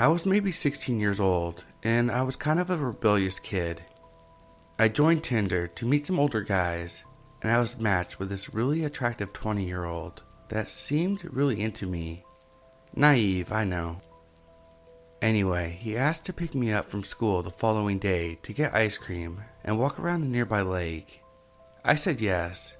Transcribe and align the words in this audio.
I 0.00 0.06
was 0.06 0.24
maybe 0.24 0.52
16 0.52 1.00
years 1.00 1.18
old, 1.18 1.64
and 1.82 2.08
I 2.08 2.22
was 2.22 2.36
kind 2.36 2.60
of 2.60 2.70
a 2.70 2.76
rebellious 2.76 3.40
kid. 3.40 3.82
I 4.78 4.86
joined 4.86 5.24
Tinder 5.24 5.66
to 5.66 5.86
meet 5.86 6.06
some 6.06 6.20
older 6.20 6.40
guys, 6.40 7.02
and 7.42 7.50
I 7.50 7.58
was 7.58 7.80
matched 7.80 8.20
with 8.20 8.28
this 8.28 8.54
really 8.54 8.84
attractive 8.84 9.32
20 9.32 9.64
year 9.64 9.86
old 9.86 10.22
that 10.50 10.70
seemed 10.70 11.24
really 11.24 11.60
into 11.60 11.84
me. 11.84 12.24
Naive, 12.94 13.50
I 13.50 13.64
know. 13.64 14.00
Anyway, 15.20 15.76
he 15.80 15.96
asked 15.96 16.26
to 16.26 16.32
pick 16.32 16.54
me 16.54 16.72
up 16.72 16.88
from 16.88 17.02
school 17.02 17.42
the 17.42 17.50
following 17.50 17.98
day 17.98 18.38
to 18.44 18.52
get 18.52 18.76
ice 18.76 18.96
cream 18.96 19.42
and 19.64 19.80
walk 19.80 19.98
around 19.98 20.22
a 20.22 20.26
nearby 20.28 20.62
lake. 20.62 21.22
I 21.84 21.96
said 21.96 22.20
yes. 22.20 22.72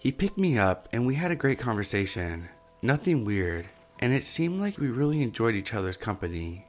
He 0.00 0.10
picked 0.10 0.36
me 0.36 0.58
up 0.58 0.88
and 0.92 1.06
we 1.06 1.14
had 1.14 1.30
a 1.30 1.36
great 1.36 1.60
conversation. 1.60 2.48
Nothing 2.82 3.24
weird, 3.24 3.68
and 4.02 4.12
it 4.12 4.24
seemed 4.24 4.60
like 4.60 4.78
we 4.78 4.88
really 4.88 5.22
enjoyed 5.22 5.54
each 5.54 5.72
other's 5.72 5.96
company. 5.96 6.66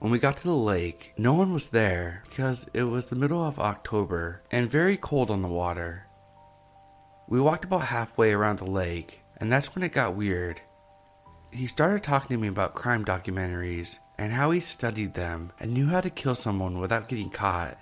When 0.00 0.12
we 0.12 0.18
got 0.18 0.36
to 0.36 0.44
the 0.44 0.54
lake, 0.54 1.14
no 1.16 1.32
one 1.32 1.54
was 1.54 1.68
there 1.68 2.24
because 2.28 2.68
it 2.74 2.82
was 2.82 3.06
the 3.06 3.16
middle 3.16 3.42
of 3.42 3.58
October 3.58 4.42
and 4.50 4.70
very 4.70 4.98
cold 4.98 5.30
on 5.30 5.40
the 5.40 5.48
water. 5.48 6.06
We 7.26 7.40
walked 7.40 7.64
about 7.64 7.84
halfway 7.84 8.32
around 8.32 8.58
the 8.58 8.70
lake, 8.70 9.22
and 9.38 9.50
that's 9.50 9.74
when 9.74 9.82
it 9.82 9.94
got 9.94 10.14
weird. 10.14 10.60
He 11.52 11.66
started 11.66 12.02
talking 12.02 12.36
to 12.36 12.40
me 12.40 12.48
about 12.48 12.74
crime 12.74 13.02
documentaries 13.02 13.96
and 14.18 14.30
how 14.30 14.50
he 14.50 14.60
studied 14.60 15.14
them 15.14 15.52
and 15.58 15.72
knew 15.72 15.86
how 15.86 16.02
to 16.02 16.10
kill 16.10 16.34
someone 16.34 16.78
without 16.78 17.08
getting 17.08 17.30
caught. 17.30 17.78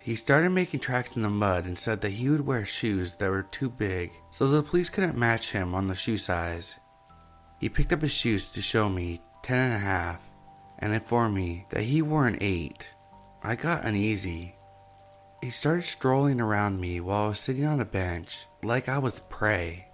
He 0.00 0.14
started 0.14 0.50
making 0.50 0.80
tracks 0.80 1.16
in 1.16 1.22
the 1.22 1.30
mud 1.30 1.66
and 1.66 1.76
said 1.76 2.00
that 2.02 2.12
he 2.12 2.30
would 2.30 2.46
wear 2.46 2.64
shoes 2.64 3.16
that 3.16 3.28
were 3.28 3.42
too 3.42 3.68
big 3.68 4.12
so 4.30 4.46
the 4.46 4.62
police 4.62 4.88
couldn't 4.88 5.18
match 5.18 5.50
him 5.50 5.74
on 5.74 5.88
the 5.88 5.96
shoe 5.96 6.16
size. 6.16 6.76
He 7.58 7.68
picked 7.68 7.92
up 7.92 8.02
his 8.02 8.12
shoes 8.12 8.50
to 8.52 8.62
show 8.62 8.88
me 8.88 9.20
ten 9.42 9.58
and 9.58 9.74
a 9.74 9.78
half 9.78 10.20
and 10.78 10.92
informed 10.92 11.34
me 11.34 11.66
that 11.70 11.82
he 11.82 12.02
wore 12.02 12.26
an 12.26 12.38
8. 12.40 12.90
I 13.42 13.56
got 13.56 13.84
uneasy. 13.84 14.54
He 15.42 15.50
started 15.50 15.84
strolling 15.84 16.40
around 16.40 16.80
me 16.80 17.00
while 17.00 17.24
I 17.24 17.28
was 17.28 17.40
sitting 17.40 17.64
on 17.64 17.80
a 17.80 17.84
bench 17.84 18.46
like 18.62 18.88
I 18.88 18.98
was 18.98 19.20
prey. 19.28 19.88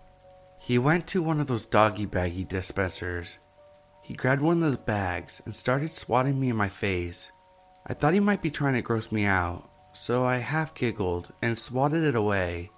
He 0.58 0.78
went 0.78 1.06
to 1.08 1.22
one 1.22 1.40
of 1.40 1.46
those 1.46 1.66
doggy 1.66 2.06
baggy 2.06 2.44
dispensers. 2.44 3.38
He 4.02 4.14
grabbed 4.14 4.42
one 4.42 4.62
of 4.62 4.70
the 4.70 4.78
bags 4.78 5.40
and 5.44 5.54
started 5.54 5.94
swatting 5.94 6.38
me 6.38 6.50
in 6.50 6.56
my 6.56 6.68
face. 6.68 7.30
I 7.86 7.94
thought 7.94 8.14
he 8.14 8.20
might 8.20 8.42
be 8.42 8.50
trying 8.50 8.74
to 8.74 8.82
gross 8.82 9.12
me 9.12 9.24
out, 9.24 9.70
so 9.92 10.24
I 10.24 10.36
half 10.36 10.74
giggled 10.74 11.32
and 11.42 11.58
swatted 11.58 12.04
it 12.04 12.14
away. 12.14 12.70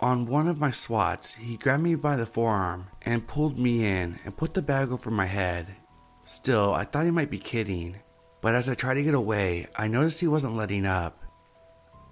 On 0.00 0.26
one 0.26 0.48
of 0.48 0.58
my 0.58 0.70
swats, 0.70 1.34
he 1.34 1.56
grabbed 1.56 1.82
me 1.82 1.94
by 1.94 2.16
the 2.16 2.26
forearm 2.26 2.88
and 3.02 3.26
pulled 3.26 3.58
me 3.58 3.86
in 3.86 4.18
and 4.24 4.36
put 4.36 4.54
the 4.54 4.62
bag 4.62 4.90
over 4.90 5.10
my 5.10 5.26
head. 5.26 5.76
Still, 6.24 6.74
I 6.74 6.84
thought 6.84 7.04
he 7.04 7.10
might 7.10 7.30
be 7.30 7.38
kidding, 7.38 7.96
but 8.40 8.54
as 8.54 8.68
I 8.68 8.74
tried 8.74 8.94
to 8.94 9.04
get 9.04 9.14
away, 9.14 9.66
I 9.76 9.88
noticed 9.88 10.20
he 10.20 10.26
wasn't 10.26 10.56
letting 10.56 10.84
up. 10.84 11.22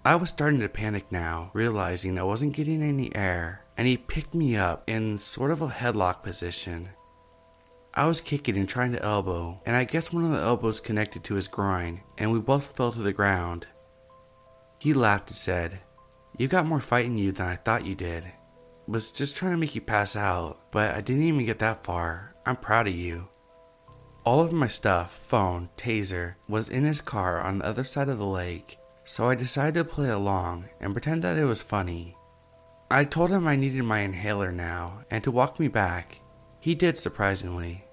I 0.04 0.16
was 0.16 0.30
starting 0.30 0.60
to 0.60 0.68
panic 0.68 1.10
now, 1.10 1.50
realizing 1.54 2.18
I 2.18 2.22
wasn't 2.22 2.54
getting 2.54 2.82
any 2.82 3.14
air, 3.14 3.64
and 3.76 3.86
he 3.86 3.96
picked 3.96 4.34
me 4.34 4.56
up 4.56 4.88
in 4.88 5.18
sort 5.18 5.50
of 5.50 5.60
a 5.60 5.68
headlock 5.68 6.22
position. 6.22 6.90
I 7.94 8.06
was 8.06 8.20
kicking 8.20 8.56
and 8.56 8.68
trying 8.68 8.92
to 8.92 9.02
elbow, 9.02 9.60
and 9.66 9.76
I 9.76 9.84
guess 9.84 10.12
one 10.12 10.24
of 10.24 10.30
the 10.30 10.38
elbows 10.38 10.80
connected 10.80 11.24
to 11.24 11.34
his 11.34 11.48
groin, 11.48 12.00
and 12.16 12.32
we 12.32 12.38
both 12.38 12.76
fell 12.76 12.90
to 12.92 13.00
the 13.00 13.12
ground. 13.12 13.66
He 14.78 14.94
laughed 14.94 15.30
and 15.30 15.36
said, 15.36 15.80
You 16.42 16.48
got 16.48 16.66
more 16.66 16.80
fight 16.80 17.04
in 17.04 17.18
you 17.18 17.30
than 17.30 17.46
I 17.46 17.54
thought 17.54 17.86
you 17.86 17.94
did. 17.94 18.24
Was 18.88 19.12
just 19.12 19.36
trying 19.36 19.52
to 19.52 19.56
make 19.56 19.76
you 19.76 19.80
pass 19.80 20.16
out, 20.16 20.72
but 20.72 20.92
I 20.92 21.00
didn't 21.00 21.22
even 21.22 21.46
get 21.46 21.60
that 21.60 21.84
far. 21.84 22.34
I'm 22.44 22.56
proud 22.56 22.88
of 22.88 22.94
you. 22.96 23.28
All 24.24 24.40
of 24.40 24.52
my 24.52 24.66
stuff, 24.66 25.12
phone, 25.12 25.68
taser, 25.76 26.34
was 26.48 26.68
in 26.68 26.82
his 26.82 27.00
car 27.00 27.40
on 27.40 27.58
the 27.58 27.64
other 27.64 27.84
side 27.84 28.08
of 28.08 28.18
the 28.18 28.26
lake, 28.26 28.76
so 29.04 29.28
I 29.28 29.36
decided 29.36 29.74
to 29.74 29.84
play 29.84 30.08
along 30.08 30.64
and 30.80 30.92
pretend 30.92 31.22
that 31.22 31.38
it 31.38 31.44
was 31.44 31.62
funny. 31.62 32.16
I 32.90 33.04
told 33.04 33.30
him 33.30 33.46
I 33.46 33.54
needed 33.54 33.84
my 33.84 34.00
inhaler 34.00 34.50
now 34.50 35.04
and 35.12 35.22
to 35.22 35.30
walk 35.30 35.60
me 35.60 35.68
back. 35.68 36.18
He 36.58 36.74
did 36.74 36.98
surprisingly. 36.98 37.84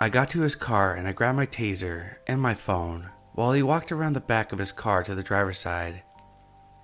I 0.00 0.08
got 0.08 0.30
to 0.30 0.40
his 0.40 0.54
car 0.54 0.94
and 0.94 1.06
I 1.06 1.12
grabbed 1.12 1.36
my 1.36 1.44
taser 1.44 2.16
and 2.26 2.40
my 2.40 2.54
phone 2.54 3.10
while 3.34 3.52
he 3.52 3.62
walked 3.62 3.92
around 3.92 4.14
the 4.14 4.20
back 4.20 4.52
of 4.52 4.58
his 4.58 4.72
car 4.72 5.02
to 5.02 5.14
the 5.14 5.22
driver's 5.22 5.58
side. 5.58 6.02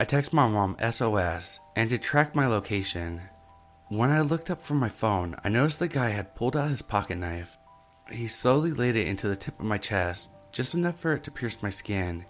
I 0.00 0.04
texted 0.04 0.32
my 0.32 0.46
mom 0.46 0.76
SOS 0.78 1.58
and 1.74 1.90
to 1.90 1.98
track 1.98 2.32
my 2.32 2.46
location. 2.46 3.20
When 3.88 4.10
I 4.10 4.20
looked 4.20 4.48
up 4.48 4.62
from 4.62 4.76
my 4.76 4.88
phone, 4.88 5.34
I 5.42 5.48
noticed 5.48 5.80
the 5.80 5.88
guy 5.88 6.10
had 6.10 6.36
pulled 6.36 6.56
out 6.56 6.70
his 6.70 6.82
pocket 6.82 7.18
knife. 7.18 7.58
He 8.08 8.28
slowly 8.28 8.72
laid 8.72 8.94
it 8.94 9.08
into 9.08 9.26
the 9.26 9.34
tip 9.34 9.58
of 9.58 9.66
my 9.66 9.76
chest, 9.76 10.30
just 10.52 10.74
enough 10.74 11.00
for 11.00 11.14
it 11.14 11.24
to 11.24 11.32
pierce 11.32 11.62
my 11.64 11.70
skin. 11.70 12.24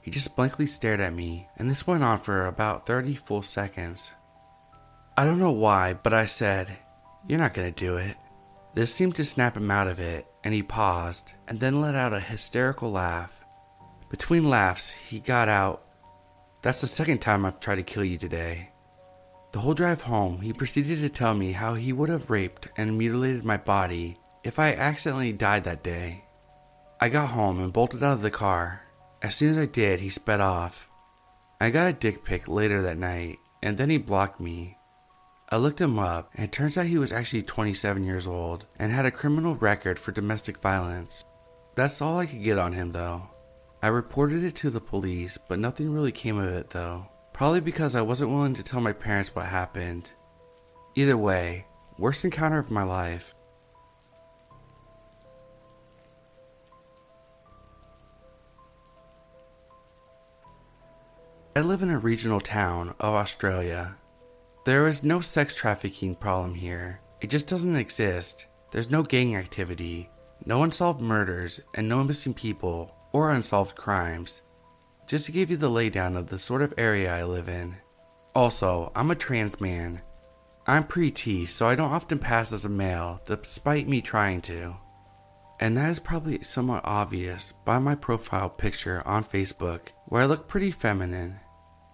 He 0.00 0.10
just 0.10 0.34
blankly 0.34 0.66
stared 0.66 1.00
at 1.00 1.14
me, 1.14 1.46
and 1.56 1.70
this 1.70 1.86
went 1.86 2.02
on 2.02 2.18
for 2.18 2.46
about 2.46 2.84
30 2.84 3.14
full 3.14 3.42
seconds. 3.42 4.10
I 5.16 5.24
don't 5.24 5.38
know 5.38 5.52
why, 5.52 5.94
but 5.94 6.12
I 6.12 6.26
said, 6.26 6.76
You're 7.28 7.38
not 7.38 7.54
gonna 7.54 7.70
do 7.70 7.96
it. 7.96 8.16
This 8.74 8.92
seemed 8.92 9.14
to 9.16 9.24
snap 9.24 9.56
him 9.56 9.70
out 9.70 9.86
of 9.86 10.00
it, 10.00 10.26
and 10.42 10.52
he 10.52 10.64
paused 10.64 11.32
and 11.46 11.60
then 11.60 11.80
let 11.80 11.94
out 11.94 12.12
a 12.12 12.18
hysterical 12.18 12.90
laugh. 12.90 13.40
Between 14.10 14.50
laughs, 14.50 14.90
he 14.90 15.20
got 15.20 15.48
out, 15.48 15.83
That's 16.64 16.80
the 16.80 16.86
second 16.86 17.18
time 17.18 17.44
I've 17.44 17.60
tried 17.60 17.74
to 17.74 17.82
kill 17.82 18.04
you 18.04 18.16
today. 18.16 18.70
The 19.52 19.60
whole 19.60 19.74
drive 19.74 20.00
home, 20.00 20.40
he 20.40 20.54
proceeded 20.54 20.98
to 21.02 21.10
tell 21.10 21.34
me 21.34 21.52
how 21.52 21.74
he 21.74 21.92
would 21.92 22.08
have 22.08 22.30
raped 22.30 22.68
and 22.78 22.96
mutilated 22.96 23.44
my 23.44 23.58
body 23.58 24.16
if 24.42 24.58
I 24.58 24.72
accidentally 24.72 25.34
died 25.34 25.64
that 25.64 25.82
day. 25.82 26.24
I 27.02 27.10
got 27.10 27.28
home 27.28 27.60
and 27.60 27.70
bolted 27.70 28.02
out 28.02 28.14
of 28.14 28.22
the 28.22 28.30
car. 28.30 28.80
As 29.20 29.34
soon 29.34 29.50
as 29.50 29.58
I 29.58 29.66
did, 29.66 30.00
he 30.00 30.08
sped 30.08 30.40
off. 30.40 30.88
I 31.60 31.68
got 31.68 31.88
a 31.88 31.92
dick 31.92 32.24
pic 32.24 32.48
later 32.48 32.80
that 32.80 32.96
night, 32.96 33.36
and 33.62 33.76
then 33.76 33.90
he 33.90 33.98
blocked 33.98 34.40
me. 34.40 34.78
I 35.50 35.58
looked 35.58 35.82
him 35.82 35.98
up, 35.98 36.30
and 36.34 36.46
it 36.46 36.52
turns 36.52 36.78
out 36.78 36.86
he 36.86 36.96
was 36.96 37.12
actually 37.12 37.42
27 37.42 38.04
years 38.04 38.26
old 38.26 38.64
and 38.78 38.90
had 38.90 39.04
a 39.04 39.10
criminal 39.10 39.54
record 39.54 39.98
for 39.98 40.12
domestic 40.12 40.62
violence. 40.62 41.26
That's 41.74 42.00
all 42.00 42.20
I 42.20 42.24
could 42.24 42.42
get 42.42 42.56
on 42.56 42.72
him, 42.72 42.92
though. 42.92 43.33
I 43.84 43.88
reported 43.88 44.44
it 44.44 44.56
to 44.56 44.70
the 44.70 44.80
police, 44.80 45.36
but 45.36 45.58
nothing 45.58 45.92
really 45.92 46.10
came 46.10 46.38
of 46.38 46.54
it 46.54 46.70
though. 46.70 47.06
Probably 47.34 47.60
because 47.60 47.94
I 47.94 48.00
wasn't 48.00 48.30
willing 48.30 48.54
to 48.54 48.62
tell 48.62 48.80
my 48.80 48.94
parents 48.94 49.34
what 49.34 49.44
happened. 49.44 50.10
Either 50.94 51.18
way, 51.18 51.66
worst 51.98 52.24
encounter 52.24 52.58
of 52.58 52.70
my 52.70 52.82
life. 52.82 53.34
I 61.54 61.60
live 61.60 61.82
in 61.82 61.90
a 61.90 61.98
regional 61.98 62.40
town 62.40 62.94
of 62.98 63.12
Australia. 63.12 63.96
There 64.64 64.86
is 64.86 65.02
no 65.02 65.20
sex 65.20 65.54
trafficking 65.54 66.14
problem 66.14 66.54
here. 66.54 67.02
It 67.20 67.28
just 67.28 67.48
doesn't 67.48 67.76
exist. 67.76 68.46
There's 68.70 68.90
no 68.90 69.02
gang 69.02 69.36
activity, 69.36 70.08
no 70.46 70.62
unsolved 70.62 71.02
murders, 71.02 71.60
and 71.74 71.86
no 71.86 72.02
missing 72.02 72.32
people 72.32 72.96
or 73.14 73.30
unsolved 73.30 73.76
crimes. 73.76 74.42
Just 75.06 75.26
to 75.26 75.32
give 75.32 75.50
you 75.50 75.56
the 75.56 75.70
laydown 75.70 76.16
of 76.18 76.26
the 76.26 76.38
sort 76.38 76.60
of 76.60 76.74
area 76.76 77.14
I 77.14 77.22
live 77.22 77.48
in. 77.48 77.76
Also, 78.34 78.90
I'm 78.94 79.10
a 79.10 79.14
trans 79.14 79.60
man. 79.60 80.02
I'm 80.66 80.84
pre-T, 80.84 81.46
so 81.46 81.68
I 81.68 81.76
don't 81.76 81.92
often 81.92 82.18
pass 82.18 82.52
as 82.52 82.64
a 82.64 82.68
male, 82.68 83.20
despite 83.24 83.86
me 83.86 84.00
trying 84.00 84.40
to. 84.42 84.76
And 85.60 85.76
that 85.76 85.90
is 85.90 86.00
probably 86.00 86.42
somewhat 86.42 86.82
obvious 86.84 87.52
by 87.64 87.78
my 87.78 87.94
profile 87.94 88.50
picture 88.50 89.06
on 89.06 89.22
Facebook, 89.22 89.88
where 90.06 90.22
I 90.22 90.26
look 90.26 90.48
pretty 90.48 90.72
feminine. 90.72 91.38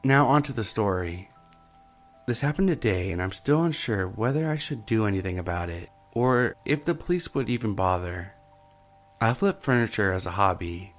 Now, 0.02 0.26
onto 0.26 0.54
the 0.54 0.64
story. 0.64 1.30
This 2.26 2.40
happened 2.40 2.68
today, 2.68 3.10
and 3.10 3.20
I'm 3.20 3.32
still 3.32 3.64
unsure 3.64 4.08
whether 4.08 4.48
I 4.48 4.56
should 4.56 4.86
do 4.86 5.04
anything 5.04 5.38
about 5.38 5.68
it, 5.68 5.90
or 6.12 6.56
if 6.64 6.84
the 6.84 6.94
police 6.94 7.34
would 7.34 7.50
even 7.50 7.74
bother. 7.74 8.32
I 9.20 9.34
flip 9.34 9.62
furniture 9.62 10.12
as 10.12 10.24
a 10.24 10.30
hobby, 10.30 10.94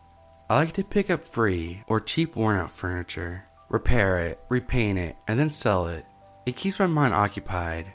I 0.52 0.56
like 0.56 0.74
to 0.74 0.84
pick 0.84 1.10
up 1.10 1.24
free 1.24 1.82
or 1.88 2.02
cheap 2.02 2.36
worn 2.36 2.58
out 2.58 2.74
furniture, 2.74 3.46
repair 3.70 4.20
it, 4.20 4.38
repaint 4.50 5.00
it, 5.00 5.16
and 5.30 5.40
then 5.40 5.50
sell 5.50 5.88
it. 5.88 6.06
It 6.46 6.58
keeps 6.58 6.78
my 6.78 6.88
mind 6.88 7.14
occupied. 7.14 7.94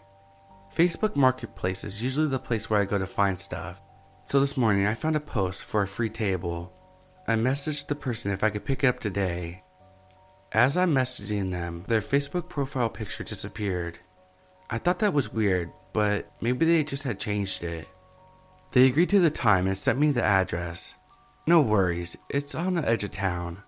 Facebook 0.75 1.17
Marketplace 1.17 1.85
is 1.85 2.03
usually 2.03 2.29
the 2.29 2.38
place 2.38 2.70
where 2.70 2.81
I 2.81 2.87
go 2.87 2.97
to 2.97 3.06
find 3.06 3.38
stuff. 3.38 3.82
So 4.25 4.41
this 4.41 4.56
morning 4.56 4.87
I 4.87 4.94
found 4.94 5.17
a 5.17 5.20
post 5.20 5.64
for 5.64 5.82
a 5.82 5.87
free 5.87 6.08
table. 6.08 6.73
I 7.29 7.35
messaged 7.35 7.88
the 7.88 7.94
person 7.94 8.31
if 8.31 8.43
I 8.43 8.49
could 8.49 8.64
pick 8.64 8.85
it 8.85 8.87
up 8.87 9.00
today. 9.00 9.61
As 10.53 10.79
I'm 10.79 10.94
messaging 10.94 11.50
them, 11.50 11.85
their 11.88 12.00
Facebook 12.00 12.49
profile 12.49 12.88
picture 12.88 13.23
disappeared. 13.23 13.99
I 14.70 14.79
thought 14.79 15.00
that 15.00 15.12
was 15.12 15.31
weird, 15.31 15.73
but 15.93 16.32
maybe 16.41 16.64
they 16.64 16.85
just 16.85 17.03
had 17.03 17.20
changed 17.20 17.64
it. 17.64 17.87
They 18.70 18.87
agreed 18.87 19.11
to 19.11 19.20
the 19.20 19.29
time 19.29 19.67
and 19.67 19.76
sent 19.76 19.99
me 19.99 20.11
the 20.11 20.25
address. 20.25 20.94
No 21.48 21.62
worries, 21.62 22.16
it's 22.28 22.56
on 22.56 22.75
the 22.75 22.88
edge 22.88 23.04
of 23.04 23.12
town. 23.12 23.62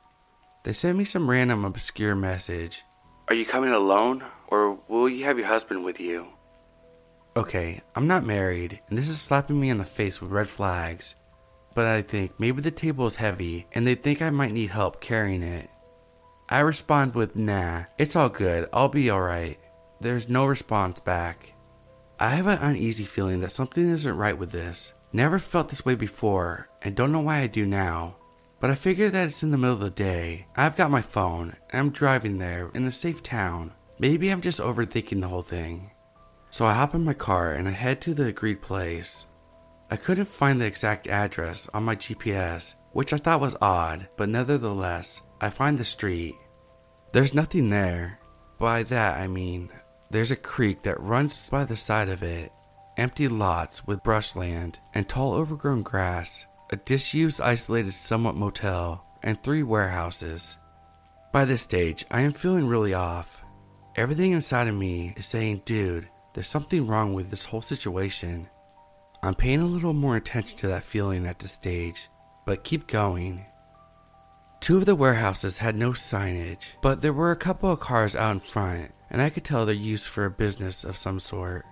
They 0.64 0.72
sent 0.72 0.98
me 0.98 1.04
some 1.04 1.30
random 1.30 1.64
obscure 1.64 2.16
message. 2.16 2.82
Are 3.28 3.34
you 3.34 3.46
coming 3.46 3.70
alone, 3.70 4.24
or 4.48 4.78
will 4.88 5.08
you 5.08 5.24
have 5.24 5.38
your 5.38 5.46
husband 5.46 5.84
with 5.84 6.00
you? 6.00 6.26
Okay, 7.36 7.80
I'm 7.94 8.08
not 8.08 8.26
married, 8.26 8.80
and 8.88 8.98
this 8.98 9.08
is 9.08 9.20
slapping 9.20 9.60
me 9.60 9.70
in 9.70 9.78
the 9.78 9.84
face 9.84 10.20
with 10.20 10.32
red 10.32 10.48
flags. 10.48 11.14
But 11.72 11.86
I 11.86 12.02
think 12.02 12.40
maybe 12.40 12.60
the 12.62 12.72
table 12.72 13.06
is 13.06 13.14
heavy 13.14 13.68
and 13.72 13.86
they 13.86 13.94
think 13.94 14.20
I 14.20 14.30
might 14.30 14.52
need 14.52 14.70
help 14.70 15.00
carrying 15.00 15.44
it. 15.44 15.70
I 16.48 16.58
respond 16.60 17.14
with, 17.14 17.36
nah, 17.36 17.84
it's 17.96 18.16
all 18.16 18.28
good, 18.28 18.68
I'll 18.72 18.88
be 18.88 19.12
alright. 19.12 19.60
There's 20.00 20.28
no 20.28 20.46
response 20.46 20.98
back. 20.98 21.52
I 22.18 22.30
have 22.30 22.48
an 22.48 22.58
uneasy 22.60 23.04
feeling 23.04 23.40
that 23.42 23.52
something 23.52 23.88
isn't 23.88 24.16
right 24.16 24.36
with 24.36 24.50
this. 24.50 24.94
Never 25.12 25.38
felt 25.38 25.68
this 25.68 25.84
way 25.84 25.94
before, 25.94 26.68
and 26.82 26.94
don't 26.94 27.12
know 27.12 27.20
why 27.20 27.38
I 27.38 27.46
do 27.46 27.64
now. 27.64 28.16
But 28.60 28.70
I 28.70 28.74
figure 28.74 29.08
that 29.10 29.28
it's 29.28 29.42
in 29.42 29.50
the 29.50 29.56
middle 29.56 29.74
of 29.74 29.80
the 29.80 29.90
day. 29.90 30.46
I've 30.56 30.76
got 30.76 30.90
my 30.90 31.00
phone, 31.00 31.56
and 31.70 31.80
I'm 31.80 31.90
driving 31.90 32.38
there 32.38 32.70
in 32.74 32.84
a 32.84 32.92
safe 32.92 33.22
town. 33.22 33.72
Maybe 33.98 34.30
I'm 34.30 34.40
just 34.40 34.60
overthinking 34.60 35.20
the 35.20 35.28
whole 35.28 35.42
thing. 35.42 35.92
So 36.50 36.66
I 36.66 36.74
hop 36.74 36.94
in 36.94 37.04
my 37.04 37.14
car 37.14 37.52
and 37.52 37.68
I 37.68 37.72
head 37.72 38.00
to 38.02 38.14
the 38.14 38.26
agreed 38.26 38.62
place. 38.62 39.24
I 39.90 39.96
couldn't 39.96 40.26
find 40.26 40.60
the 40.60 40.66
exact 40.66 41.06
address 41.06 41.68
on 41.72 41.84
my 41.84 41.96
GPS, 41.96 42.74
which 42.92 43.12
I 43.12 43.16
thought 43.16 43.40
was 43.40 43.56
odd, 43.60 44.08
but 44.16 44.28
nevertheless, 44.28 45.20
I 45.40 45.50
find 45.50 45.78
the 45.78 45.84
street. 45.84 46.34
There's 47.12 47.34
nothing 47.34 47.70
there. 47.70 48.18
By 48.58 48.82
that 48.84 49.18
I 49.18 49.28
mean, 49.28 49.70
there's 50.10 50.30
a 50.30 50.36
creek 50.36 50.82
that 50.82 51.00
runs 51.00 51.48
by 51.48 51.64
the 51.64 51.76
side 51.76 52.08
of 52.08 52.22
it, 52.22 52.52
empty 52.98 53.28
lots 53.28 53.86
with 53.86 54.02
brushland 54.02 54.78
and 54.92 55.08
tall 55.08 55.34
overgrown 55.34 55.82
grass, 55.82 56.44
a 56.70 56.76
disused, 56.76 57.40
isolated, 57.40 57.94
somewhat 57.94 58.34
motel, 58.34 59.06
and 59.22 59.42
three 59.42 59.62
warehouses. 59.62 60.56
By 61.32 61.44
this 61.44 61.62
stage, 61.62 62.04
I 62.10 62.22
am 62.22 62.32
feeling 62.32 62.66
really 62.66 62.94
off. 62.94 63.42
Everything 63.96 64.32
inside 64.32 64.68
of 64.68 64.74
me 64.74 65.14
is 65.16 65.26
saying, 65.26 65.62
dude, 65.64 66.08
there's 66.34 66.48
something 66.48 66.86
wrong 66.86 67.14
with 67.14 67.30
this 67.30 67.44
whole 67.44 67.62
situation. 67.62 68.48
I'm 69.22 69.34
paying 69.34 69.60
a 69.60 69.66
little 69.66 69.92
more 69.92 70.16
attention 70.16 70.58
to 70.58 70.68
that 70.68 70.84
feeling 70.84 71.26
at 71.26 71.38
this 71.38 71.52
stage, 71.52 72.08
but 72.46 72.64
keep 72.64 72.86
going. 72.86 73.44
Two 74.60 74.76
of 74.76 74.86
the 74.86 74.94
warehouses 74.94 75.58
had 75.58 75.76
no 75.76 75.90
signage, 75.90 76.72
but 76.82 77.00
there 77.00 77.12
were 77.12 77.30
a 77.30 77.36
couple 77.36 77.70
of 77.70 77.80
cars 77.80 78.16
out 78.16 78.32
in 78.32 78.40
front, 78.40 78.92
and 79.10 79.22
I 79.22 79.30
could 79.30 79.44
tell 79.44 79.64
they're 79.64 79.74
used 79.74 80.06
for 80.06 80.24
a 80.24 80.30
business 80.30 80.84
of 80.84 80.96
some 80.96 81.20
sort. 81.20 81.64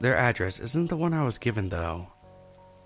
Their 0.00 0.16
address 0.16 0.58
isn't 0.58 0.88
the 0.88 0.96
one 0.96 1.12
I 1.12 1.24
was 1.24 1.38
given 1.38 1.68
though. 1.68 2.08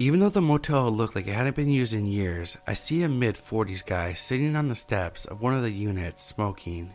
Even 0.00 0.18
though 0.18 0.28
the 0.28 0.42
motel 0.42 0.90
looked 0.90 1.14
like 1.14 1.28
it 1.28 1.34
hadn't 1.34 1.54
been 1.54 1.70
used 1.70 1.94
in 1.94 2.06
years, 2.06 2.58
I 2.66 2.74
see 2.74 3.02
a 3.02 3.08
mid 3.08 3.36
40s 3.36 3.86
guy 3.86 4.12
sitting 4.12 4.56
on 4.56 4.68
the 4.68 4.74
steps 4.74 5.24
of 5.24 5.40
one 5.40 5.54
of 5.54 5.62
the 5.62 5.70
units 5.70 6.24
smoking. 6.24 6.94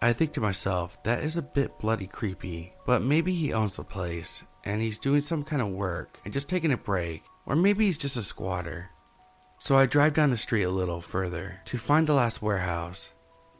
I 0.00 0.12
think 0.12 0.32
to 0.32 0.40
myself, 0.40 1.02
that 1.02 1.22
is 1.24 1.36
a 1.36 1.42
bit 1.42 1.78
bloody 1.78 2.06
creepy, 2.06 2.72
but 2.86 3.02
maybe 3.02 3.34
he 3.34 3.52
owns 3.52 3.76
the 3.76 3.84
place 3.84 4.44
and 4.64 4.80
he's 4.80 4.98
doing 4.98 5.20
some 5.20 5.42
kind 5.42 5.60
of 5.60 5.68
work 5.68 6.20
and 6.24 6.32
just 6.32 6.48
taking 6.48 6.72
a 6.72 6.76
break, 6.76 7.24
or 7.46 7.56
maybe 7.56 7.86
he's 7.86 7.98
just 7.98 8.16
a 8.16 8.22
squatter. 8.22 8.90
So 9.58 9.76
I 9.76 9.86
drive 9.86 10.14
down 10.14 10.30
the 10.30 10.36
street 10.36 10.64
a 10.64 10.70
little 10.70 11.00
further 11.00 11.60
to 11.66 11.78
find 11.78 12.06
the 12.06 12.14
last 12.14 12.42
warehouse. 12.42 13.10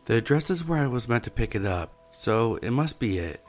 The 0.07 0.17
address 0.17 0.51
is 0.51 0.65
where 0.65 0.81
I 0.81 0.87
was 0.87 1.09
meant 1.09 1.25
to 1.25 1.31
pick 1.31 1.55
it 1.55 1.65
up, 1.65 1.93
so 2.11 2.57
it 2.57 2.71
must 2.71 2.99
be 2.99 3.19
it. 3.19 3.45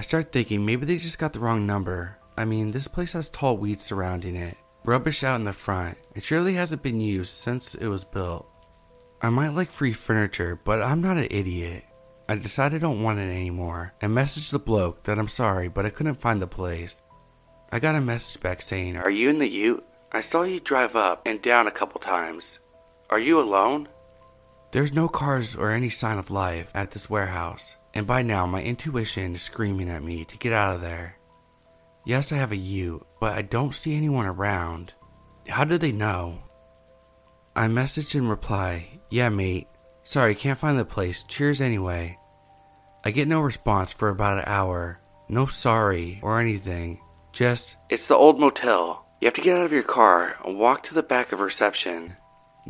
I 0.00 0.02
start 0.02 0.32
thinking 0.32 0.64
maybe 0.64 0.86
they 0.86 0.96
just 0.96 1.18
got 1.18 1.34
the 1.34 1.40
wrong 1.40 1.66
number. 1.66 2.16
I 2.38 2.46
mean, 2.46 2.70
this 2.70 2.88
place 2.88 3.12
has 3.12 3.28
tall 3.28 3.58
weeds 3.58 3.82
surrounding 3.82 4.34
it, 4.34 4.56
rubbish 4.86 5.22
out 5.22 5.38
in 5.38 5.44
the 5.44 5.52
front. 5.52 5.98
It 6.14 6.24
surely 6.24 6.54
hasn't 6.54 6.82
been 6.82 7.02
used 7.02 7.34
since 7.34 7.74
it 7.74 7.86
was 7.86 8.02
built. 8.02 8.48
I 9.20 9.28
might 9.28 9.52
like 9.52 9.70
free 9.70 9.92
furniture, 9.92 10.58
but 10.64 10.80
I'm 10.80 11.02
not 11.02 11.18
an 11.18 11.28
idiot. 11.30 11.84
I 12.30 12.36
decide 12.36 12.72
I 12.72 12.78
don't 12.78 13.02
want 13.02 13.18
it 13.18 13.30
anymore 13.30 13.92
and 14.00 14.14
message 14.14 14.48
the 14.48 14.58
bloke 14.58 15.02
that 15.02 15.18
I'm 15.18 15.28
sorry, 15.28 15.68
but 15.68 15.84
I 15.84 15.90
couldn't 15.90 16.14
find 16.14 16.40
the 16.40 16.46
place. 16.46 17.02
I 17.70 17.78
got 17.78 17.94
a 17.94 18.00
message 18.00 18.40
back 18.40 18.62
saying, 18.62 18.96
Are 18.96 19.10
you 19.10 19.28
in 19.28 19.38
the 19.38 19.50
ute? 19.50 19.84
I 20.12 20.22
saw 20.22 20.44
you 20.44 20.60
drive 20.60 20.96
up 20.96 21.20
and 21.26 21.42
down 21.42 21.66
a 21.66 21.70
couple 21.70 22.00
times. 22.00 22.58
Are 23.10 23.20
you 23.20 23.38
alone? 23.38 23.86
There's 24.72 24.94
no 24.94 25.08
cars 25.08 25.54
or 25.54 25.70
any 25.70 25.90
sign 25.90 26.16
of 26.16 26.30
life 26.30 26.70
at 26.74 26.92
this 26.92 27.10
warehouse, 27.10 27.76
and 27.94 28.06
by 28.06 28.22
now 28.22 28.46
my 28.46 28.62
intuition 28.62 29.34
is 29.34 29.42
screaming 29.42 29.88
at 29.88 30.02
me 30.02 30.24
to 30.24 30.38
get 30.38 30.52
out 30.52 30.74
of 30.74 30.80
there. 30.80 31.16
Yes, 32.04 32.32
I 32.32 32.36
have 32.36 32.52
a 32.52 32.56
ute, 32.56 33.04
but 33.20 33.32
I 33.34 33.42
don't 33.42 33.74
see 33.74 33.96
anyone 33.96 34.26
around. 34.26 34.92
How 35.48 35.64
did 35.64 35.80
they 35.80 35.92
know? 35.92 36.38
I 37.54 37.66
messaged 37.66 38.14
in 38.14 38.28
reply, 38.28 39.00
Yeah, 39.10 39.28
mate. 39.28 39.66
Sorry, 40.02 40.34
can't 40.34 40.58
find 40.58 40.78
the 40.78 40.84
place. 40.84 41.22
Cheers 41.24 41.60
anyway. 41.60 42.16
I 43.04 43.10
get 43.10 43.28
no 43.28 43.40
response 43.40 43.92
for 43.92 44.08
about 44.08 44.38
an 44.38 44.44
hour. 44.46 45.00
No 45.28 45.46
sorry 45.46 46.20
or 46.22 46.40
anything. 46.40 47.00
Just, 47.32 47.76
It's 47.88 48.06
the 48.06 48.14
old 48.16 48.40
motel. 48.40 49.06
You 49.20 49.26
have 49.26 49.34
to 49.34 49.40
get 49.40 49.56
out 49.56 49.66
of 49.66 49.72
your 49.72 49.82
car 49.82 50.36
and 50.44 50.58
walk 50.58 50.82
to 50.84 50.94
the 50.94 51.02
back 51.02 51.32
of 51.32 51.40
reception. 51.40 52.16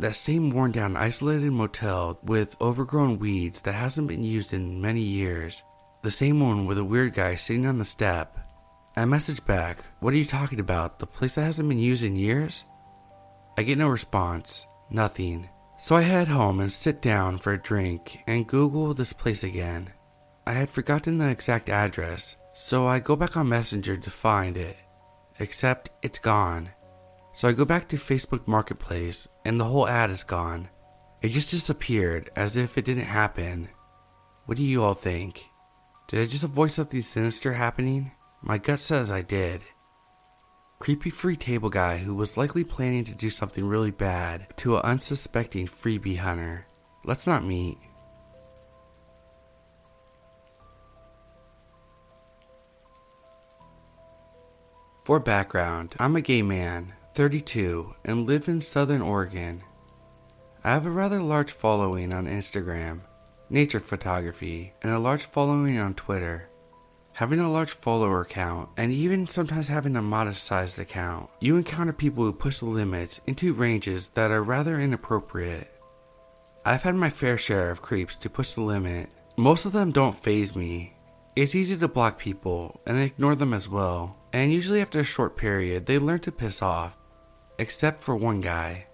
That 0.00 0.16
same 0.16 0.48
worn 0.48 0.72
down, 0.72 0.96
isolated 0.96 1.50
motel 1.50 2.18
with 2.22 2.56
overgrown 2.58 3.18
weeds 3.18 3.60
that 3.62 3.74
hasn't 3.74 4.08
been 4.08 4.24
used 4.24 4.54
in 4.54 4.80
many 4.80 5.02
years. 5.02 5.62
The 6.02 6.10
same 6.10 6.40
one 6.40 6.64
with 6.64 6.78
a 6.78 6.84
weird 6.84 7.12
guy 7.12 7.34
sitting 7.34 7.66
on 7.66 7.76
the 7.76 7.84
step. 7.84 8.38
I 8.96 9.04
message 9.04 9.44
back, 9.44 9.76
What 9.98 10.14
are 10.14 10.16
you 10.16 10.24
talking 10.24 10.58
about? 10.58 11.00
The 11.00 11.06
place 11.06 11.34
that 11.34 11.42
hasn't 11.42 11.68
been 11.68 11.78
used 11.78 12.02
in 12.02 12.16
years? 12.16 12.64
I 13.58 13.62
get 13.62 13.76
no 13.76 13.88
response. 13.88 14.64
Nothing. 14.88 15.50
So 15.78 15.96
I 15.96 16.00
head 16.00 16.28
home 16.28 16.60
and 16.60 16.72
sit 16.72 17.02
down 17.02 17.36
for 17.36 17.52
a 17.52 17.62
drink 17.62 18.20
and 18.26 18.48
Google 18.48 18.94
this 18.94 19.12
place 19.12 19.44
again. 19.44 19.90
I 20.46 20.54
had 20.54 20.70
forgotten 20.70 21.18
the 21.18 21.28
exact 21.28 21.68
address, 21.68 22.36
so 22.54 22.86
I 22.86 23.00
go 23.00 23.16
back 23.16 23.36
on 23.36 23.50
Messenger 23.50 23.98
to 23.98 24.10
find 24.10 24.56
it 24.56 24.78
except 25.38 25.90
it's 26.02 26.18
gone. 26.18 26.70
So 27.40 27.48
I 27.48 27.52
go 27.52 27.64
back 27.64 27.88
to 27.88 27.96
Facebook 27.96 28.46
Marketplace 28.46 29.26
and 29.46 29.58
the 29.58 29.64
whole 29.64 29.88
ad 29.88 30.10
is 30.10 30.24
gone. 30.24 30.68
It 31.22 31.30
just 31.30 31.50
disappeared 31.50 32.28
as 32.36 32.58
if 32.58 32.76
it 32.76 32.84
didn't 32.84 33.04
happen. 33.04 33.70
What 34.44 34.58
do 34.58 34.62
you 34.62 34.84
all 34.84 34.92
think? 34.92 35.46
Did 36.08 36.20
I 36.20 36.24
just 36.24 36.42
voice 36.42 36.50
avoid 36.50 36.72
something 36.72 37.00
sinister 37.00 37.54
happening? 37.54 38.12
My 38.42 38.58
gut 38.58 38.78
says 38.78 39.10
I 39.10 39.22
did. 39.22 39.62
Creepy 40.80 41.08
free 41.08 41.34
table 41.34 41.70
guy 41.70 41.96
who 41.96 42.14
was 42.14 42.36
likely 42.36 42.62
planning 42.62 43.06
to 43.06 43.14
do 43.14 43.30
something 43.30 43.64
really 43.64 43.90
bad 43.90 44.48
to 44.58 44.76
an 44.76 44.82
unsuspecting 44.82 45.66
freebie 45.66 46.18
hunter. 46.18 46.66
Let's 47.06 47.26
not 47.26 47.42
meet. 47.42 47.78
For 55.06 55.18
background, 55.18 55.94
I'm 55.98 56.16
a 56.16 56.20
gay 56.20 56.42
man, 56.42 56.92
32, 57.14 57.94
and 58.04 58.26
live 58.26 58.48
in 58.48 58.60
Southern 58.60 59.02
Oregon. 59.02 59.62
I 60.62 60.70
have 60.70 60.86
a 60.86 60.90
rather 60.90 61.20
large 61.20 61.50
following 61.50 62.12
on 62.12 62.26
Instagram, 62.26 63.00
nature 63.48 63.80
photography, 63.80 64.74
and 64.80 64.92
a 64.92 64.98
large 64.98 65.24
following 65.24 65.78
on 65.78 65.94
Twitter. 65.94 66.48
Having 67.14 67.40
a 67.40 67.50
large 67.50 67.72
follower 67.72 68.24
count, 68.24 68.68
and 68.76 68.92
even 68.92 69.26
sometimes 69.26 69.66
having 69.66 69.96
a 69.96 70.02
modest 70.02 70.44
sized 70.44 70.78
account, 70.78 71.28
you 71.40 71.56
encounter 71.56 71.92
people 71.92 72.22
who 72.22 72.32
push 72.32 72.60
the 72.60 72.66
limits 72.66 73.20
into 73.26 73.54
ranges 73.54 74.10
that 74.10 74.30
are 74.30 74.44
rather 74.44 74.78
inappropriate. 74.80 75.68
I've 76.64 76.84
had 76.84 76.94
my 76.94 77.10
fair 77.10 77.36
share 77.36 77.70
of 77.70 77.82
creeps 77.82 78.14
to 78.16 78.30
push 78.30 78.54
the 78.54 78.60
limit. 78.60 79.10
Most 79.36 79.64
of 79.64 79.72
them 79.72 79.90
don't 79.90 80.14
phase 80.14 80.54
me. 80.54 80.94
It's 81.34 81.56
easy 81.56 81.76
to 81.76 81.88
block 81.88 82.18
people 82.18 82.80
and 82.86 82.98
ignore 82.98 83.34
them 83.34 83.52
as 83.52 83.68
well, 83.68 84.16
and 84.32 84.52
usually 84.52 84.80
after 84.80 85.00
a 85.00 85.04
short 85.04 85.36
period, 85.36 85.86
they 85.86 85.98
learn 85.98 86.20
to 86.20 86.32
piss 86.32 86.62
off. 86.62 86.96
Except 87.60 88.02
for 88.02 88.16
one 88.16 88.40
guy. 88.40 88.86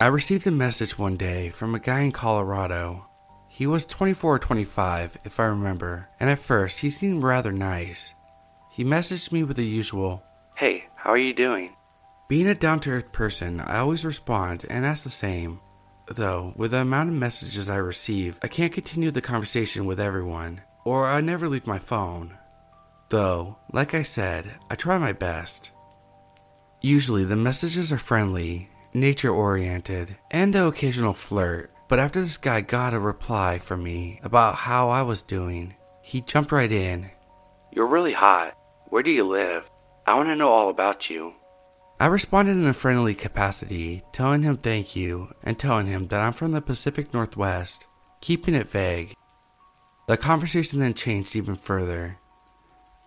I 0.00 0.06
received 0.06 0.46
a 0.46 0.52
message 0.52 0.96
one 0.96 1.16
day 1.16 1.50
from 1.50 1.74
a 1.74 1.80
guy 1.80 2.02
in 2.02 2.12
Colorado. 2.12 3.04
He 3.48 3.66
was 3.66 3.84
24 3.84 4.36
or 4.36 4.38
25, 4.38 5.18
if 5.24 5.40
I 5.40 5.46
remember, 5.46 6.08
and 6.20 6.30
at 6.30 6.38
first 6.38 6.78
he 6.78 6.88
seemed 6.88 7.24
rather 7.24 7.50
nice. 7.50 8.12
He 8.70 8.84
messaged 8.84 9.32
me 9.32 9.42
with 9.42 9.56
the 9.56 9.66
usual, 9.66 10.22
Hey, 10.54 10.84
how 10.94 11.10
are 11.10 11.18
you 11.18 11.34
doing? 11.34 11.74
Being 12.28 12.46
a 12.46 12.54
down 12.54 12.78
to 12.80 12.90
earth 12.90 13.10
person, 13.10 13.60
I 13.60 13.78
always 13.78 14.04
respond 14.04 14.64
and 14.70 14.86
ask 14.86 15.02
the 15.02 15.10
same. 15.10 15.58
Though, 16.06 16.52
with 16.54 16.70
the 16.70 16.82
amount 16.82 17.08
of 17.08 17.16
messages 17.16 17.68
I 17.68 17.76
receive, 17.76 18.38
I 18.40 18.46
can't 18.46 18.72
continue 18.72 19.10
the 19.10 19.20
conversation 19.20 19.84
with 19.84 19.98
everyone, 19.98 20.60
or 20.84 21.08
I 21.08 21.20
never 21.20 21.48
leave 21.48 21.66
my 21.66 21.80
phone. 21.80 22.38
Though, 23.08 23.58
like 23.72 23.94
I 23.94 24.04
said, 24.04 24.52
I 24.70 24.76
try 24.76 24.96
my 24.96 25.12
best. 25.12 25.72
Usually 26.80 27.24
the 27.24 27.36
messages 27.36 27.92
are 27.92 27.98
friendly, 27.98 28.70
nature 28.92 29.30
oriented, 29.30 30.16
and 30.30 30.54
the 30.54 30.66
occasional 30.66 31.12
flirt, 31.12 31.72
but 31.88 31.98
after 31.98 32.20
this 32.20 32.36
guy 32.36 32.60
got 32.60 32.94
a 32.94 32.98
reply 32.98 33.58
from 33.58 33.82
me 33.82 34.20
about 34.22 34.54
how 34.54 34.88
I 34.88 35.02
was 35.02 35.22
doing, 35.22 35.74
he 36.02 36.20
jumped 36.20 36.52
right 36.52 36.70
in. 36.70 37.10
You're 37.72 37.86
really 37.86 38.12
hot. 38.12 38.56
Where 38.88 39.02
do 39.02 39.10
you 39.10 39.24
live? 39.24 39.64
I 40.06 40.14
want 40.14 40.28
to 40.28 40.36
know 40.36 40.50
all 40.50 40.68
about 40.68 41.10
you. 41.10 41.34
I 41.98 42.06
responded 42.06 42.52
in 42.52 42.66
a 42.66 42.74
friendly 42.74 43.14
capacity, 43.14 44.02
telling 44.12 44.42
him 44.42 44.56
thank 44.56 44.94
you 44.94 45.32
and 45.42 45.58
telling 45.58 45.86
him 45.86 46.08
that 46.08 46.20
I'm 46.20 46.32
from 46.32 46.52
the 46.52 46.60
Pacific 46.60 47.12
Northwest, 47.14 47.86
keeping 48.20 48.54
it 48.54 48.68
vague. 48.68 49.14
The 50.06 50.16
conversation 50.16 50.78
then 50.78 50.94
changed 50.94 51.34
even 51.34 51.54
further. 51.54 52.18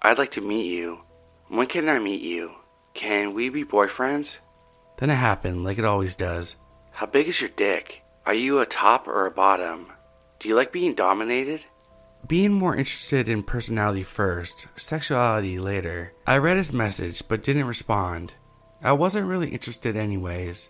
I'd 0.02 0.18
like 0.18 0.32
to 0.32 0.42
meet 0.42 0.66
you. 0.66 1.02
When 1.50 1.68
can 1.68 1.88
I 1.88 2.00
meet 2.00 2.22
you? 2.22 2.52
Can 3.00 3.34
we 3.34 3.48
be 3.48 3.64
boyfriends? 3.64 4.36
Then 4.98 5.10
it 5.10 5.16
happened, 5.16 5.64
like 5.64 5.78
it 5.78 5.86
always 5.86 6.16
does. 6.16 6.58
How 6.92 7.06
big 7.06 7.30
is 7.30 7.40
your 7.40 7.50
dick? 7.52 8.02
Are 8.26 8.34
you 8.34 8.60
a 8.60 8.66
top 8.66 9.08
or 9.08 9.26
a 9.26 9.32
bottom? 9.32 9.88
Do 10.38 10.50
you 10.50 10.56
like 10.56 10.74
being 10.74 10.96
dominated? 10.96 11.62
Being 12.28 12.52
more 12.52 12.76
interested 12.76 13.30
in 13.30 13.44
personality 13.44 14.04
first, 14.04 14.68
sexuality 14.76 15.60
later, 15.60 16.12
I 16.28 16.40
read 16.40 16.58
his 16.58 16.74
message 16.74 17.26
but 17.26 17.42
didn't 17.42 17.68
respond. 17.68 18.34
I 18.84 18.92
wasn't 18.92 19.28
really 19.28 19.52
interested, 19.52 19.96
anyways. 19.96 20.68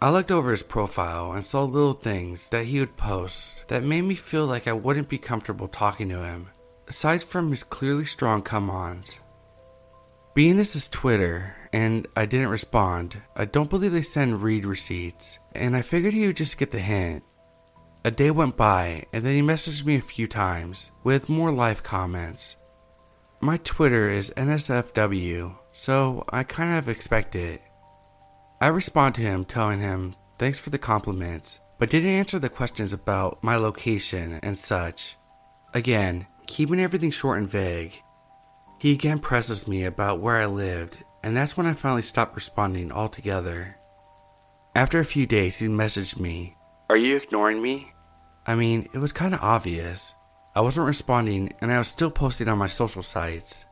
I 0.00 0.10
looked 0.10 0.32
over 0.32 0.50
his 0.50 0.64
profile 0.64 1.30
and 1.30 1.46
saw 1.46 1.62
little 1.62 1.94
things 1.94 2.48
that 2.48 2.64
he 2.66 2.80
would 2.80 2.96
post 2.96 3.68
that 3.68 3.84
made 3.84 4.02
me 4.02 4.16
feel 4.16 4.46
like 4.46 4.66
I 4.66 4.72
wouldn't 4.72 5.08
be 5.08 5.18
comfortable 5.18 5.68
talking 5.68 6.08
to 6.08 6.24
him, 6.24 6.48
aside 6.88 7.22
from 7.22 7.50
his 7.50 7.62
clearly 7.62 8.04
strong 8.04 8.42
come 8.42 8.68
ons. 8.68 9.20
Being 10.34 10.56
this 10.56 10.74
is 10.74 10.88
Twitter 10.88 11.54
and 11.74 12.06
I 12.16 12.24
didn't 12.24 12.48
respond, 12.48 13.20
I 13.36 13.44
don't 13.44 13.68
believe 13.68 13.92
they 13.92 14.00
send 14.00 14.42
read 14.42 14.64
receipts, 14.64 15.38
and 15.54 15.76
I 15.76 15.82
figured 15.82 16.14
he 16.14 16.26
would 16.26 16.38
just 16.38 16.56
get 16.56 16.70
the 16.70 16.78
hint. 16.78 17.22
A 18.04 18.10
day 18.10 18.30
went 18.30 18.56
by, 18.56 19.04
and 19.12 19.24
then 19.24 19.34
he 19.34 19.42
messaged 19.42 19.84
me 19.84 19.96
a 19.96 20.02
few 20.02 20.26
times 20.26 20.90
with 21.04 21.28
more 21.28 21.52
live 21.52 21.82
comments. 21.82 22.56
My 23.40 23.58
Twitter 23.58 24.08
is 24.08 24.32
NSFW, 24.36 25.54
so 25.70 26.24
I 26.30 26.44
kind 26.44 26.78
of 26.78 26.88
expect 26.88 27.36
it. 27.36 27.60
I 28.60 28.68
respond 28.68 29.14
to 29.16 29.22
him 29.22 29.44
telling 29.44 29.80
him 29.80 30.14
thanks 30.38 30.58
for 30.58 30.70
the 30.70 30.78
compliments, 30.78 31.60
but 31.78 31.90
didn't 31.90 32.08
answer 32.08 32.38
the 32.38 32.48
questions 32.48 32.94
about 32.94 33.42
my 33.44 33.56
location 33.56 34.40
and 34.42 34.58
such. 34.58 35.16
Again, 35.74 36.26
keeping 36.46 36.80
everything 36.80 37.10
short 37.10 37.38
and 37.38 37.48
vague. 37.48 38.02
He 38.82 38.94
again 38.94 39.20
presses 39.20 39.68
me 39.68 39.84
about 39.84 40.18
where 40.18 40.38
I 40.38 40.46
lived, 40.46 41.04
and 41.22 41.36
that's 41.36 41.56
when 41.56 41.66
I 41.66 41.72
finally 41.72 42.02
stopped 42.02 42.34
responding 42.34 42.90
altogether. 42.90 43.76
After 44.74 44.98
a 44.98 45.04
few 45.04 45.24
days, 45.24 45.60
he 45.60 45.68
messaged 45.68 46.18
me 46.18 46.56
Are 46.90 46.96
you 46.96 47.16
ignoring 47.16 47.62
me? 47.62 47.92
I 48.44 48.56
mean, 48.56 48.88
it 48.92 48.98
was 48.98 49.12
kind 49.12 49.34
of 49.34 49.40
obvious. 49.40 50.14
I 50.56 50.62
wasn't 50.62 50.88
responding, 50.88 51.52
and 51.60 51.70
I 51.70 51.78
was 51.78 51.86
still 51.86 52.10
posting 52.10 52.48
on 52.48 52.58
my 52.58 52.66
social 52.66 53.04
sites. 53.04 53.66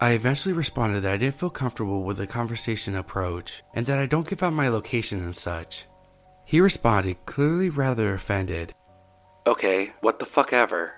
I 0.00 0.12
eventually 0.12 0.54
responded 0.54 1.02
that 1.02 1.12
I 1.12 1.18
didn't 1.18 1.34
feel 1.34 1.50
comfortable 1.50 2.02
with 2.02 2.16
the 2.16 2.26
conversation 2.26 2.96
approach 2.96 3.62
and 3.74 3.84
that 3.84 3.98
I 3.98 4.06
don't 4.06 4.26
give 4.26 4.42
out 4.42 4.54
my 4.54 4.68
location 4.68 5.22
and 5.22 5.36
such. 5.36 5.84
He 6.46 6.62
responded, 6.62 7.26
clearly 7.26 7.68
rather 7.68 8.14
offended. 8.14 8.72
Okay, 9.46 9.92
what 10.00 10.18
the 10.18 10.24
fuck 10.24 10.54
ever. 10.54 10.94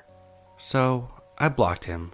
So, 0.56 1.10
I 1.36 1.48
blocked 1.48 1.86
him. 1.86 2.12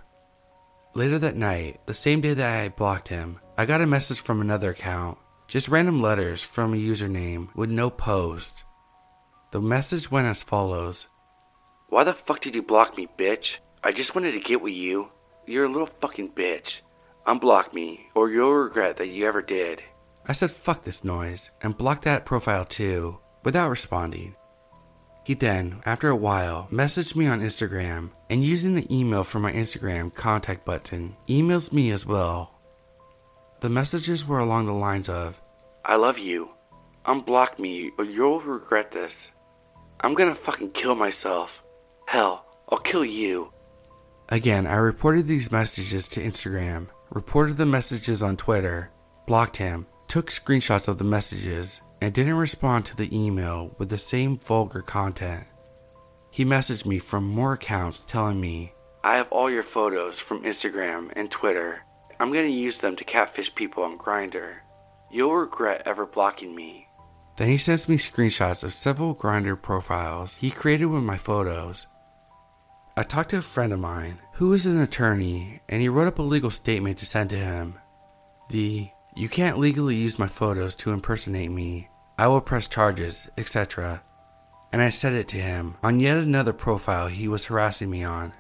Later 0.95 1.19
that 1.21 1.37
night, 1.37 1.81
the 1.87 1.95
same 1.95 2.21
day 2.21 2.35
that 2.35 2.65
I 2.65 2.69
blocked 2.69 3.09
him, 3.09 3.41
I 3.57 3.65
got 3.65 3.81
a 3.81 3.87
message 3.87 4.21
from 4.21 4.43
another 4.43 4.71
account. 4.71 5.17
Just 5.49 5.69
random 5.69 6.03
letters 6.03 6.43
from 6.43 6.75
a 6.75 6.77
username 6.77 7.49
with 7.55 7.71
no 7.71 7.89
post. 7.89 8.63
The 9.53 9.61
message 9.61 10.11
went 10.11 10.27
as 10.27 10.43
follows 10.43 11.07
Why 11.89 12.05
the 12.05 12.13
fuck 12.13 12.43
did 12.43 12.55
you 12.55 12.63
block 12.63 12.99
me, 12.99 13.09
bitch? 13.19 13.57
I 13.83 13.93
just 13.93 14.15
wanted 14.15 14.33
to 14.33 14.41
get 14.41 14.61
with 14.61 14.75
you. 14.75 15.09
You're 15.47 15.65
a 15.65 15.73
little 15.73 15.89
fucking 16.03 16.33
bitch. 16.33 16.81
Unblock 17.27 17.73
me, 17.73 18.11
or 18.15 18.31
you'll 18.31 18.53
regret 18.53 18.99
that 18.99 19.09
you 19.09 19.27
ever 19.27 19.41
did. 19.41 19.83
I 20.29 20.35
said 20.35 20.51
fuck 20.51 20.85
this 20.85 21.05
noise 21.05 21.51
and 21.63 21.77
blocked 21.77 22.05
that 22.05 22.27
profile 22.27 22.67
too, 22.67 23.19
without 23.45 23.71
responding. 23.71 24.37
He 25.25 25.35
then, 25.35 25.81
after 25.85 26.09
a 26.09 26.17
while, 26.17 26.69
messaged 26.73 27.15
me 27.15 27.27
on 27.27 27.41
Instagram 27.41 28.11
and 28.29 28.45
using 28.45 28.75
the 28.75 28.93
email 28.95 29.23
from 29.23 29.43
my 29.43 29.53
Instagram 29.53 30.13
contact 30.13 30.65
button, 30.65 31.17
emails 31.29 31.73
me 31.73 31.93
as 31.93 32.05
well. 32.05 32.59
The 33.61 33.69
messages 33.69 34.27
were 34.27 34.41
along 34.41 34.67
the 34.67 34.73
lines 34.73 35.09
of 35.09 35.41
I 35.85 35.97
love 35.97 36.19
you. 36.19 36.51
Unblock 37.07 37.59
me 37.59 37.93
or 37.99 38.05
you'll 38.05 38.41
regret 38.41 38.91
this. 38.91 39.31
I'm 40.01 40.15
gonna 40.15 40.35
fucking 40.35 40.71
kill 40.71 40.97
myself. 40.97 41.53
Hell, 42.07 42.45
I'll 42.71 42.79
kill 42.79 43.05
you. 43.05 43.53
Again, 44.29 44.67
I 44.67 44.75
reported 44.75 45.27
these 45.27 45.53
messages 45.53 46.09
to 46.09 46.23
Instagram, 46.23 46.89
reported 47.11 47.57
the 47.57 47.67
messages 47.67 48.23
on 48.23 48.37
Twitter, 48.37 48.91
blocked 49.27 49.59
him, 49.59 49.87
took 50.09 50.31
screenshots 50.31 50.89
of 50.89 50.99
the 50.99 51.05
messages, 51.05 51.81
and 52.03 52.13
didn't 52.13 52.35
respond 52.35 52.85
to 52.85 52.97
the 52.97 53.17
email 53.17 53.75
with 53.79 53.89
the 53.89 53.97
same 53.97 54.37
vulgar 54.37 54.83
content. 54.83 55.45
He 56.33 56.45
messaged 56.45 56.85
me 56.85 56.99
from 56.99 57.25
more 57.25 57.53
accounts 57.53 58.03
telling 58.03 58.41
me, 58.41 58.73
I 59.05 59.15
have 59.15 59.31
all 59.31 59.49
your 59.49 59.63
photos 59.63 60.19
from 60.19 60.43
Instagram 60.43 61.13
and 61.15 61.31
Twitter. 61.31 61.83
I'm 62.19 62.33
going 62.33 62.47
to 62.47 62.53
use 62.53 62.79
them 62.79 62.97
to 62.97 63.05
catfish 63.05 63.55
people 63.55 63.85
on 63.85 63.99
Grindr. 63.99 64.57
You'll 65.13 65.37
regret 65.37 65.83
ever 65.87 66.05
blocking 66.05 66.55
me. 66.55 66.89
Then 67.37 67.49
he 67.49 67.59
sends 67.59 67.89
me 67.89 67.97
screenshots 67.99 68.65
of 68.65 68.75
several 68.75 69.15
Grindr 69.15 69.61
profiles 69.61 70.37
he 70.37 70.51
created 70.51 70.87
with 70.87 71.05
my 71.05 71.17
photos 71.17 71.87
I 72.95 73.05
talked 73.05 73.31
to 73.31 73.39
a 73.39 73.43
friend 73.43 73.73
of 73.73 73.79
mine 73.79 74.19
who 74.35 74.53
is 74.53 74.67
an 74.67 74.79
attorney 74.79 75.61
and 75.67 75.81
he 75.81 75.89
wrote 75.89 76.09
up 76.09 76.19
a 76.19 76.23
legal 76.23 76.51
statement 76.51 76.99
to 76.99 77.07
send 77.07 77.31
to 77.31 77.37
him. 77.37 77.79
The 78.51 78.91
you 79.17 79.31
can't 79.31 79.59
legally 79.59 79.95
use 79.95 80.19
my 80.19 80.27
photos 80.27 80.75
to 80.77 80.93
impersonate 80.93 81.51
me. 81.51 81.89
I 82.19 82.29
will 82.29 82.41
press 82.41 82.69
charges, 82.69 83.29
etc. 83.37 84.03
And 84.73 84.81
I 84.81 84.91
said 84.91 85.15
it 85.15 85.29
to 85.29 85.37
him 85.37 85.77
on 85.83 86.01
yet 86.01 86.19
another 86.19 86.53
profile 86.53 87.09
he 87.09 87.29
was 87.29 87.47
harassing 87.47 87.91
me 87.91 88.05
on. 88.05 88.33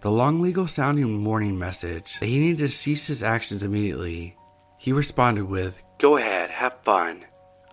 The 0.00 0.10
long 0.10 0.40
legal 0.40 0.68
sounding 0.68 1.24
warning 1.24 1.58
message 1.58 2.20
that 2.20 2.26
he 2.26 2.38
needed 2.38 2.58
to 2.58 2.68
cease 2.68 3.06
his 3.06 3.22
actions 3.22 3.62
immediately. 3.62 4.36
He 4.78 4.92
responded 4.92 5.44
with, 5.44 5.82
Go 5.98 6.16
ahead, 6.16 6.50
have 6.50 6.74
fun. 6.84 7.24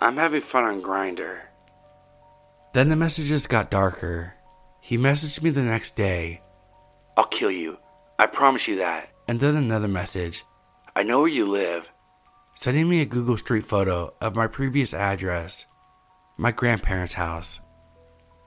I'm 0.01 0.17
having 0.17 0.41
fun 0.41 0.63
on 0.63 0.82
Grindr. 0.82 1.39
Then 2.74 2.89
the 2.89 2.96
messages 2.96 3.48
got 3.48 3.70
darker 3.70 4.36
he 4.86 5.00
messaged 5.00 5.41
me 5.41 5.50
the 5.50 5.63
next 5.63 5.96
day. 5.96 6.44
I'll 7.17 7.25
kill 7.25 7.50
you. 7.50 7.79
I 8.20 8.27
promise 8.27 8.67
you 8.67 8.75
that. 8.75 9.10
And 9.27 9.39
then 9.39 9.55
another 9.55 9.88
message. 9.88 10.46
I 10.96 11.01
know 11.01 11.22
where 11.22 11.27
you 11.27 11.48
live. 11.48 11.89
Sending 12.55 12.89
me 12.89 13.01
a 13.01 13.05
Google 13.05 13.38
Street 13.38 13.65
photo 13.65 14.13
of 14.21 14.35
my 14.35 14.47
previous 14.47 14.93
address, 14.93 15.65
my 16.38 16.51
grandparents' 16.51 17.13
house. 17.13 17.59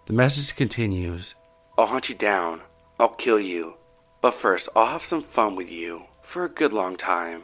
The 0.07 0.15
message 0.15 0.57
continues 0.57 1.35
I'll 1.77 1.87
hunt 1.87 2.09
you 2.09 2.15
down. 2.15 2.63
I'll 2.99 3.11
kill 3.11 3.39
you. 3.39 3.75
But 4.21 4.35
first, 4.35 4.69
I'll 4.75 4.87
have 4.87 5.05
some 5.05 5.23
fun 5.23 5.55
with 5.55 5.69
you 5.69 6.03
for 6.23 6.45
a 6.45 6.49
good 6.49 6.73
long 6.73 6.97
time. 6.97 7.43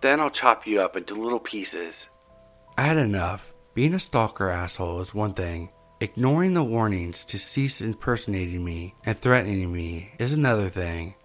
Then 0.00 0.18
I'll 0.18 0.30
chop 0.30 0.66
you 0.66 0.80
up 0.80 0.96
into 0.96 1.14
little 1.14 1.38
pieces. 1.38 2.06
I 2.76 2.82
had 2.82 2.96
enough. 2.96 3.54
Being 3.74 3.94
a 3.94 4.00
stalker 4.00 4.48
asshole 4.48 5.00
is 5.00 5.14
one 5.14 5.34
thing, 5.34 5.70
Ignoring 6.00 6.54
the 6.54 6.62
warnings 6.62 7.24
to 7.24 7.40
cease 7.40 7.80
impersonating 7.80 8.64
me 8.64 8.94
and 9.04 9.18
threatening 9.18 9.72
me 9.72 10.12
is 10.20 10.32
another 10.32 10.68
thing. 10.68 11.16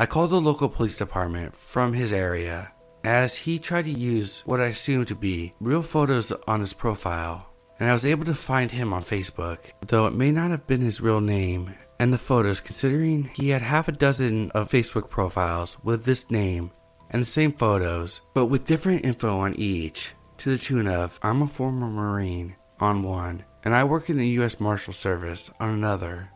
I 0.00 0.06
called 0.06 0.30
the 0.30 0.40
local 0.40 0.68
police 0.68 0.98
department 0.98 1.54
from 1.54 1.92
his 1.92 2.12
area 2.12 2.72
as 3.06 3.36
he 3.36 3.56
tried 3.56 3.84
to 3.84 3.90
use 3.92 4.42
what 4.46 4.60
I 4.60 4.66
assumed 4.66 5.06
to 5.08 5.14
be 5.14 5.54
real 5.60 5.80
photos 5.82 6.32
on 6.48 6.60
his 6.60 6.72
profile, 6.72 7.46
and 7.78 7.88
I 7.88 7.92
was 7.92 8.04
able 8.04 8.24
to 8.24 8.34
find 8.34 8.72
him 8.72 8.92
on 8.92 9.04
Facebook, 9.04 9.58
though 9.86 10.08
it 10.08 10.14
may 10.14 10.32
not 10.32 10.50
have 10.50 10.66
been 10.66 10.80
his 10.80 11.00
real 11.00 11.20
name 11.20 11.72
and 12.00 12.12
the 12.12 12.18
photos 12.18 12.60
considering 12.60 13.30
he 13.34 13.50
had 13.50 13.62
half 13.62 13.86
a 13.86 13.92
dozen 13.92 14.50
of 14.50 14.68
Facebook 14.68 15.08
profiles 15.08 15.76
with 15.84 16.04
this 16.04 16.32
name 16.32 16.72
and 17.10 17.22
the 17.22 17.26
same 17.26 17.52
photos, 17.52 18.22
but 18.34 18.46
with 18.46 18.66
different 18.66 19.06
info 19.06 19.38
on 19.38 19.54
each, 19.54 20.12
to 20.38 20.50
the 20.50 20.58
tune 20.58 20.88
of 20.88 21.20
I'm 21.22 21.42
a 21.42 21.46
former 21.46 21.86
Marine 21.86 22.56
on 22.80 23.04
one, 23.04 23.44
and 23.64 23.72
I 23.72 23.84
work 23.84 24.10
in 24.10 24.16
the 24.16 24.28
U.S. 24.40 24.58
Marshal 24.58 24.92
Service 24.92 25.48
on 25.60 25.70
another. 25.70 26.32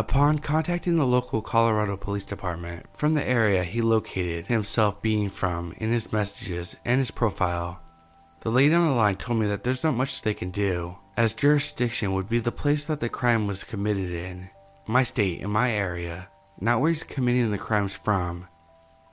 Upon 0.00 0.38
contacting 0.38 0.96
the 0.96 1.04
local 1.04 1.42
Colorado 1.42 1.94
Police 1.94 2.24
Department 2.24 2.86
from 2.94 3.12
the 3.12 3.28
area 3.28 3.62
he 3.62 3.82
located 3.82 4.46
himself 4.46 5.02
being 5.02 5.28
from 5.28 5.74
in 5.76 5.92
his 5.92 6.10
messages 6.10 6.74
and 6.86 7.00
his 7.00 7.10
profile, 7.10 7.82
the 8.40 8.48
lady 8.48 8.72
on 8.72 8.88
the 8.88 8.94
line 8.94 9.16
told 9.16 9.38
me 9.38 9.46
that 9.48 9.62
there's 9.62 9.84
not 9.84 9.92
much 9.92 10.22
they 10.22 10.32
can 10.32 10.48
do, 10.48 10.96
as 11.18 11.34
jurisdiction 11.34 12.14
would 12.14 12.30
be 12.30 12.38
the 12.38 12.50
place 12.50 12.86
that 12.86 13.00
the 13.00 13.10
crime 13.10 13.46
was 13.46 13.62
committed 13.62 14.10
in, 14.10 14.48
my 14.86 15.02
state 15.02 15.42
and 15.42 15.52
my 15.52 15.70
area, 15.70 16.30
not 16.58 16.80
where 16.80 16.88
he's 16.88 17.02
committing 17.02 17.50
the 17.50 17.58
crimes 17.58 17.94
from. 17.94 18.48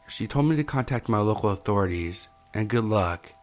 She 0.08 0.26
told 0.26 0.46
me 0.46 0.56
to 0.56 0.64
contact 0.64 1.10
my 1.10 1.20
local 1.20 1.50
authorities, 1.50 2.30
and 2.54 2.70
good 2.70 2.86
luck. 2.86 3.34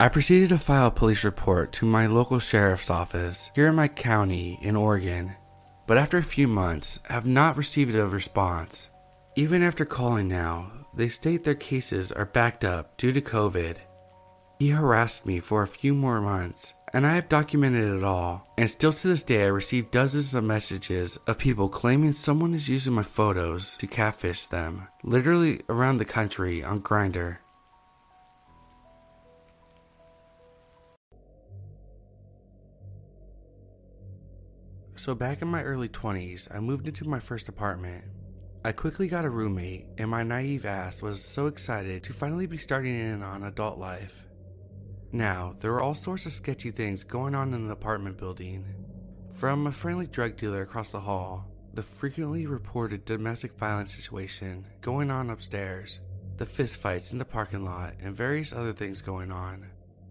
I 0.00 0.08
proceeded 0.08 0.48
to 0.48 0.58
file 0.58 0.88
a 0.88 0.90
police 0.90 1.22
report 1.22 1.70
to 1.74 1.86
my 1.86 2.08
local 2.08 2.40
sheriff's 2.40 2.90
office 2.90 3.48
here 3.54 3.68
in 3.68 3.76
my 3.76 3.86
county 3.86 4.58
in 4.60 4.74
Oregon, 4.74 5.36
but 5.86 5.98
after 5.98 6.18
a 6.18 6.22
few 6.22 6.48
months 6.48 6.98
have 7.08 7.26
not 7.26 7.56
received 7.56 7.94
a 7.94 8.06
response. 8.06 8.88
Even 9.36 9.62
after 9.62 9.84
calling 9.84 10.28
now, 10.28 10.70
they 10.94 11.08
state 11.08 11.44
their 11.44 11.54
cases 11.54 12.12
are 12.12 12.26
backed 12.26 12.64
up 12.64 12.96
due 12.98 13.12
to 13.12 13.20
COVID. 13.20 13.78
He 14.58 14.68
harassed 14.68 15.26
me 15.26 15.40
for 15.40 15.62
a 15.62 15.66
few 15.68 15.94
more 15.94 16.20
months 16.20 16.74
and 16.92 17.06
I 17.06 17.14
have 17.14 17.28
documented 17.28 17.96
it 17.96 18.04
all. 18.04 18.46
And 18.58 18.70
still 18.70 18.92
to 18.92 19.08
this 19.08 19.22
day, 19.22 19.44
I 19.44 19.48
receive 19.48 19.90
dozens 19.90 20.34
of 20.34 20.44
messages 20.44 21.16
of 21.26 21.38
people 21.38 21.68
claiming 21.68 22.12
someone 22.12 22.54
is 22.54 22.68
using 22.68 22.92
my 22.92 23.02
photos 23.02 23.76
to 23.76 23.86
catfish 23.86 24.46
them, 24.46 24.88
literally 25.02 25.62
around 25.68 25.98
the 25.98 26.04
country 26.04 26.62
on 26.62 26.82
Grindr. 26.82 27.38
So, 35.02 35.16
back 35.16 35.42
in 35.42 35.48
my 35.48 35.64
early 35.64 35.88
20s, 35.88 36.46
I 36.54 36.60
moved 36.60 36.86
into 36.86 37.08
my 37.08 37.18
first 37.18 37.48
apartment. 37.48 38.04
I 38.64 38.70
quickly 38.70 39.08
got 39.08 39.24
a 39.24 39.30
roommate, 39.30 39.86
and 39.98 40.08
my 40.08 40.22
naive 40.22 40.64
ass 40.64 41.02
was 41.02 41.24
so 41.24 41.48
excited 41.48 42.04
to 42.04 42.12
finally 42.12 42.46
be 42.46 42.56
starting 42.56 42.94
in 42.94 43.20
on 43.20 43.42
adult 43.42 43.78
life. 43.78 44.22
Now, 45.10 45.56
there 45.58 45.72
were 45.72 45.80
all 45.80 45.94
sorts 45.94 46.24
of 46.26 46.32
sketchy 46.32 46.70
things 46.70 47.02
going 47.02 47.34
on 47.34 47.52
in 47.52 47.66
the 47.66 47.72
apartment 47.72 48.16
building. 48.16 48.64
From 49.32 49.66
a 49.66 49.72
friendly 49.72 50.06
drug 50.06 50.36
dealer 50.36 50.62
across 50.62 50.92
the 50.92 51.00
hall, 51.00 51.50
the 51.74 51.82
frequently 51.82 52.46
reported 52.46 53.04
domestic 53.04 53.58
violence 53.58 53.96
situation 53.96 54.66
going 54.82 55.10
on 55.10 55.30
upstairs, 55.30 55.98
the 56.36 56.46
fistfights 56.46 57.10
in 57.10 57.18
the 57.18 57.24
parking 57.24 57.64
lot, 57.64 57.94
and 58.00 58.14
various 58.14 58.52
other 58.52 58.72
things 58.72 59.02
going 59.02 59.32
on. 59.32 59.68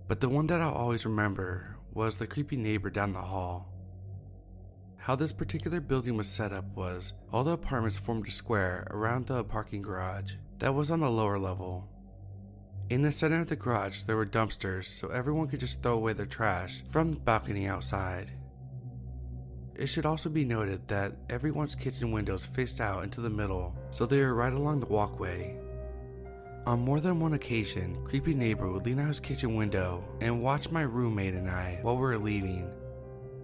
But 0.10 0.20
the 0.20 0.28
one 0.28 0.48
that 0.48 0.60
I'll 0.60 0.74
always 0.74 1.06
remember 1.06 1.78
was 1.94 2.18
the 2.18 2.28
creepy 2.28 2.58
neighbor 2.58 2.90
down 2.90 3.14
the 3.14 3.22
hall. 3.22 3.71
How 5.02 5.16
this 5.16 5.34
particular 5.34 5.80
building 5.80 6.16
was 6.16 6.28
set 6.28 6.54
up 6.54 6.76
was 6.76 7.14
all 7.34 7.44
the 7.44 7.54
apartments 7.54 7.98
formed 7.98 8.28
a 8.28 8.32
square 8.32 8.88
around 8.92 9.26
the 9.26 9.44
parking 9.44 9.82
garage 9.82 10.36
that 10.60 10.76
was 10.76 10.92
on 10.92 11.00
the 11.00 11.10
lower 11.10 11.40
level. 11.40 11.90
In 12.92 13.02
the 13.02 13.12
center 13.12 13.42
of 13.42 13.48
the 13.48 13.56
garage, 13.56 14.04
there 14.04 14.16
were 14.16 14.28
dumpsters 14.28 14.86
so 14.86 15.08
everyone 15.08 15.48
could 15.48 15.60
just 15.60 15.82
throw 15.82 15.94
away 15.94 16.14
their 16.14 16.28
trash 16.28 16.84
from 16.86 17.14
the 17.14 17.20
balcony 17.20 17.68
outside. 17.68 18.30
It 19.74 19.88
should 19.88 20.06
also 20.06 20.30
be 20.30 20.46
noted 20.46 20.88
that 20.88 21.18
everyone's 21.32 21.74
kitchen 21.74 22.12
windows 22.12 22.46
faced 22.46 22.80
out 22.80 23.04
into 23.04 23.22
the 23.22 23.30
middle, 23.30 23.76
so 23.90 24.06
they 24.06 24.20
were 24.20 24.36
right 24.36 24.54
along 24.54 24.82
the 24.82 24.86
walkway. 24.86 25.58
On 26.68 26.80
more 26.80 27.00
than 27.00 27.20
one 27.20 27.34
occasion, 27.34 27.98
creepy 28.06 28.36
neighbor 28.36 28.72
would 28.72 28.86
lean 28.86 29.00
out 29.00 29.08
his 29.08 29.20
kitchen 29.20 29.56
window 29.56 30.04
and 30.22 30.44
watch 30.44 30.70
my 30.70 30.82
roommate 30.82 31.34
and 31.34 31.50
I 31.50 31.80
while 31.82 31.96
we 31.96 32.02
were 32.02 32.20
leaving. 32.20 32.70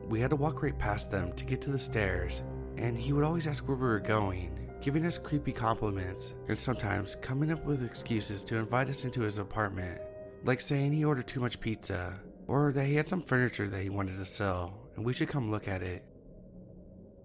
We 0.08 0.20
had 0.20 0.30
to 0.30 0.36
walk 0.36 0.64
right 0.64 0.78
past 0.78 1.12
them 1.12 1.34
to 1.34 1.46
get 1.46 1.62
to 1.62 1.72
the 1.72 1.80
stairs, 1.80 2.44
and 2.78 2.98
he 2.98 3.14
would 3.14 3.24
always 3.24 3.48
ask 3.48 3.68
where 3.68 3.78
we 3.78 3.84
were 3.84 4.00
going 4.00 4.54
giving 4.80 5.08
us 5.08 5.18
creepy 5.18 5.52
compliments, 5.52 6.36
and 6.48 6.58
sometimes 6.58 7.16
coming 7.16 7.52
up 7.52 7.66
with 7.66 7.84
excuses 7.84 8.44
to 8.44 8.58
invite 8.58 8.88
us 8.88 9.06
into 9.06 9.22
his 9.22 9.40
apartment, 9.40 10.00
like 10.46 10.62
saying 10.62 10.94
he 10.94 11.04
ordered 11.04 11.28
too 11.28 11.40
much 11.40 11.60
pizza, 11.60 12.20
or 12.46 12.72
that 12.72 12.86
he 12.86 12.96
had 12.96 13.10
some 13.10 13.22
furniture 13.22 13.68
that 13.68 13.82
he 13.82 13.90
wanted 13.90 14.18
to 14.18 14.26
sell 14.26 14.88
and 14.98 15.06
we 15.06 15.14
should 15.14 15.30
come 15.30 15.52
look 15.52 15.68
at 15.68 15.84
it. 15.84 16.04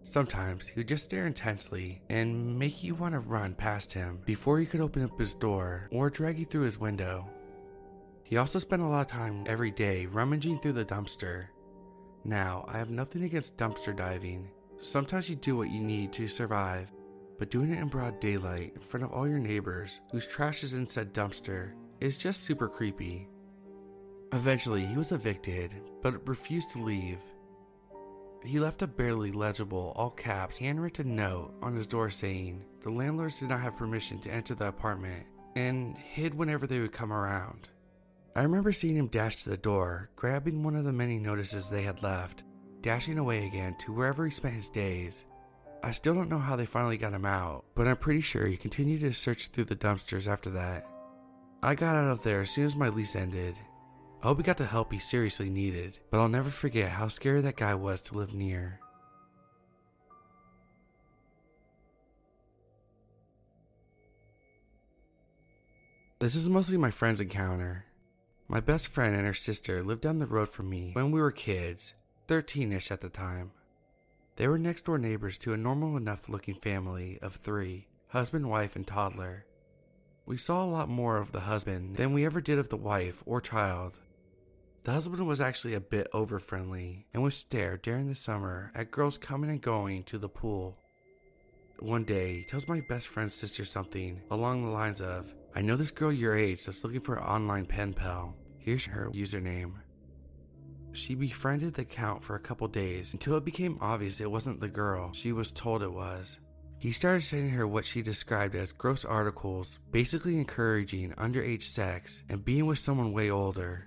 Sometimes 0.04 0.66
he 0.68 0.78
would 0.78 0.88
just 0.88 1.04
stare 1.04 1.26
intensely 1.26 2.02
and 2.10 2.58
make 2.58 2.82
you 2.82 2.94
want 2.94 3.14
to 3.14 3.20
run 3.20 3.54
past 3.54 3.92
him 3.92 4.20
before 4.26 4.58
he 4.58 4.66
could 4.66 4.80
open 4.80 5.02
up 5.02 5.18
his 5.18 5.34
door 5.34 5.88
or 5.90 6.10
drag 6.10 6.38
you 6.38 6.44
through 6.44 6.62
his 6.62 6.78
window. 6.78 7.26
He 8.24 8.36
also 8.36 8.58
spent 8.58 8.82
a 8.82 8.86
lot 8.86 9.02
of 9.02 9.06
time 9.06 9.44
every 9.46 9.70
day 9.70 10.06
rummaging 10.06 10.58
through 10.58 10.72
the 10.72 10.84
dumpster. 10.84 11.46
Now, 12.24 12.64
I 12.68 12.78
have 12.78 12.90
nothing 12.90 13.24
against 13.24 13.56
dumpster 13.56 13.96
diving. 13.96 14.48
Sometimes 14.80 15.28
you 15.28 15.36
do 15.36 15.56
what 15.56 15.70
you 15.70 15.80
need 15.80 16.12
to 16.14 16.28
survive, 16.28 16.90
but 17.38 17.50
doing 17.50 17.72
it 17.72 17.78
in 17.80 17.88
broad 17.88 18.20
daylight 18.20 18.72
in 18.74 18.80
front 18.80 19.04
of 19.04 19.12
all 19.12 19.28
your 19.28 19.38
neighbors 19.38 20.00
whose 20.10 20.26
trash 20.26 20.62
is 20.62 20.74
in 20.74 20.86
said 20.86 21.12
dumpster 21.12 21.72
is 22.00 22.18
just 22.18 22.42
super 22.44 22.68
creepy. 22.68 23.28
Eventually, 24.32 24.84
he 24.84 24.96
was 24.96 25.12
evicted, 25.12 25.72
but 26.00 26.26
refused 26.28 26.70
to 26.70 26.82
leave. 26.82 27.18
He 28.44 28.58
left 28.58 28.82
a 28.82 28.86
barely 28.86 29.30
legible, 29.30 29.92
all 29.94 30.10
caps, 30.10 30.58
handwritten 30.58 31.14
note 31.14 31.54
on 31.62 31.76
his 31.76 31.86
door 31.86 32.10
saying 32.10 32.64
the 32.82 32.90
landlords 32.90 33.38
did 33.38 33.48
not 33.48 33.60
have 33.60 33.76
permission 33.76 34.18
to 34.20 34.30
enter 34.32 34.54
the 34.54 34.66
apartment 34.68 35.26
and 35.54 35.96
hid 35.96 36.34
whenever 36.34 36.66
they 36.66 36.80
would 36.80 36.92
come 36.92 37.12
around. 37.12 37.68
I 38.34 38.42
remember 38.42 38.72
seeing 38.72 38.96
him 38.96 39.08
dash 39.08 39.36
to 39.42 39.50
the 39.50 39.56
door, 39.56 40.08
grabbing 40.16 40.62
one 40.62 40.74
of 40.74 40.84
the 40.84 40.92
many 40.92 41.18
notices 41.18 41.68
they 41.68 41.82
had 41.82 42.02
left, 42.02 42.44
dashing 42.80 43.18
away 43.18 43.46
again 43.46 43.76
to 43.80 43.92
wherever 43.92 44.24
he 44.24 44.30
spent 44.30 44.54
his 44.54 44.70
days, 44.70 45.24
I 45.84 45.90
still 45.90 46.14
don't 46.14 46.28
know 46.28 46.38
how 46.38 46.54
they 46.54 46.64
finally 46.64 46.96
got 46.96 47.12
him 47.12 47.24
out, 47.24 47.64
but 47.74 47.88
I'm 47.88 47.96
pretty 47.96 48.20
sure 48.20 48.46
he 48.46 48.56
continued 48.56 49.00
to 49.00 49.12
search 49.12 49.48
through 49.48 49.64
the 49.64 49.74
dumpsters 49.74 50.28
after 50.28 50.48
that. 50.50 50.86
I 51.60 51.74
got 51.74 51.96
out 51.96 52.10
of 52.12 52.22
there 52.22 52.42
as 52.42 52.50
soon 52.50 52.66
as 52.66 52.76
my 52.76 52.88
lease 52.88 53.16
ended. 53.16 53.56
I 54.22 54.28
hope 54.28 54.36
he 54.36 54.44
got 54.44 54.58
the 54.58 54.64
help 54.64 54.92
he 54.92 55.00
seriously 55.00 55.50
needed, 55.50 55.98
but 56.10 56.20
I'll 56.20 56.28
never 56.28 56.50
forget 56.50 56.90
how 56.90 57.08
scary 57.08 57.40
that 57.40 57.56
guy 57.56 57.74
was 57.74 58.00
to 58.02 58.14
live 58.14 58.32
near. 58.32 58.78
This 66.20 66.36
is 66.36 66.48
mostly 66.48 66.76
my 66.76 66.92
friend's 66.92 67.20
encounter. 67.20 67.86
My 68.48 68.60
best 68.60 68.88
friend 68.88 69.16
and 69.16 69.26
her 69.26 69.34
sister 69.34 69.82
lived 69.82 70.02
down 70.02 70.18
the 70.18 70.26
road 70.26 70.48
from 70.48 70.68
me 70.68 70.90
when 70.92 71.10
we 71.10 71.20
were 71.20 71.30
kids, 71.30 71.94
13 72.28 72.72
ish 72.72 72.90
at 72.90 73.00
the 73.00 73.08
time. 73.08 73.52
They 74.36 74.48
were 74.48 74.58
next 74.58 74.84
door 74.84 74.98
neighbors 74.98 75.38
to 75.38 75.52
a 75.52 75.56
normal 75.56 75.96
enough 75.96 76.28
looking 76.28 76.54
family 76.54 77.18
of 77.22 77.34
three 77.34 77.88
husband, 78.08 78.50
wife, 78.50 78.76
and 78.76 78.86
toddler. 78.86 79.46
We 80.26 80.36
saw 80.36 80.62
a 80.62 80.66
lot 80.66 80.88
more 80.88 81.16
of 81.16 81.32
the 81.32 81.40
husband 81.40 81.96
than 81.96 82.12
we 82.12 82.26
ever 82.26 82.40
did 82.40 82.58
of 82.58 82.68
the 82.68 82.76
wife 82.76 83.22
or 83.24 83.40
child. 83.40 83.98
The 84.82 84.92
husband 84.92 85.26
was 85.26 85.40
actually 85.40 85.74
a 85.74 85.80
bit 85.80 86.08
over 86.12 86.38
friendly 86.38 87.06
and 87.14 87.22
would 87.22 87.32
stare 87.32 87.76
during 87.76 88.08
the 88.08 88.14
summer 88.14 88.70
at 88.74 88.90
girls 88.90 89.16
coming 89.16 89.48
and 89.48 89.60
going 89.60 90.02
to 90.04 90.18
the 90.18 90.28
pool. 90.28 90.76
One 91.78 92.04
day, 92.04 92.38
he 92.38 92.44
tells 92.44 92.68
my 92.68 92.80
best 92.80 93.08
friend's 93.08 93.34
sister 93.34 93.64
something 93.64 94.20
along 94.30 94.64
the 94.64 94.70
lines 94.70 95.00
of, 95.00 95.34
I 95.54 95.60
know 95.60 95.76
this 95.76 95.90
girl 95.90 96.12
your 96.12 96.34
age 96.34 96.64
that's 96.64 96.82
looking 96.82 97.00
for 97.00 97.16
an 97.16 97.24
online 97.24 97.66
pen 97.66 97.92
pal. 97.92 98.36
Here's 98.58 98.86
her 98.86 99.10
username. 99.12 99.74
She 100.92 101.14
befriended 101.14 101.74
the 101.74 101.84
Count 101.84 102.24
for 102.24 102.36
a 102.36 102.40
couple 102.40 102.68
days 102.68 103.12
until 103.12 103.36
it 103.36 103.44
became 103.44 103.78
obvious 103.80 104.20
it 104.20 104.30
wasn't 104.30 104.60
the 104.60 104.68
girl 104.68 105.12
she 105.12 105.32
was 105.32 105.52
told 105.52 105.82
it 105.82 105.92
was. 105.92 106.38
He 106.78 106.90
started 106.90 107.22
sending 107.22 107.50
her 107.50 107.66
what 107.66 107.84
she 107.84 108.02
described 108.02 108.54
as 108.54 108.72
gross 108.72 109.04
articles, 109.04 109.78
basically 109.90 110.36
encouraging 110.36 111.12
underage 111.12 111.62
sex 111.62 112.22
and 112.28 112.44
being 112.44 112.66
with 112.66 112.78
someone 112.78 113.12
way 113.12 113.30
older. 113.30 113.86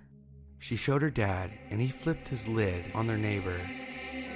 She 0.60 0.76
showed 0.76 1.02
her 1.02 1.10
dad, 1.10 1.52
and 1.70 1.82
he 1.82 1.90
flipped 1.90 2.28
his 2.28 2.48
lid 2.48 2.86
on 2.94 3.06
their 3.06 3.18
neighbor. 3.18 3.60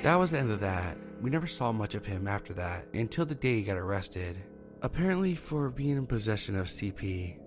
That 0.04 0.16
was 0.16 0.32
the 0.32 0.40
end 0.40 0.52
of 0.52 0.60
that. 0.60 0.98
We 1.22 1.30
never 1.30 1.48
saw 1.48 1.72
much 1.72 1.96
of 1.96 2.06
him 2.06 2.28
after 2.28 2.54
that 2.54 2.86
until 2.94 3.26
the 3.26 3.36
day 3.36 3.56
he 3.56 3.64
got 3.64 3.78
arrested, 3.78 4.38
apparently 4.82 5.36
for 5.36 5.70
being 5.70 5.98
in 5.98 6.08
possession 6.08 6.56
of 6.56 6.68
CP. 6.68 7.38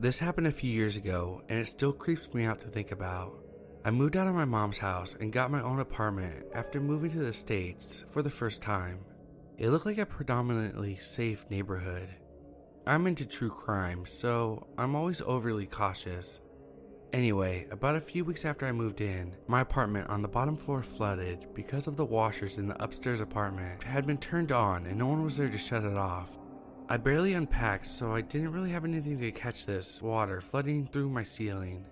This 0.00 0.18
happened 0.18 0.48
a 0.48 0.52
few 0.52 0.70
years 0.70 0.96
ago, 0.96 1.42
and 1.48 1.60
it 1.60 1.68
still 1.68 1.92
creeps 1.92 2.34
me 2.34 2.44
out 2.44 2.58
to 2.60 2.66
think 2.66 2.90
about. 2.90 3.38
I 3.84 3.90
moved 3.90 4.16
out 4.16 4.26
of 4.26 4.34
my 4.34 4.44
mom's 4.44 4.78
house 4.78 5.14
and 5.20 5.32
got 5.32 5.50
my 5.50 5.62
own 5.62 5.78
apartment 5.78 6.46
after 6.54 6.80
moving 6.80 7.10
to 7.10 7.20
the 7.20 7.32
States 7.32 8.02
for 8.10 8.22
the 8.22 8.30
first 8.30 8.62
time. 8.62 9.04
It 9.58 9.70
looked 9.70 9.86
like 9.86 9.98
a 9.98 10.06
predominantly 10.06 10.96
safe 10.96 11.46
neighborhood. 11.50 12.08
I'm 12.84 13.06
into 13.06 13.24
true 13.24 13.50
crime, 13.50 14.04
so 14.04 14.66
I'm 14.76 14.96
always 14.96 15.20
overly 15.20 15.66
cautious. 15.66 16.40
Anyway, 17.12 17.66
about 17.70 17.94
a 17.94 18.00
few 18.00 18.24
weeks 18.24 18.46
after 18.46 18.64
I 18.64 18.72
moved 18.72 19.02
in, 19.02 19.36
my 19.46 19.60
apartment 19.60 20.08
on 20.08 20.22
the 20.22 20.28
bottom 20.28 20.56
floor 20.56 20.82
flooded 20.82 21.46
because 21.52 21.86
of 21.86 21.96
the 21.96 22.06
washers 22.06 22.56
in 22.56 22.66
the 22.66 22.82
upstairs 22.82 23.20
apartment 23.20 23.82
had 23.82 24.06
been 24.06 24.16
turned 24.16 24.50
on 24.50 24.86
and 24.86 24.98
no 24.98 25.06
one 25.08 25.22
was 25.22 25.36
there 25.36 25.50
to 25.50 25.58
shut 25.58 25.84
it 25.84 25.98
off. 25.98 26.38
I 26.88 26.96
barely 26.96 27.34
unpacked, 27.34 27.86
so 27.86 28.12
I 28.12 28.22
didn't 28.22 28.52
really 28.52 28.70
have 28.70 28.86
anything 28.86 29.20
to 29.20 29.30
catch 29.30 29.66
this 29.66 30.00
water 30.00 30.40
flooding 30.40 30.86
through 30.86 31.10
my 31.10 31.22
ceiling. 31.22 31.84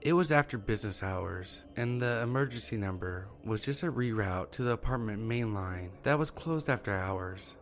It 0.00 0.14
was 0.14 0.32
after 0.32 0.56
business 0.56 1.02
hours, 1.02 1.60
and 1.76 2.00
the 2.00 2.22
emergency 2.22 2.78
number 2.78 3.28
was 3.44 3.60
just 3.60 3.82
a 3.82 3.92
reroute 3.92 4.52
to 4.52 4.62
the 4.62 4.72
apartment 4.72 5.20
main 5.22 5.52
line 5.52 5.90
that 6.02 6.18
was 6.18 6.30
closed 6.30 6.70
after 6.70 6.92
hours. 6.92 7.54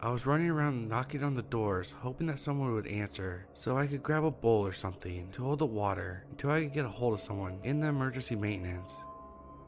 I 0.00 0.10
was 0.10 0.26
running 0.26 0.48
around 0.48 0.88
knocking 0.88 1.24
on 1.24 1.34
the 1.34 1.42
doors, 1.42 1.90
hoping 1.90 2.28
that 2.28 2.38
someone 2.38 2.72
would 2.72 2.86
answer 2.86 3.46
so 3.54 3.76
I 3.76 3.88
could 3.88 4.02
grab 4.02 4.24
a 4.24 4.30
bowl 4.30 4.64
or 4.64 4.72
something 4.72 5.28
to 5.32 5.42
hold 5.42 5.58
the 5.58 5.66
water 5.66 6.24
until 6.30 6.52
I 6.52 6.62
could 6.62 6.72
get 6.72 6.84
a 6.84 6.88
hold 6.88 7.14
of 7.14 7.20
someone 7.20 7.58
in 7.64 7.80
the 7.80 7.88
emergency 7.88 8.36
maintenance. 8.36 9.02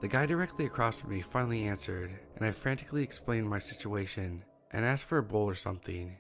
The 0.01 0.07
guy 0.07 0.27
directly 0.27 0.67
across 0.67 1.01
from 1.01 1.11
me 1.11 1.21
finally 1.21 1.65
answered, 1.65 2.13
and 2.37 2.47
I 2.47 2.53
frantically 2.53 3.03
explained 3.03 3.51
my 3.51 3.59
situation 3.59 4.45
and 4.71 4.85
asked 4.85 5.05
for 5.05 5.19
a 5.19 5.23
bowl 5.23 5.47
or 5.47 5.57
something. 5.57 6.17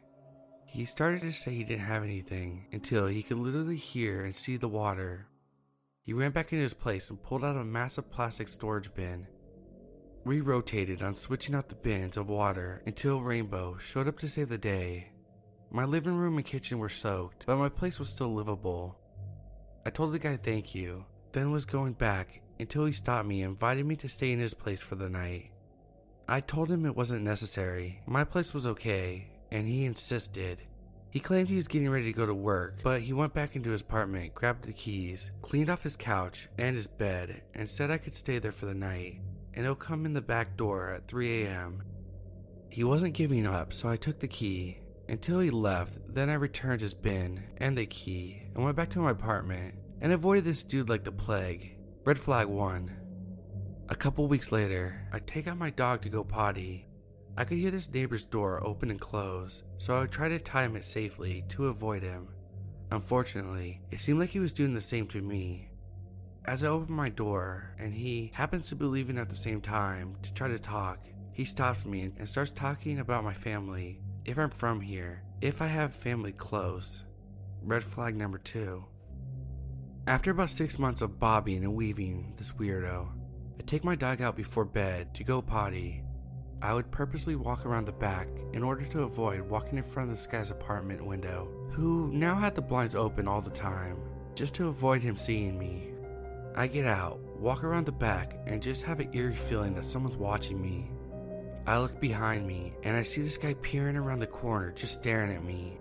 He 0.66 0.84
started 0.84 1.20
to 1.20 1.32
say 1.32 1.52
he 1.52 1.64
didn't 1.64 1.86
have 1.86 2.02
anything 2.02 2.66
until 2.72 3.06
he 3.06 3.22
could 3.22 3.38
literally 3.38 3.76
hear 3.76 4.24
and 4.24 4.34
see 4.34 4.56
the 4.56 4.68
water. 4.68 5.28
He 6.02 6.12
ran 6.12 6.32
back 6.32 6.52
into 6.52 6.62
his 6.62 6.74
place 6.74 7.10
and 7.10 7.22
pulled 7.22 7.44
out 7.44 7.56
a 7.56 7.64
massive 7.64 8.10
plastic 8.10 8.48
storage 8.48 8.92
bin. 8.92 9.28
We 10.24 10.42
rotated 10.42 11.02
on 11.02 11.14
switching 11.14 11.54
out 11.54 11.68
the 11.68 11.74
bins 11.74 12.18
of 12.18 12.28
water 12.28 12.82
until 12.84 13.22
Rainbow 13.22 13.78
showed 13.78 14.06
up 14.06 14.18
to 14.18 14.28
save 14.28 14.50
the 14.50 14.58
day. 14.58 15.12
My 15.70 15.84
living 15.84 16.14
room 16.14 16.36
and 16.36 16.44
kitchen 16.44 16.78
were 16.78 16.90
soaked, 16.90 17.46
but 17.46 17.56
my 17.56 17.70
place 17.70 17.98
was 17.98 18.10
still 18.10 18.34
livable. 18.34 18.98
I 19.86 19.90
told 19.90 20.12
the 20.12 20.18
guy 20.18 20.36
thank 20.36 20.74
you, 20.74 21.06
then 21.32 21.52
was 21.52 21.64
going 21.64 21.94
back 21.94 22.42
until 22.58 22.84
he 22.84 22.92
stopped 22.92 23.26
me 23.26 23.42
and 23.42 23.52
invited 23.52 23.86
me 23.86 23.96
to 23.96 24.08
stay 24.08 24.32
in 24.32 24.38
his 24.38 24.52
place 24.52 24.82
for 24.82 24.94
the 24.94 25.08
night. 25.08 25.52
I 26.28 26.40
told 26.40 26.70
him 26.70 26.84
it 26.84 26.94
wasn't 26.94 27.22
necessary, 27.22 28.02
my 28.06 28.24
place 28.24 28.52
was 28.52 28.66
okay, 28.66 29.30
and 29.50 29.66
he 29.66 29.86
insisted. 29.86 30.62
He 31.10 31.18
claimed 31.18 31.48
he 31.48 31.56
was 31.56 31.66
getting 31.66 31.88
ready 31.88 32.04
to 32.04 32.12
go 32.12 32.26
to 32.26 32.34
work, 32.34 32.80
but 32.84 33.00
he 33.00 33.12
went 33.12 33.34
back 33.34 33.56
into 33.56 33.70
his 33.70 33.80
apartment, 33.80 34.34
grabbed 34.34 34.64
the 34.64 34.72
keys, 34.72 35.30
cleaned 35.40 35.70
off 35.70 35.82
his 35.82 35.96
couch 35.96 36.48
and 36.58 36.76
his 36.76 36.86
bed, 36.86 37.42
and 37.54 37.68
said 37.68 37.90
I 37.90 37.98
could 37.98 38.14
stay 38.14 38.38
there 38.38 38.52
for 38.52 38.66
the 38.66 38.74
night, 38.74 39.20
and 39.54 39.64
he'll 39.64 39.74
come 39.74 40.06
in 40.06 40.12
the 40.12 40.20
back 40.20 40.56
door 40.56 40.90
at 40.90 41.08
3 41.08 41.44
a.m. 41.44 41.82
He 42.70 42.84
wasn't 42.84 43.14
giving 43.14 43.46
up, 43.46 43.72
so 43.72 43.88
I 43.88 43.96
took 43.96 44.20
the 44.20 44.28
key. 44.28 44.80
Until 45.08 45.40
he 45.40 45.50
left, 45.50 45.98
then 46.08 46.30
I 46.30 46.34
returned 46.34 46.80
his 46.80 46.94
bin 46.94 47.42
and 47.56 47.76
the 47.76 47.86
key 47.86 48.42
and 48.54 48.64
went 48.64 48.76
back 48.76 48.90
to 48.90 49.00
my 49.00 49.10
apartment 49.10 49.74
and 50.00 50.12
avoided 50.12 50.44
this 50.44 50.62
dude 50.62 50.88
like 50.88 51.02
the 51.02 51.10
plague. 51.10 51.76
Red 52.04 52.18
flag 52.18 52.46
1. 52.46 52.96
A 53.88 53.94
couple 53.96 54.28
weeks 54.28 54.52
later, 54.52 55.08
I 55.12 55.18
take 55.18 55.48
out 55.48 55.58
my 55.58 55.70
dog 55.70 56.02
to 56.02 56.08
go 56.08 56.22
potty. 56.22 56.86
I 57.36 57.44
could 57.44 57.58
hear 57.58 57.72
this 57.72 57.92
neighbor's 57.92 58.22
door 58.22 58.64
open 58.64 58.90
and 58.90 59.00
close, 59.00 59.64
so 59.78 59.96
I 59.96 60.00
would 60.00 60.12
try 60.12 60.28
to 60.28 60.38
time 60.38 60.76
it 60.76 60.84
safely 60.84 61.44
to 61.48 61.66
avoid 61.66 62.04
him. 62.04 62.28
Unfortunately, 62.92 63.80
it 63.90 63.98
seemed 63.98 64.20
like 64.20 64.30
he 64.30 64.38
was 64.38 64.52
doing 64.52 64.74
the 64.74 64.80
same 64.80 65.08
to 65.08 65.20
me. 65.20 65.69
As 66.50 66.64
I 66.64 66.66
open 66.66 66.92
my 66.92 67.10
door, 67.10 67.76
and 67.78 67.94
he 67.94 68.32
happens 68.34 68.68
to 68.68 68.74
be 68.74 68.84
leaving 68.84 69.18
at 69.18 69.28
the 69.28 69.36
same 69.36 69.60
time 69.60 70.16
to 70.24 70.34
try 70.34 70.48
to 70.48 70.58
talk, 70.58 70.98
he 71.30 71.44
stops 71.44 71.86
me 71.86 72.10
and 72.18 72.28
starts 72.28 72.50
talking 72.50 72.98
about 72.98 73.22
my 73.22 73.32
family, 73.32 74.00
if 74.24 74.36
I'm 74.36 74.50
from 74.50 74.80
here, 74.80 75.22
if 75.40 75.62
I 75.62 75.68
have 75.68 75.94
family 75.94 76.32
close. 76.32 77.04
Red 77.62 77.84
flag 77.84 78.16
number 78.16 78.38
two. 78.38 78.84
After 80.08 80.32
about 80.32 80.50
six 80.50 80.76
months 80.76 81.02
of 81.02 81.20
bobbing 81.20 81.62
and 81.62 81.76
weaving 81.76 82.34
this 82.36 82.50
weirdo, 82.50 83.06
I 83.56 83.62
take 83.62 83.84
my 83.84 83.94
dog 83.94 84.20
out 84.20 84.34
before 84.34 84.64
bed 84.64 85.14
to 85.14 85.22
go 85.22 85.40
potty. 85.40 86.02
I 86.60 86.74
would 86.74 86.90
purposely 86.90 87.36
walk 87.36 87.64
around 87.64 87.84
the 87.84 87.92
back 87.92 88.26
in 88.52 88.64
order 88.64 88.84
to 88.86 89.04
avoid 89.04 89.42
walking 89.42 89.78
in 89.78 89.84
front 89.84 90.10
of 90.10 90.16
this 90.16 90.26
guy's 90.26 90.50
apartment 90.50 91.06
window, 91.06 91.48
who 91.70 92.10
now 92.12 92.34
had 92.34 92.56
the 92.56 92.60
blinds 92.60 92.96
open 92.96 93.28
all 93.28 93.40
the 93.40 93.50
time, 93.50 93.98
just 94.34 94.56
to 94.56 94.66
avoid 94.66 95.00
him 95.00 95.16
seeing 95.16 95.56
me. 95.56 95.89
I 96.54 96.66
get 96.66 96.86
out, 96.86 97.20
walk 97.38 97.64
around 97.64 97.86
the 97.86 97.92
back, 97.92 98.36
and 98.46 98.62
just 98.62 98.82
have 98.84 99.00
an 99.00 99.10
eerie 99.14 99.36
feeling 99.36 99.74
that 99.74 99.84
someone's 99.84 100.16
watching 100.16 100.60
me. 100.60 100.90
I 101.66 101.78
look 101.78 102.00
behind 102.00 102.46
me 102.46 102.74
and 102.82 102.96
I 102.96 103.02
see 103.02 103.22
this 103.22 103.36
guy 103.36 103.54
peering 103.54 103.96
around 103.96 104.18
the 104.18 104.26
corner, 104.26 104.72
just 104.72 104.94
staring 104.94 105.32
at 105.32 105.44
me. 105.44 105.78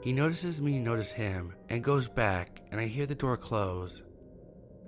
He 0.00 0.12
notices 0.12 0.60
me 0.60 0.78
notice 0.78 1.10
him 1.10 1.54
and 1.68 1.84
goes 1.84 2.08
back, 2.08 2.60
and 2.70 2.80
I 2.80 2.86
hear 2.86 3.06
the 3.06 3.14
door 3.14 3.36
close. 3.36 4.02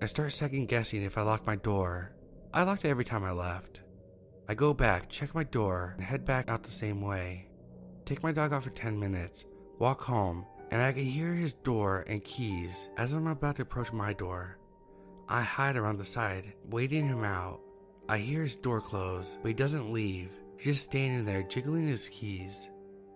I 0.02 0.06
start 0.06 0.32
second 0.32 0.66
guessing 0.66 1.02
if 1.02 1.18
I 1.18 1.22
locked 1.22 1.46
my 1.46 1.56
door. 1.56 2.12
I 2.52 2.62
locked 2.62 2.84
it 2.84 2.88
every 2.88 3.04
time 3.04 3.24
I 3.24 3.32
left. 3.32 3.80
I 4.48 4.54
go 4.54 4.72
back, 4.72 5.08
check 5.08 5.34
my 5.34 5.44
door, 5.44 5.94
and 5.96 6.04
head 6.04 6.24
back 6.24 6.48
out 6.48 6.62
the 6.62 6.70
same 6.70 7.00
way. 7.00 7.48
Take 8.04 8.22
my 8.22 8.32
dog 8.32 8.52
out 8.52 8.64
for 8.64 8.70
10 8.70 8.98
minutes, 8.98 9.44
walk 9.78 10.00
home, 10.02 10.46
and 10.70 10.82
I 10.82 10.92
can 10.92 11.04
hear 11.04 11.34
his 11.34 11.52
door 11.52 12.04
and 12.08 12.24
keys 12.24 12.88
as 12.96 13.12
I'm 13.12 13.26
about 13.26 13.56
to 13.56 13.62
approach 13.62 13.92
my 13.92 14.12
door. 14.12 14.59
I 15.30 15.42
hide 15.42 15.76
around 15.76 15.98
the 15.98 16.04
side, 16.04 16.54
waiting 16.68 17.06
him 17.06 17.22
out. 17.22 17.60
I 18.08 18.18
hear 18.18 18.42
his 18.42 18.56
door 18.56 18.80
close, 18.80 19.38
but 19.40 19.46
he 19.46 19.54
doesn't 19.54 19.92
leave. 19.92 20.30
He's 20.56 20.74
just 20.74 20.84
standing 20.86 21.24
there, 21.24 21.44
jiggling 21.44 21.86
his 21.86 22.08
keys. 22.08 22.68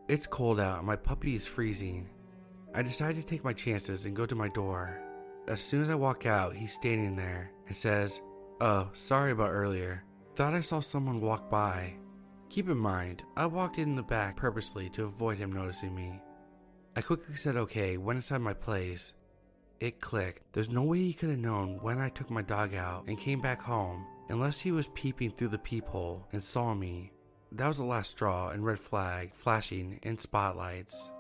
It's 0.07 0.29
cold 0.29 0.61
out 0.61 0.79
and 0.79 0.87
my 0.87 0.95
puppy 0.95 1.35
is 1.35 1.45
freezing. 1.45 2.09
I 2.73 2.83
decide 2.83 3.17
to 3.17 3.25
take 3.25 3.43
my 3.43 3.53
chances 3.53 4.07
and 4.07 4.15
go 4.15 4.27
to 4.27 4.37
my 4.37 4.47
door. 4.47 4.97
As 5.49 5.61
soon 5.61 5.83
as 5.83 5.91
I 5.91 5.97
walk 5.97 6.25
out, 6.25 6.55
he's 6.55 6.73
standing 6.73 7.17
there 7.17 7.51
and 7.67 7.77
says, 7.77 8.21
Oh, 8.61 8.91
sorry 8.93 9.33
about 9.33 9.51
earlier. 9.51 10.05
Thought 10.37 10.55
I 10.55 10.61
saw 10.61 10.79
someone 10.79 11.21
walk 11.21 11.51
by. 11.51 11.97
Keep 12.49 12.69
in 12.69 12.79
mind, 12.79 13.25
I 13.37 13.47
walked 13.47 13.79
in 13.79 13.97
the 13.97 14.05
back 14.05 14.37
purposely 14.37 14.89
to 14.91 15.03
avoid 15.03 15.39
him 15.39 15.51
noticing 15.51 15.93
me. 15.93 16.23
I 16.95 17.03
quickly 17.03 17.35
said 17.35 17.57
okay, 17.57 17.97
went 17.97 18.19
inside 18.19 18.41
my 18.41 18.55
place. 18.55 19.15
It 19.81 20.01
clicked. 20.01 20.53
There's 20.53 20.71
no 20.71 20.83
way 20.83 20.99
he 20.99 21.13
could 21.13 21.31
have 21.31 21.39
known 21.39 21.79
when 21.83 21.99
I 21.99 22.09
took 22.09 22.31
my 22.31 22.43
dog 22.43 22.75
out 22.75 23.05
and 23.07 23.19
came 23.19 23.41
back 23.41 23.61
home 23.61 24.07
unless 24.29 24.59
he 24.59 24.73
was 24.73 24.89
peeping 24.95 25.31
through 25.31 25.49
the 25.49 25.59
peephole 25.59 26.27
and 26.33 26.43
saw 26.43 26.75
me. 26.75 27.13
That 27.53 27.69
was 27.69 27.79
the 27.79 27.85
last 27.85 28.11
straw 28.11 28.51
and 28.51 28.65
red 28.65 28.79
flag 28.79 29.35
flashing 29.35 30.01
in 30.03 30.19
spotlights. 30.19 31.11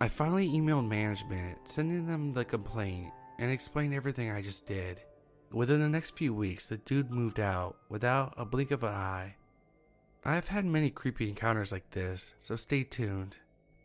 I 0.00 0.08
finally 0.08 0.48
emailed 0.48 0.88
management, 0.88 1.58
sending 1.64 2.06
them 2.06 2.32
the 2.32 2.44
complaint 2.44 3.12
and 3.38 3.50
explained 3.50 3.94
everything 3.94 4.30
I 4.30 4.42
just 4.42 4.66
did. 4.66 5.00
Within 5.50 5.80
the 5.80 5.88
next 5.88 6.16
few 6.16 6.34
weeks, 6.34 6.66
the 6.66 6.76
dude 6.76 7.10
moved 7.10 7.40
out 7.40 7.76
without 7.88 8.34
a 8.36 8.44
blink 8.44 8.70
of 8.70 8.82
an 8.82 8.94
eye. 8.94 9.36
I've 10.24 10.48
had 10.48 10.64
many 10.64 10.90
creepy 10.90 11.28
encounters 11.28 11.72
like 11.72 11.90
this, 11.90 12.34
so 12.38 12.54
stay 12.54 12.84
tuned. 12.84 13.36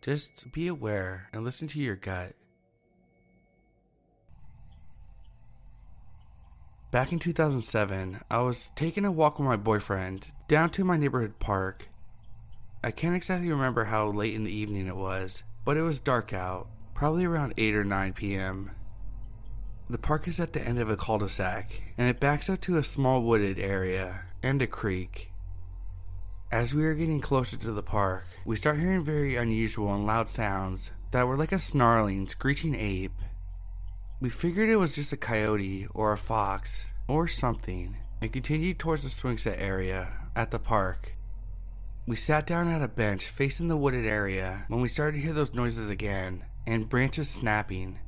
Just 0.02 0.52
be 0.52 0.68
aware 0.68 1.30
and 1.32 1.44
listen 1.44 1.68
to 1.70 1.80
your 1.80 1.96
gut. 1.96 2.34
Back 6.94 7.12
in 7.12 7.18
2007, 7.18 8.20
I 8.30 8.42
was 8.42 8.72
taking 8.76 9.04
a 9.04 9.12
walk 9.12 9.40
with 9.40 9.48
my 9.48 9.56
boyfriend 9.56 10.28
down 10.48 10.70
to 10.70 10.86
my 10.86 10.96
neighborhood 10.96 11.40
park. 11.40 11.90
I 12.84 12.92
can't 12.92 13.16
exactly 13.16 13.50
remember 13.50 13.86
how 13.86 14.12
late 14.12 14.36
in 14.36 14.44
the 14.44 14.56
evening 14.56 14.86
it 14.86 14.96
was, 14.96 15.42
but 15.66 15.76
it 15.76 15.82
was 15.82 16.00
dark 16.00 16.34
out, 16.34 16.68
probably 16.94 17.26
around 17.26 17.56
8 17.58 17.74
or 17.74 17.84
9 17.84 18.14
p.m. 18.14 18.70
The 19.90 19.98
park 19.98 20.28
is 20.28 20.40
at 20.40 20.54
the 20.54 20.62
end 20.62 20.78
of 20.78 20.88
a 20.88 20.96
cul 20.96 21.18
de 21.18 21.28
sac, 21.30 21.82
and 21.98 22.08
it 22.08 22.20
backs 22.20 22.48
up 22.48 22.62
to 22.62 22.78
a 22.78 22.84
small 22.84 23.24
wooded 23.24 23.58
area 23.58 24.26
and 24.44 24.62
a 24.62 24.68
creek. 24.68 25.32
As 26.52 26.76
we 26.76 26.86
are 26.86 26.94
getting 26.94 27.22
closer 27.22 27.58
to 27.58 27.72
the 27.72 27.82
park, 27.82 28.26
we 28.46 28.56
start 28.56 28.78
hearing 28.78 29.04
very 29.04 29.36
unusual 29.36 29.92
and 29.96 30.06
loud 30.06 30.30
sounds 30.30 30.92
that 31.10 31.26
were 31.26 31.38
like 31.38 31.54
a 31.54 31.58
snarling, 31.58 32.28
screeching 32.28 32.76
ape. 32.76 33.20
We 34.24 34.30
figured 34.30 34.70
it 34.70 34.78
was 34.78 34.96
just 34.96 35.12
a 35.12 35.18
coyote 35.18 35.86
or 35.94 36.14
a 36.14 36.18
fox 36.18 36.86
or 37.10 37.28
something 37.28 37.98
and 38.22 38.32
continued 38.32 38.80
towards 38.80 39.04
the 39.04 39.10
swing 39.10 39.38
set 39.38 39.60
area 39.60 40.14
at 40.34 40.50
the 40.50 40.60
park. 40.60 41.18
We 42.08 42.16
sat 42.16 42.48
down 42.48 42.70
at 42.70 42.82
a 42.82 42.88
bench 42.88 43.28
facing 43.28 43.68
the 43.68 43.76
wooded 43.76 44.06
area 44.06 44.64
when 44.70 44.80
we 44.80 44.88
started 44.88 45.18
to 45.18 45.22
hear 45.22 45.34
those 45.34 45.54
noises 45.54 45.90
again 45.90 46.46
and 46.66 46.88
branches 46.88 47.30
snapping. 47.30 48.00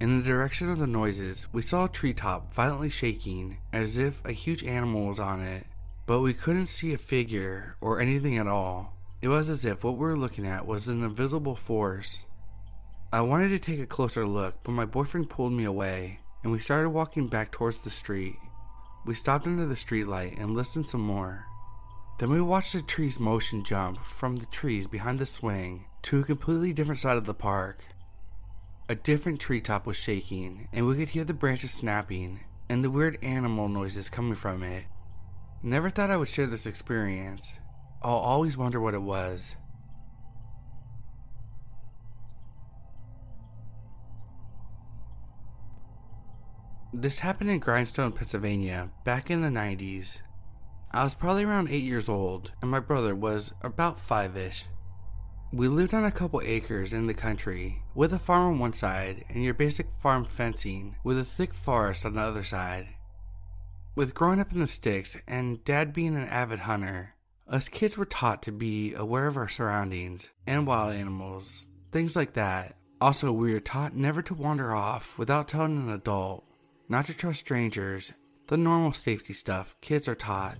In 0.00 0.16
the 0.16 0.24
direction 0.24 0.70
of 0.70 0.78
the 0.78 0.86
noises, 0.86 1.46
we 1.52 1.60
saw 1.60 1.84
a 1.84 1.90
treetop 1.90 2.54
violently 2.54 2.88
shaking 2.88 3.58
as 3.70 3.98
if 3.98 4.24
a 4.24 4.32
huge 4.32 4.64
animal 4.64 5.08
was 5.08 5.20
on 5.20 5.42
it, 5.42 5.66
but 6.06 6.22
we 6.22 6.32
couldn't 6.32 6.68
see 6.68 6.94
a 6.94 6.98
figure 6.98 7.76
or 7.82 8.00
anything 8.00 8.38
at 8.38 8.48
all. 8.48 8.96
It 9.20 9.28
was 9.28 9.50
as 9.50 9.66
if 9.66 9.84
what 9.84 9.98
we 9.98 10.06
were 10.06 10.16
looking 10.16 10.46
at 10.46 10.66
was 10.66 10.88
an 10.88 11.04
invisible 11.04 11.54
force 11.54 12.22
I 13.14 13.20
wanted 13.20 13.50
to 13.50 13.60
take 13.60 13.78
a 13.78 13.86
closer 13.86 14.26
look, 14.26 14.56
but 14.64 14.72
my 14.72 14.84
boyfriend 14.84 15.30
pulled 15.30 15.52
me 15.52 15.62
away, 15.62 16.18
and 16.42 16.50
we 16.50 16.58
started 16.58 16.90
walking 16.90 17.28
back 17.28 17.52
towards 17.52 17.78
the 17.78 17.88
street. 17.88 18.34
We 19.06 19.14
stopped 19.14 19.46
under 19.46 19.66
the 19.66 19.76
streetlight 19.76 20.36
and 20.36 20.56
listened 20.56 20.86
some 20.86 21.02
more. 21.02 21.44
Then 22.18 22.30
we 22.30 22.40
watched 22.40 22.72
the 22.72 22.82
trees 22.82 23.20
motion 23.20 23.62
jump 23.62 24.04
from 24.04 24.38
the 24.38 24.46
trees 24.46 24.88
behind 24.88 25.20
the 25.20 25.26
swing 25.26 25.84
to 26.02 26.18
a 26.18 26.24
completely 26.24 26.72
different 26.72 26.98
side 26.98 27.16
of 27.16 27.24
the 27.24 27.34
park. 27.34 27.84
A 28.88 28.96
different 28.96 29.38
treetop 29.38 29.86
was 29.86 29.96
shaking, 29.96 30.66
and 30.72 30.84
we 30.84 30.96
could 30.96 31.10
hear 31.10 31.22
the 31.22 31.34
branches 31.34 31.70
snapping 31.70 32.40
and 32.68 32.82
the 32.82 32.90
weird 32.90 33.16
animal 33.22 33.68
noises 33.68 34.10
coming 34.10 34.34
from 34.34 34.64
it. 34.64 34.86
Never 35.62 35.88
thought 35.88 36.10
I 36.10 36.16
would 36.16 36.26
share 36.26 36.48
this 36.48 36.66
experience. 36.66 37.54
I'll 38.02 38.14
always 38.14 38.56
wonder 38.56 38.80
what 38.80 38.94
it 38.94 39.02
was. 39.02 39.54
This 46.96 47.18
happened 47.18 47.50
in 47.50 47.58
Grindstone, 47.58 48.12
Pennsylvania, 48.12 48.88
back 49.02 49.28
in 49.28 49.42
the 49.42 49.48
90s. 49.48 50.18
I 50.92 51.02
was 51.02 51.16
probably 51.16 51.42
around 51.42 51.68
8 51.68 51.82
years 51.82 52.08
old, 52.08 52.52
and 52.62 52.70
my 52.70 52.78
brother 52.78 53.16
was 53.16 53.52
about 53.62 53.98
5 53.98 54.36
ish. 54.36 54.66
We 55.52 55.66
lived 55.66 55.92
on 55.92 56.04
a 56.04 56.12
couple 56.12 56.40
acres 56.44 56.92
in 56.92 57.08
the 57.08 57.12
country, 57.12 57.82
with 57.96 58.12
a 58.12 58.18
farm 58.20 58.54
on 58.54 58.58
one 58.60 58.74
side 58.74 59.24
and 59.28 59.42
your 59.42 59.54
basic 59.54 59.88
farm 59.98 60.24
fencing 60.24 60.94
with 61.02 61.18
a 61.18 61.24
thick 61.24 61.52
forest 61.52 62.06
on 62.06 62.14
the 62.14 62.20
other 62.20 62.44
side. 62.44 62.86
With 63.96 64.14
growing 64.14 64.38
up 64.38 64.52
in 64.52 64.60
the 64.60 64.68
sticks 64.68 65.16
and 65.26 65.64
dad 65.64 65.92
being 65.92 66.14
an 66.14 66.28
avid 66.28 66.60
hunter, 66.60 67.16
us 67.48 67.68
kids 67.68 67.98
were 67.98 68.04
taught 68.04 68.40
to 68.44 68.52
be 68.52 68.94
aware 68.94 69.26
of 69.26 69.36
our 69.36 69.48
surroundings 69.48 70.28
and 70.46 70.64
wild 70.64 70.94
animals, 70.94 71.66
things 71.90 72.14
like 72.14 72.34
that. 72.34 72.76
Also, 73.00 73.32
we 73.32 73.52
were 73.52 73.58
taught 73.58 73.96
never 73.96 74.22
to 74.22 74.32
wander 74.32 74.72
off 74.72 75.18
without 75.18 75.48
telling 75.48 75.76
an 75.76 75.90
adult 75.92 76.44
not 76.94 77.06
to 77.06 77.12
trust 77.12 77.40
strangers, 77.40 78.12
the 78.46 78.56
normal 78.56 78.92
safety 78.92 79.32
stuff 79.32 79.74
kids 79.80 80.06
are 80.06 80.14
taught. 80.14 80.58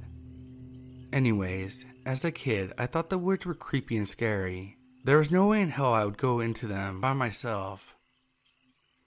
Anyways, 1.12 1.84
as 2.04 2.24
a 2.24 2.32
kid, 2.32 2.72
I 2.76 2.86
thought 2.86 3.08
the 3.08 3.18
woods 3.18 3.46
were 3.46 3.54
creepy 3.54 3.96
and 3.96 4.08
scary. 4.08 4.76
There 5.04 5.18
was 5.18 5.30
no 5.30 5.46
way 5.46 5.60
in 5.60 5.68
hell 5.68 5.94
I 5.94 6.04
would 6.04 6.18
go 6.18 6.40
into 6.40 6.66
them 6.66 7.00
by 7.00 7.12
myself. 7.12 7.94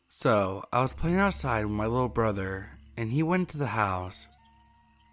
So, 0.07 0.63
I 0.71 0.81
was 0.81 0.93
playing 0.93 1.19
outside 1.19 1.65
with 1.65 1.73
my 1.73 1.85
little 1.85 2.07
brother, 2.07 2.69
and 2.95 3.11
he 3.11 3.23
went 3.23 3.41
into 3.41 3.57
the 3.57 3.75
house. 3.75 4.25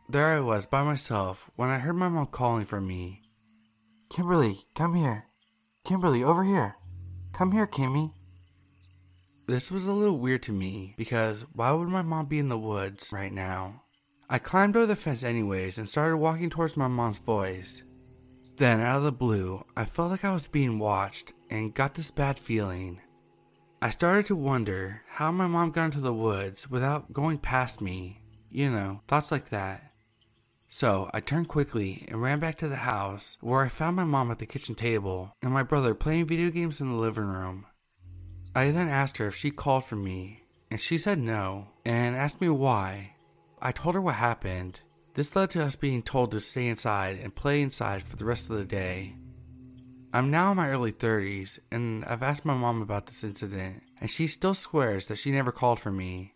There 0.09 0.37
I 0.37 0.39
was 0.39 0.67
by 0.67 0.85
myself 0.85 1.51
when 1.57 1.69
I 1.69 1.79
heard 1.79 1.97
my 1.97 2.09
mom 2.09 2.27
calling 2.27 2.65
for 2.65 2.81
me. 2.81 3.23
Kimberly, 4.09 4.61
come 4.77 4.95
here. 4.95 5.25
Kimberly, 5.85 6.23
over 6.23 6.45
here. 6.45 6.77
Come 7.33 7.51
here, 7.51 7.67
Kimmy. 7.67 8.13
This 9.47 9.71
was 9.71 9.85
a 9.85 9.93
little 9.93 10.19
weird 10.19 10.43
to 10.45 10.53
me 10.53 10.95
because 10.97 11.45
why 11.53 11.71
would 11.71 11.89
my 11.89 12.01
mom 12.01 12.27
be 12.27 12.39
in 12.39 12.49
the 12.49 12.59
woods 12.59 13.11
right 13.13 13.33
now? 13.33 13.83
I 14.31 14.39
climbed 14.39 14.75
over 14.75 14.87
the 14.87 14.97
fence 14.97 15.23
anyways 15.23 15.77
and 15.77 15.87
started 15.87 16.17
walking 16.17 16.49
towards 16.49 16.79
my 16.79 16.89
mom's 16.89 17.19
voice. 17.19 17.83
Then, 18.57 18.81
out 18.81 18.99
of 18.99 19.03
the 19.03 19.13
blue, 19.13 19.63
I 19.77 19.85
felt 19.85 20.11
like 20.11 20.25
I 20.25 20.33
was 20.33 20.49
being 20.49 20.79
watched 20.79 21.35
and 21.51 21.75
got 21.75 21.95
this 21.95 22.11
bad 22.11 22.39
feeling. 22.39 23.03
I 23.83 23.91
started 23.91 24.25
to 24.27 24.37
wonder 24.37 25.03
how 25.09 25.31
my 25.31 25.47
mom 25.47 25.73
got 25.73 25.87
into 25.87 26.01
the 26.01 26.15
woods 26.15 26.71
without 26.71 27.13
going 27.13 27.37
past 27.37 27.83
me. 27.83 28.23
You 28.51 28.71
know, 28.71 29.03
thoughts 29.09 29.31
like 29.31 29.51
that. 29.51 29.93
So 30.71 31.11
I 31.13 31.21
turned 31.21 31.49
quickly 31.49 32.07
and 32.09 32.23
ran 32.23 32.41
back 32.41 32.57
to 32.59 32.69
the 32.69 32.77
house 32.77 33.37
where 33.43 33.61
I 33.61 33.69
found 33.69 33.97
my 33.97 34.05
mom 34.05 34.31
at 34.31 34.39
the 34.39 34.47
kitchen 34.47 34.75
table 34.75 35.37
and 35.43 35.53
my 35.53 35.63
brother 35.63 35.95
playing 35.95 36.29
video 36.29 36.51
games 36.51 36.81
in 36.81 36.89
the 36.89 36.97
living 36.97 37.27
room. 37.27 37.67
I 38.55 38.71
then 38.71 38.89
asked 38.89 39.19
her 39.19 39.27
if 39.27 39.35
she 39.35 39.51
called 39.51 39.85
for 39.85 39.97
me, 39.97 40.45
and 40.71 40.81
she 40.81 40.97
said 40.97 41.19
no 41.19 41.69
and 41.85 42.15
asked 42.15 42.41
me 42.41 42.49
why. 42.49 43.15
I 43.61 43.73
told 43.73 43.97
her 43.97 44.01
what 44.01 44.15
happened. 44.15 44.81
This 45.15 45.35
led 45.35 45.51
to 45.51 45.63
us 45.63 45.75
being 45.75 46.03
told 46.03 46.31
to 46.31 46.41
stay 46.41 46.69
inside 46.69 47.19
and 47.19 47.35
play 47.35 47.63
inside 47.63 48.03
for 48.03 48.17
the 48.17 48.25
rest 48.25 48.51
of 48.51 48.57
the 48.57 48.65
day. 48.65 49.17
I'm 50.13 50.31
now 50.31 50.53
in 50.53 50.57
my 50.57 50.69
early 50.71 50.93
30s, 50.93 51.59
and 51.73 52.05
I've 52.05 52.23
asked 52.23 52.45
my 52.45 52.55
mom 52.55 52.81
about 52.81 53.07
this 53.07 53.25
incident, 53.25 53.83
and 54.01 54.09
she 54.09 54.29
still 54.29 54.55
swears 54.55 55.09
that 55.09 55.19
she 55.19 55.33
never 55.33 55.51
called 55.51 55.81
for 55.81 55.91
me. 55.91 56.35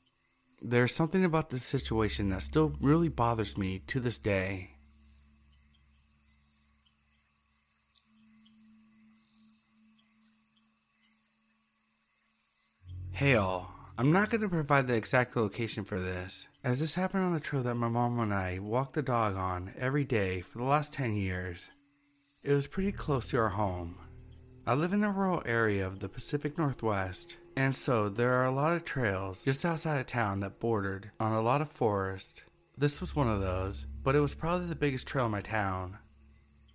There's 0.60 0.92
something 0.92 1.24
about 1.24 1.50
this 1.50 1.64
situation 1.64 2.30
that 2.30 2.42
still 2.42 2.74
really 2.80 3.08
bothers 3.08 3.56
me 3.56 3.78
to 3.86 4.00
this 4.00 4.18
day. 4.18 4.77
Hey 13.18 13.34
all, 13.34 13.74
I'm 13.98 14.12
not 14.12 14.30
going 14.30 14.42
to 14.42 14.48
provide 14.48 14.86
the 14.86 14.94
exact 14.94 15.36
location 15.36 15.82
for 15.82 15.98
this, 15.98 16.46
as 16.62 16.78
this 16.78 16.94
happened 16.94 17.24
on 17.24 17.34
the 17.34 17.40
trail 17.40 17.64
that 17.64 17.74
my 17.74 17.88
mom 17.88 18.20
and 18.20 18.32
I 18.32 18.60
walked 18.60 18.94
the 18.94 19.02
dog 19.02 19.34
on 19.34 19.74
every 19.76 20.04
day 20.04 20.40
for 20.40 20.58
the 20.58 20.64
last 20.64 20.92
10 20.92 21.16
years. 21.16 21.68
It 22.44 22.54
was 22.54 22.68
pretty 22.68 22.92
close 22.92 23.26
to 23.26 23.38
our 23.38 23.48
home. 23.48 23.98
I 24.68 24.74
live 24.74 24.92
in 24.92 25.02
a 25.02 25.10
rural 25.10 25.42
area 25.44 25.84
of 25.84 25.98
the 25.98 26.08
Pacific 26.08 26.56
Northwest, 26.56 27.34
and 27.56 27.74
so 27.74 28.08
there 28.08 28.34
are 28.34 28.44
a 28.44 28.54
lot 28.54 28.74
of 28.74 28.84
trails 28.84 29.42
just 29.42 29.64
outside 29.64 29.98
of 29.98 30.06
town 30.06 30.38
that 30.38 30.60
bordered 30.60 31.10
on 31.18 31.32
a 31.32 31.42
lot 31.42 31.60
of 31.60 31.68
forest. 31.68 32.44
This 32.76 33.00
was 33.00 33.16
one 33.16 33.28
of 33.28 33.40
those, 33.40 33.84
but 34.04 34.14
it 34.14 34.20
was 34.20 34.36
probably 34.36 34.68
the 34.68 34.76
biggest 34.76 35.08
trail 35.08 35.26
in 35.26 35.32
my 35.32 35.40
town. 35.40 35.98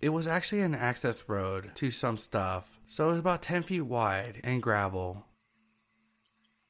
It 0.02 0.10
was 0.10 0.28
actually 0.28 0.60
an 0.60 0.74
access 0.74 1.26
road 1.26 1.70
to 1.76 1.90
some 1.90 2.18
stuff, 2.18 2.78
so 2.86 3.06
it 3.06 3.12
was 3.12 3.18
about 3.20 3.40
10 3.40 3.62
feet 3.62 3.80
wide 3.80 4.42
and 4.44 4.62
gravel. 4.62 5.24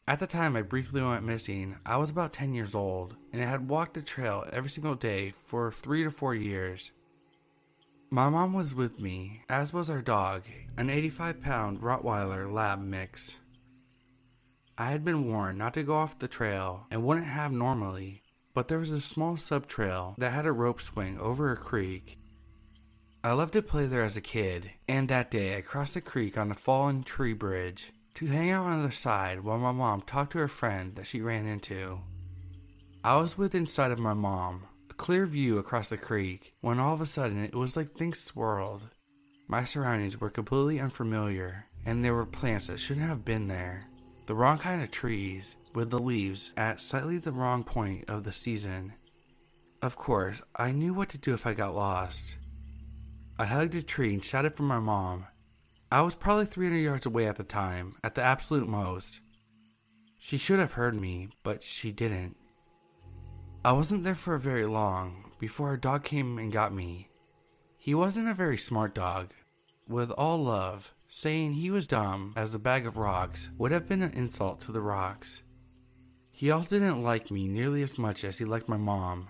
At 0.07 0.19
the 0.19 0.27
time 0.27 0.55
I 0.55 0.61
briefly 0.61 1.01
went 1.01 1.25
missing, 1.25 1.77
I 1.87 1.97
was 1.97 2.11
about 2.11 2.35
10 2.35 2.53
years 2.53 2.75
old, 2.75 3.17
and 3.33 3.43
I 3.43 3.47
had 3.47 3.71
walked 3.71 3.95
the 3.95 4.03
trail 4.03 4.45
every 4.53 4.69
single 4.69 4.95
day 4.95 5.31
for 5.31 5.73
3 5.73 6.05
to 6.05 6.11
4 6.11 6.35
years. 6.35 6.93
My 8.11 8.29
mom 8.29 8.53
was 8.53 8.75
with 8.75 9.01
me, 9.01 9.45
as 9.49 9.73
was 9.73 9.89
our 9.89 10.03
dog, 10.03 10.43
an 10.77 10.91
85 10.91 11.41
pound 11.41 11.81
Rottweiler 11.81 12.53
Lab 12.53 12.83
mix. 12.83 13.37
I 14.77 14.91
had 14.91 15.07
been 15.07 15.27
warned 15.27 15.57
not 15.57 15.73
to 15.73 15.83
go 15.83 15.95
off 15.95 16.19
the 16.19 16.29
trail 16.29 16.87
and 16.91 17.03
wouldn't 17.03 17.27
have 17.27 17.51
normally, 17.51 18.23
but 18.53 18.69
there 18.69 18.79
was 18.79 18.91
a 18.91 19.01
small 19.01 19.39
sub 19.39 19.67
trail 19.67 20.17
that 20.19 20.35
had 20.35 20.45
a 20.45 20.53
rope 20.53 20.83
swing 20.83 21.19
over 21.19 21.51
a 21.51 21.57
creek. 21.57 22.19
I 23.25 23.33
loved 23.33 23.55
to 23.55 23.63
play 23.63 23.87
there 23.87 24.03
as 24.03 24.19
a 24.19 24.21
kid, 24.21 24.71
and 24.87 25.09
that 25.09 25.31
day 25.31 25.57
I 25.57 25.63
crossed 25.63 25.95
the 25.95 26.03
creek 26.03 26.37
on 26.37 26.51
a 26.51 26.55
fallen 26.55 27.05
tree 27.05 27.33
bridge 27.33 27.94
to 28.15 28.27
hang 28.27 28.51
out 28.51 28.67
on 28.67 28.83
the 28.83 28.93
side 28.93 29.41
while 29.41 29.59
my 29.59 29.73
mom 29.73 30.01
talked 30.01 30.33
to 30.33 30.39
her 30.39 30.49
friend 30.49 30.95
that 30.97 31.07
she 31.07 31.21
ran 31.21 31.47
into. 31.47 32.01
I 33.03 33.17
was 33.17 33.37
within 33.37 33.67
sight 33.67 33.91
of 33.91 33.99
my 33.99 34.15
mom, 34.15 34.67
a 34.89 34.95
clear 34.95 35.27
view 35.27 35.59
across 35.59 35.89
the 35.89 35.97
creek, 35.97 36.55
when 36.61 36.79
all 36.79 36.95
of 36.95 37.01
a 37.01 37.07
sudden 37.07 37.43
it 37.43 37.55
was 37.55 37.77
like 37.77 37.95
things 37.95 38.21
swirled. 38.21 38.89
My 39.49 39.65
surroundings 39.65 40.21
were 40.21 40.31
completely 40.31 40.81
unfamiliar, 40.81 41.67
and 41.85 42.05
there 42.05 42.15
were 42.15 42.25
plants 42.25 42.69
that 42.69 42.79
shouldn't 42.79 43.07
have 43.07 43.25
been 43.25 43.49
there. 43.49 43.87
The 44.27 44.35
wrong 44.35 44.59
kind 44.59 44.83
of 44.83 44.91
trees, 44.91 45.57
with 45.75 45.91
the 45.91 45.99
leaves 45.99 46.53
at 46.57 46.81
slightly 46.81 47.19
the 47.19 47.33
wrong 47.33 47.65
point 47.65 48.09
of 48.09 48.25
the 48.25 48.33
season. 48.33 48.95
Of 49.83 49.97
course, 49.97 50.41
I 50.57 50.73
knew 50.73 50.95
what 50.95 51.11
to 51.11 51.19
do 51.19 51.35
if 51.35 51.47
I 51.47 51.53
got 51.53 51.75
lost. 51.75 52.37
I 53.39 53.45
hugged 53.45 53.75
a 53.75 53.83
tree 53.83 54.15
and 54.15 54.25
shouted 54.25 54.55
for 54.55 54.63
my 54.63 54.79
mom. 54.79 55.27
I 55.95 56.01
was 56.01 56.17
probably 56.17 56.47
300 56.47 56.77
yards 56.77 57.07
away 57.07 57.29
at 57.29 57.37
the 57.37 57.45
time, 57.45 57.95
at 58.03 58.17
the 58.17 58.21
absolute 58.21 58.67
most. 58.67 59.21
She 60.19 60.37
should 60.37 60.59
have 60.59 60.73
heard 60.73 61.01
me, 61.01 61.29
but 61.45 61.63
she 61.63 61.93
didn't. 61.93 62.37
I 63.65 63.71
wasn't 63.71 64.03
there 64.03 64.17
for 64.17 64.37
very 64.37 64.67
long 64.67 65.31
before 65.39 65.73
a 65.73 65.81
dog 65.81 66.03
came 66.03 66.37
and 66.37 66.51
got 66.51 66.75
me. 66.75 67.11
He 67.79 67.95
wasn't 67.95 68.27
a 68.27 68.35
very 68.35 68.59
smart 68.59 68.93
dog. 68.93 69.35
With 69.87 70.11
all 70.11 70.39
love, 70.39 70.93
saying 71.07 71.53
he 71.53 71.71
was 71.71 71.87
dumb 71.87 72.33
as 72.35 72.57
a 72.57 72.59
bag 72.59 72.89
of 72.89 72.97
rocks 72.97 73.51
would 73.57 73.71
have 73.71 73.87
been 73.89 74.03
an 74.03 74.15
insult 74.15 74.63
to 74.63 74.73
the 74.73 74.81
rocks. 74.81 75.43
He 76.33 76.51
also 76.51 76.77
didn't 76.77 77.05
like 77.05 77.31
me 77.31 77.47
nearly 77.47 77.85
as 77.85 78.01
much 78.01 78.25
as 78.25 78.39
he 78.39 78.45
liked 78.45 78.69
my 78.69 78.79
mom. 78.79 79.29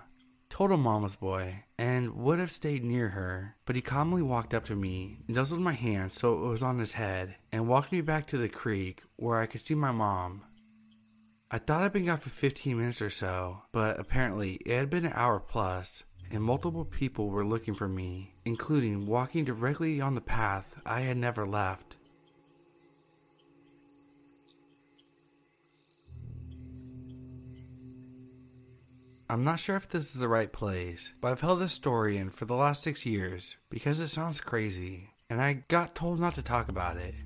Total 0.55 0.77
mama's 0.77 1.17
boy, 1.17 1.65
and 1.77 2.15
would 2.15 2.39
have 2.39 2.53
stayed 2.53 2.85
near 2.85 3.09
her, 3.09 3.57
but 3.67 3.75
he 3.75 3.83
calmly 3.83 4.23
walked 4.23 4.55
up 4.55 4.65
to 4.67 4.77
me, 4.77 5.19
nuzzled 5.27 5.61
my 5.61 5.73
hand 5.73 6.13
so 6.13 6.45
it 6.45 6.49
was 6.49 6.63
on 6.63 6.79
his 6.79 6.93
head, 6.93 7.35
and 7.51 7.67
walked 7.67 7.91
me 7.91 8.01
back 8.01 8.25
to 8.29 8.39
the 8.39 8.49
creek 8.49 9.03
where 9.17 9.41
I 9.41 9.47
could 9.47 9.63
see 9.63 9.75
my 9.75 9.91
mom. 9.91 10.45
I 11.51 11.59
thought 11.59 11.83
I'd 11.83 11.93
been 11.93 12.05
gone 12.05 12.19
for 12.19 12.31
15 12.31 12.79
minutes 12.79 13.03
or 13.03 13.11
so, 13.11 13.63
but 13.73 13.99
apparently 13.99 14.61
it 14.65 14.77
had 14.77 14.91
been 14.91 15.07
an 15.07 15.13
hour 15.17 15.41
plus, 15.41 16.05
and 16.31 16.41
multiple 16.41 16.85
people 16.85 17.31
were 17.31 17.45
looking 17.45 17.75
for 17.75 17.89
me, 17.89 18.37
including 18.45 19.07
walking 19.07 19.45
directly 19.45 20.01
on 20.01 20.15
the 20.15 20.21
path 20.21 20.81
I 20.87 21.01
had 21.01 21.17
never 21.17 21.45
left. 21.45 21.97
I'm 29.35 29.43
not 29.43 29.59
sure 29.59 29.75
if 29.75 29.89
this 29.89 30.15
is 30.15 30.21
the 30.21 30.29
right 30.29 30.53
place, 30.53 31.11
but 31.21 31.33
I've 31.33 31.41
held 31.41 31.59
this 31.59 31.73
story 31.73 32.19
in 32.19 32.31
for 32.31 32.45
the 32.45 32.55
last 32.55 32.85
six 32.85 33.05
years 33.05 33.57
because 33.69 33.99
it 33.99 34.07
sounds 34.07 34.41
crazy, 34.41 35.11
and 35.29 35.43
I 35.43 35.65
got 35.67 35.97
told 35.97 36.21
not 36.21 36.37
to 36.37 36.43
talk 36.43 36.69
about 36.69 36.99
it. 36.99 37.17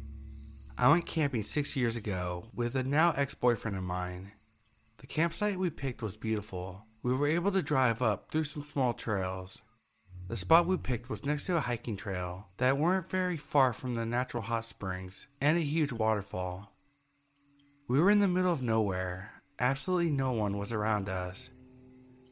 I 0.79 0.89
went 0.89 1.05
camping 1.05 1.43
six 1.43 1.77
years 1.77 1.97
ago 1.97 2.49
with 2.55 2.75
a 2.77 2.83
now 2.83 3.13
ex 3.15 3.35
boyfriend 3.35 3.77
of 3.77 3.83
mine. 3.83 4.33
The 4.97 5.07
campsite 5.07 5.59
we 5.59 5.69
picked 5.69 6.01
was 6.01 6.17
beautiful. 6.17 6.87
We 7.03 7.13
were 7.13 7.29
able 7.29 7.53
to 7.53 7.61
drive 7.61 8.01
up 8.01 8.31
through 8.31 8.45
some 8.45 8.63
small 8.63 8.95
trails. 8.95 9.61
The 10.29 10.39
spot 10.39 10.65
we 10.65 10.79
picked 10.79 11.11
was 11.11 11.27
next 11.27 11.45
to 11.45 11.59
a 11.59 11.61
hiking 11.61 11.99
trail 11.99 12.49
that 12.57 12.79
weren't 12.79 13.11
very 13.11 13.37
far 13.37 13.75
from 13.75 13.97
the 13.97 14.07
natural 14.07 14.45
hot 14.45 14.65
springs 14.65 15.27
and 15.43 15.59
a 15.59 15.61
huge 15.61 15.93
waterfall. 15.93 16.73
We 17.87 18.01
were 18.01 18.11
in 18.11 18.21
the 18.21 18.29
middle 18.29 18.51
of 18.51 18.63
nowhere. 18.63 19.43
Absolutely 19.59 20.09
no 20.09 20.33
one 20.33 20.57
was 20.57 20.73
around 20.73 21.11
us. 21.11 21.51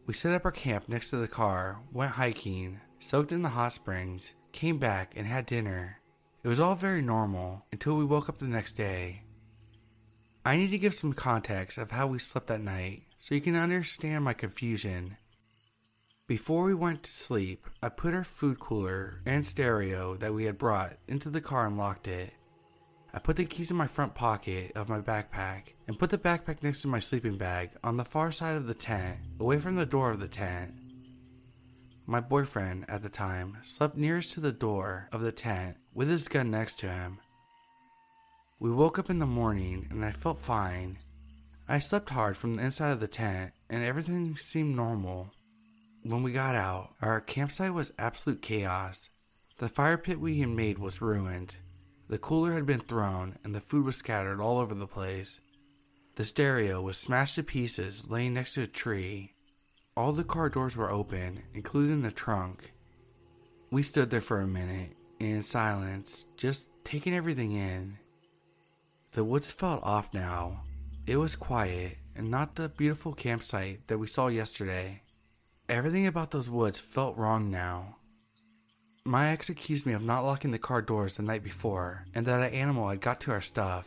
We 0.06 0.14
set 0.14 0.32
up 0.32 0.44
our 0.44 0.52
camp 0.52 0.88
next 0.88 1.10
to 1.10 1.16
the 1.16 1.26
car, 1.26 1.80
went 1.92 2.12
hiking, 2.12 2.80
soaked 3.00 3.32
in 3.32 3.42
the 3.42 3.48
hot 3.48 3.72
springs, 3.72 4.34
came 4.52 4.78
back, 4.78 5.12
and 5.16 5.26
had 5.26 5.46
dinner. 5.46 5.98
It 6.44 6.48
was 6.48 6.60
all 6.60 6.76
very 6.76 7.02
normal 7.02 7.64
until 7.72 7.96
we 7.96 8.04
woke 8.04 8.28
up 8.28 8.38
the 8.38 8.46
next 8.46 8.74
day. 8.74 9.24
I 10.44 10.56
need 10.56 10.70
to 10.70 10.78
give 10.78 10.94
some 10.94 11.12
context 11.12 11.76
of 11.76 11.90
how 11.90 12.06
we 12.06 12.20
slept 12.20 12.46
that 12.46 12.60
night 12.60 13.02
so 13.18 13.34
you 13.34 13.40
can 13.40 13.56
understand 13.56 14.22
my 14.22 14.32
confusion. 14.32 15.16
Before 16.28 16.62
we 16.62 16.74
went 16.74 17.02
to 17.02 17.10
sleep, 17.10 17.66
I 17.82 17.88
put 17.88 18.14
our 18.14 18.22
food 18.22 18.60
cooler 18.60 19.20
and 19.26 19.44
stereo 19.44 20.16
that 20.18 20.34
we 20.34 20.44
had 20.44 20.56
brought 20.56 20.98
into 21.08 21.30
the 21.30 21.40
car 21.40 21.66
and 21.66 21.76
locked 21.76 22.06
it. 22.06 22.32
I 23.16 23.18
put 23.18 23.36
the 23.36 23.46
keys 23.46 23.70
in 23.70 23.78
my 23.78 23.86
front 23.86 24.14
pocket 24.14 24.72
of 24.76 24.90
my 24.90 25.00
backpack 25.00 25.72
and 25.88 25.98
put 25.98 26.10
the 26.10 26.18
backpack 26.18 26.62
next 26.62 26.82
to 26.82 26.88
my 26.88 27.00
sleeping 27.00 27.38
bag 27.38 27.70
on 27.82 27.96
the 27.96 28.04
far 28.04 28.30
side 28.30 28.56
of 28.56 28.66
the 28.66 28.74
tent, 28.74 29.16
away 29.40 29.58
from 29.58 29.76
the 29.76 29.86
door 29.86 30.10
of 30.10 30.20
the 30.20 30.28
tent. 30.28 30.74
My 32.04 32.20
boyfriend 32.20 32.84
at 32.90 33.02
the 33.02 33.08
time 33.08 33.56
slept 33.62 33.96
nearest 33.96 34.32
to 34.32 34.40
the 34.40 34.52
door 34.52 35.08
of 35.12 35.22
the 35.22 35.32
tent 35.32 35.78
with 35.94 36.10
his 36.10 36.28
gun 36.28 36.50
next 36.50 36.78
to 36.80 36.90
him. 36.90 37.20
We 38.60 38.70
woke 38.70 38.98
up 38.98 39.08
in 39.08 39.18
the 39.18 39.24
morning 39.24 39.86
and 39.90 40.04
I 40.04 40.12
felt 40.12 40.38
fine. 40.38 40.98
I 41.66 41.78
slept 41.78 42.10
hard 42.10 42.36
from 42.36 42.56
the 42.56 42.64
inside 42.64 42.90
of 42.90 43.00
the 43.00 43.08
tent 43.08 43.52
and 43.70 43.82
everything 43.82 44.36
seemed 44.36 44.76
normal. 44.76 45.30
When 46.02 46.22
we 46.22 46.32
got 46.32 46.54
out, 46.54 46.90
our 47.00 47.22
campsite 47.22 47.72
was 47.72 47.94
absolute 47.98 48.42
chaos. 48.42 49.08
The 49.56 49.70
fire 49.70 49.96
pit 49.96 50.20
we 50.20 50.38
had 50.40 50.50
made 50.50 50.78
was 50.78 51.00
ruined. 51.00 51.54
The 52.08 52.18
cooler 52.18 52.52
had 52.52 52.66
been 52.66 52.80
thrown 52.80 53.38
and 53.42 53.54
the 53.54 53.60
food 53.60 53.84
was 53.84 53.96
scattered 53.96 54.40
all 54.40 54.58
over 54.58 54.74
the 54.74 54.86
place. 54.86 55.40
The 56.14 56.24
stereo 56.24 56.80
was 56.80 56.96
smashed 56.96 57.34
to 57.34 57.42
pieces 57.42 58.08
laying 58.08 58.34
next 58.34 58.54
to 58.54 58.62
a 58.62 58.66
tree. 58.66 59.34
All 59.96 60.12
the 60.12 60.24
car 60.24 60.48
doors 60.48 60.76
were 60.76 60.90
open, 60.90 61.42
including 61.52 62.02
the 62.02 62.10
trunk. 62.10 62.72
We 63.70 63.82
stood 63.82 64.10
there 64.10 64.20
for 64.20 64.40
a 64.40 64.46
minute 64.46 64.96
in 65.18 65.42
silence, 65.42 66.26
just 66.36 66.70
taking 66.84 67.14
everything 67.14 67.52
in. 67.52 67.98
The 69.12 69.24
woods 69.24 69.50
felt 69.50 69.82
off 69.82 70.14
now. 70.14 70.62
It 71.06 71.16
was 71.16 71.36
quiet 71.36 71.98
and 72.14 72.30
not 72.30 72.54
the 72.54 72.68
beautiful 72.68 73.12
campsite 73.12 73.86
that 73.88 73.98
we 73.98 74.06
saw 74.06 74.28
yesterday. 74.28 75.02
Everything 75.68 76.06
about 76.06 76.30
those 76.30 76.48
woods 76.48 76.78
felt 76.78 77.16
wrong 77.16 77.50
now. 77.50 77.95
My 79.06 79.28
ex 79.28 79.48
accused 79.48 79.86
me 79.86 79.92
of 79.92 80.02
not 80.02 80.24
locking 80.24 80.50
the 80.50 80.58
car 80.58 80.82
doors 80.82 81.14
the 81.14 81.22
night 81.22 81.44
before 81.44 82.06
and 82.12 82.26
that 82.26 82.42
an 82.42 82.52
animal 82.52 82.88
had 82.88 83.00
got 83.00 83.20
to 83.20 83.30
our 83.30 83.40
stuff. 83.40 83.86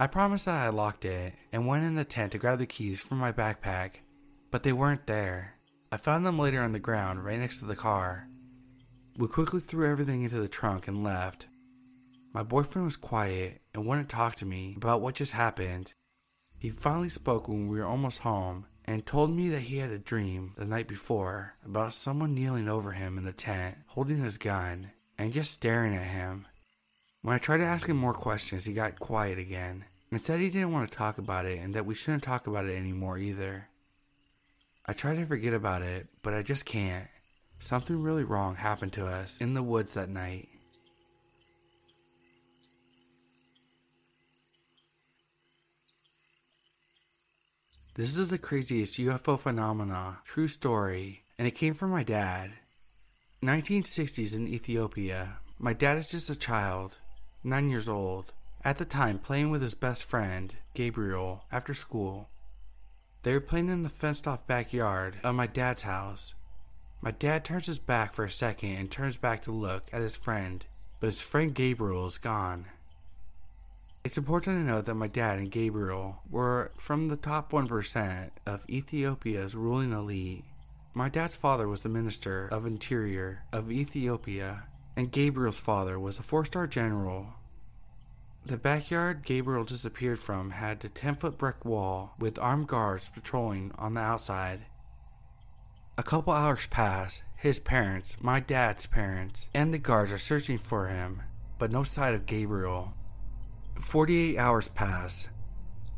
I 0.00 0.06
promised 0.06 0.46
that 0.46 0.64
I 0.64 0.70
locked 0.70 1.04
it 1.04 1.34
and 1.52 1.66
went 1.66 1.84
in 1.84 1.94
the 1.94 2.06
tent 2.06 2.32
to 2.32 2.38
grab 2.38 2.58
the 2.58 2.64
keys 2.64 3.00
from 3.00 3.18
my 3.18 3.32
backpack, 3.32 3.96
but 4.50 4.62
they 4.62 4.72
weren't 4.72 5.06
there. 5.06 5.56
I 5.92 5.98
found 5.98 6.24
them 6.24 6.38
later 6.38 6.62
on 6.62 6.72
the 6.72 6.78
ground 6.78 7.22
right 7.22 7.38
next 7.38 7.58
to 7.58 7.66
the 7.66 7.76
car. 7.76 8.28
We 9.18 9.28
quickly 9.28 9.60
threw 9.60 9.90
everything 9.90 10.22
into 10.22 10.40
the 10.40 10.48
trunk 10.48 10.88
and 10.88 11.04
left. 11.04 11.46
My 12.32 12.42
boyfriend 12.42 12.86
was 12.86 12.96
quiet 12.96 13.60
and 13.74 13.84
wouldn't 13.84 14.08
talk 14.08 14.36
to 14.36 14.46
me 14.46 14.72
about 14.74 15.02
what 15.02 15.16
just 15.16 15.32
happened. 15.32 15.92
He 16.56 16.70
finally 16.70 17.10
spoke 17.10 17.46
when 17.46 17.68
we 17.68 17.78
were 17.78 17.84
almost 17.84 18.20
home 18.20 18.64
and 18.88 19.04
told 19.04 19.30
me 19.30 19.50
that 19.50 19.60
he 19.60 19.76
had 19.76 19.90
a 19.90 19.98
dream 19.98 20.54
the 20.56 20.64
night 20.64 20.88
before 20.88 21.54
about 21.62 21.92
someone 21.92 22.34
kneeling 22.34 22.70
over 22.70 22.92
him 22.92 23.18
in 23.18 23.24
the 23.24 23.34
tent, 23.34 23.76
holding 23.88 24.22
his 24.22 24.38
gun, 24.38 24.92
and 25.18 25.34
just 25.34 25.50
staring 25.50 25.94
at 25.94 26.04
him. 26.04 26.46
When 27.20 27.34
I 27.34 27.38
tried 27.38 27.58
to 27.58 27.66
ask 27.66 27.86
him 27.86 27.98
more 27.98 28.14
questions, 28.14 28.64
he 28.64 28.72
got 28.72 28.98
quiet 28.98 29.38
again 29.38 29.84
and 30.10 30.22
said 30.22 30.40
he 30.40 30.48
didn't 30.48 30.72
want 30.72 30.90
to 30.90 30.96
talk 30.96 31.18
about 31.18 31.44
it 31.44 31.58
and 31.58 31.74
that 31.74 31.84
we 31.84 31.94
shouldn't 31.94 32.22
talk 32.22 32.46
about 32.46 32.64
it 32.64 32.78
anymore 32.78 33.18
either. 33.18 33.68
I 34.86 34.94
try 34.94 35.14
to 35.14 35.26
forget 35.26 35.52
about 35.52 35.82
it, 35.82 36.06
but 36.22 36.32
I 36.32 36.40
just 36.40 36.64
can't. 36.64 37.08
Something 37.60 38.02
really 38.02 38.24
wrong 38.24 38.54
happened 38.54 38.94
to 38.94 39.06
us 39.06 39.38
in 39.38 39.52
the 39.52 39.62
woods 39.62 39.92
that 39.92 40.08
night. 40.08 40.48
This 47.98 48.16
is 48.16 48.30
the 48.30 48.38
craziest 48.38 48.96
UFO 48.98 49.36
phenomena, 49.36 50.20
true 50.22 50.46
story, 50.46 51.24
and 51.36 51.48
it 51.48 51.56
came 51.56 51.74
from 51.74 51.90
my 51.90 52.04
dad. 52.04 52.52
1960s 53.42 54.36
in 54.36 54.46
Ethiopia. 54.46 55.38
My 55.58 55.72
dad 55.72 55.98
is 55.98 56.12
just 56.12 56.30
a 56.30 56.36
child, 56.36 56.98
9 57.42 57.68
years 57.68 57.88
old, 57.88 58.32
at 58.64 58.78
the 58.78 58.84
time 58.84 59.18
playing 59.18 59.50
with 59.50 59.62
his 59.62 59.74
best 59.74 60.04
friend, 60.04 60.54
Gabriel, 60.74 61.42
after 61.50 61.74
school. 61.74 62.28
They 63.22 63.32
were 63.32 63.40
playing 63.40 63.68
in 63.68 63.82
the 63.82 63.88
fenced 63.88 64.28
off 64.28 64.46
backyard 64.46 65.18
of 65.24 65.34
my 65.34 65.48
dad's 65.48 65.82
house. 65.82 66.34
My 67.02 67.10
dad 67.10 67.44
turns 67.44 67.66
his 67.66 67.80
back 67.80 68.14
for 68.14 68.24
a 68.24 68.30
second 68.30 68.76
and 68.76 68.88
turns 68.88 69.16
back 69.16 69.42
to 69.42 69.50
look 69.50 69.88
at 69.92 70.02
his 70.02 70.14
friend, 70.14 70.64
but 71.00 71.08
his 71.08 71.20
friend 71.20 71.52
Gabriel 71.52 72.06
is 72.06 72.18
gone. 72.18 72.66
It's 74.04 74.16
important 74.16 74.58
to 74.58 74.72
note 74.72 74.86
that 74.86 74.94
my 74.94 75.08
dad 75.08 75.38
and 75.38 75.50
Gabriel 75.50 76.22
were 76.30 76.70
from 76.76 77.06
the 77.06 77.16
top 77.16 77.50
1% 77.50 78.30
of 78.46 78.64
Ethiopia's 78.70 79.54
ruling 79.54 79.92
elite. 79.92 80.44
My 80.94 81.08
dad's 81.08 81.36
father 81.36 81.68
was 81.68 81.82
the 81.82 81.88
Minister 81.88 82.46
of 82.48 82.64
Interior 82.64 83.44
of 83.52 83.70
Ethiopia, 83.70 84.64
and 84.96 85.12
Gabriel's 85.12 85.58
father 85.58 85.98
was 85.98 86.18
a 86.18 86.22
four 86.22 86.44
star 86.44 86.66
general. 86.66 87.34
The 88.46 88.56
backyard 88.56 89.24
Gabriel 89.24 89.64
disappeared 89.64 90.20
from 90.20 90.52
had 90.52 90.84
a 90.84 90.88
10 90.88 91.16
foot 91.16 91.36
brick 91.36 91.64
wall 91.64 92.14
with 92.18 92.38
armed 92.38 92.68
guards 92.68 93.10
patrolling 93.10 93.72
on 93.76 93.94
the 93.94 94.00
outside. 94.00 94.66
A 95.98 96.02
couple 96.02 96.32
hours 96.32 96.66
pass. 96.66 97.22
His 97.36 97.60
parents, 97.60 98.16
my 98.20 98.40
dad's 98.40 98.86
parents, 98.86 99.50
and 99.52 99.74
the 99.74 99.78
guards 99.78 100.12
are 100.12 100.18
searching 100.18 100.58
for 100.58 100.86
him, 100.86 101.22
but 101.58 101.72
no 101.72 101.82
sight 101.84 102.14
of 102.14 102.26
Gabriel. 102.26 102.94
48 103.80 104.36
hours 104.38 104.68
pass. 104.68 105.28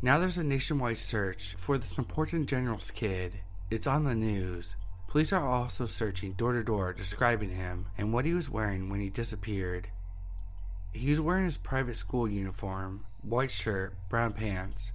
Now 0.02 0.18
there's 0.18 0.38
a 0.38 0.44
nationwide 0.44 0.98
search 0.98 1.54
for 1.54 1.78
this 1.78 1.98
important 1.98 2.46
general's 2.46 2.90
kid. 2.90 3.40
It's 3.70 3.86
on 3.86 4.04
the 4.04 4.14
news. 4.14 4.76
Police 5.08 5.32
are 5.32 5.46
also 5.46 5.86
searching 5.86 6.34
door 6.34 6.52
to 6.52 6.62
door, 6.62 6.92
describing 6.92 7.50
him 7.50 7.86
and 7.98 8.12
what 8.12 8.24
he 8.24 8.32
was 8.32 8.50
wearing 8.50 8.88
when 8.88 9.00
he 9.00 9.08
disappeared. 9.08 9.88
He 10.92 11.10
was 11.10 11.20
wearing 11.20 11.46
his 11.46 11.56
private 11.56 11.96
school 11.96 12.28
uniform, 12.28 13.06
white 13.22 13.50
shirt, 13.50 13.96
brown 14.08 14.34
pants. 14.34 14.92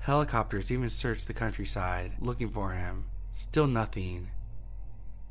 Helicopters 0.00 0.70
even 0.70 0.90
searched 0.90 1.26
the 1.26 1.34
countryside, 1.34 2.12
looking 2.20 2.50
for 2.50 2.72
him. 2.72 3.06
Still 3.32 3.66
nothing. 3.66 4.28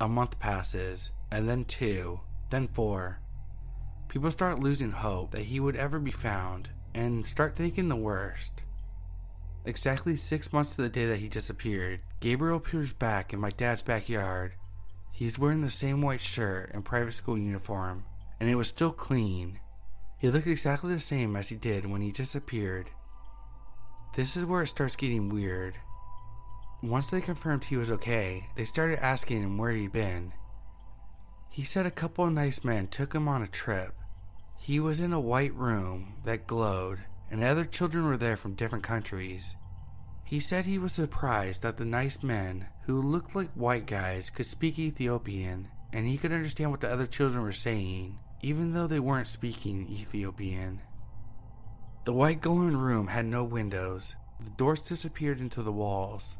A 0.00 0.08
month 0.08 0.38
passes, 0.40 1.10
and 1.30 1.48
then 1.48 1.64
two, 1.64 2.20
then 2.50 2.66
four. 2.66 3.20
People 4.14 4.30
start 4.30 4.60
losing 4.60 4.92
hope 4.92 5.32
that 5.32 5.46
he 5.46 5.58
would 5.58 5.74
ever 5.74 5.98
be 5.98 6.12
found 6.12 6.68
and 6.94 7.26
start 7.26 7.56
thinking 7.56 7.88
the 7.88 7.96
worst. 7.96 8.62
Exactly 9.64 10.16
six 10.16 10.52
months 10.52 10.74
to 10.74 10.82
the 10.82 10.88
day 10.88 11.04
that 11.06 11.18
he 11.18 11.28
disappeared, 11.28 11.98
Gabriel 12.20 12.58
appears 12.58 12.92
back 12.92 13.32
in 13.32 13.40
my 13.40 13.50
dad's 13.50 13.82
backyard. 13.82 14.52
He 15.10 15.26
is 15.26 15.36
wearing 15.36 15.62
the 15.62 15.68
same 15.68 16.00
white 16.00 16.20
shirt 16.20 16.70
and 16.72 16.84
private 16.84 17.14
school 17.14 17.36
uniform, 17.36 18.04
and 18.38 18.48
it 18.48 18.54
was 18.54 18.68
still 18.68 18.92
clean. 18.92 19.58
He 20.20 20.30
looked 20.30 20.46
exactly 20.46 20.94
the 20.94 21.00
same 21.00 21.34
as 21.34 21.48
he 21.48 21.56
did 21.56 21.84
when 21.84 22.00
he 22.00 22.12
disappeared. 22.12 22.90
This 24.14 24.36
is 24.36 24.44
where 24.44 24.62
it 24.62 24.68
starts 24.68 24.94
getting 24.94 25.28
weird. 25.28 25.74
Once 26.84 27.10
they 27.10 27.20
confirmed 27.20 27.64
he 27.64 27.76
was 27.76 27.90
okay, 27.90 28.46
they 28.54 28.64
started 28.64 29.04
asking 29.04 29.42
him 29.42 29.58
where 29.58 29.72
he'd 29.72 29.90
been. 29.90 30.32
He 31.50 31.64
said 31.64 31.84
a 31.84 31.90
couple 31.90 32.24
of 32.24 32.32
nice 32.32 32.62
men 32.62 32.86
took 32.86 33.12
him 33.12 33.26
on 33.26 33.42
a 33.42 33.48
trip. 33.48 33.92
He 34.64 34.80
was 34.80 34.98
in 34.98 35.12
a 35.12 35.20
white 35.20 35.54
room 35.54 36.14
that 36.24 36.46
glowed, 36.46 37.00
and 37.30 37.44
other 37.44 37.66
children 37.66 38.06
were 38.06 38.16
there 38.16 38.38
from 38.38 38.54
different 38.54 38.82
countries. 38.82 39.54
He 40.24 40.40
said 40.40 40.64
he 40.64 40.78
was 40.78 40.94
surprised 40.94 41.60
that 41.60 41.76
the 41.76 41.84
nice 41.84 42.22
men, 42.22 42.68
who 42.86 43.02
looked 43.02 43.36
like 43.36 43.52
white 43.52 43.84
guys, 43.84 44.30
could 44.30 44.46
speak 44.46 44.78
Ethiopian, 44.78 45.68
and 45.92 46.06
he 46.06 46.16
could 46.16 46.32
understand 46.32 46.70
what 46.70 46.80
the 46.80 46.90
other 46.90 47.06
children 47.06 47.42
were 47.42 47.52
saying, 47.52 48.18
even 48.40 48.72
though 48.72 48.86
they 48.86 49.00
weren't 49.00 49.28
speaking 49.28 49.86
Ethiopian. 49.90 50.80
The 52.06 52.14
white 52.14 52.40
glowing 52.40 52.78
room 52.78 53.08
had 53.08 53.26
no 53.26 53.44
windows. 53.44 54.16
The 54.42 54.48
doors 54.48 54.80
disappeared 54.80 55.40
into 55.40 55.62
the 55.62 55.72
walls. 55.72 56.38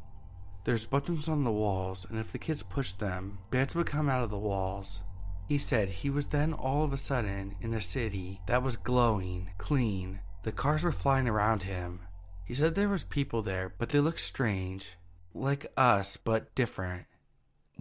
There's 0.65 0.87
buttons 0.87 1.29
on 1.29 1.45
the 1.45 1.53
walls, 1.53 2.07
and 2.09 2.19
if 2.19 2.33
the 2.33 2.39
kids 2.39 2.63
pushed 2.63 3.01
them, 3.01 3.41
beds 3.51 3.75
would 3.75 3.85
come 3.87 4.09
out 4.09 4.25
of 4.25 4.31
the 4.31 4.39
walls. 4.39 5.03
He 5.47 5.59
said 5.59 5.89
he 5.89 6.11
was 6.11 6.29
then 6.29 6.53
all 6.53 6.85
of 6.85 6.93
a 6.93 6.97
sudden 6.97 7.57
in 7.61 7.75
a 7.75 7.81
city 7.81 8.41
that 8.47 8.63
was 8.63 8.77
glowing, 8.77 9.51
clean. 9.59 10.21
The 10.43 10.53
cars 10.53 10.85
were 10.85 10.93
flying 10.93 11.29
around 11.29 11.65
him. 11.65 12.01
He 12.45 12.55
said 12.55 12.75
there 12.75 12.89
was 12.89 13.05
people 13.05 13.43
there, 13.43 13.75
but 13.79 13.91
they 13.91 14.01
looked 14.01 14.21
strange, 14.21 14.97
like 15.35 15.67
us 15.77 16.17
but 16.17 16.55
different. 16.55 17.07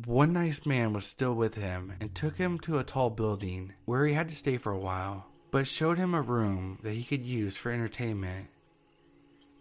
One 0.05 0.33
nice 0.33 0.65
man 0.65 0.91
was 0.91 1.05
still 1.05 1.35
with 1.35 1.55
him 1.55 1.93
and 1.99 2.13
took 2.13 2.37
him 2.37 2.57
to 2.59 2.79
a 2.79 2.83
tall 2.83 3.09
building 3.09 3.73
where 3.85 4.05
he 4.05 4.13
had 4.13 4.29
to 4.29 4.35
stay 4.35 4.57
for 4.57 4.71
a 4.71 4.79
while, 4.79 5.27
but 5.51 5.67
showed 5.67 5.97
him 5.97 6.13
a 6.13 6.21
room 6.21 6.79
that 6.83 6.93
he 6.93 7.03
could 7.03 7.23
use 7.23 7.55
for 7.55 7.71
entertainment. 7.71 8.47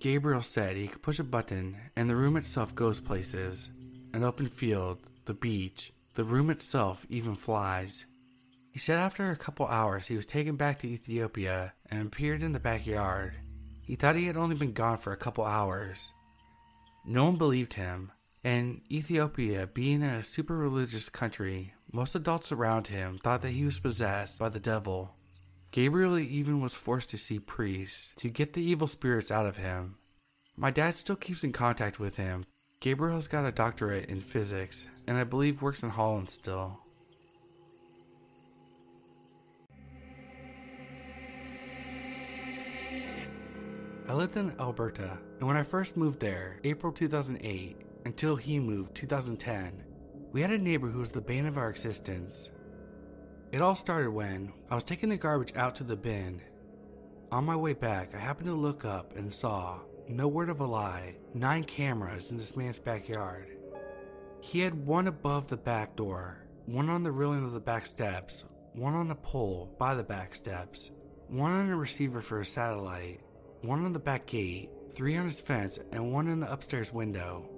Gabriel 0.00 0.42
said 0.42 0.76
he 0.76 0.88
could 0.88 1.02
push 1.02 1.18
a 1.18 1.24
button 1.24 1.76
and 1.94 2.08
the 2.08 2.16
room 2.16 2.36
itself 2.36 2.74
goes 2.74 3.00
places 3.00 3.68
an 4.14 4.24
open 4.24 4.46
field, 4.46 4.98
the 5.24 5.34
beach, 5.34 5.92
the 6.14 6.25
room 6.25 6.51
itself 6.51 7.07
even 7.09 7.35
flies. 7.35 8.07
He 8.70 8.79
said 8.79 8.98
after 8.98 9.31
a 9.31 9.37
couple 9.37 9.67
hours 9.67 10.06
he 10.06 10.17
was 10.17 10.27
taken 10.27 10.56
back 10.56 10.79
to 10.79 10.88
Ethiopia 10.88 11.75
and 11.90 12.06
appeared 12.06 12.42
in 12.42 12.52
the 12.52 12.60
backyard. 12.60 13.35
He 13.83 13.96
thought 13.96 14.17
he 14.17 14.27
had 14.27 14.37
only 14.37 14.54
been 14.54 14.73
gone 14.73 14.98
for 14.98 15.13
a 15.13 15.17
couple 15.17 15.44
hours. 15.44 16.10
No 17.04 17.25
one 17.25 17.37
believed 17.37 17.75
him, 17.75 18.13
and 18.44 18.81
Ethiopia 18.90 19.67
being 19.67 20.02
a 20.02 20.25
super 20.25 20.56
religious 20.56 21.08
country, 21.08 21.75
most 21.92 22.15
adults 22.15 22.52
around 22.52 22.87
him 22.87 23.19
thought 23.19 23.42
that 23.42 23.50
he 23.50 23.65
was 23.65 23.81
possessed 23.81 24.38
by 24.38 24.48
the 24.48 24.60
devil. 24.60 25.17
Gabriel 25.71 26.19
even 26.19 26.60
was 26.60 26.75
forced 26.75 27.10
to 27.10 27.19
see 27.19 27.38
priests 27.38 28.08
to 28.17 28.29
get 28.29 28.52
the 28.52 28.63
evil 28.63 28.88
spirits 28.88 29.31
out 29.31 29.46
of 29.46 29.56
him. 29.56 29.96
My 30.56 30.71
dad 30.71 30.96
still 30.96 31.17
keeps 31.17 31.44
in 31.44 31.52
contact 31.52 31.98
with 31.98 32.17
him. 32.17 32.44
Gabriel's 32.83 33.28
got 33.28 33.44
a 33.44 33.52
doctorate 33.52 34.06
in 34.06 34.20
physics 34.20 34.88
and 35.06 35.16
I 35.16 35.22
believe 35.22 35.62
works 35.62 35.85
in 35.85 35.90
Holland 35.90 36.28
still. 36.28 36.80
I 44.08 44.14
lived 44.14 44.37
in 44.37 44.52
Alberta, 44.58 45.16
and 45.38 45.46
when 45.46 45.56
I 45.56 45.62
first 45.62 45.96
moved 45.96 46.18
there, 46.18 46.58
April 46.64 46.92
2008, 46.92 47.76
until 48.04 48.35
he 48.35 48.58
moved 48.58 48.96
2010, 48.96 49.85
we 50.33 50.42
had 50.42 50.50
a 50.50 50.58
neighbor 50.58 50.88
who 50.88 50.98
was 50.98 51.12
the 51.12 51.20
bane 51.20 51.46
of 51.46 51.56
our 51.56 51.70
existence. 51.70 52.50
It 53.52 53.62
all 53.62 53.76
started 53.76 54.10
when 54.10 54.52
I 54.68 54.74
was 54.74 54.83
taking 54.83 55.10
the 55.10 55.16
garbage 55.16 55.52
out 55.54 55.76
to 55.76 55.85
the 55.85 55.94
bin. 55.94 56.42
On 57.30 57.44
my 57.44 57.54
way 57.54 57.74
back, 57.74 58.12
I 58.12 58.18
happened 58.18 58.48
to 58.48 58.54
look 58.54 58.85
up 58.85 59.16
and 59.16 59.33
saw, 59.33 59.78
no 60.09 60.29
word 60.29 60.50
of 60.50 60.61
a 60.61 60.67
lie, 60.67 61.17
nine 61.35 61.65
cameras 61.65 62.31
in 62.31 62.37
this 62.37 62.57
man's 62.57 62.79
backyard. 62.79 63.48
He 64.40 64.61
had 64.61 64.87
one 64.87 65.07
above 65.07 65.48
the 65.48 65.57
back 65.57 65.96
door, 65.96 66.44
one 66.67 66.88
on 66.90 67.03
the 67.03 67.13
railing 67.13 67.44
of 67.44 67.53
the 67.53 67.61
back 67.61 67.87
steps, 67.87 68.44
one 68.75 68.94
on 68.94 69.11
a 69.11 69.15
pole 69.15 69.75
by 69.79 69.94
the 69.94 70.03
back 70.03 70.35
steps, 70.35 70.90
one 71.29 71.53
on 71.53 71.71
a 71.71 71.77
receiver 71.77 72.21
for 72.21 72.40
a 72.40 72.46
satellite, 72.46 73.21
one 73.63 73.85
on 73.85 73.92
the 73.92 73.98
back 73.98 74.27
gate, 74.27 74.71
three 74.92 75.17
on 75.17 75.25
his 75.25 75.40
fence, 75.40 75.79
and 75.92 76.13
one 76.13 76.29
in 76.29 76.40
the 76.40 76.53
upstairs 76.53 76.92
window. 76.92 77.48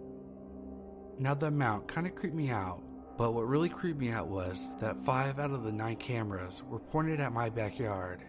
Now, 1.18 1.34
the 1.34 1.46
amount 1.46 1.88
kind 1.88 2.06
of 2.06 2.14
creeped 2.14 2.36
me 2.36 2.50
out, 2.50 2.82
but 3.16 3.32
what 3.32 3.48
really 3.48 3.68
creeped 3.68 4.00
me 4.00 4.10
out 4.10 4.28
was 4.28 4.68
that 4.80 5.00
five 5.00 5.38
out 5.38 5.52
of 5.52 5.62
the 5.62 5.72
nine 5.72 5.96
cameras 5.96 6.62
were 6.68 6.80
pointed 6.80 7.20
at 7.20 7.32
my 7.32 7.48
backyard. 7.48 8.20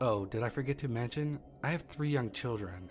Oh, 0.00 0.24
did 0.24 0.42
I 0.42 0.48
forget 0.48 0.78
to 0.78 0.88
mention? 0.88 1.38
I 1.62 1.68
have 1.68 1.82
three 1.82 2.08
young 2.08 2.30
children. 2.30 2.88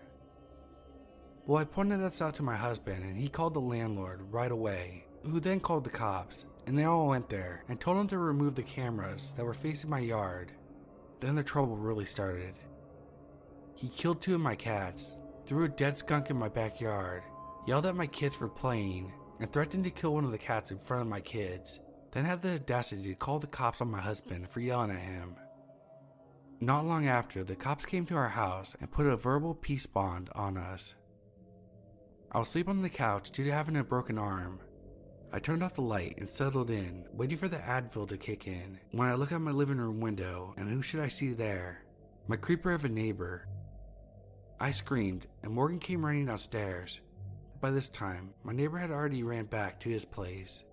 Well, 1.47 1.61
I 1.61 1.63
pointed 1.63 2.01
this 2.01 2.21
out 2.21 2.33
to 2.35 2.43
my 2.43 2.57
husband, 2.57 3.05
and 3.05 3.17
he 3.17 3.29
called 3.29 3.53
the 3.53 3.61
landlord 3.61 4.33
right 4.33 4.51
away, 4.51 5.05
who 5.23 5.39
then 5.39 5.61
called 5.61 5.85
the 5.85 5.89
cops, 5.89 6.43
and 6.65 6.77
they 6.77 6.83
all 6.83 7.07
went 7.07 7.29
there 7.29 7.63
and 7.69 7.79
told 7.79 7.97
him 7.97 8.07
to 8.09 8.17
remove 8.17 8.55
the 8.55 8.63
cameras 8.63 9.31
that 9.37 9.45
were 9.45 9.53
facing 9.53 9.89
my 9.89 9.99
yard. 9.99 10.51
Then 11.21 11.35
the 11.35 11.43
trouble 11.43 11.77
really 11.77 12.03
started. 12.03 12.55
He 13.75 13.87
killed 13.87 14.21
two 14.21 14.35
of 14.35 14.41
my 14.41 14.55
cats, 14.55 15.13
threw 15.45 15.63
a 15.63 15.69
dead 15.69 15.97
skunk 15.97 16.29
in 16.29 16.35
my 16.35 16.49
backyard, 16.49 17.23
yelled 17.65 17.85
at 17.85 17.95
my 17.95 18.07
kids 18.07 18.35
for 18.35 18.49
playing, 18.49 19.13
and 19.39 19.49
threatened 19.49 19.85
to 19.85 19.89
kill 19.89 20.15
one 20.15 20.25
of 20.25 20.31
the 20.31 20.37
cats 20.37 20.71
in 20.71 20.77
front 20.77 21.03
of 21.03 21.07
my 21.07 21.21
kids, 21.21 21.79
then 22.11 22.25
had 22.25 22.41
the 22.41 22.55
audacity 22.55 23.03
to 23.03 23.15
call 23.15 23.39
the 23.39 23.47
cops 23.47 23.79
on 23.79 23.89
my 23.89 24.01
husband 24.01 24.49
for 24.49 24.59
yelling 24.59 24.91
at 24.91 24.99
him. 24.99 25.37
Not 26.59 26.85
long 26.85 27.07
after, 27.07 27.45
the 27.45 27.55
cops 27.55 27.85
came 27.85 28.05
to 28.07 28.15
our 28.15 28.27
house 28.27 28.75
and 28.81 28.91
put 28.91 29.05
a 29.05 29.15
verbal 29.15 29.55
peace 29.55 29.85
bond 29.85 30.29
on 30.35 30.57
us. 30.57 30.93
I 32.29 32.39
was 32.39 32.49
asleep 32.49 32.67
on 32.67 32.81
the 32.81 32.89
couch 32.89 33.31
due 33.31 33.45
to 33.45 33.51
having 33.53 33.77
a 33.77 33.83
broken 33.83 34.17
arm. 34.17 34.59
I 35.31 35.39
turned 35.39 35.63
off 35.63 35.75
the 35.75 35.81
light 35.81 36.15
and 36.17 36.27
settled 36.27 36.69
in, 36.69 37.05
waiting 37.13 37.37
for 37.37 37.47
the 37.47 37.57
Advil 37.57 38.07
to 38.09 38.17
kick 38.17 38.47
in. 38.47 38.79
When 38.91 39.07
I 39.07 39.15
look 39.15 39.31
out 39.31 39.41
my 39.41 39.51
living 39.51 39.77
room 39.77 40.01
window, 40.01 40.53
and 40.57 40.69
who 40.69 40.81
should 40.81 40.99
I 40.99 41.07
see 41.07 41.31
there? 41.31 41.83
My 42.27 42.35
creeper 42.35 42.73
of 42.73 42.83
a 42.83 42.89
neighbor. 42.89 43.47
I 44.59 44.71
screamed, 44.71 45.27
and 45.41 45.53
Morgan 45.53 45.79
came 45.79 46.05
running 46.05 46.25
downstairs. 46.25 46.99
By 47.61 47.71
this 47.71 47.87
time, 47.87 48.33
my 48.43 48.51
neighbor 48.51 48.77
had 48.77 48.91
already 48.91 49.23
ran 49.23 49.45
back 49.45 49.79
to 49.81 49.89
his 49.89 50.03
place. 50.03 50.63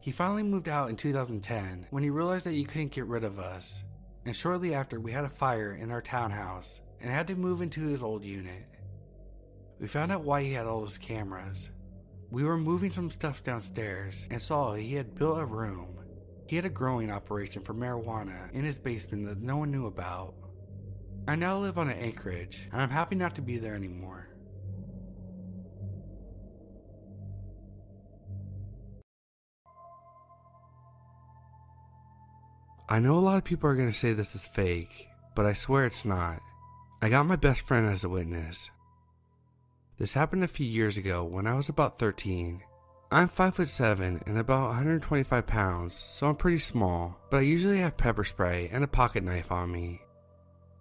He 0.00 0.10
finally 0.10 0.42
moved 0.42 0.68
out 0.68 0.90
in 0.90 0.96
2010 0.96 1.86
when 1.90 2.02
he 2.02 2.10
realized 2.10 2.46
that 2.46 2.54
you 2.54 2.66
couldn't 2.66 2.92
get 2.92 3.06
rid 3.06 3.24
of 3.24 3.38
us, 3.38 3.78
and 4.24 4.34
shortly 4.34 4.74
after, 4.74 4.98
we 4.98 5.12
had 5.12 5.24
a 5.24 5.30
fire 5.30 5.72
in 5.72 5.92
our 5.92 6.02
townhouse 6.02 6.80
and 7.00 7.10
had 7.10 7.28
to 7.28 7.36
move 7.36 7.62
into 7.62 7.86
his 7.86 8.02
old 8.02 8.24
unit. 8.24 8.66
We 9.78 9.86
found 9.86 10.10
out 10.10 10.22
why 10.22 10.42
he 10.42 10.52
had 10.52 10.66
all 10.66 10.80
those 10.80 10.98
cameras. 10.98 11.68
We 12.30 12.44
were 12.44 12.56
moving 12.56 12.90
some 12.90 13.10
stuff 13.10 13.44
downstairs 13.44 14.26
and 14.30 14.42
saw 14.42 14.74
he 14.74 14.94
had 14.94 15.14
built 15.14 15.38
a 15.38 15.44
room. 15.44 15.98
He 16.46 16.56
had 16.56 16.64
a 16.64 16.70
growing 16.70 17.10
operation 17.10 17.62
for 17.62 17.74
marijuana 17.74 18.52
in 18.52 18.64
his 18.64 18.78
basement 18.78 19.28
that 19.28 19.42
no 19.42 19.58
one 19.58 19.70
knew 19.70 19.86
about. 19.86 20.34
I 21.28 21.34
now 21.34 21.58
live 21.58 21.76
on 21.76 21.90
an 21.90 21.98
acreage, 21.98 22.68
and 22.72 22.80
I'm 22.80 22.90
happy 22.90 23.16
not 23.16 23.34
to 23.34 23.42
be 23.42 23.58
there 23.58 23.74
anymore. 23.74 24.28
I 32.88 33.00
know 33.00 33.18
a 33.18 33.18
lot 33.18 33.38
of 33.38 33.44
people 33.44 33.68
are 33.68 33.74
going 33.74 33.90
to 33.90 33.96
say 33.96 34.12
this 34.12 34.36
is 34.36 34.46
fake, 34.46 35.08
but 35.34 35.44
I 35.44 35.54
swear 35.54 35.84
it's 35.84 36.04
not. 36.04 36.38
I 37.02 37.08
got 37.08 37.26
my 37.26 37.34
best 37.34 37.62
friend 37.62 37.88
as 37.88 38.04
a 38.04 38.08
witness. 38.08 38.70
This 39.98 40.12
happened 40.12 40.44
a 40.44 40.48
few 40.48 40.66
years 40.66 40.98
ago 40.98 41.24
when 41.24 41.46
I 41.46 41.54
was 41.54 41.70
about 41.70 41.98
13. 41.98 42.62
I'm 43.10 43.28
5 43.28 43.54
foot 43.54 43.68
7 43.70 44.24
and 44.26 44.36
about 44.36 44.68
125 44.68 45.46
pounds, 45.46 45.94
so 45.94 46.26
I'm 46.26 46.34
pretty 46.34 46.58
small, 46.58 47.18
but 47.30 47.38
I 47.38 47.44
usually 47.44 47.78
have 47.78 47.96
pepper 47.96 48.24
spray 48.24 48.68
and 48.70 48.84
a 48.84 48.88
pocket 48.88 49.24
knife 49.24 49.50
on 49.50 49.72
me. 49.72 50.02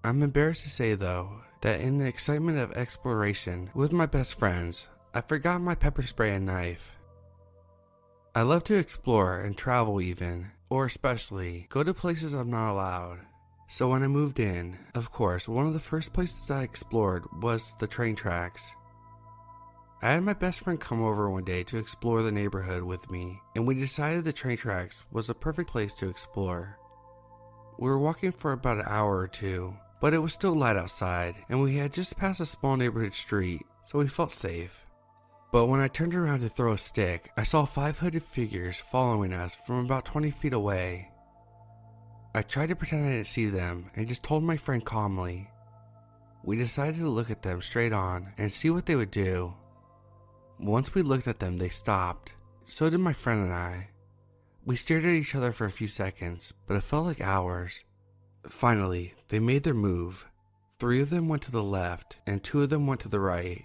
I'm 0.04 0.22
embarrassed 0.22 0.64
to 0.64 0.70
say 0.70 0.96
though 0.96 1.44
that 1.62 1.80
in 1.80 1.98
the 1.98 2.06
excitement 2.06 2.58
of 2.58 2.74
exploration 2.74 3.70
with 3.74 3.94
my 3.94 4.06
best 4.06 4.38
friends, 4.38 4.86
I 5.14 5.22
forgot 5.22 5.62
my 5.62 5.76
pepper 5.76 6.04
spray 6.04 6.36
and 6.36 6.46
knife. 6.46 6.92
I 8.36 8.42
love 8.42 8.66
to 8.66 8.76
explore 8.76 9.40
and 9.40 9.58
travel 9.58 10.02
even, 10.02 10.52
or 10.70 10.88
especially 10.88 11.68
go 11.70 11.84
to 11.84 11.94
places 11.94 12.34
I'm 12.34 12.50
not 12.52 12.74
allowed. 12.74 13.20
So 13.70 13.90
when 13.92 14.04
I 14.04 14.08
moved 14.08 14.42
in, 14.42 14.78
of 14.94 15.14
course, 15.14 15.48
one 15.48 15.68
of 15.68 15.74
the 15.74 15.80
first 15.80 16.12
places 16.12 16.52
I 16.52 16.64
explored 16.64 17.24
was 17.42 17.76
the 17.80 17.88
train 17.88 18.18
tracks. 18.18 18.70
I 20.02 20.14
had 20.14 20.24
my 20.24 20.34
best 20.34 20.60
friend 20.60 20.80
come 20.80 21.02
over 21.02 21.30
one 21.30 21.46
day 21.46 21.64
to 21.64 21.78
explore 21.78 22.22
the 22.22 22.32
neighborhood 22.32 22.84
with 22.84 23.10
me, 23.10 23.42
and 23.56 23.66
we 23.66 23.76
decided 23.76 24.24
the 24.24 24.34
train 24.34 24.58
tracks 24.58 25.04
was 25.12 25.30
a 25.30 25.34
perfect 25.34 25.70
place 25.70 25.96
to 25.96 26.10
explore. 26.10 26.78
We 27.80 27.90
were 27.90 28.00
walking 28.00 28.32
for 28.32 28.52
about 28.52 28.78
an 28.78 28.86
hour 28.88 29.18
or 29.18 29.28
two, 29.28 29.76
but 30.02 30.14
it 30.14 30.20
was 30.20 30.34
still 30.34 30.54
light 30.54 30.78
outside, 30.78 31.36
and 31.50 31.62
we 31.62 31.78
had 31.78 31.94
just 31.94 32.18
passed 32.18 32.42
a 32.42 32.46
small 32.46 32.78
neighborhood 32.78 33.14
street, 33.14 33.62
so 33.84 34.00
we 34.00 34.08
felt 34.08 34.34
safe. 34.34 34.86
But 35.52 35.68
when 35.68 35.80
I 35.80 35.88
turned 35.88 36.14
around 36.14 36.42
to 36.42 36.50
throw 36.50 36.74
a 36.74 36.78
stick, 36.78 37.32
I 37.38 37.44
saw 37.44 37.66
five 37.66 37.98
hooded 37.98 38.24
figures 38.24 38.78
following 38.78 39.34
us 39.34 39.56
from 39.56 39.86
about 39.86 40.06
20 40.06 40.30
feet 40.32 40.54
away. 40.54 41.10
I 42.34 42.42
tried 42.42 42.68
to 42.68 42.76
pretend 42.76 43.06
I 43.06 43.12
didn't 43.12 43.28
see 43.28 43.46
them 43.46 43.90
and 43.96 44.08
just 44.08 44.24
told 44.24 44.44
my 44.44 44.58
friend 44.58 44.84
calmly. 44.84 45.50
We 46.44 46.58
decided 46.58 47.00
to 47.00 47.10
look 47.10 47.32
at 47.32 47.42
them 47.42 47.62
straight 47.62 47.94
on 47.94 48.34
and 48.38 48.52
see 48.52 48.70
what 48.70 48.86
they 48.86 48.96
would 48.96 49.12
do. 49.12 49.54
Once 50.60 50.94
we 50.94 51.02
looked 51.02 51.28
at 51.28 51.40
them, 51.40 51.58
they 51.58 51.70
stopped. 51.70 52.32
So 52.66 52.90
did 52.90 53.00
my 53.00 53.14
friend 53.14 53.44
and 53.44 53.54
I. 53.54 53.90
We 54.66 54.76
stared 54.76 55.06
at 55.06 55.12
each 55.12 55.36
other 55.36 55.52
for 55.52 55.66
a 55.66 55.72
few 55.72 55.88
seconds, 55.88 56.54
but 56.68 56.76
it 56.76 56.84
felt 56.84 57.06
like 57.06 57.22
hours. 57.22 57.84
Finally, 58.48 59.14
they 59.28 59.40
made 59.40 59.64
their 59.64 59.74
move. 59.74 60.26
Three 60.80 61.02
of 61.02 61.10
them 61.10 61.28
went 61.28 61.44
to 61.44 61.52
the 61.52 61.64
left, 61.64 62.18
and 62.26 62.44
two 62.44 62.64
of 62.64 62.70
them 62.70 62.88
went 62.88 63.02
to 63.02 63.10
the 63.10 63.20
right. 63.20 63.64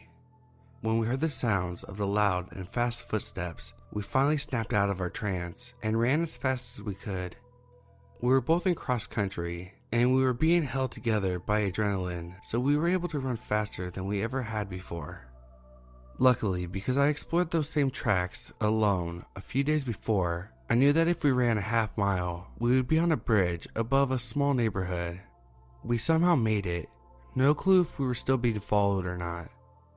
When 0.82 0.98
we 0.98 1.06
heard 1.06 1.20
the 1.20 1.30
sounds 1.30 1.82
of 1.84 1.96
the 1.96 2.06
loud 2.06 2.52
and 2.52 2.68
fast 2.68 3.08
footsteps, 3.08 3.72
we 3.92 4.02
finally 4.02 4.36
snapped 4.36 4.72
out 4.72 4.90
of 4.90 5.00
our 5.00 5.10
trance 5.10 5.74
and 5.82 5.98
ran 5.98 6.22
as 6.22 6.36
fast 6.36 6.78
as 6.78 6.82
we 6.82 6.94
could. 6.94 7.36
We 8.20 8.28
were 8.28 8.40
both 8.40 8.66
in 8.66 8.74
cross 8.74 9.06
country, 9.06 9.74
and 9.92 10.14
we 10.14 10.22
were 10.22 10.32
being 10.32 10.62
held 10.62 10.92
together 10.92 11.38
by 11.38 11.62
adrenaline, 11.62 12.36
so 12.44 12.60
we 12.60 12.76
were 12.76 12.88
able 12.88 13.08
to 13.08 13.18
run 13.18 13.36
faster 13.36 13.90
than 13.90 14.06
we 14.06 14.22
ever 14.22 14.42
had 14.42 14.68
before. 14.68 15.29
Luckily, 16.20 16.66
because 16.66 16.96
I 16.96 17.08
explored 17.08 17.50
those 17.50 17.68
same 17.68 17.90
tracks 17.90 18.52
alone 18.60 19.24
a 19.34 19.40
few 19.40 19.64
days 19.64 19.82
before, 19.82 20.52
I 20.70 20.76
knew 20.76 20.92
that 20.92 21.08
if 21.08 21.24
we 21.24 21.32
ran 21.32 21.58
a 21.58 21.62
half 21.62 21.98
mile, 21.98 22.52
we 22.60 22.76
would 22.76 22.86
be 22.86 23.00
on 23.00 23.10
a 23.10 23.16
bridge 23.16 23.66
above 23.74 24.12
a 24.12 24.20
small 24.20 24.54
neighborhood. 24.54 25.20
We 25.82 25.98
somehow 25.98 26.36
made 26.36 26.66
it. 26.66 26.88
No 27.34 27.52
clue 27.52 27.80
if 27.80 27.98
we 27.98 28.06
were 28.06 28.14
still 28.14 28.36
being 28.36 28.60
followed 28.60 29.04
or 29.04 29.16
not 29.16 29.50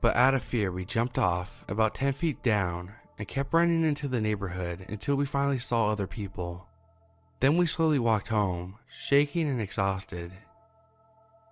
but 0.04 0.16
out 0.16 0.34
of 0.34 0.44
fear, 0.44 0.70
we 0.70 0.84
jumped 0.84 1.16
off 1.16 1.64
about 1.66 1.94
10 1.94 2.12
feet 2.12 2.42
down 2.42 2.92
and 3.18 3.26
kept 3.26 3.54
running 3.54 3.84
into 3.84 4.06
the 4.06 4.20
neighborhood 4.20 4.84
until 4.86 5.14
we 5.14 5.24
finally 5.24 5.58
saw 5.58 5.90
other 5.90 6.06
people. 6.06 6.66
Then 7.40 7.56
we 7.56 7.66
slowly 7.66 7.98
walked 7.98 8.28
home, 8.28 8.76
shaking 8.86 9.48
and 9.48 9.62
exhausted. 9.62 10.30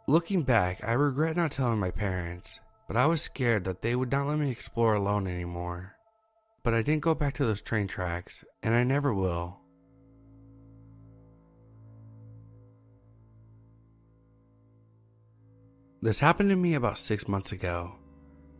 Looking 0.06 0.42
back, 0.42 0.84
I 0.84 0.92
regret 0.92 1.34
not 1.34 1.52
telling 1.52 1.78
my 1.78 1.90
parents, 1.90 2.60
but 2.92 3.00
I 3.00 3.06
was 3.06 3.22
scared 3.22 3.64
that 3.64 3.80
they 3.80 3.96
would 3.96 4.12
not 4.12 4.26
let 4.26 4.38
me 4.38 4.50
explore 4.50 4.92
alone 4.92 5.26
anymore. 5.26 5.96
But 6.62 6.74
I 6.74 6.82
didn't 6.82 7.00
go 7.00 7.14
back 7.14 7.32
to 7.36 7.46
those 7.46 7.62
train 7.62 7.88
tracks, 7.88 8.44
and 8.62 8.74
I 8.74 8.84
never 8.84 9.14
will. 9.14 9.60
This 16.02 16.20
happened 16.20 16.50
to 16.50 16.56
me 16.56 16.74
about 16.74 16.98
six 16.98 17.26
months 17.26 17.50
ago. 17.50 17.94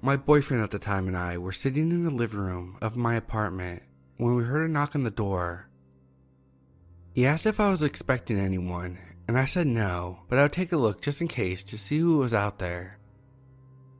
My 0.00 0.16
boyfriend 0.16 0.62
at 0.62 0.70
the 0.70 0.78
time 0.78 1.08
and 1.08 1.16
I 1.16 1.36
were 1.36 1.52
sitting 1.52 1.90
in 1.90 2.04
the 2.04 2.10
living 2.10 2.40
room 2.40 2.78
of 2.80 2.96
my 2.96 3.16
apartment 3.16 3.82
when 4.16 4.34
we 4.34 4.44
heard 4.44 4.64
a 4.64 4.72
knock 4.72 4.94
on 4.94 5.02
the 5.02 5.10
door. 5.10 5.68
He 7.12 7.26
asked 7.26 7.44
if 7.44 7.60
I 7.60 7.68
was 7.68 7.82
expecting 7.82 8.38
anyone, 8.38 8.98
and 9.28 9.38
I 9.38 9.44
said 9.44 9.66
no, 9.66 10.20
but 10.30 10.38
I 10.38 10.42
would 10.44 10.54
take 10.54 10.72
a 10.72 10.78
look 10.78 11.02
just 11.02 11.20
in 11.20 11.28
case 11.28 11.62
to 11.64 11.76
see 11.76 11.98
who 11.98 12.16
was 12.16 12.32
out 12.32 12.58
there. 12.58 12.98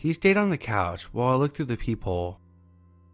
He 0.02 0.12
stayed 0.12 0.36
on 0.36 0.50
the 0.50 0.58
couch 0.58 1.14
while 1.14 1.32
I 1.32 1.36
looked 1.36 1.56
through 1.56 1.66
the 1.66 1.76
peephole. 1.76 2.40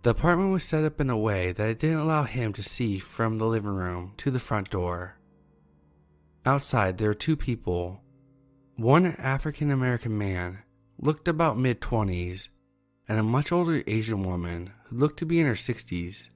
The 0.04 0.08
apartment 0.08 0.52
was 0.52 0.64
set 0.64 0.84
up 0.84 1.02
in 1.02 1.10
a 1.10 1.18
way 1.18 1.52
that 1.52 1.68
it 1.68 1.78
didn't 1.78 1.98
allow 1.98 2.22
him 2.22 2.54
to 2.54 2.62
see 2.62 2.98
from 2.98 3.36
the 3.36 3.44
living 3.44 3.74
room 3.74 4.14
to 4.16 4.30
the 4.30 4.40
front 4.40 4.70
door. 4.70 5.18
Outside, 6.46 6.96
there 6.96 7.08
were 7.08 7.14
two 7.14 7.36
people. 7.36 8.00
One 8.76 9.04
African 9.04 9.70
American 9.70 10.16
man, 10.16 10.62
looked 10.98 11.28
about 11.28 11.58
mid 11.58 11.82
20s, 11.82 12.48
and 13.06 13.18
a 13.18 13.22
much 13.22 13.52
older 13.52 13.84
Asian 13.86 14.22
woman 14.22 14.72
who 14.84 14.96
looked 14.96 15.18
to 15.18 15.26
be 15.26 15.40
in 15.40 15.46
her 15.46 15.52
60s. 15.52 16.30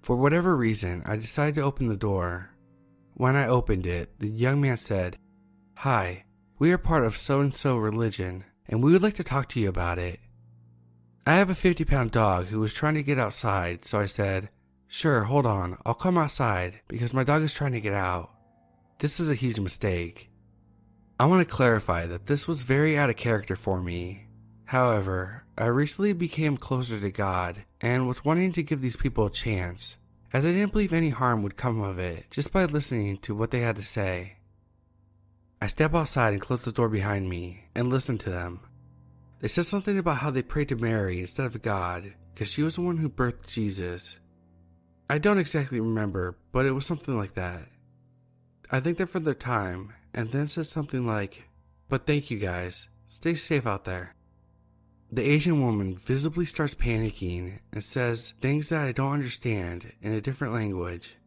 For 0.00 0.16
whatever 0.16 0.56
reason, 0.56 1.02
I 1.04 1.16
decided 1.16 1.56
to 1.56 1.60
open 1.60 1.88
the 1.88 1.96
door. 1.96 2.56
When 3.12 3.36
I 3.36 3.48
opened 3.48 3.84
it, 3.84 4.18
the 4.18 4.30
young 4.30 4.62
man 4.62 4.78
said, 4.78 5.18
Hi, 5.74 6.24
we 6.58 6.72
are 6.72 6.78
part 6.78 7.04
of 7.04 7.18
so 7.18 7.42
and 7.42 7.54
so 7.54 7.76
religion, 7.76 8.44
and 8.72 8.82
we 8.82 8.90
would 8.90 9.02
like 9.02 9.12
to 9.12 9.22
talk 9.22 9.50
to 9.50 9.60
you 9.60 9.68
about 9.68 9.98
it. 9.98 10.18
I 11.26 11.34
have 11.34 11.50
a 11.50 11.54
50 11.54 11.84
pound 11.84 12.10
dog 12.10 12.46
who 12.46 12.58
was 12.58 12.72
trying 12.72 12.94
to 12.94 13.02
get 13.02 13.18
outside, 13.18 13.84
so 13.84 14.00
I 14.00 14.06
said, 14.06 14.48
Sure, 14.88 15.24
hold 15.24 15.44
on, 15.44 15.76
I'll 15.84 15.94
come 15.94 16.16
outside 16.16 16.80
because 16.88 17.12
my 17.12 17.22
dog 17.22 17.42
is 17.42 17.52
trying 17.52 17.72
to 17.72 17.82
get 17.82 17.92
out. 17.92 18.30
This 18.98 19.20
is 19.20 19.30
a 19.30 19.34
huge 19.34 19.60
mistake. 19.60 20.30
I 21.20 21.26
want 21.26 21.46
to 21.46 21.54
clarify 21.54 22.06
that 22.06 22.26
this 22.26 22.48
was 22.48 22.62
very 22.62 22.96
out 22.96 23.10
of 23.10 23.16
character 23.16 23.56
for 23.56 23.82
me. 23.82 24.26
However, 24.64 25.44
I 25.58 25.66
recently 25.66 26.14
became 26.14 26.56
closer 26.56 26.98
to 26.98 27.10
God 27.10 27.64
and 27.82 28.08
was 28.08 28.24
wanting 28.24 28.52
to 28.54 28.62
give 28.62 28.80
these 28.80 28.96
people 28.96 29.26
a 29.26 29.30
chance, 29.30 29.96
as 30.32 30.46
I 30.46 30.52
didn't 30.52 30.72
believe 30.72 30.94
any 30.94 31.10
harm 31.10 31.42
would 31.42 31.58
come 31.58 31.82
of 31.82 31.98
it 31.98 32.30
just 32.30 32.52
by 32.52 32.64
listening 32.64 33.18
to 33.18 33.34
what 33.34 33.50
they 33.50 33.60
had 33.60 33.76
to 33.76 33.82
say. 33.82 34.38
I 35.62 35.68
step 35.68 35.94
outside 35.94 36.32
and 36.32 36.42
close 36.42 36.62
the 36.62 36.72
door 36.72 36.88
behind 36.88 37.28
me 37.28 37.66
and 37.72 37.88
listen 37.88 38.18
to 38.18 38.30
them. 38.30 38.62
They 39.38 39.46
said 39.46 39.64
something 39.64 39.96
about 39.96 40.16
how 40.16 40.32
they 40.32 40.42
prayed 40.42 40.70
to 40.70 40.76
Mary 40.76 41.20
instead 41.20 41.46
of 41.46 41.62
God 41.62 42.14
because 42.34 42.50
she 42.50 42.64
was 42.64 42.74
the 42.74 42.80
one 42.80 42.96
who 42.96 43.08
birthed 43.08 43.46
Jesus. 43.46 44.16
I 45.08 45.18
don't 45.18 45.38
exactly 45.38 45.78
remember, 45.78 46.36
but 46.50 46.66
it 46.66 46.72
was 46.72 46.84
something 46.84 47.16
like 47.16 47.34
that. 47.34 47.68
I 48.72 48.80
thanked 48.80 48.98
them 48.98 49.06
for 49.06 49.20
their 49.20 49.34
time 49.34 49.92
and 50.12 50.30
then 50.30 50.48
said 50.48 50.66
something 50.66 51.06
like, 51.06 51.44
But 51.88 52.08
thank 52.08 52.28
you 52.28 52.40
guys. 52.40 52.88
Stay 53.06 53.36
safe 53.36 53.64
out 53.64 53.84
there. 53.84 54.16
The 55.12 55.22
Asian 55.22 55.62
woman 55.62 55.94
visibly 55.94 56.44
starts 56.44 56.74
panicking 56.74 57.60
and 57.72 57.84
says 57.84 58.34
things 58.40 58.68
that 58.70 58.84
I 58.84 58.90
don't 58.90 59.12
understand 59.12 59.92
in 60.02 60.12
a 60.12 60.20
different 60.20 60.54
language. 60.54 61.18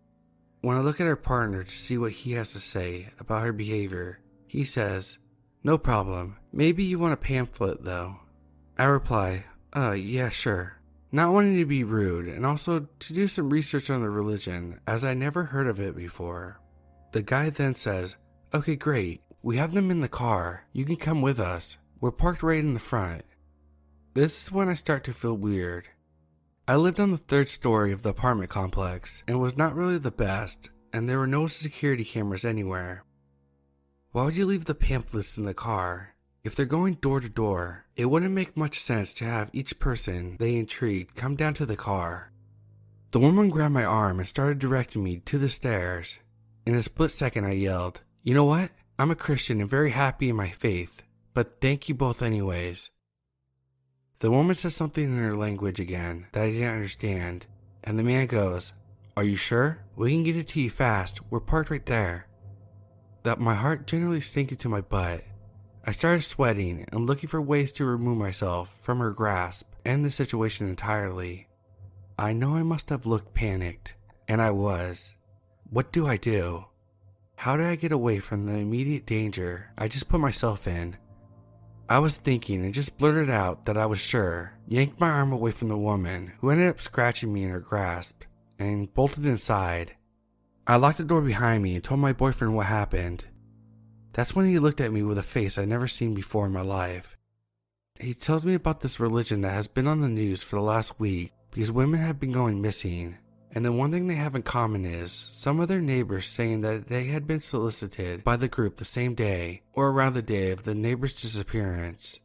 When 0.59 0.75
I 0.75 0.81
look 0.81 0.99
at 0.99 1.07
her 1.07 1.15
partner 1.15 1.63
to 1.63 1.71
see 1.71 1.97
what 1.97 2.11
he 2.11 2.33
has 2.33 2.51
to 2.51 2.59
say 2.59 3.11
about 3.17 3.43
her 3.43 3.53
behavior, 3.53 4.19
he 4.55 4.63
says, 4.63 5.17
No 5.63 5.77
problem. 5.77 6.37
Maybe 6.53 6.83
you 6.83 6.97
want 6.97 7.13
a 7.13 7.17
pamphlet 7.17 7.83
though. 7.83 8.19
I 8.77 8.85
reply, 8.85 9.45
Uh, 9.75 9.91
yeah, 9.91 10.29
sure. 10.29 10.77
Not 11.11 11.33
wanting 11.33 11.57
to 11.57 11.65
be 11.65 11.83
rude 11.83 12.27
and 12.27 12.45
also 12.45 12.87
to 12.99 13.13
do 13.13 13.27
some 13.27 13.49
research 13.49 13.89
on 13.89 14.01
the 14.01 14.09
religion 14.09 14.79
as 14.87 15.03
I 15.03 15.13
never 15.13 15.43
heard 15.43 15.67
of 15.67 15.79
it 15.79 15.95
before. 15.95 16.61
The 17.11 17.21
guy 17.21 17.49
then 17.49 17.75
says, 17.75 18.15
Okay, 18.53 18.75
great. 18.75 19.21
We 19.43 19.57
have 19.57 19.73
them 19.73 19.91
in 19.91 19.99
the 19.99 20.07
car. 20.07 20.65
You 20.71 20.85
can 20.85 20.95
come 20.95 21.21
with 21.21 21.39
us. 21.39 21.77
We're 21.99 22.11
parked 22.11 22.41
right 22.41 22.59
in 22.59 22.73
the 22.73 22.79
front. 22.79 23.23
This 24.13 24.43
is 24.43 24.51
when 24.51 24.69
I 24.69 24.73
start 24.73 25.03
to 25.05 25.13
feel 25.13 25.35
weird. 25.35 25.89
I 26.67 26.77
lived 26.77 26.99
on 26.99 27.11
the 27.11 27.17
third 27.17 27.49
story 27.49 27.91
of 27.91 28.03
the 28.03 28.09
apartment 28.09 28.49
complex 28.49 29.21
and 29.27 29.39
was 29.39 29.57
not 29.57 29.75
really 29.75 29.97
the 29.97 30.11
best, 30.11 30.69
and 30.93 31.07
there 31.07 31.19
were 31.19 31.27
no 31.27 31.47
security 31.47 32.03
cameras 32.03 32.43
anywhere. 32.43 33.04
Why 34.15 34.23
would 34.23 34.37
you 34.37 34.45
leave 34.45 34.63
the 34.63 34.73
pamphlets 34.73 35.35
in 35.35 35.43
the 35.43 35.53
car? 35.53 36.15
If 36.45 36.55
they're 36.55 36.65
going 36.65 36.93
door 36.93 37.19
to 37.19 37.27
door, 37.27 37.83
it 37.97 38.05
wouldn't 38.05 38.31
make 38.31 38.55
much 38.55 38.79
sense 38.79 39.13
to 39.15 39.25
have 39.25 39.49
each 39.51 39.77
person 39.77 40.37
they 40.39 40.55
intrigued 40.55 41.17
come 41.17 41.35
down 41.35 41.53
to 41.55 41.65
the 41.65 41.75
car. 41.75 42.31
The 43.11 43.19
woman 43.19 43.49
grabbed 43.49 43.73
my 43.73 43.83
arm 43.83 44.19
and 44.19 44.25
started 44.29 44.59
directing 44.59 45.03
me 45.03 45.17
to 45.25 45.37
the 45.37 45.49
stairs. 45.49 46.15
In 46.65 46.75
a 46.75 46.81
split 46.81 47.11
second, 47.11 47.43
I 47.43 47.51
yelled, 47.51 48.03
You 48.23 48.33
know 48.33 48.45
what? 48.45 48.71
I'm 48.97 49.11
a 49.11 49.15
Christian 49.15 49.59
and 49.59 49.69
very 49.69 49.91
happy 49.91 50.29
in 50.29 50.37
my 50.37 50.47
faith, 50.47 51.03
but 51.33 51.59
thank 51.59 51.89
you 51.89 51.93
both, 51.93 52.21
anyways. 52.21 52.91
The 54.19 54.31
woman 54.31 54.55
says 54.55 54.77
something 54.77 55.03
in 55.03 55.17
her 55.17 55.35
language 55.35 55.81
again 55.81 56.27
that 56.31 56.43
I 56.43 56.51
didn't 56.51 56.73
understand, 56.73 57.47
and 57.83 57.99
the 57.99 58.03
man 58.03 58.27
goes, 58.27 58.71
Are 59.17 59.25
you 59.25 59.35
sure? 59.35 59.83
We 59.97 60.13
can 60.13 60.23
get 60.23 60.37
it 60.37 60.47
to 60.47 60.61
you 60.61 60.69
fast. 60.69 61.19
We're 61.29 61.41
parked 61.41 61.69
right 61.69 61.85
there. 61.85 62.27
That 63.25 63.39
my 63.39 63.55
heart 63.55 63.87
generally 63.87 64.21
sank 64.21 64.51
into 64.51 64.69
my 64.69 64.81
butt. 64.81 65.23
I 65.83 65.93
started 65.93 66.21
sweating 66.21 66.85
and 66.91 67.07
looking 67.07 67.27
for 67.27 67.41
ways 67.41 67.71
to 67.71 67.83
remove 67.83 68.19
myself 68.19 68.77
from 68.83 68.99
her 68.99 69.09
grasp 69.09 69.67
and 69.83 70.05
the 70.05 70.11
situation 70.11 70.69
entirely. 70.69 71.47
I 72.19 72.33
know 72.33 72.53
I 72.55 72.61
must 72.61 72.91
have 72.91 73.07
looked 73.07 73.33
panicked, 73.33 73.95
and 74.27 74.43
I 74.43 74.51
was. 74.51 75.11
What 75.67 75.91
do 75.91 76.05
I 76.05 76.17
do? 76.17 76.65
How 77.37 77.57
do 77.57 77.65
I 77.65 77.75
get 77.75 77.91
away 77.91 78.19
from 78.19 78.45
the 78.45 78.59
immediate 78.59 79.07
danger 79.07 79.71
I 79.75 79.87
just 79.87 80.07
put 80.07 80.19
myself 80.19 80.67
in? 80.67 80.95
I 81.89 81.97
was 81.97 82.13
thinking 82.13 82.63
and 82.63 82.75
just 82.75 82.95
blurted 82.99 83.31
out 83.31 83.65
that 83.65 83.75
I 83.75 83.87
was 83.87 83.99
sure, 83.99 84.53
yanked 84.67 84.99
my 84.99 85.09
arm 85.09 85.33
away 85.33 85.49
from 85.49 85.69
the 85.69 85.77
woman, 85.79 86.33
who 86.41 86.51
ended 86.51 86.69
up 86.69 86.79
scratching 86.79 87.33
me 87.33 87.41
in 87.41 87.49
her 87.49 87.59
grasp, 87.59 88.21
and 88.59 88.93
bolted 88.93 89.25
inside. 89.25 89.95
I 90.67 90.77
locked 90.77 90.97
the 90.97 91.03
door 91.03 91.21
behind 91.21 91.61
me 91.61 91.75
and 91.75 91.83
told 91.83 91.99
my 91.99 92.11
boyfriend 92.11 92.55
what 92.55 92.65
happened. 92.65 93.23
That's 94.13 94.35
when 94.35 94.47
he 94.47 94.57
looked 94.57 94.81
at 94.81 94.91
me 94.91 95.03
with 95.03 95.19
a 95.19 95.23
face 95.23 95.57
I'd 95.57 95.67
never 95.67 95.87
seen 95.87 96.15
before 96.15 96.47
in 96.47 96.53
my 96.53 96.61
life. 96.61 97.17
He 97.99 98.15
tells 98.15 98.43
me 98.43 98.55
about 98.55 98.81
this 98.81 98.99
religion 98.99 99.41
that 99.41 99.51
has 99.51 99.67
been 99.67 99.85
on 99.85 100.01
the 100.01 100.09
news 100.09 100.41
for 100.41 100.55
the 100.55 100.63
last 100.63 100.99
week 100.99 101.33
because 101.51 101.71
women 101.71 101.99
have 101.99 102.19
been 102.19 102.31
going 102.31 102.61
missing. 102.61 103.17
And 103.51 103.63
the 103.63 103.71
one 103.71 103.91
thing 103.91 104.07
they 104.07 104.15
have 104.15 104.35
in 104.35 104.41
common 104.41 104.85
is 104.85 105.11
some 105.11 105.59
of 105.59 105.67
their 105.67 105.81
neighbors 105.81 106.25
saying 106.25 106.61
that 106.61 106.87
they 106.87 107.05
had 107.05 107.27
been 107.27 107.39
solicited 107.39 108.23
by 108.23 108.35
the 108.35 108.47
group 108.47 108.77
the 108.77 108.85
same 108.85 109.13
day 109.13 109.61
or 109.71 109.89
around 109.89 110.13
the 110.13 110.21
day 110.23 110.49
of 110.49 110.63
the 110.63 110.75
neighbor's 110.75 111.13
disappearance. 111.13 112.19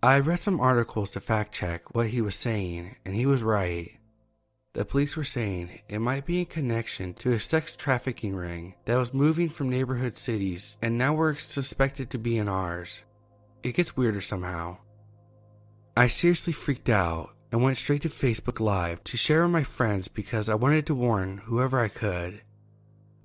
I 0.00 0.20
read 0.20 0.40
some 0.40 0.60
articles 0.60 1.10
to 1.12 1.20
fact 1.20 1.52
check 1.52 1.94
what 1.94 2.08
he 2.08 2.20
was 2.20 2.34
saying, 2.34 2.96
and 3.04 3.14
he 3.14 3.26
was 3.26 3.42
right. 3.42 3.98
The 4.74 4.86
police 4.86 5.16
were 5.16 5.24
saying 5.24 5.80
it 5.90 5.98
might 5.98 6.24
be 6.24 6.38
in 6.38 6.46
connection 6.46 7.12
to 7.14 7.32
a 7.32 7.40
sex 7.40 7.76
trafficking 7.76 8.34
ring 8.34 8.74
that 8.86 8.96
was 8.96 9.12
moving 9.12 9.50
from 9.50 9.68
neighborhood 9.68 10.16
cities 10.16 10.78
and 10.80 10.96
now 10.96 11.12
we're 11.12 11.34
suspected 11.34 12.08
to 12.10 12.18
be 12.18 12.38
in 12.38 12.48
ours. 12.48 13.02
It 13.62 13.74
gets 13.74 13.98
weirder 13.98 14.22
somehow. 14.22 14.78
I 15.94 16.06
seriously 16.06 16.54
freaked 16.54 16.88
out 16.88 17.34
and 17.52 17.62
went 17.62 17.76
straight 17.76 18.00
to 18.02 18.08
Facebook 18.08 18.60
Live 18.60 19.04
to 19.04 19.18
share 19.18 19.42
with 19.42 19.50
my 19.50 19.62
friends 19.62 20.08
because 20.08 20.48
I 20.48 20.54
wanted 20.54 20.86
to 20.86 20.94
warn 20.94 21.42
whoever 21.44 21.78
I 21.78 21.88
could. 21.88 22.40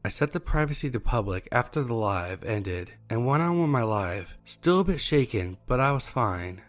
I 0.04 0.10
set 0.10 0.34
the 0.34 0.42
privacy 0.42 0.90
to 0.92 1.00
public 1.00 1.48
after 1.54 1.82
the 1.82 1.94
live 1.94 2.44
ended 2.44 2.92
and 3.10 3.26
went 3.26 3.42
on 3.42 3.62
with 3.62 3.70
my 3.70 3.84
live, 3.84 4.36
still 4.44 4.82
a 4.82 4.84
bit 4.84 5.00
shaken, 5.00 5.58
but 5.66 5.80
I 5.80 5.94
was 5.94 6.10
fine. 6.10 6.62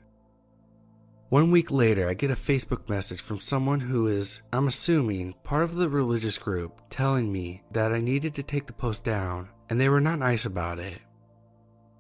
One 1.31 1.51
week 1.51 1.71
later, 1.71 2.09
I 2.09 2.15
get 2.15 2.31
a 2.31 2.35
Facebook 2.35 2.89
message 2.89 3.21
from 3.21 3.39
someone 3.39 3.81
who 3.81 4.07
is, 4.07 4.41
I'm 4.51 4.67
assuming, 4.67 5.35
part 5.45 5.63
of 5.63 5.75
the 5.75 5.91
religious 5.91 6.39
group, 6.39 6.81
telling 6.89 7.31
me 7.31 7.63
that 7.73 7.93
I 7.93 8.01
needed 8.01 8.35
to 8.35 8.43
take 8.43 8.67
the 8.67 8.73
post 8.73 9.05
down, 9.05 9.51
and 9.69 9.79
they 9.79 9.91
were 9.91 10.01
not 10.01 10.21
nice 10.21 10.47
about 10.47 10.79
it. 10.79 11.03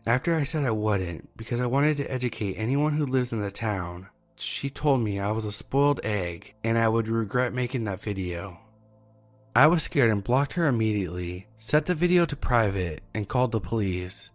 After 0.06 0.34
I 0.34 0.44
said 0.44 0.64
I 0.64 0.70
wouldn't, 0.70 1.36
because 1.36 1.60
I 1.60 1.66
wanted 1.66 1.98
to 1.98 2.10
educate 2.10 2.54
anyone 2.54 2.94
who 2.94 3.04
lives 3.04 3.30
in 3.30 3.42
the 3.42 3.50
town, 3.50 4.08
she 4.36 4.70
told 4.70 5.02
me 5.02 5.20
I 5.20 5.32
was 5.32 5.44
a 5.44 5.52
spoiled 5.52 6.00
egg 6.02 6.54
and 6.64 6.78
I 6.78 6.88
would 6.88 7.08
regret 7.08 7.52
making 7.52 7.84
that 7.84 8.00
video. 8.00 8.58
I 9.54 9.66
was 9.66 9.82
scared 9.82 10.10
and 10.10 10.24
blocked 10.24 10.54
her 10.54 10.66
immediately, 10.66 11.48
set 11.58 11.84
the 11.84 11.94
video 11.94 12.24
to 12.24 12.36
private, 12.36 13.02
and 13.12 13.28
called 13.28 13.52
the 13.52 13.60
police. 13.60 14.30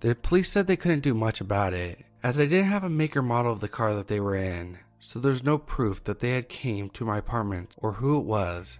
The 0.00 0.14
police 0.14 0.50
said 0.50 0.66
they 0.66 0.76
couldn't 0.76 1.00
do 1.00 1.14
much 1.14 1.40
about 1.40 1.72
it, 1.72 2.04
as 2.22 2.40
I 2.40 2.46
didn't 2.46 2.66
have 2.66 2.84
a 2.84 2.90
make 2.90 3.16
or 3.16 3.22
model 3.22 3.52
of 3.52 3.60
the 3.60 3.68
car 3.68 3.94
that 3.94 4.08
they 4.08 4.20
were 4.20 4.34
in, 4.34 4.78
so 4.98 5.18
there's 5.18 5.44
no 5.44 5.58
proof 5.58 6.02
that 6.04 6.20
they 6.20 6.32
had 6.32 6.48
came 6.48 6.90
to 6.90 7.04
my 7.04 7.18
apartment 7.18 7.76
or 7.78 7.92
who 7.92 8.18
it 8.18 8.24
was. 8.24 8.78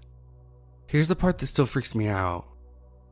Here's 0.86 1.08
the 1.08 1.16
part 1.16 1.38
that 1.38 1.46
still 1.46 1.66
freaks 1.66 1.94
me 1.94 2.08
out. 2.08 2.46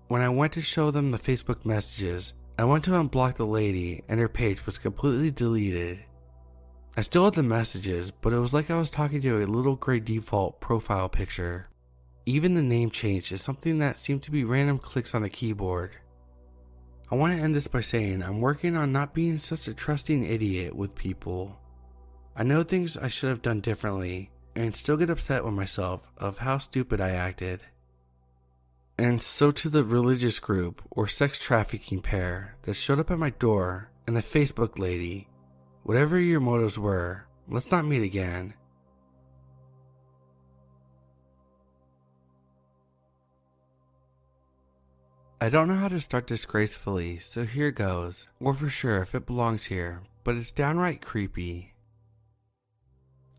When 0.09 0.23
I 0.23 0.29
went 0.29 0.53
to 0.55 0.61
show 0.61 0.91
them 0.91 1.11
the 1.11 1.19
Facebook 1.19 1.65
messages, 1.65 2.33
I 2.59 2.65
went 2.65 2.85
to 2.85 2.93
unblock 2.93 3.37
the 3.37 3.47
lady 3.47 4.03
and 4.09 4.19
her 4.19 4.29
page 4.29 4.65
was 4.67 4.79
completely 4.79 5.31
deleted. 5.31 6.05
I 6.97 7.03
still 7.03 7.25
had 7.27 7.35
the 7.35 7.43
messages, 7.43 8.11
but 8.11 8.33
it 8.33 8.39
was 8.39 8.55
like 8.55 8.71
I 8.71 8.79
was 8.79 8.91
talking 8.91 9.21
to 9.21 9.43
a 9.43 9.47
little 9.47 9.77
gray 9.77 10.01
default 10.01 10.61
profile 10.61 11.09
picture. 11.09 11.69
Even 12.25 12.55
the 12.55 12.63
name 12.63 12.91
change 12.91 13.31
is 13.31 13.43
something 13.43 13.79
that 13.79 13.99
seemed 13.99 14.23
to 14.25 14.31
be 14.31 14.45
random 14.45 14.79
clicks 14.79 15.15
on 15.15 15.23
the 15.23 15.29
keyboard. 15.29 15.97
I 17.09 17.15
want 17.15 17.37
to 17.37 17.43
end 17.43 17.55
this 17.55 17.69
by 17.69 17.83
saying 17.83 18.23
I'm 18.23 18.41
working 18.41 18.77
on 18.77 18.91
not 18.91 19.15
being 19.15 19.39
such 19.39 19.69
a 19.69 19.75
trusting 19.75 20.25
idiot 20.25 20.75
with 20.75 20.97
people. 20.97 21.57
I 22.35 22.43
know 22.43 22.65
things 22.65 22.97
I 22.97 23.07
should 23.07 23.29
have 23.29 23.43
done 23.43 23.61
differently 23.61 24.31
and 24.57 24.75
still 24.75 24.97
get 24.97 25.11
upset 25.11 25.45
with 25.45 25.55
myself 25.55 26.11
of 26.17 26.39
how 26.39 26.59
stupid 26.59 27.01
I 27.01 27.11
acted. 27.11 27.63
And 28.99 29.21
so 29.23 29.53
to 29.53 29.69
the 29.69 29.85
religious 29.85 30.41
group 30.41 30.83
or 30.91 31.07
sex 31.07 31.39
trafficking 31.39 32.03
pair 32.03 32.57
that 32.63 32.75
showed 32.75 32.99
up 32.99 33.11
at 33.11 33.19
my 33.19 33.31
door 33.31 33.91
and 34.07 34.17
the 34.17 34.21
Facebook 34.21 34.79
lady, 34.79 35.29
whatever 35.85 36.19
your 36.19 36.41
motives 36.41 36.79
were, 36.79 37.27
let's 37.49 37.71
not 37.71 37.87
meet 37.87 38.03
again. 38.03 38.55
I 45.39 45.51
don't 45.51 45.69
know 45.69 45.77
how 45.77 45.89
to 45.89 46.01
start 46.01 46.29
this 46.29 46.47
gracefully, 46.47 47.19
so 47.19 47.45
here 47.45 47.71
goes, 47.71 48.27
or 48.41 48.55
for 48.55 48.71
sure 48.71 49.03
if 49.03 49.15
it 49.15 49.27
belongs 49.27 49.65
here, 49.65 50.01
but 50.25 50.35
it's 50.35 50.51
downright 50.51 51.05
creepy. 51.05 51.75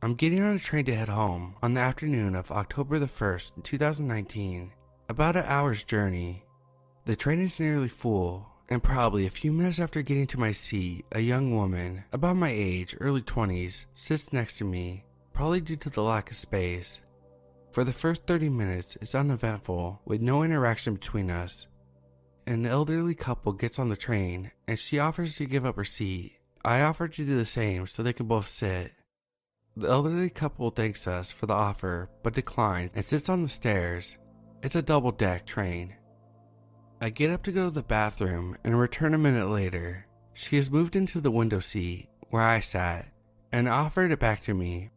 I'm 0.03 0.13
getting 0.13 0.43
on 0.43 0.55
a 0.55 0.59
train 0.59 0.85
to 0.85 0.95
head 0.95 1.09
home 1.09 1.55
on 1.63 1.73
the 1.73 1.81
afternoon 1.81 2.35
of 2.35 2.51
October 2.51 2.99
the 2.99 3.07
1st, 3.07 3.63
2019. 3.63 4.73
About 5.09 5.37
an 5.37 5.45
hour's 5.47 5.83
journey. 5.83 6.43
The 7.05 7.15
train 7.15 7.41
is 7.41 7.59
nearly 7.59 7.89
full, 7.89 8.45
and 8.69 8.83
probably 8.83 9.25
a 9.25 9.31
few 9.31 9.51
minutes 9.51 9.79
after 9.79 10.03
getting 10.03 10.27
to 10.27 10.39
my 10.39 10.51
seat, 10.51 11.03
a 11.13 11.21
young 11.21 11.55
woman, 11.55 12.03
about 12.13 12.35
my 12.35 12.49
age, 12.49 12.95
early 12.99 13.23
20s, 13.23 13.85
sits 13.95 14.31
next 14.31 14.59
to 14.59 14.65
me, 14.65 15.03
probably 15.33 15.61
due 15.61 15.77
to 15.77 15.89
the 15.89 16.03
lack 16.03 16.29
of 16.29 16.37
space. 16.37 16.99
For 17.71 17.83
the 17.83 17.91
first 17.91 18.27
30 18.27 18.49
minutes, 18.49 18.99
it's 19.01 19.15
uneventful, 19.15 19.99
with 20.05 20.21
no 20.21 20.43
interaction 20.43 20.93
between 20.93 21.31
us. 21.31 21.65
An 22.47 22.65
elderly 22.65 23.13
couple 23.13 23.51
gets 23.51 23.77
on 23.77 23.89
the 23.89 23.97
train, 23.97 24.51
and 24.69 24.79
she 24.79 24.99
offers 24.99 25.35
to 25.35 25.45
give 25.45 25.65
up 25.65 25.75
her 25.75 25.83
seat. 25.83 26.37
I 26.63 26.79
offer 26.79 27.09
to 27.09 27.25
do 27.25 27.35
the 27.35 27.43
same 27.43 27.87
so 27.87 28.01
they 28.01 28.13
can 28.13 28.25
both 28.25 28.47
sit. 28.47 28.93
The 29.75 29.89
elderly 29.89 30.29
couple 30.29 30.69
thanks 30.69 31.09
us 31.09 31.29
for 31.29 31.45
the 31.45 31.53
offer, 31.53 32.09
but 32.23 32.35
declines 32.35 32.93
and 32.95 33.03
sits 33.03 33.27
on 33.27 33.43
the 33.43 33.49
stairs. 33.49 34.15
It's 34.63 34.77
a 34.77 34.81
double 34.81 35.11
deck 35.11 35.45
train. 35.45 35.95
I 37.01 37.09
get 37.09 37.31
up 37.31 37.43
to 37.43 37.51
go 37.51 37.65
to 37.65 37.69
the 37.69 37.83
bathroom 37.83 38.55
and 38.63 38.79
return 38.79 39.13
a 39.13 39.17
minute 39.17 39.49
later. 39.49 40.07
She 40.33 40.55
has 40.55 40.71
moved 40.71 40.95
into 40.95 41.19
the 41.19 41.29
window 41.29 41.59
seat 41.59 42.07
where 42.29 42.43
I 42.43 42.61
sat 42.61 43.09
and 43.51 43.67
offered 43.67 44.11
it 44.11 44.19
back 44.19 44.39
to 44.43 44.53
me. 44.53 44.91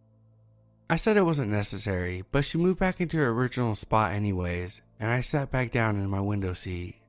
I 0.88 0.94
said 0.94 1.16
it 1.16 1.26
wasn't 1.26 1.50
necessary, 1.50 2.22
but 2.30 2.44
she 2.44 2.58
moved 2.58 2.78
back 2.78 3.00
into 3.00 3.16
her 3.16 3.30
original 3.30 3.74
spot 3.74 4.12
anyways, 4.12 4.82
and 5.00 5.10
I 5.10 5.20
sat 5.20 5.50
back 5.50 5.72
down 5.72 5.96
in 5.96 6.08
my 6.08 6.20
window 6.20 6.54
seat. 6.54 6.99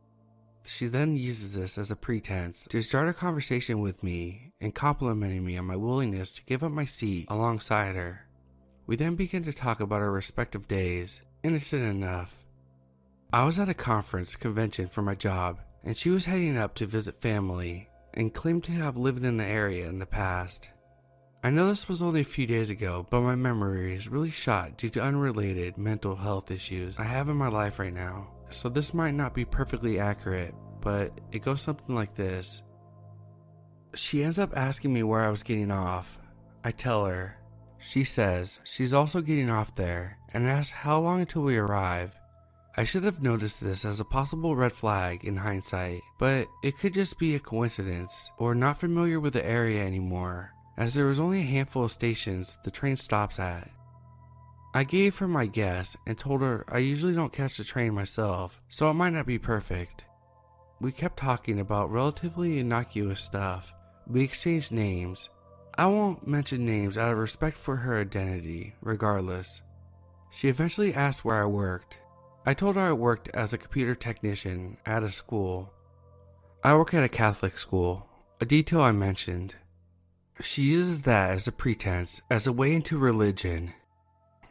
She 0.63 0.87
then 0.87 1.17
uses 1.17 1.55
this 1.55 1.77
as 1.77 1.89
a 1.89 1.95
pretense 1.95 2.67
to 2.69 2.81
start 2.81 3.09
a 3.09 3.13
conversation 3.13 3.79
with 3.79 4.03
me 4.03 4.53
and 4.61 4.75
complimenting 4.75 5.43
me 5.43 5.57
on 5.57 5.65
my 5.65 5.75
willingness 5.75 6.33
to 6.33 6.45
give 6.45 6.63
up 6.63 6.71
my 6.71 6.85
seat 6.85 7.25
alongside 7.29 7.95
her. 7.95 8.27
We 8.85 8.95
then 8.95 9.15
begin 9.15 9.43
to 9.45 9.53
talk 9.53 9.79
about 9.79 10.01
our 10.01 10.11
respective 10.11 10.67
days, 10.67 11.21
innocent 11.43 11.83
enough. 11.83 12.45
I 13.33 13.43
was 13.45 13.57
at 13.57 13.69
a 13.69 13.73
conference 13.73 14.35
convention 14.35 14.87
for 14.87 15.01
my 15.01 15.15
job, 15.15 15.59
and 15.83 15.97
she 15.97 16.09
was 16.09 16.25
heading 16.25 16.57
up 16.57 16.75
to 16.75 16.85
visit 16.85 17.15
family 17.15 17.89
and 18.13 18.33
claimed 18.33 18.63
to 18.65 18.71
have 18.73 18.97
lived 18.97 19.25
in 19.25 19.37
the 19.37 19.45
area 19.45 19.87
in 19.87 19.99
the 19.99 20.05
past. 20.05 20.69
I 21.43 21.49
know 21.49 21.69
this 21.69 21.89
was 21.89 22.03
only 22.03 22.21
a 22.21 22.25
few 22.25 22.45
days 22.45 22.69
ago, 22.69 23.07
but 23.09 23.21
my 23.21 23.35
memory 23.35 23.95
is 23.95 24.09
really 24.09 24.29
shot 24.29 24.77
due 24.77 24.89
to 24.89 25.01
unrelated 25.01 25.77
mental 25.77 26.15
health 26.15 26.51
issues 26.51 26.99
I 26.99 27.05
have 27.05 27.29
in 27.29 27.37
my 27.37 27.47
life 27.47 27.79
right 27.79 27.93
now 27.93 28.27
so 28.53 28.69
this 28.69 28.93
might 28.93 29.13
not 29.13 29.33
be 29.33 29.45
perfectly 29.45 29.99
accurate, 29.99 30.53
but 30.81 31.11
it 31.31 31.43
goes 31.43 31.61
something 31.61 31.95
like 31.95 32.15
this. 32.15 32.61
She 33.95 34.23
ends 34.23 34.39
up 34.39 34.55
asking 34.55 34.93
me 34.93 35.03
where 35.03 35.21
I 35.21 35.29
was 35.29 35.43
getting 35.43 35.71
off. 35.71 36.17
I 36.63 36.71
tell 36.71 37.05
her. 37.05 37.37
She 37.77 38.03
says 38.03 38.59
she's 38.63 38.93
also 38.93 39.21
getting 39.21 39.49
off 39.49 39.75
there 39.75 40.17
and 40.33 40.47
asks 40.47 40.71
how 40.71 40.99
long 40.99 41.21
until 41.21 41.41
we 41.41 41.57
arrive. 41.57 42.15
I 42.77 42.85
should 42.85 43.03
have 43.03 43.21
noticed 43.21 43.59
this 43.59 43.83
as 43.83 43.99
a 43.99 44.05
possible 44.05 44.55
red 44.55 44.71
flag 44.71 45.25
in 45.25 45.35
hindsight, 45.35 46.01
but 46.19 46.47
it 46.63 46.77
could 46.77 46.93
just 46.93 47.19
be 47.19 47.35
a 47.35 47.39
coincidence 47.39 48.29
or 48.37 48.55
not 48.55 48.79
familiar 48.79 49.19
with 49.19 49.33
the 49.33 49.45
area 49.45 49.83
anymore, 49.83 50.51
as 50.77 50.93
there 50.93 51.07
was 51.07 51.19
only 51.19 51.41
a 51.41 51.45
handful 51.45 51.83
of 51.83 51.91
stations 51.91 52.57
the 52.63 52.71
train 52.71 52.95
stops 52.95 53.39
at. 53.39 53.69
I 54.73 54.85
gave 54.85 55.17
her 55.17 55.27
my 55.27 55.47
guess 55.47 55.97
and 56.07 56.17
told 56.17 56.41
her 56.41 56.63
I 56.69 56.77
usually 56.77 57.13
don't 57.13 57.33
catch 57.33 57.57
the 57.57 57.63
train 57.65 57.93
myself, 57.93 58.61
so 58.69 58.89
it 58.89 58.93
might 58.93 59.13
not 59.13 59.25
be 59.25 59.37
perfect. 59.37 60.05
We 60.79 60.93
kept 60.93 61.17
talking 61.19 61.59
about 61.59 61.91
relatively 61.91 62.57
innocuous 62.57 63.21
stuff. 63.21 63.73
We 64.07 64.23
exchanged 64.23 64.71
names. 64.71 65.29
I 65.77 65.87
won't 65.87 66.25
mention 66.25 66.65
names 66.65 66.97
out 66.97 67.11
of 67.11 67.17
respect 67.17 67.57
for 67.57 67.75
her 67.77 67.99
identity, 67.99 68.75
regardless. 68.81 69.61
She 70.31 70.47
eventually 70.47 70.93
asked 70.93 71.25
where 71.25 71.41
I 71.41 71.45
worked. 71.45 71.97
I 72.45 72.53
told 72.53 72.75
her 72.75 72.81
I 72.81 72.93
worked 72.93 73.29
as 73.33 73.53
a 73.53 73.57
computer 73.57 73.93
technician 73.93 74.77
at 74.85 75.03
a 75.03 75.09
school. 75.09 75.73
I 76.63 76.75
work 76.75 76.93
at 76.93 77.03
a 77.03 77.09
Catholic 77.09 77.59
school, 77.59 78.07
a 78.39 78.45
detail 78.45 78.81
I 78.81 78.91
mentioned. 78.91 79.55
She 80.39 80.63
uses 80.63 81.01
that 81.01 81.31
as 81.31 81.47
a 81.47 81.51
pretense, 81.51 82.21
as 82.31 82.47
a 82.47 82.53
way 82.53 82.73
into 82.73 82.97
religion, 82.97 83.73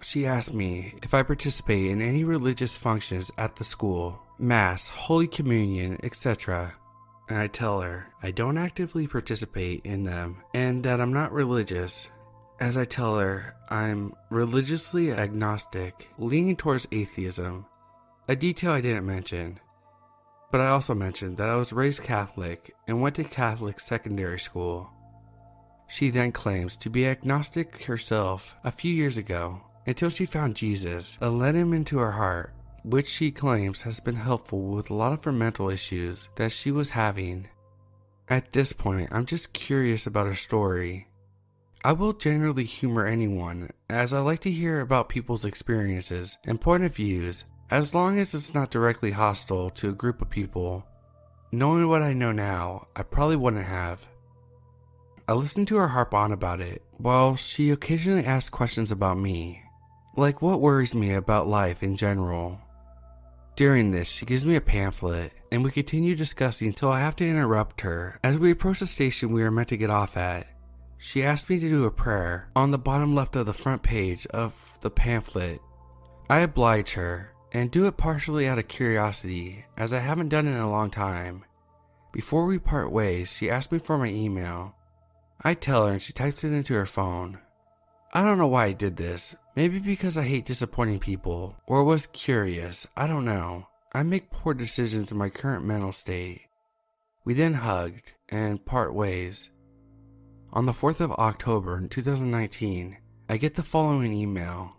she 0.01 0.27
asked 0.27 0.55
me 0.55 0.95
if 1.03 1.15
I 1.15 1.23
participate 1.23 1.91
in 1.91 2.01
any 2.01 2.25
religious 2.25 2.77
functions 2.77 3.31
at 3.37 3.57
the 3.57 3.65
school, 3.65 4.21
Mass, 4.39 4.89
Holy 4.89 5.27
Communion, 5.27 5.99
etc. 6.03 6.75
And 7.29 7.39
I 7.39 7.47
tell 7.47 7.81
her 7.81 8.09
I 8.23 8.31
don't 8.31 8.59
actively 8.59 9.07
participate 9.07 9.83
in 9.85 10.05
them 10.05 10.43
and 10.55 10.83
that 10.85 11.01
I'm 11.01 11.13
not 11.13 11.33
religious. 11.33 12.09
As 12.61 12.77
I 12.77 12.85
tell 12.85 13.19
her 13.19 13.55
I'm 13.69 14.15
religiously 14.31 15.13
agnostic, 15.13 16.09
leaning 16.19 16.57
towards 16.57 16.89
atheism, 16.93 17.67
a 18.29 18.37
detail 18.37 18.73
I 18.73 18.81
didn't 18.81 19.07
mention. 19.07 19.61
But 20.51 20.61
I 20.61 20.69
also 20.69 20.95
mentioned 20.95 21.37
that 21.37 21.49
I 21.49 21.57
was 21.57 21.73
raised 21.73 22.03
Catholic 22.03 22.75
and 22.89 23.01
went 23.01 23.17
to 23.17 23.25
Catholic 23.25 23.79
secondary 23.79 24.41
school. 24.41 24.91
She 25.89 26.11
then 26.11 26.33
claims 26.33 26.77
to 26.79 26.91
be 26.91 27.07
agnostic 27.07 27.85
herself 27.85 28.55
a 28.65 28.71
few 28.71 28.93
years 28.93 29.19
ago 29.19 29.63
until 29.87 30.11
she 30.11 30.27
found 30.27 30.55
Jesus 30.55 31.17
and 31.21 31.39
led 31.39 31.55
him 31.55 31.73
into 31.73 31.99
her 31.99 32.13
heart, 32.13 32.55
which 32.83 33.09
she 33.09 33.31
claims 33.31 33.83
has 33.83 34.01
been 34.01 34.17
helpful 34.17 34.61
with 34.63 34.91
a 34.91 34.95
lot 34.95 35.13
of 35.13 35.25
her 35.25 35.33
mental 35.33 35.71
issues 35.71 36.29
that 36.37 36.53
she 36.53 36.71
was 36.71 36.91
having. 36.91 37.49
At 38.29 38.53
this 38.53 38.73
point, 38.73 39.09
I'm 39.13 39.27
just 39.27 39.53
curious 39.53 40.07
about 40.07 40.27
her 40.27 40.35
story. 40.35 41.09
I 41.83 41.93
will 41.93 42.13
generally 42.13 42.65
humor 42.65 43.07
anyone, 43.07 43.71
as 43.89 44.13
I 44.13 44.21
like 44.21 44.41
to 44.41 44.51
hear 44.51 44.81
about 44.81 45.09
people's 45.09 45.45
experiences 45.45 46.37
and 46.45 46.61
point 46.61 46.85
of 46.85 46.95
views, 46.95 47.45
as 47.71 47.95
long 47.95 48.19
as 48.19 48.35
it's 48.35 48.55
not 48.55 48.71
directly 48.71 49.13
hostile 49.13 49.71
to 49.71 49.89
a 49.89 49.95
group 49.95 50.21
of 50.21 50.29
people. 50.29 50.87
Knowing 51.53 51.89
what 51.89 52.03
I 52.03 52.13
know 52.13 52.33
now, 52.33 52.87
I 52.95 53.03
probably 53.03 53.37
wouldn't 53.37 53.65
have. 53.65 54.07
I 55.27 55.33
listened 55.33 55.69
to 55.69 55.77
her 55.77 55.89
harp 55.89 56.13
on 56.13 56.33
about 56.33 56.61
it, 56.61 56.83
while 56.99 57.35
she 57.35 57.71
occasionally 57.71 58.27
asked 58.27 58.53
questions 58.53 58.93
about 58.93 59.19
me. 59.19 59.63
Like 60.17 60.43
what 60.43 60.61
worries 60.61 60.95
me 60.95 61.15
about 61.15 61.47
life 61.47 61.83
in 61.83 61.97
general. 61.97 62.61
During 63.55 63.91
this, 63.91 64.09
she 64.09 64.27
gives 64.27 64.45
me 64.45 64.57
a 64.57 64.61
pamphlet, 64.61 65.33
and 65.53 65.63
we 65.63 65.71
continue 65.71 66.17
discussing 66.17 66.69
until 66.69 66.91
I 66.91 67.01
have 67.01 67.15
to 67.17 67.29
interrupt 67.29 67.83
her. 67.83 68.19
As 68.25 68.39
we 68.39 68.51
approach 68.51 68.81
the 68.81 68.87
station 68.87 69.33
we 69.33 69.43
are 69.43 69.51
meant 69.51 69.69
to 69.69 69.77
get 69.77 69.91
off 69.91 70.17
at, 70.17 70.47
she 70.99 71.23
asks 71.23 71.49
me 71.49 71.59
to 71.61 71.69
do 71.69 71.85
a 71.85 71.91
prayer 71.91 72.51
on 72.57 72.71
the 72.71 72.79
bottom 72.79 73.15
left 73.15 73.37
of 73.37 73.47
the 73.47 73.53
front 73.53 73.83
page 73.83 74.27
of 74.27 74.79
the 74.83 74.91
pamphlet. 74.91 75.61
I 76.29 76.41
oblige 76.41 76.93
her 76.95 77.33
and 77.53 77.71
do 77.71 77.87
it 77.87 77.97
partially 77.97 78.49
out 78.49 78.59
of 78.59 78.69
curiosity, 78.69 79.65
as 79.77 79.93
I 79.93 79.99
haven't 79.99 80.29
done 80.29 80.47
it 80.47 80.53
in 80.53 80.57
a 80.57 80.71
long 80.71 80.91
time. 80.91 81.45
Before 82.13 82.47
we 82.47 82.59
part 82.59 82.91
ways, 82.91 83.33
she 83.33 83.51
asks 83.51 83.71
me 83.71 83.79
for 83.79 83.97
my 83.97 84.09
email. 84.09 84.75
I 85.43 85.55
tell 85.55 85.87
her 85.87 85.93
and 85.93 86.03
she 86.03 86.13
types 86.13 86.45
it 86.45 86.53
into 86.53 86.75
her 86.75 86.87
phone. 86.87 87.39
I 88.13 88.25
don't 88.25 88.39
know 88.39 88.49
why 88.49 88.67
I 88.67 88.73
did 88.73 88.97
this. 88.97 89.37
Maybe 89.55 89.79
because 89.79 90.19
I 90.19 90.25
hate 90.25 90.45
disappointing 90.45 90.99
people, 90.99 91.57
or 91.67 91.85
was 91.85 92.07
curious. 92.07 92.85
I 92.97 93.07
don't 93.07 93.25
know. 93.25 93.69
I 93.93 94.03
make 94.03 94.33
poor 94.33 94.53
decisions 94.53 95.13
in 95.13 95.19
my 95.19 95.29
current 95.29 95.65
mental 95.65 95.93
state. 95.93 96.43
We 97.25 97.35
then 97.35 97.55
hugged 97.55 98.13
and 98.29 98.65
part 98.65 98.95
ways. 98.95 99.51
On 100.53 100.67
the 100.67 100.73
4th 100.73 101.01
of 101.01 101.13
October 101.13 101.79
in 101.79 101.89
2019, 101.89 102.97
I 103.29 103.37
get 103.37 103.55
the 103.55 103.63
following 103.63 104.13
email. 104.13 104.75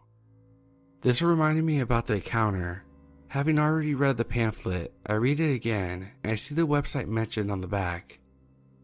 This 1.02 1.22
reminded 1.22 1.64
me 1.64 1.80
about 1.80 2.08
the 2.08 2.16
encounter. 2.16 2.84
Having 3.30 3.60
already 3.60 3.96
read 3.96 4.18
the 4.18 4.26
pamphlet, 4.26 4.94
I 5.06 5.14
read 5.14 5.40
it 5.40 5.54
again 5.54 6.12
and 6.22 6.34
I 6.34 6.36
see 6.36 6.54
the 6.54 6.68
website 6.68 7.08
mentioned 7.08 7.50
on 7.50 7.62
the 7.62 7.68
back. 7.68 8.20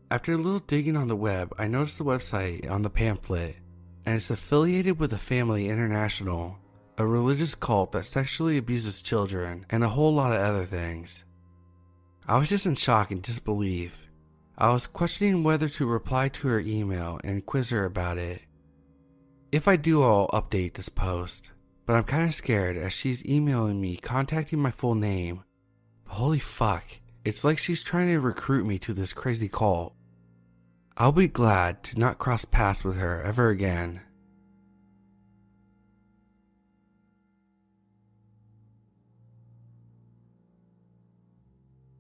After 0.10 0.32
a 0.32 0.38
little 0.38 0.60
digging 0.60 0.96
on 0.96 1.10
the 1.10 1.18
web, 1.18 1.54
I 1.58 1.68
noticed 1.68 1.98
the 1.98 2.06
website 2.06 2.70
on 2.72 2.84
the 2.84 2.90
pamphlet 2.90 3.58
and 4.08 4.16
it's 4.16 4.30
affiliated 4.30 4.98
with 4.98 5.12
the 5.12 5.18
Family 5.18 5.68
International, 5.68 6.58
a 6.98 7.06
religious 7.06 7.54
cult 7.56 7.92
that 7.92 8.06
sexually 8.06 8.58
abuses 8.58 9.02
children, 9.02 9.66
and 9.70 9.84
a 9.84 9.90
whole 9.90 10.14
lot 10.14 10.32
of 10.32 10.40
other 10.40 10.64
things. 10.64 11.26
I 12.26 12.38
was 12.38 12.48
just 12.48 12.66
in 12.66 12.76
shock 12.76 13.12
and 13.12 13.22
disbelief. 13.22 14.08
I 14.58 14.72
was 14.72 14.88
questioning 14.88 15.44
whether 15.44 15.68
to 15.68 15.86
reply 15.86 16.30
to 16.30 16.48
her 16.48 16.62
email 16.62 17.20
and 17.26 17.46
quiz 17.46 17.72
her 17.72 17.84
about 17.84 18.18
it. 18.18 18.44
If 19.52 19.68
I 19.68 19.76
do, 19.76 20.02
I'll 20.02 20.30
update 20.30 20.76
this 20.76 20.88
post, 20.88 21.52
but 21.86 21.98
I'm 21.98 22.06
kind 22.06 22.30
of 22.30 22.34
scared 22.34 22.78
as 22.78 22.94
she's 22.94 23.26
emailing 23.26 23.82
me 23.82 23.98
contacting 23.98 24.60
my 24.60 24.72
full 24.72 24.96
name. 24.96 25.44
Holy 26.08 26.40
fuck, 26.40 26.86
it's 27.26 27.44
like 27.44 27.58
she's 27.58 27.84
trying 27.84 28.08
to 28.08 28.22
recruit 28.22 28.66
me 28.66 28.80
to 28.80 28.94
this 28.94 29.12
crazy 29.12 29.50
cult. 29.50 29.97
I'll 31.00 31.12
be 31.12 31.28
glad 31.28 31.84
to 31.84 32.00
not 32.00 32.18
cross 32.18 32.44
paths 32.44 32.84
with 32.84 32.98
her 32.98 33.22
ever 33.22 33.50
again. 33.50 34.02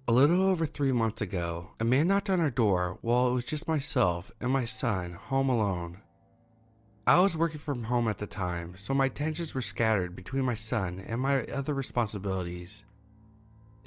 A 0.08 0.12
little 0.12 0.41
over 0.41 0.66
three 0.66 0.91
months 0.91 1.22
ago, 1.22 1.74
a 1.80 1.84
man 1.84 2.08
knocked 2.08 2.28
on 2.32 2.39
our 2.39 2.50
door 2.50 2.98
while 3.02 3.28
it 3.28 3.34
was 3.34 3.43
just 3.43 3.68
myself 3.68 4.32
and 4.41 4.50
my 4.50 4.66
son 4.66 5.14
home 5.14 5.50
alone. 5.50 6.02
I 7.06 7.20
was 7.20 7.38
working 7.38 7.60
from 7.60 7.84
home 7.84 8.08
at 8.08 8.18
the 8.18 8.26
time, 8.26 8.74
so 8.80 8.95
my 8.95 9.06
attentions 9.06 9.54
were 9.54 9.62
scattered 9.62 10.16
between 10.16 10.43
my 10.43 10.56
son 10.56 11.04
and 11.06 11.22
my 11.22 11.43
other 11.43 11.76
responsibilities. 11.76 12.82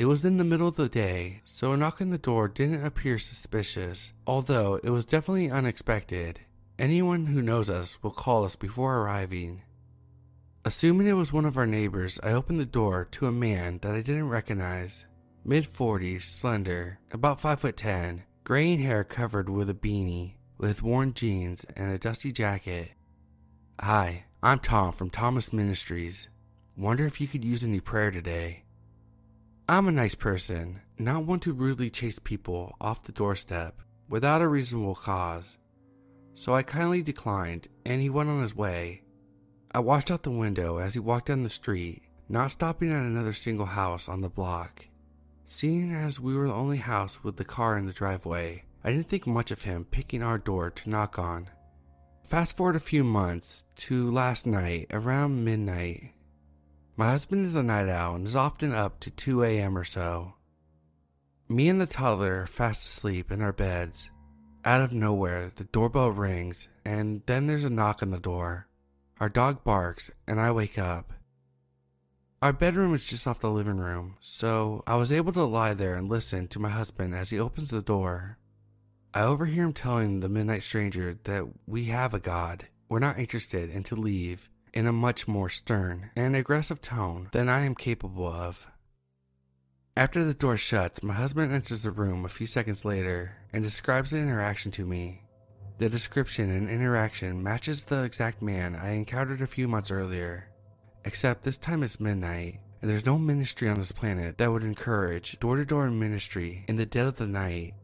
It 0.00 0.08
was 0.08 0.24
in 0.24 0.38
the 0.38 0.44
middle 0.44 0.66
of 0.66 0.76
the 0.76 0.88
day, 0.88 1.42
so 1.44 1.74
a 1.74 1.76
knock 1.76 2.00
on 2.00 2.08
the 2.08 2.16
door 2.16 2.48
didn't 2.48 2.86
appear 2.86 3.18
suspicious, 3.18 4.14
although 4.26 4.80
it 4.82 4.88
was 4.88 5.04
definitely 5.04 5.50
unexpected. 5.50 6.40
Anyone 6.78 7.26
who 7.26 7.42
knows 7.42 7.68
us 7.68 8.02
will 8.02 8.10
call 8.10 8.46
us 8.46 8.56
before 8.56 8.96
arriving. 8.96 9.60
Assuming 10.64 11.06
it 11.06 11.20
was 11.20 11.34
one 11.34 11.44
of 11.44 11.58
our 11.58 11.66
neighbors, 11.66 12.18
I 12.22 12.32
opened 12.32 12.58
the 12.58 12.64
door 12.64 13.08
to 13.10 13.26
a 13.26 13.30
man 13.30 13.78
that 13.82 13.92
I 13.94 14.00
didn't 14.00 14.30
recognize. 14.30 15.04
Mid 15.44 15.64
40s, 15.64 16.22
slender, 16.22 16.98
about 17.12 17.42
5 17.42 17.60
foot 17.60 17.76
10, 17.76 18.22
graying 18.42 18.80
hair 18.80 19.04
covered 19.04 19.50
with 19.50 19.68
a 19.68 19.74
beanie, 19.74 20.36
with 20.56 20.82
worn 20.82 21.12
jeans 21.12 21.66
and 21.76 21.92
a 21.92 21.98
dusty 21.98 22.32
jacket. 22.32 22.92
Hi, 23.78 24.24
I'm 24.42 24.60
Tom 24.60 24.92
from 24.92 25.10
Thomas 25.10 25.52
Ministries. 25.52 26.28
Wonder 26.74 27.04
if 27.04 27.20
you 27.20 27.28
could 27.28 27.44
use 27.44 27.62
any 27.62 27.80
prayer 27.80 28.10
today. 28.10 28.64
I'm 29.70 29.86
a 29.86 29.92
nice 29.92 30.16
person, 30.16 30.80
not 30.98 31.26
one 31.26 31.38
to 31.40 31.52
rudely 31.52 31.90
chase 31.90 32.18
people 32.18 32.74
off 32.80 33.04
the 33.04 33.12
doorstep 33.12 33.80
without 34.08 34.42
a 34.42 34.48
reasonable 34.48 34.96
cause. 34.96 35.56
So 36.34 36.56
I 36.56 36.64
kindly 36.64 37.02
declined, 37.02 37.68
and 37.86 38.02
he 38.02 38.10
went 38.10 38.30
on 38.30 38.42
his 38.42 38.56
way. 38.56 39.02
I 39.70 39.78
watched 39.78 40.10
out 40.10 40.24
the 40.24 40.32
window 40.32 40.78
as 40.78 40.94
he 40.94 40.98
walked 40.98 41.28
down 41.28 41.44
the 41.44 41.50
street, 41.50 42.02
not 42.28 42.50
stopping 42.50 42.90
at 42.90 42.96
another 42.96 43.32
single 43.32 43.66
house 43.66 44.08
on 44.08 44.22
the 44.22 44.28
block. 44.28 44.86
Seeing 45.46 45.94
as 45.94 46.18
we 46.18 46.36
were 46.36 46.48
the 46.48 46.52
only 46.52 46.78
house 46.78 47.22
with 47.22 47.36
the 47.36 47.44
car 47.44 47.78
in 47.78 47.86
the 47.86 47.92
driveway, 47.92 48.64
I 48.82 48.90
didn't 48.90 49.06
think 49.06 49.24
much 49.24 49.52
of 49.52 49.62
him 49.62 49.84
picking 49.84 50.20
our 50.20 50.38
door 50.38 50.70
to 50.70 50.90
knock 50.90 51.16
on. 51.16 51.48
Fast 52.26 52.56
forward 52.56 52.74
a 52.74 52.80
few 52.80 53.04
months 53.04 53.62
to 53.76 54.10
last 54.10 54.48
night 54.48 54.88
around 54.90 55.44
midnight. 55.44 56.14
My 57.00 57.12
husband 57.12 57.46
is 57.46 57.54
a 57.54 57.62
night 57.62 57.88
owl 57.88 58.16
and 58.16 58.26
is 58.26 58.36
often 58.36 58.74
up 58.74 59.00
to 59.00 59.10
2 59.10 59.42
a.m. 59.42 59.78
or 59.78 59.84
so. 59.84 60.34
Me 61.48 61.66
and 61.70 61.80
the 61.80 61.86
toddler 61.86 62.42
are 62.42 62.46
fast 62.46 62.84
asleep 62.84 63.32
in 63.32 63.40
our 63.40 63.54
beds. 63.54 64.10
Out 64.66 64.82
of 64.82 64.92
nowhere, 64.92 65.50
the 65.56 65.64
doorbell 65.64 66.10
rings, 66.10 66.68
and 66.84 67.22
then 67.24 67.46
there's 67.46 67.64
a 67.64 67.70
knock 67.70 68.02
on 68.02 68.10
the 68.10 68.20
door. 68.20 68.66
Our 69.18 69.30
dog 69.30 69.64
barks, 69.64 70.10
and 70.26 70.38
I 70.38 70.50
wake 70.50 70.78
up. 70.78 71.14
Our 72.42 72.52
bedroom 72.52 72.92
is 72.94 73.06
just 73.06 73.26
off 73.26 73.40
the 73.40 73.50
living 73.50 73.78
room, 73.78 74.18
so 74.20 74.84
I 74.86 74.96
was 74.96 75.10
able 75.10 75.32
to 75.32 75.44
lie 75.44 75.72
there 75.72 75.94
and 75.94 76.06
listen 76.06 76.48
to 76.48 76.58
my 76.58 76.68
husband 76.68 77.14
as 77.14 77.30
he 77.30 77.40
opens 77.40 77.70
the 77.70 77.80
door. 77.80 78.36
I 79.14 79.22
overhear 79.22 79.64
him 79.64 79.72
telling 79.72 80.20
the 80.20 80.28
midnight 80.28 80.64
stranger 80.64 81.18
that 81.24 81.46
we 81.66 81.86
have 81.86 82.12
a 82.12 82.20
God. 82.20 82.66
We're 82.90 82.98
not 82.98 83.18
interested 83.18 83.70
and 83.70 83.86
to 83.86 83.94
leave 83.94 84.49
in 84.72 84.86
a 84.86 84.92
much 84.92 85.26
more 85.26 85.48
stern 85.48 86.10
and 86.14 86.36
aggressive 86.36 86.80
tone 86.80 87.28
than 87.32 87.48
I 87.48 87.64
am 87.64 87.74
capable 87.74 88.26
of. 88.26 88.66
After 89.96 90.24
the 90.24 90.34
door 90.34 90.56
shuts, 90.56 91.02
my 91.02 91.14
husband 91.14 91.52
enters 91.52 91.82
the 91.82 91.90
room 91.90 92.24
a 92.24 92.28
few 92.28 92.46
seconds 92.46 92.84
later 92.84 93.36
and 93.52 93.62
describes 93.62 94.10
the 94.10 94.18
interaction 94.18 94.70
to 94.72 94.86
me. 94.86 95.22
The 95.78 95.88
description 95.88 96.50
and 96.50 96.70
interaction 96.70 97.42
matches 97.42 97.84
the 97.84 98.02
exact 98.02 98.42
man 98.42 98.76
I 98.76 98.90
encountered 98.90 99.42
a 99.42 99.46
few 99.46 99.66
months 99.66 99.90
earlier, 99.90 100.48
except 101.04 101.42
this 101.42 101.58
time 101.58 101.82
it's 101.82 101.98
midnight, 101.98 102.60
and 102.80 102.90
there's 102.90 103.06
no 103.06 103.18
ministry 103.18 103.68
on 103.68 103.76
this 103.76 103.92
planet 103.92 104.38
that 104.38 104.52
would 104.52 104.62
encourage 104.62 105.38
door 105.40 105.56
to 105.56 105.64
door 105.64 105.90
ministry 105.90 106.64
in 106.68 106.76
the 106.76 106.86
dead 106.86 107.06
of 107.06 107.16
the 107.16 107.26
night 107.26 107.74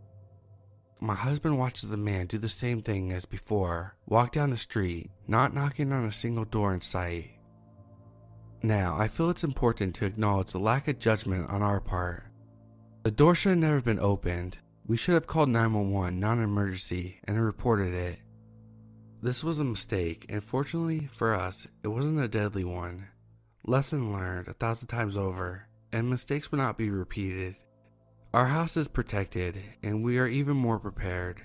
my 1.00 1.14
husband 1.14 1.58
watches 1.58 1.88
the 1.88 1.96
man 1.96 2.26
do 2.26 2.38
the 2.38 2.48
same 2.48 2.80
thing 2.80 3.12
as 3.12 3.26
before 3.26 3.96
walk 4.06 4.32
down 4.32 4.50
the 4.50 4.56
street, 4.56 5.10
not 5.28 5.54
knocking 5.54 5.92
on 5.92 6.04
a 6.04 6.12
single 6.12 6.44
door 6.44 6.72
in 6.72 6.80
sight. 6.80 7.32
Now, 8.62 8.96
I 8.98 9.08
feel 9.08 9.30
it's 9.30 9.44
important 9.44 9.94
to 9.96 10.06
acknowledge 10.06 10.52
the 10.52 10.58
lack 10.58 10.88
of 10.88 10.98
judgment 10.98 11.50
on 11.50 11.62
our 11.62 11.80
part. 11.80 12.24
The 13.02 13.10
door 13.10 13.34
should 13.34 13.50
have 13.50 13.58
never 13.58 13.80
been 13.80 14.00
opened. 14.00 14.58
We 14.86 14.96
should 14.96 15.14
have 15.14 15.26
called 15.26 15.50
911 15.50 16.18
non 16.18 16.42
emergency 16.42 17.20
and 17.24 17.40
reported 17.40 17.92
it. 17.92 18.18
This 19.22 19.44
was 19.44 19.60
a 19.60 19.64
mistake, 19.64 20.26
and 20.28 20.42
fortunately 20.42 21.06
for 21.10 21.34
us, 21.34 21.66
it 21.82 21.88
wasn't 21.88 22.20
a 22.20 22.28
deadly 22.28 22.64
one. 22.64 23.08
Lesson 23.64 24.12
learned 24.12 24.48
a 24.48 24.52
thousand 24.54 24.88
times 24.88 25.16
over, 25.16 25.68
and 25.92 26.08
mistakes 26.08 26.50
will 26.50 26.58
not 26.58 26.78
be 26.78 26.90
repeated. 26.90 27.56
Our 28.36 28.48
house 28.48 28.76
is 28.76 28.86
protected, 28.86 29.62
and 29.82 30.04
we 30.04 30.18
are 30.18 30.26
even 30.26 30.58
more 30.58 30.78
prepared. 30.78 31.40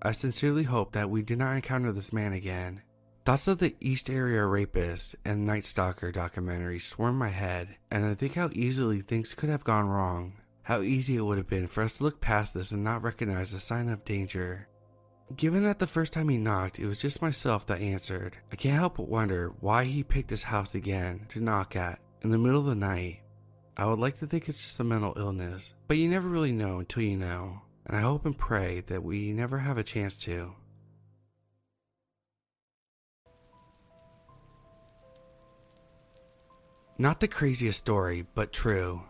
I 0.00 0.12
sincerely 0.12 0.62
hope 0.62 0.92
that 0.92 1.10
we 1.10 1.22
do 1.22 1.34
not 1.34 1.56
encounter 1.56 1.90
this 1.90 2.12
man 2.12 2.32
again. 2.32 2.82
Thoughts 3.24 3.48
of 3.48 3.58
the 3.58 3.74
East 3.80 4.08
Area 4.08 4.46
Rapist 4.46 5.16
and 5.24 5.44
Night 5.44 5.64
Stalker 5.64 6.12
documentary 6.12 6.78
swarm 6.78 7.18
my 7.18 7.30
head, 7.30 7.78
and 7.90 8.06
I 8.06 8.14
think 8.14 8.34
how 8.36 8.48
easily 8.52 9.00
things 9.00 9.34
could 9.34 9.48
have 9.48 9.64
gone 9.64 9.88
wrong. 9.88 10.34
How 10.62 10.82
easy 10.82 11.16
it 11.16 11.22
would 11.22 11.38
have 11.38 11.48
been 11.48 11.66
for 11.66 11.82
us 11.82 11.96
to 11.96 12.04
look 12.04 12.20
past 12.20 12.54
this 12.54 12.70
and 12.70 12.84
not 12.84 13.02
recognize 13.02 13.52
a 13.52 13.58
sign 13.58 13.88
of 13.88 14.04
danger. 14.04 14.68
Given 15.34 15.64
that 15.64 15.80
the 15.80 15.88
first 15.88 16.12
time 16.12 16.28
he 16.28 16.38
knocked, 16.38 16.78
it 16.78 16.86
was 16.86 17.00
just 17.00 17.22
myself 17.22 17.66
that 17.66 17.80
answered, 17.80 18.36
I 18.52 18.54
can't 18.54 18.78
help 18.78 18.98
but 18.98 19.08
wonder 19.08 19.52
why 19.58 19.82
he 19.82 20.04
picked 20.04 20.30
his 20.30 20.44
house 20.44 20.76
again 20.76 21.26
to 21.30 21.40
knock 21.40 21.74
at 21.74 21.98
in 22.22 22.30
the 22.30 22.38
middle 22.38 22.60
of 22.60 22.66
the 22.66 22.76
night. 22.76 23.23
I 23.76 23.86
would 23.86 23.98
like 23.98 24.20
to 24.20 24.26
think 24.26 24.48
it's 24.48 24.62
just 24.62 24.78
a 24.78 24.84
mental 24.84 25.14
illness, 25.16 25.74
but 25.88 25.96
you 25.96 26.08
never 26.08 26.28
really 26.28 26.52
know 26.52 26.78
until 26.78 27.02
you 27.02 27.16
know, 27.16 27.62
and 27.86 27.96
I 27.96 28.02
hope 28.02 28.24
and 28.24 28.38
pray 28.38 28.80
that 28.86 29.02
we 29.02 29.32
never 29.32 29.58
have 29.58 29.78
a 29.78 29.82
chance 29.82 30.20
to. 30.22 30.54
Not 36.96 37.18
the 37.18 37.26
craziest 37.26 37.80
story, 37.80 38.24
but 38.36 38.52
true. 38.52 39.02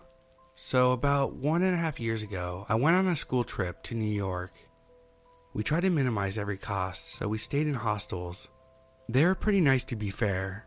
So, 0.54 0.92
about 0.92 1.34
one 1.34 1.62
and 1.62 1.74
a 1.74 1.78
half 1.78 2.00
years 2.00 2.22
ago, 2.22 2.64
I 2.66 2.76
went 2.76 2.96
on 2.96 3.08
a 3.08 3.16
school 3.16 3.44
trip 3.44 3.82
to 3.84 3.94
New 3.94 4.10
York. 4.10 4.52
We 5.52 5.62
tried 5.62 5.80
to 5.80 5.90
minimize 5.90 6.38
every 6.38 6.56
cost, 6.56 7.16
so 7.16 7.28
we 7.28 7.36
stayed 7.36 7.66
in 7.66 7.74
hostels. 7.74 8.48
They 9.10 9.26
were 9.26 9.34
pretty 9.34 9.60
nice 9.60 9.84
to 9.86 9.96
be 9.96 10.08
fair, 10.08 10.66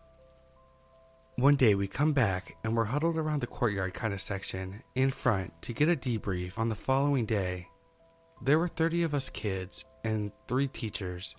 one 1.37 1.55
day 1.55 1.75
we 1.75 1.87
come 1.87 2.13
back 2.13 2.57
and 2.63 2.75
we're 2.75 2.85
huddled 2.85 3.15
around 3.15 3.41
the 3.41 3.47
courtyard 3.47 3.93
kind 3.93 4.11
of 4.11 4.19
section 4.19 4.81
in 4.95 5.11
front 5.11 5.53
to 5.61 5.71
get 5.71 5.87
a 5.87 5.95
debrief 5.95 6.57
on 6.57 6.67
the 6.67 6.75
following 6.75 7.27
day. 7.27 7.67
There 8.43 8.57
were 8.57 8.67
30 8.67 9.03
of 9.03 9.13
us 9.13 9.29
kids 9.29 9.85
and 10.03 10.31
three 10.47 10.67
teachers. 10.67 11.35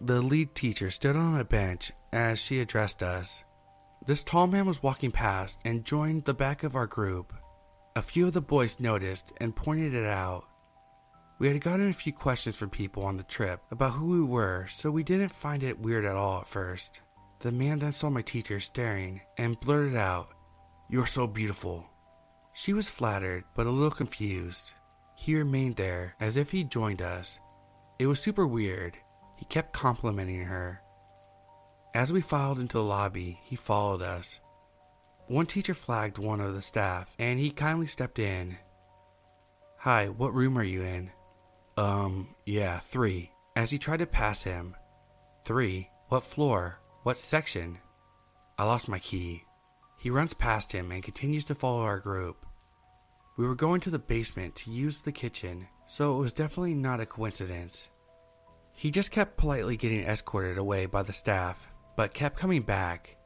The 0.00 0.22
lead 0.22 0.54
teacher 0.54 0.90
stood 0.90 1.16
on 1.16 1.38
a 1.38 1.44
bench 1.44 1.92
as 2.14 2.38
she 2.38 2.60
addressed 2.60 3.02
us. 3.02 3.40
This 4.06 4.24
tall 4.24 4.46
man 4.46 4.64
was 4.64 4.82
walking 4.82 5.10
past 5.10 5.60
and 5.66 5.84
joined 5.84 6.24
the 6.24 6.32
back 6.32 6.62
of 6.62 6.74
our 6.74 6.86
group. 6.86 7.34
A 7.96 8.02
few 8.02 8.26
of 8.26 8.32
the 8.32 8.40
boys 8.40 8.80
noticed 8.80 9.34
and 9.38 9.54
pointed 9.54 9.92
it 9.92 10.06
out. 10.06 10.46
We 11.38 11.48
had 11.48 11.60
gotten 11.60 11.90
a 11.90 11.92
few 11.92 12.14
questions 12.14 12.56
from 12.56 12.70
people 12.70 13.04
on 13.04 13.18
the 13.18 13.22
trip 13.24 13.60
about 13.70 13.92
who 13.92 14.06
we 14.06 14.22
were, 14.22 14.66
so 14.70 14.90
we 14.90 15.02
didn't 15.02 15.28
find 15.28 15.62
it 15.62 15.78
weird 15.78 16.06
at 16.06 16.16
all 16.16 16.40
at 16.40 16.48
first. 16.48 17.02
The 17.40 17.52
man 17.52 17.78
then 17.78 17.92
saw 17.92 18.10
my 18.10 18.20
teacher 18.20 18.60
staring 18.60 19.22
and 19.38 19.58
blurted 19.60 19.96
out, 19.96 20.28
You're 20.90 21.06
so 21.06 21.26
beautiful. 21.26 21.86
She 22.52 22.72
was 22.74 22.88
flattered, 22.88 23.44
but 23.56 23.66
a 23.66 23.70
little 23.70 23.90
confused. 23.90 24.72
He 25.16 25.34
remained 25.34 25.76
there 25.76 26.16
as 26.20 26.36
if 26.36 26.50
he'd 26.50 26.70
joined 26.70 27.00
us. 27.00 27.38
It 27.98 28.06
was 28.06 28.20
super 28.20 28.46
weird. 28.46 28.96
He 29.36 29.46
kept 29.46 29.72
complimenting 29.72 30.44
her. 30.44 30.82
As 31.94 32.12
we 32.12 32.20
filed 32.20 32.58
into 32.58 32.76
the 32.76 32.84
lobby, 32.84 33.40
he 33.42 33.56
followed 33.56 34.02
us. 34.02 34.38
One 35.26 35.46
teacher 35.46 35.74
flagged 35.74 36.18
one 36.18 36.40
of 36.40 36.54
the 36.54 36.62
staff, 36.62 37.14
and 37.18 37.38
he 37.38 37.50
kindly 37.50 37.86
stepped 37.86 38.18
in. 38.18 38.58
Hi, 39.78 40.08
what 40.08 40.34
room 40.34 40.58
are 40.58 40.64
you 40.64 40.82
in? 40.82 41.10
Um, 41.76 42.28
yeah, 42.44 42.80
three. 42.80 43.32
As 43.56 43.70
he 43.70 43.78
tried 43.78 43.98
to 43.98 44.06
pass 44.06 44.42
him. 44.42 44.76
Three? 45.44 45.88
What 46.08 46.22
floor? 46.22 46.80
What 47.02 47.16
section? 47.16 47.78
I 48.58 48.64
lost 48.64 48.86
my 48.86 48.98
key. 48.98 49.44
He 49.96 50.10
runs 50.10 50.34
past 50.34 50.70
him 50.70 50.92
and 50.92 51.02
continues 51.02 51.46
to 51.46 51.54
follow 51.54 51.82
our 51.82 51.98
group. 51.98 52.44
We 53.38 53.46
were 53.46 53.54
going 53.54 53.80
to 53.80 53.90
the 53.90 53.98
basement 53.98 54.54
to 54.56 54.70
use 54.70 54.98
the 54.98 55.10
kitchen, 55.10 55.66
so 55.88 56.14
it 56.14 56.20
was 56.20 56.34
definitely 56.34 56.74
not 56.74 57.00
a 57.00 57.06
coincidence. 57.06 57.88
He 58.74 58.90
just 58.90 59.12
kept 59.12 59.38
politely 59.38 59.78
getting 59.78 60.04
escorted 60.04 60.58
away 60.58 60.84
by 60.84 61.02
the 61.02 61.12
staff, 61.14 61.66
but 61.96 62.12
kept 62.12 62.38
coming 62.38 62.60
back. 62.60 63.16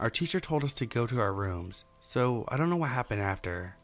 Our 0.00 0.08
teacher 0.08 0.40
told 0.40 0.64
us 0.64 0.72
to 0.74 0.86
go 0.86 1.06
to 1.06 1.20
our 1.20 1.34
rooms, 1.34 1.84
so 2.00 2.46
I 2.48 2.56
don't 2.56 2.70
know 2.70 2.76
what 2.76 2.88
happened 2.88 3.20
after. 3.20 3.76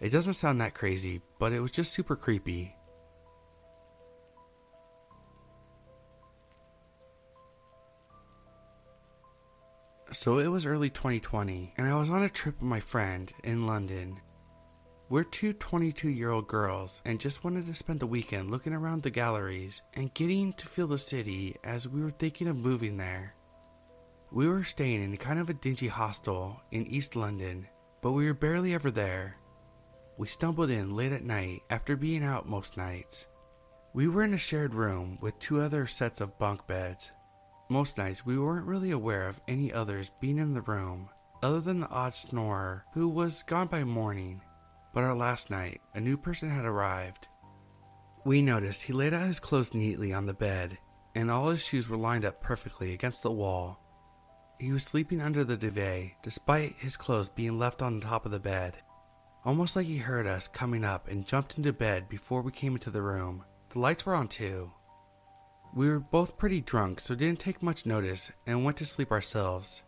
It 0.00 0.10
doesn't 0.10 0.34
sound 0.34 0.60
that 0.60 0.74
crazy, 0.74 1.22
but 1.38 1.54
it 1.54 1.60
was 1.60 1.72
just 1.72 1.94
super 1.94 2.14
creepy. 2.14 2.76
So 10.12 10.38
it 10.40 10.48
was 10.48 10.66
early 10.66 10.90
2020, 10.90 11.74
and 11.76 11.86
I 11.86 11.94
was 11.94 12.10
on 12.10 12.24
a 12.24 12.28
trip 12.28 12.56
with 12.56 12.68
my 12.68 12.80
friend 12.80 13.32
in 13.44 13.68
London. 13.68 14.18
We're 15.08 15.22
two 15.22 15.52
22 15.52 16.08
year 16.08 16.30
old 16.30 16.48
girls 16.48 17.00
and 17.04 17.20
just 17.20 17.44
wanted 17.44 17.66
to 17.66 17.74
spend 17.74 18.00
the 18.00 18.08
weekend 18.08 18.50
looking 18.50 18.72
around 18.72 19.04
the 19.04 19.10
galleries 19.10 19.82
and 19.94 20.12
getting 20.12 20.52
to 20.54 20.66
feel 20.66 20.88
the 20.88 20.98
city 20.98 21.56
as 21.62 21.86
we 21.86 22.02
were 22.02 22.10
thinking 22.10 22.48
of 22.48 22.56
moving 22.56 22.96
there. 22.96 23.34
We 24.32 24.48
were 24.48 24.64
staying 24.64 25.04
in 25.04 25.16
kind 25.16 25.38
of 25.38 25.48
a 25.48 25.54
dingy 25.54 25.88
hostel 25.88 26.60
in 26.72 26.88
East 26.88 27.14
London, 27.14 27.68
but 28.02 28.10
we 28.12 28.26
were 28.26 28.34
barely 28.34 28.74
ever 28.74 28.90
there. 28.90 29.36
We 30.16 30.26
stumbled 30.26 30.70
in 30.70 30.96
late 30.96 31.12
at 31.12 31.22
night 31.22 31.62
after 31.70 31.94
being 31.94 32.24
out 32.24 32.48
most 32.48 32.76
nights. 32.76 33.26
We 33.92 34.08
were 34.08 34.24
in 34.24 34.34
a 34.34 34.38
shared 34.38 34.74
room 34.74 35.18
with 35.20 35.38
two 35.38 35.60
other 35.60 35.86
sets 35.86 36.20
of 36.20 36.36
bunk 36.38 36.66
beds. 36.66 37.10
Most 37.70 37.98
nights 37.98 38.26
we 38.26 38.36
weren't 38.36 38.66
really 38.66 38.90
aware 38.90 39.28
of 39.28 39.40
any 39.46 39.72
others 39.72 40.10
being 40.18 40.38
in 40.38 40.54
the 40.54 40.60
room, 40.60 41.08
other 41.40 41.60
than 41.60 41.78
the 41.78 41.88
odd 41.88 42.16
snorer 42.16 42.84
who 42.94 43.08
was 43.08 43.44
gone 43.44 43.68
by 43.68 43.84
morning. 43.84 44.42
But 44.92 45.04
our 45.04 45.14
last 45.14 45.50
night, 45.50 45.80
a 45.94 46.00
new 46.00 46.16
person 46.16 46.50
had 46.50 46.64
arrived. 46.64 47.28
We 48.24 48.42
noticed 48.42 48.82
he 48.82 48.92
laid 48.92 49.14
out 49.14 49.28
his 49.28 49.38
clothes 49.38 49.72
neatly 49.72 50.12
on 50.12 50.26
the 50.26 50.34
bed, 50.34 50.78
and 51.14 51.30
all 51.30 51.50
his 51.50 51.64
shoes 51.64 51.88
were 51.88 51.96
lined 51.96 52.24
up 52.24 52.40
perfectly 52.40 52.92
against 52.92 53.22
the 53.22 53.30
wall. 53.30 53.78
He 54.58 54.72
was 54.72 54.82
sleeping 54.82 55.20
under 55.20 55.44
the 55.44 55.56
duvet, 55.56 56.14
despite 56.24 56.74
his 56.76 56.96
clothes 56.96 57.28
being 57.28 57.56
left 57.56 57.82
on 57.82 58.00
the 58.00 58.06
top 58.06 58.26
of 58.26 58.32
the 58.32 58.40
bed. 58.40 58.78
Almost 59.44 59.76
like 59.76 59.86
he 59.86 59.98
heard 59.98 60.26
us 60.26 60.48
coming 60.48 60.84
up 60.84 61.06
and 61.06 61.24
jumped 61.24 61.56
into 61.56 61.72
bed 61.72 62.08
before 62.08 62.42
we 62.42 62.50
came 62.50 62.72
into 62.72 62.90
the 62.90 63.00
room. 63.00 63.44
The 63.68 63.78
lights 63.78 64.04
were 64.04 64.16
on 64.16 64.26
too. 64.26 64.72
We 65.72 65.88
were 65.88 66.00
both 66.00 66.36
pretty 66.36 66.60
drunk, 66.60 67.00
so 67.00 67.14
didn't 67.14 67.38
take 67.38 67.62
much 67.62 67.86
notice 67.86 68.32
and 68.44 68.64
went 68.64 68.76
to 68.78 68.84
sleep 68.84 69.12
ourselves. 69.12 69.82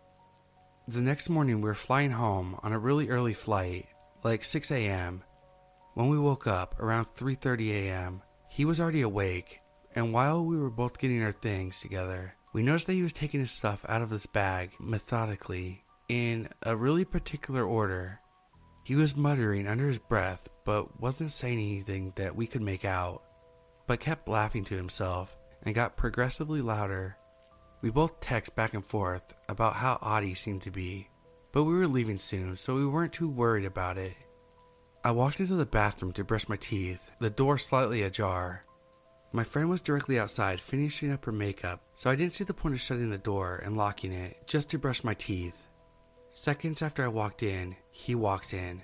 The 0.87 1.01
next 1.01 1.29
morning 1.29 1.57
we 1.57 1.69
were 1.69 1.75
flying 1.75 2.13
home 2.13 2.59
on 2.63 2.73
a 2.73 2.79
really 2.79 3.09
early 3.09 3.35
flight, 3.35 3.89
like 4.23 4.45
6 4.45 4.71
a.m. 4.71 5.25
When 5.95 6.09
we 6.09 6.21
woke 6.21 6.47
up 6.47 6.79
around 6.79 7.07
3:30 7.17 7.71
a.m., 7.71 8.23
he 8.49 8.65
was 8.65 8.81
already 8.81 9.01
awake, 9.01 9.61
and 9.97 10.13
while 10.13 10.45
we 10.45 10.57
were 10.57 10.71
both 10.71 10.99
getting 10.99 11.21
our 11.21 11.33
things 11.33 11.81
together, 11.81 12.37
we 12.53 12.63
noticed 12.63 12.87
that 12.87 12.93
he 12.93 13.03
was 13.03 13.13
taking 13.13 13.41
his 13.41 13.51
stuff 13.51 13.85
out 13.89 14.03
of 14.03 14.11
this 14.11 14.27
bag 14.27 14.71
methodically 14.79 15.83
in 16.09 16.49
a 16.63 16.77
really 16.77 17.05
particular 17.05 17.65
order. 17.65 18.21
He 18.85 18.95
was 18.95 19.17
muttering 19.17 19.67
under 19.67 19.89
his 19.89 19.99
breath, 19.99 20.49
but 20.65 21.01
wasn't 21.01 21.33
saying 21.33 21.59
anything 21.59 22.13
that 22.15 22.37
we 22.37 22.47
could 22.47 22.63
make 22.63 22.85
out, 22.85 23.23
but 23.89 23.99
kept 23.99 24.29
laughing 24.29 24.65
to 24.67 24.77
himself 24.77 25.37
and 25.63 25.75
got 25.75 25.97
progressively 25.97 26.61
louder. 26.61 27.17
We 27.81 27.91
both 27.91 28.21
text 28.21 28.55
back 28.55 28.75
and 28.75 28.85
forth 28.85 29.35
about 29.49 29.75
how 29.75 29.99
odd 30.01 30.23
he 30.23 30.35
seemed 30.35 30.63
to 30.63 30.71
be, 30.71 31.09
but 31.53 31.65
we 31.65 31.75
were 31.75 31.89
leaving 31.89 32.19
soon, 32.19 32.57
so 32.57 32.77
we 32.77 32.87
weren't 32.87 33.13
too 33.13 33.29
worried 33.29 33.65
about 33.65 33.99
it. 33.99 34.15
I 35.05 35.11
walked 35.11 35.41
into 35.41 35.57
the 35.57 35.67
bathroom 35.67 36.13
to 36.13 36.25
brush 36.25 36.49
my 36.49 36.57
teeth, 36.57 37.11
the 37.19 37.31
door 37.31 37.59
slightly 37.59 38.03
ajar. 38.03 38.65
My 39.33 39.45
friend 39.45 39.69
was 39.69 39.83
directly 39.83 40.19
outside 40.19 40.61
finishing 40.61 41.11
up 41.11 41.25
her 41.25 41.33
makeup, 41.33 41.81
so 41.95 42.11
I 42.11 42.15
didn't 42.15 42.35
see 42.35 42.45
the 42.45 42.55
point 42.55 42.75
of 42.75 42.81
shutting 42.81 43.11
the 43.11 43.19
door 43.19 43.57
and 43.65 43.77
locking 43.77 44.13
it 44.13 44.47
just 44.47 44.71
to 44.71 44.79
brush 44.79 45.03
my 45.03 45.15
teeth. 45.15 45.67
Seconds 46.31 46.83
after 46.83 47.05
I 47.05 47.09
walked 47.09 47.43
in, 47.43 47.77
he 47.91 48.15
walks 48.15 48.53
in. 48.53 48.83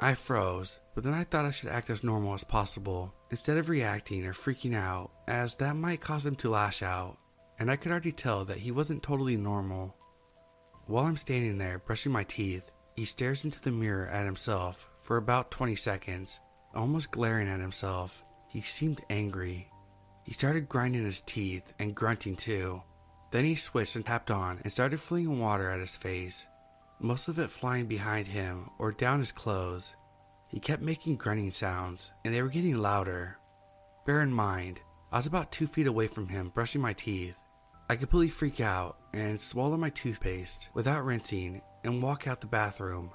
I 0.00 0.14
froze, 0.14 0.80
but 0.94 1.04
then 1.04 1.14
I 1.14 1.24
thought 1.24 1.44
I 1.44 1.50
should 1.50 1.68
act 1.68 1.90
as 1.90 2.02
normal 2.02 2.34
as 2.34 2.42
possible 2.42 3.14
instead 3.30 3.58
of 3.58 3.68
reacting 3.68 4.26
or 4.26 4.32
freaking 4.32 4.74
out, 4.74 5.10
as 5.26 5.54
that 5.56 5.76
might 5.76 6.00
cause 6.00 6.26
him 6.26 6.34
to 6.36 6.50
lash 6.50 6.82
out, 6.82 7.18
and 7.58 7.70
I 7.70 7.76
could 7.76 7.90
already 7.90 8.12
tell 8.12 8.44
that 8.44 8.58
he 8.58 8.70
wasn't 8.70 9.02
totally 9.02 9.36
normal. 9.36 9.94
While 10.86 11.06
I'm 11.06 11.16
standing 11.16 11.58
there 11.58 11.78
brushing 11.78 12.12
my 12.12 12.24
teeth, 12.24 12.70
he 12.94 13.04
stares 13.04 13.44
into 13.44 13.60
the 13.60 13.70
mirror 13.70 14.06
at 14.06 14.26
himself 14.26 14.86
for 14.98 15.16
about 15.16 15.50
20 15.50 15.76
seconds, 15.76 16.40
almost 16.74 17.10
glaring 17.10 17.48
at 17.48 17.60
himself. 17.60 18.22
He 18.48 18.60
seemed 18.60 19.02
angry. 19.10 19.68
He 20.24 20.32
started 20.32 20.68
grinding 20.68 21.04
his 21.04 21.20
teeth 21.20 21.72
and 21.78 21.94
grunting 21.94 22.36
too. 22.36 22.82
Then 23.30 23.44
he 23.44 23.56
switched 23.56 23.96
and 23.96 24.06
tapped 24.06 24.30
on 24.30 24.60
and 24.62 24.72
started 24.72 25.00
flinging 25.00 25.40
water 25.40 25.70
at 25.70 25.80
his 25.80 25.96
face, 25.96 26.46
most 27.00 27.28
of 27.28 27.38
it 27.38 27.50
flying 27.50 27.86
behind 27.86 28.28
him 28.28 28.70
or 28.78 28.92
down 28.92 29.18
his 29.18 29.32
clothes. 29.32 29.94
He 30.48 30.60
kept 30.60 30.82
making 30.82 31.16
grunting 31.16 31.50
sounds, 31.50 32.12
and 32.24 32.32
they 32.32 32.42
were 32.42 32.48
getting 32.48 32.76
louder. 32.76 33.38
Bear 34.06 34.20
in 34.22 34.32
mind, 34.32 34.80
I 35.14 35.18
was 35.18 35.28
about 35.28 35.52
two 35.52 35.68
feet 35.68 35.86
away 35.86 36.08
from 36.08 36.26
him 36.26 36.50
brushing 36.52 36.82
my 36.82 36.92
teeth. 36.92 37.36
I 37.88 37.94
completely 37.94 38.30
freak 38.30 38.60
out 38.60 38.98
and 39.12 39.40
swallow 39.40 39.76
my 39.76 39.90
toothpaste 39.90 40.70
without 40.74 41.04
rinsing 41.04 41.62
and 41.84 42.02
walk 42.02 42.26
out 42.26 42.40
the 42.40 42.48
bathroom. 42.48 43.12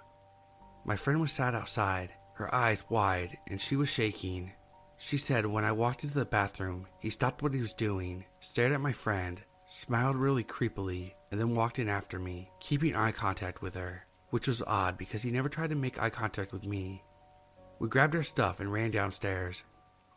My 0.85 0.95
friend 0.95 1.19
was 1.19 1.33
sat 1.33 1.53
outside, 1.53 2.11
her 2.35 2.55
eyes 2.55 2.85
wide, 2.89 3.37
and 3.49 3.59
she 3.59 3.75
was 3.75 3.89
shaking. 3.89 4.53
She 4.95 5.17
said 5.17 5.45
when 5.45 5.65
I 5.65 5.73
walked 5.73 6.05
into 6.05 6.17
the 6.17 6.23
bathroom, 6.23 6.87
he 6.99 7.09
stopped 7.09 7.43
what 7.43 7.53
he 7.53 7.59
was 7.59 7.73
doing, 7.73 8.23
stared 8.39 8.71
at 8.71 8.79
my 8.79 8.93
friend, 8.93 9.41
smiled 9.67 10.15
really 10.15 10.45
creepily, 10.45 11.15
and 11.31 11.37
then 11.37 11.53
walked 11.53 11.79
in 11.79 11.89
after 11.89 12.17
me, 12.17 12.49
keeping 12.61 12.95
eye 12.95 13.11
contact 13.11 13.61
with 13.61 13.73
her, 13.73 14.05
which 14.29 14.47
was 14.47 14.63
odd 14.65 14.97
because 14.97 15.21
he 15.21 15.31
never 15.31 15.49
tried 15.49 15.71
to 15.71 15.75
make 15.75 16.01
eye 16.01 16.09
contact 16.09 16.53
with 16.53 16.65
me. 16.65 17.03
We 17.79 17.89
grabbed 17.89 18.15
our 18.15 18.23
stuff 18.23 18.61
and 18.61 18.71
ran 18.71 18.91
downstairs. 18.91 19.63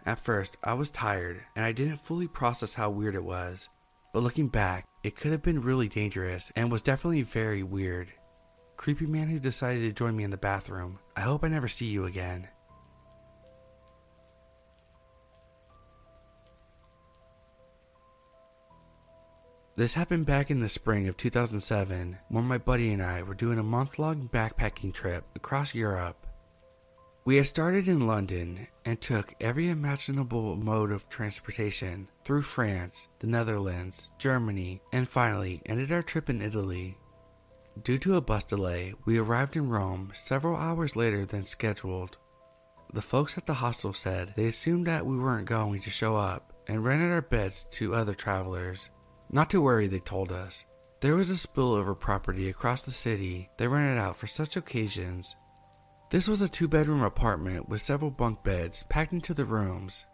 At 0.05 0.19
first, 0.19 0.57
I 0.65 0.75
was 0.75 0.91
tired 0.91 1.43
and 1.55 1.65
I 1.65 1.71
didn't 1.73 1.99
fully 1.99 2.27
process 2.27 2.75
how 2.75 2.91
weird 2.91 3.15
it 3.15 3.23
was, 3.23 3.69
but 4.13 4.23
looking 4.23 4.49
back, 4.49 4.87
it 5.05 5.15
could 5.15 5.31
have 5.31 5.43
been 5.43 5.63
really 5.63 5.89
dangerous 5.89 6.51
and 6.57 6.73
was 6.73 6.83
definitely 6.83 7.23
very 7.23 7.63
weird. 7.63 8.13
Creepy 8.77 9.07
man 9.07 9.29
who 9.29 9.39
decided 9.39 9.83
to 9.83 9.93
join 9.93 10.17
me 10.17 10.25
in 10.25 10.31
the 10.31 10.37
bathroom, 10.37 10.99
I 11.17 11.21
hope 11.21 11.45
I 11.45 11.49
never 11.49 11.69
see 11.69 11.87
you 11.87 12.05
again. 12.05 12.49
This 19.77 19.95
happened 19.95 20.27
back 20.27 20.51
in 20.51 20.61
the 20.61 20.69
spring 20.69 21.09
of 21.09 21.17
2007 21.17 22.19
when 22.29 22.45
my 22.45 22.59
buddy 22.59 22.93
and 22.93 23.03
I 23.03 23.23
were 23.23 23.35
doing 23.35 23.59
a 23.59 23.63
month 23.63 23.99
long 23.99 24.29
backpacking 24.29 24.93
trip 24.93 25.25
across 25.35 25.75
Europe. 25.75 26.22
We 27.25 27.37
had 27.37 27.47
started 27.47 27.87
in 27.87 28.09
London 28.09 28.67
and 28.85 29.01
took 29.01 29.33
every 29.41 29.69
imaginable 29.69 30.57
mode 30.57 30.91
of 30.91 31.09
transportation 31.09 32.09
through 32.25 32.43
France, 32.43 33.07
the 33.21 33.29
Netherlands, 33.29 34.11
Germany, 34.19 34.83
and 34.93 35.09
finally 35.09 35.63
ended 35.67 35.93
our 35.93 36.03
trip 36.03 36.29
in 36.29 36.43
Italy. 36.43 36.99
Due 37.85 37.99
to 37.99 38.17
a 38.17 38.21
bus 38.21 38.43
delay, 38.43 38.95
we 39.05 39.19
arrived 39.19 39.57
in 39.57 39.69
Rome 39.69 40.11
several 40.15 40.57
hours 40.57 40.97
later 40.97 41.25
than 41.25 41.45
scheduled. 41.45 42.17
The 42.93 43.01
folks 43.01 43.39
at 43.39 43.47
the 43.47 43.55
hostel 43.55 43.95
said 43.95 44.35
they 44.37 44.47
assumed 44.47 44.89
that 44.89 45.07
we 45.07 45.17
weren't 45.17 45.47
going 45.47 45.81
to 45.83 45.91
show 45.91 46.17
up 46.17 46.53
and 46.67 46.85
rented 46.85 47.13
our 47.13 47.23
beds 47.23 47.67
to 47.71 47.95
other 47.95 48.15
travelers. 48.15 48.91
Not 49.31 49.49
to 49.51 49.63
worry, 49.63 49.87
they 49.87 50.01
told 50.01 50.33
us. 50.33 50.65
There 51.01 51.15
was 51.15 51.31
a 51.31 51.35
spillover 51.35 51.99
property 51.99 52.49
across 52.49 52.83
the 52.83 52.91
city 52.91 53.49
they 53.59 53.69
rented 53.69 53.99
out 53.99 54.17
for 54.17 54.27
such 54.27 54.57
occasions. 54.57 55.37
This 56.13 56.29
was 56.29 56.43
a 56.43 56.49
two 56.49 56.69
bedroom 56.69 57.01
apartment 57.01 57.71
with 57.71 57.81
several 57.81 58.11
bunk 58.11 58.43
beds 58.43 58.85
packed 58.91 59.15
into 59.15 59.33
the 59.33 59.47
rooms. 59.47 60.05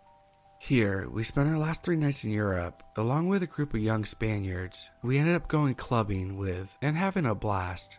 Here, 0.61 1.09
we 1.11 1.25
spent 1.25 1.49
our 1.49 1.59
last 1.59 1.83
three 1.83 1.97
nights 1.97 2.23
in 2.23 2.31
Europe, 2.31 2.85
along 2.95 3.27
with 3.27 3.43
a 3.43 3.49
group 3.49 3.75
of 3.75 3.81
young 3.81 4.05
Spaniards 4.05 4.89
we 5.03 5.19
ended 5.19 5.35
up 5.35 5.49
going 5.49 5.75
clubbing 5.75 6.37
with 6.37 6.77
and 6.81 6.97
having 6.97 7.27
a 7.27 7.35
blast. 7.35 7.99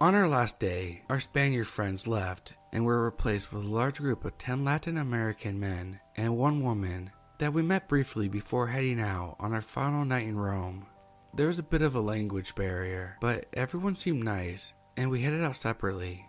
On 0.00 0.16
our 0.16 0.26
last 0.26 0.58
day, 0.58 1.04
our 1.08 1.20
Spaniard 1.20 1.68
friends 1.68 2.08
left 2.08 2.54
and 2.72 2.84
were 2.84 3.04
replaced 3.04 3.52
with 3.52 3.64
a 3.64 3.70
large 3.70 3.98
group 3.98 4.24
of 4.24 4.36
10 4.36 4.64
Latin 4.64 4.96
American 4.96 5.60
men 5.60 6.00
and 6.16 6.36
one 6.36 6.60
woman 6.60 7.12
that 7.38 7.52
we 7.52 7.62
met 7.62 7.86
briefly 7.86 8.28
before 8.28 8.66
heading 8.66 8.98
out 8.98 9.36
on 9.38 9.54
our 9.54 9.62
final 9.62 10.04
night 10.04 10.26
in 10.26 10.36
Rome. 10.36 10.88
There 11.36 11.46
was 11.46 11.60
a 11.60 11.62
bit 11.62 11.82
of 11.82 11.94
a 11.94 12.00
language 12.00 12.56
barrier, 12.56 13.16
but 13.20 13.46
everyone 13.52 13.94
seemed 13.94 14.24
nice, 14.24 14.72
and 14.96 15.08
we 15.08 15.22
headed 15.22 15.44
out 15.44 15.54
separately. 15.54 16.26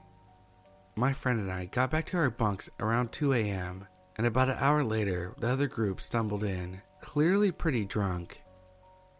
My 0.97 1.13
friend 1.13 1.39
and 1.39 1.51
I 1.51 1.65
got 1.65 1.91
back 1.91 2.07
to 2.07 2.17
our 2.17 2.31
bunks 2.31 2.71
around 2.79 3.11
2 3.11 3.31
a.m., 3.33 3.85
and 4.15 4.25
about 4.25 4.49
an 4.49 4.57
hour 4.59 4.83
later, 4.83 5.35
the 5.37 5.47
other 5.47 5.67
group 5.67 6.01
stumbled 6.01 6.43
in, 6.43 6.81
clearly 7.01 7.51
pretty 7.51 7.85
drunk. 7.85 8.41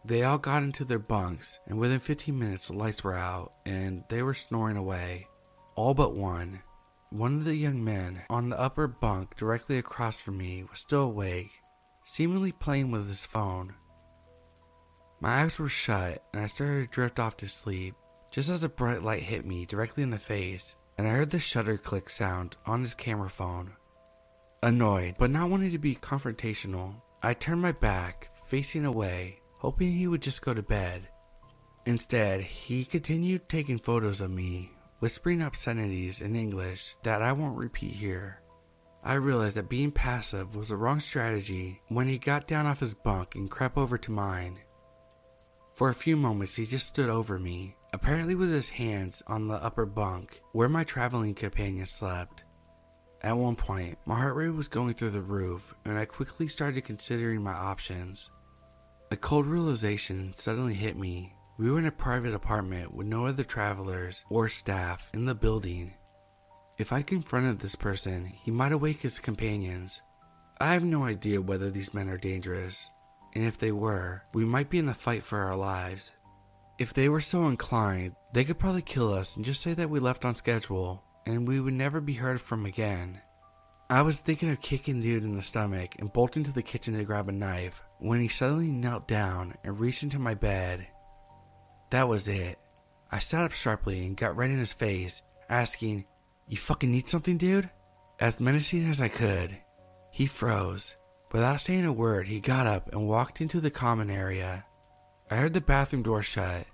They 0.04 0.24
all 0.24 0.38
got 0.38 0.64
into 0.64 0.84
their 0.84 0.98
bunks, 0.98 1.60
and 1.68 1.78
within 1.78 2.00
15 2.00 2.36
minutes, 2.36 2.66
the 2.66 2.72
lights 2.72 3.04
were 3.04 3.14
out, 3.14 3.52
and 3.64 4.02
they 4.08 4.24
were 4.24 4.34
snoring 4.34 4.76
away. 4.76 5.28
All 5.76 5.94
but 5.94 6.16
one. 6.16 6.62
One 7.10 7.34
of 7.36 7.44
the 7.44 7.54
young 7.54 7.84
men 7.84 8.22
on 8.28 8.48
the 8.48 8.58
upper 8.58 8.88
bunk 8.88 9.36
directly 9.36 9.78
across 9.78 10.20
from 10.20 10.36
me 10.36 10.64
was 10.64 10.80
still 10.80 11.02
awake, 11.02 11.52
seemingly 12.04 12.50
playing 12.50 12.90
with 12.90 13.06
his 13.06 13.24
phone. 13.24 13.76
My 15.20 15.42
eyes 15.42 15.60
were 15.60 15.68
shut 15.68 16.24
and 16.32 16.42
I 16.42 16.48
started 16.48 16.90
to 16.90 16.92
drift 16.92 17.20
off 17.20 17.36
to 17.36 17.48
sleep 17.48 17.94
just 18.32 18.50
as 18.50 18.64
a 18.64 18.68
bright 18.68 19.04
light 19.04 19.22
hit 19.22 19.46
me 19.46 19.64
directly 19.64 20.02
in 20.02 20.10
the 20.10 20.18
face 20.18 20.74
and 20.98 21.06
I 21.06 21.12
heard 21.12 21.30
the 21.30 21.40
shutter 21.40 21.78
click 21.78 22.10
sound 22.10 22.56
on 22.66 22.82
his 22.82 22.94
camera 22.94 23.30
phone. 23.30 23.72
Annoyed, 24.62 25.14
but 25.16 25.30
not 25.30 25.48
wanting 25.48 25.70
to 25.70 25.78
be 25.78 25.94
confrontational, 25.94 26.96
I 27.22 27.34
turned 27.34 27.62
my 27.62 27.72
back, 27.72 28.28
facing 28.48 28.84
away, 28.84 29.40
hoping 29.58 29.92
he 29.92 30.08
would 30.08 30.20
just 30.20 30.42
go 30.42 30.52
to 30.52 30.62
bed. 30.62 31.08
Instead, 31.86 32.42
he 32.42 32.84
continued 32.84 33.48
taking 33.48 33.78
photos 33.78 34.20
of 34.20 34.30
me, 34.30 34.72
whispering 34.98 35.40
obscenities 35.40 36.20
in 36.20 36.34
English 36.34 36.96
that 37.04 37.22
I 37.22 37.32
won't 37.32 37.56
repeat 37.56 37.92
here. 37.92 38.42
I 39.04 39.14
realized 39.14 39.56
that 39.56 39.68
being 39.68 39.92
passive 39.92 40.56
was 40.56 40.68
the 40.68 40.76
wrong 40.76 40.98
strategy 40.98 41.80
when 41.88 42.08
he 42.08 42.18
got 42.18 42.48
down 42.48 42.66
off 42.66 42.80
his 42.80 42.94
bunk 42.94 43.36
and 43.36 43.50
crept 43.50 43.78
over 43.78 43.96
to 43.96 44.10
mine. 44.10 44.58
For 45.76 45.88
a 45.88 45.94
few 45.94 46.16
moments, 46.16 46.56
he 46.56 46.66
just 46.66 46.88
stood 46.88 47.08
over 47.08 47.38
me, 47.38 47.76
apparently 47.92 48.34
with 48.34 48.50
his 48.50 48.68
hands 48.68 49.22
on 49.26 49.48
the 49.48 49.54
upper 49.54 49.86
bunk 49.86 50.40
where 50.52 50.68
my 50.68 50.84
traveling 50.84 51.34
companion 51.34 51.86
slept. 51.86 52.44
At 53.22 53.36
one 53.36 53.56
point, 53.56 53.98
my 54.06 54.14
heart 54.14 54.36
rate 54.36 54.50
was 54.50 54.68
going 54.68 54.94
through 54.94 55.10
the 55.10 55.20
roof, 55.20 55.74
and 55.84 55.98
I 55.98 56.04
quickly 56.04 56.46
started 56.46 56.84
considering 56.84 57.42
my 57.42 57.52
options. 57.52 58.30
A 59.10 59.16
cold 59.16 59.46
realization 59.46 60.34
suddenly 60.36 60.74
hit 60.74 60.96
me. 60.96 61.34
We 61.58 61.70
were 61.70 61.80
in 61.80 61.86
a 61.86 61.90
private 61.90 62.34
apartment 62.34 62.94
with 62.94 63.06
no 63.06 63.26
other 63.26 63.42
travelers 63.42 64.22
or 64.30 64.48
staff 64.48 65.10
in 65.12 65.24
the 65.24 65.34
building. 65.34 65.94
If 66.78 66.92
I 66.92 67.02
confronted 67.02 67.58
this 67.58 67.74
person, 67.74 68.26
he 68.26 68.52
might 68.52 68.70
awake 68.70 69.02
his 69.02 69.18
companions. 69.18 70.00
I 70.60 70.72
have 70.72 70.84
no 70.84 71.04
idea 71.04 71.40
whether 71.40 71.70
these 71.70 71.92
men 71.92 72.08
are 72.08 72.18
dangerous, 72.18 72.90
and 73.34 73.44
if 73.44 73.58
they 73.58 73.72
were, 73.72 74.22
we 74.32 74.44
might 74.44 74.70
be 74.70 74.78
in 74.78 74.86
the 74.86 74.94
fight 74.94 75.24
for 75.24 75.38
our 75.40 75.56
lives. 75.56 76.12
If 76.78 76.94
they 76.94 77.08
were 77.08 77.20
so 77.20 77.48
inclined, 77.48 78.14
they 78.32 78.44
could 78.44 78.58
probably 78.58 78.82
kill 78.82 79.12
us 79.12 79.34
and 79.34 79.44
just 79.44 79.62
say 79.62 79.74
that 79.74 79.90
we 79.90 79.98
left 79.98 80.24
on 80.24 80.36
schedule, 80.36 81.02
and 81.26 81.46
we 81.46 81.58
would 81.58 81.74
never 81.74 82.00
be 82.00 82.14
heard 82.14 82.40
from 82.40 82.66
again. 82.66 83.20
I 83.90 84.02
was 84.02 84.18
thinking 84.18 84.50
of 84.50 84.60
kicking 84.60 85.00
dude 85.00 85.24
in 85.24 85.34
the 85.34 85.42
stomach 85.42 85.96
and 85.98 86.12
bolting 86.12 86.44
to 86.44 86.52
the 86.52 86.62
kitchen 86.62 86.96
to 86.96 87.04
grab 87.04 87.28
a 87.28 87.32
knife 87.32 87.82
when 87.98 88.20
he 88.20 88.28
suddenly 88.28 88.70
knelt 88.70 89.08
down 89.08 89.54
and 89.64 89.80
reached 89.80 90.04
into 90.04 90.20
my 90.20 90.34
bed. 90.34 90.86
That 91.90 92.06
was 92.06 92.28
it. 92.28 92.58
I 93.10 93.18
sat 93.18 93.44
up 93.44 93.52
sharply 93.52 94.06
and 94.06 94.16
got 94.16 94.36
right 94.36 94.50
in 94.50 94.58
his 94.58 94.72
face, 94.72 95.22
asking, 95.48 96.04
You 96.46 96.58
fucking 96.58 96.92
need 96.92 97.08
something, 97.08 97.38
dude? 97.38 97.70
As 98.20 98.38
menacing 98.38 98.88
as 98.88 99.02
I 99.02 99.08
could. 99.08 99.56
He 100.12 100.26
froze. 100.26 100.94
Without 101.32 101.60
saying 101.60 101.86
a 101.86 101.92
word, 101.92 102.28
he 102.28 102.40
got 102.40 102.66
up 102.66 102.92
and 102.92 103.08
walked 103.08 103.40
into 103.40 103.60
the 103.60 103.70
common 103.70 104.10
area. 104.10 104.64
I 105.30 105.36
heard 105.36 105.52
the 105.52 105.60
bathroom 105.60 106.02
door 106.02 106.22
shut. 106.22 106.66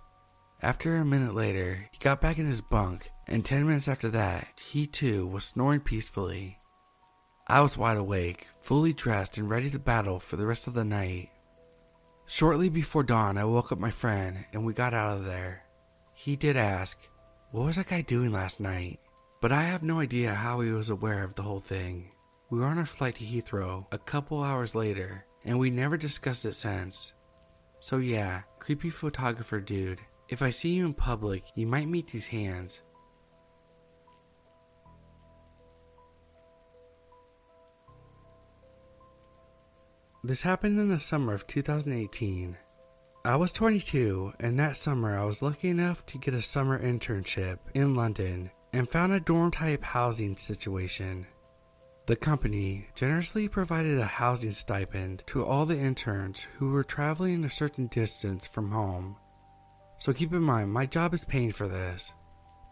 After 0.62 0.96
a 0.96 1.05
minute 1.05 1.34
later, 1.34 1.88
he 1.90 1.98
got 1.98 2.20
back 2.20 2.38
in 2.38 2.46
his 2.46 2.61
bunk, 2.61 3.11
and 3.26 3.44
ten 3.44 3.66
minutes 3.66 3.88
after 3.88 4.09
that, 4.11 4.46
he 4.70 4.86
too 4.86 5.26
was 5.26 5.44
snoring 5.44 5.80
peacefully. 5.80 6.59
I 7.48 7.61
was 7.61 7.76
wide 7.76 7.96
awake, 7.96 8.46
fully 8.61 8.92
dressed, 8.92 9.36
and 9.36 9.50
ready 9.50 9.70
to 9.70 9.78
battle 9.78 10.20
for 10.20 10.36
the 10.36 10.46
rest 10.46 10.66
of 10.66 10.74
the 10.74 10.84
night. 10.84 11.30
Shortly 12.26 12.68
before 12.68 13.02
dawn, 13.02 13.36
I 13.36 13.44
woke 13.44 13.72
up 13.72 13.78
my 13.78 13.90
friend 13.90 14.46
and 14.52 14.64
we 14.64 14.72
got 14.72 14.94
out 14.94 15.18
of 15.18 15.24
there. 15.24 15.64
He 16.14 16.36
did 16.36 16.57
ask, 16.57 16.96
What 17.50 17.66
was 17.66 17.76
that 17.76 17.88
guy 17.88 18.02
doing 18.02 18.32
last 18.32 18.61
night? 18.61 19.00
But 19.40 19.52
I 19.52 19.62
have 19.64 19.82
no 19.82 20.00
idea 20.00 20.32
how 20.32 20.61
he 20.61 20.70
was 20.70 20.88
aware 20.88 21.24
of 21.24 21.34
the 21.34 21.42
whole 21.42 21.61
thing. 21.61 22.12
We 22.48 22.61
were 22.61 22.66
on 22.66 22.78
our 22.78 22.86
flight 22.86 23.16
to 23.16 23.24
Heathrow 23.24 23.86
a 23.92 23.98
couple 23.98 24.42
hours 24.42 24.74
later, 24.74 25.26
and 25.44 25.59
we 25.59 25.70
never 25.70 25.98
discussed 25.98 26.44
it 26.46 26.55
since. 26.55 27.12
So, 27.85 27.99
yeah, 27.99 28.45
creepy 28.61 28.89
photographer 28.89 29.61
dude, 29.61 30.01
if 30.30 30.41
I 30.41 30.49
see 30.49 30.70
you 30.70 30.87
in 30.87 30.95
public, 30.95 31.45
you 31.55 31.66
might 31.66 31.87
meet 31.87 32.07
these 32.07 32.28
hands. 32.28 32.80
This 40.22 40.41
happened 40.41 40.80
in 40.80 40.89
the 40.89 40.99
summer 40.99 41.35
of 41.35 41.47
2018. 41.47 42.57
I 43.26 43.37
was 43.37 43.53
22, 43.53 44.32
and 44.41 44.59
that 44.59 44.78
summer 44.78 45.18
I 45.18 45.26
was 45.26 45.43
lucky 45.43 45.68
enough 45.68 46.07
to 46.07 46.16
get 46.16 46.32
a 46.32 46.41
summer 46.41 46.82
internship 46.82 47.59
in 47.74 47.95
London 47.95 48.51
and 48.72 48.89
found 48.89 49.12
a 49.12 49.20
dorm 49.20 49.51
type 49.51 49.85
housing 49.85 50.39
situation. 50.39 51.26
The 52.07 52.16
company 52.16 52.88
generously 52.94 53.48
provided 53.48 53.98
a 53.98 54.05
housing 54.05 54.52
stipend 54.52 55.22
to 55.28 55.42
all 55.42 55.64
the 55.64 55.78
interns 55.78 56.46
who 56.59 56.68
were 56.68 56.84
traveling 56.84 57.44
a 57.44 57.50
certain 57.50 57.86
distance 57.86 58.46
from 58.46 58.70
home. 58.70 59.16
So 59.96 60.12
keep 60.12 60.34
in 60.34 60.42
mind, 60.42 60.70
my 60.70 60.84
job 60.84 61.14
is 61.14 61.24
paying 61.24 61.52
for 61.52 61.66
this. 61.66 62.12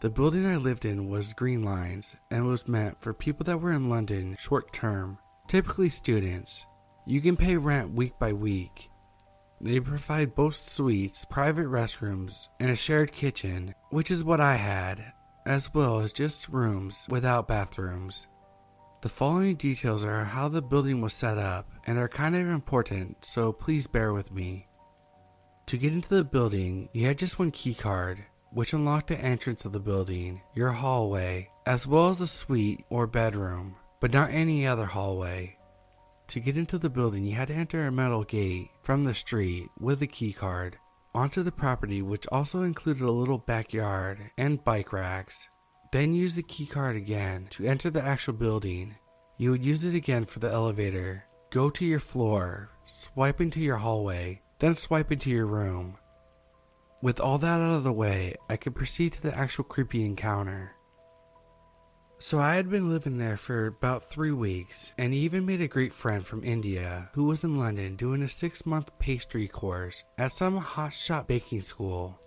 The 0.02 0.10
building 0.10 0.44
I 0.44 0.56
lived 0.56 0.84
in 0.84 1.08
was 1.08 1.32
Green 1.32 1.62
Lanes 1.62 2.14
and 2.30 2.46
was 2.46 2.68
meant 2.68 3.00
for 3.00 3.14
people 3.14 3.44
that 3.44 3.58
were 3.58 3.72
in 3.72 3.88
London 3.88 4.36
short 4.38 4.70
term, 4.70 5.16
typically 5.48 5.88
students. 5.88 6.66
You 7.06 7.22
can 7.22 7.36
pay 7.36 7.56
rent 7.56 7.94
week 7.94 8.18
by 8.18 8.34
week. 8.34 8.90
They 9.62 9.80
provide 9.80 10.34
both 10.34 10.56
suites, 10.56 11.24
private 11.24 11.68
restrooms, 11.68 12.48
and 12.60 12.70
a 12.70 12.76
shared 12.76 13.12
kitchen, 13.12 13.74
which 13.88 14.10
is 14.10 14.24
what 14.24 14.42
I 14.42 14.56
had, 14.56 15.12
as 15.46 15.72
well 15.72 16.00
as 16.00 16.12
just 16.12 16.50
rooms 16.50 17.06
without 17.08 17.48
bathrooms. 17.48 18.26
The 19.02 19.08
following 19.08 19.56
details 19.56 20.04
are 20.04 20.24
how 20.24 20.46
the 20.46 20.62
building 20.62 21.00
was 21.00 21.12
set 21.12 21.36
up 21.36 21.68
and 21.88 21.98
are 21.98 22.06
kind 22.06 22.36
of 22.36 22.46
important, 22.46 23.24
so 23.24 23.52
please 23.52 23.88
bear 23.88 24.12
with 24.12 24.30
me. 24.30 24.68
To 25.66 25.76
get 25.76 25.92
into 25.92 26.08
the 26.08 26.22
building, 26.22 26.88
you 26.92 27.08
had 27.08 27.18
just 27.18 27.36
one 27.36 27.50
key 27.50 27.74
card, 27.74 28.24
which 28.52 28.72
unlocked 28.72 29.08
the 29.08 29.18
entrance 29.18 29.64
of 29.64 29.72
the 29.72 29.80
building, 29.80 30.40
your 30.54 30.70
hallway, 30.70 31.50
as 31.66 31.84
well 31.84 32.10
as 32.10 32.20
a 32.20 32.28
suite 32.28 32.84
or 32.90 33.08
bedroom, 33.08 33.74
but 33.98 34.12
not 34.12 34.30
any 34.30 34.68
other 34.68 34.86
hallway. 34.86 35.58
To 36.28 36.38
get 36.38 36.56
into 36.56 36.78
the 36.78 36.88
building, 36.88 37.24
you 37.24 37.34
had 37.34 37.48
to 37.48 37.54
enter 37.54 37.84
a 37.84 37.90
metal 37.90 38.22
gate 38.22 38.70
from 38.84 39.02
the 39.02 39.14
street 39.14 39.68
with 39.80 40.00
a 40.02 40.06
key 40.06 40.32
card 40.32 40.78
onto 41.12 41.42
the 41.42 41.50
property, 41.50 42.02
which 42.02 42.28
also 42.30 42.62
included 42.62 43.02
a 43.02 43.10
little 43.10 43.38
backyard 43.38 44.30
and 44.38 44.62
bike 44.62 44.92
racks. 44.92 45.48
Then 45.92 46.14
use 46.14 46.34
the 46.34 46.42
key 46.42 46.64
card 46.64 46.96
again 46.96 47.48
to 47.50 47.66
enter 47.66 47.90
the 47.90 48.02
actual 48.02 48.32
building. 48.32 48.96
You 49.36 49.50
would 49.50 49.64
use 49.64 49.84
it 49.84 49.94
again 49.94 50.24
for 50.24 50.38
the 50.38 50.50
elevator. 50.50 51.24
Go 51.50 51.68
to 51.68 51.84
your 51.84 52.00
floor, 52.00 52.70
swipe 52.86 53.42
into 53.42 53.60
your 53.60 53.76
hallway, 53.76 54.40
then 54.58 54.74
swipe 54.74 55.12
into 55.12 55.28
your 55.28 55.44
room. 55.44 55.98
With 57.02 57.20
all 57.20 57.36
that 57.38 57.60
out 57.60 57.74
of 57.74 57.84
the 57.84 57.92
way, 57.92 58.36
I 58.48 58.56
could 58.56 58.74
proceed 58.74 59.12
to 59.12 59.22
the 59.22 59.36
actual 59.36 59.64
creepy 59.64 60.06
encounter. 60.06 60.72
So 62.18 62.38
I 62.38 62.54
had 62.54 62.70
been 62.70 62.88
living 62.88 63.18
there 63.18 63.36
for 63.36 63.66
about 63.66 64.08
three 64.08 64.32
weeks 64.32 64.92
and 64.96 65.12
even 65.12 65.44
made 65.44 65.60
a 65.60 65.68
great 65.68 65.92
friend 65.92 66.24
from 66.24 66.42
India 66.42 67.10
who 67.12 67.24
was 67.24 67.44
in 67.44 67.58
London 67.58 67.96
doing 67.96 68.22
a 68.22 68.28
six 68.30 68.64
month 68.64 68.96
pastry 68.98 69.46
course 69.46 70.04
at 70.16 70.32
some 70.32 70.58
hotshot 70.58 71.26
baking 71.26 71.62
school. 71.62 72.18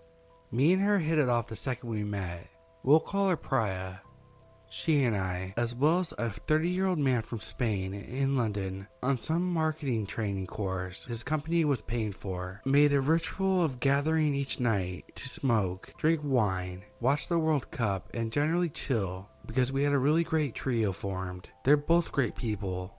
Me 0.52 0.74
and 0.74 0.84
her 0.84 1.00
hit 1.00 1.18
it 1.18 1.30
off 1.30 1.48
the 1.48 1.56
second 1.56 1.90
we 1.90 2.04
met. 2.04 2.48
We'll 2.86 3.00
call 3.00 3.30
her 3.30 3.36
Priya. 3.36 4.00
She 4.70 5.06
and 5.06 5.18
I, 5.18 5.56
as 5.58 5.74
well 5.74 6.02
as 6.02 6.14
a 6.20 6.30
30 6.30 6.70
year 6.70 6.86
old 6.86 7.00
man 7.00 7.24
from 7.24 7.40
Spain 7.40 7.96
in 7.96 8.38
London, 8.38 8.88
on 9.02 9.18
some 9.18 9.42
marketing 9.42 10.06
training 10.06 10.46
course 10.46 11.04
his 11.06 11.24
company 11.24 11.66
was 11.66 11.82
paying 11.82 12.12
for, 12.12 12.62
made 12.64 12.94
a 12.94 13.02
ritual 13.02 13.64
of 13.64 13.80
gathering 13.80 14.36
each 14.36 14.60
night 14.60 15.06
to 15.16 15.28
smoke, 15.28 15.94
drink 15.98 16.22
wine, 16.24 16.84
watch 17.00 17.28
the 17.28 17.40
World 17.40 17.72
Cup, 17.72 18.08
and 18.14 18.32
generally 18.32 18.70
chill 18.70 19.30
because 19.48 19.74
we 19.74 19.82
had 19.82 19.94
a 19.94 19.98
really 19.98 20.24
great 20.24 20.54
trio 20.54 20.92
formed. 20.92 21.50
They're 21.64 21.78
both 21.78 22.12
great 22.12 22.36
people. 22.36 22.94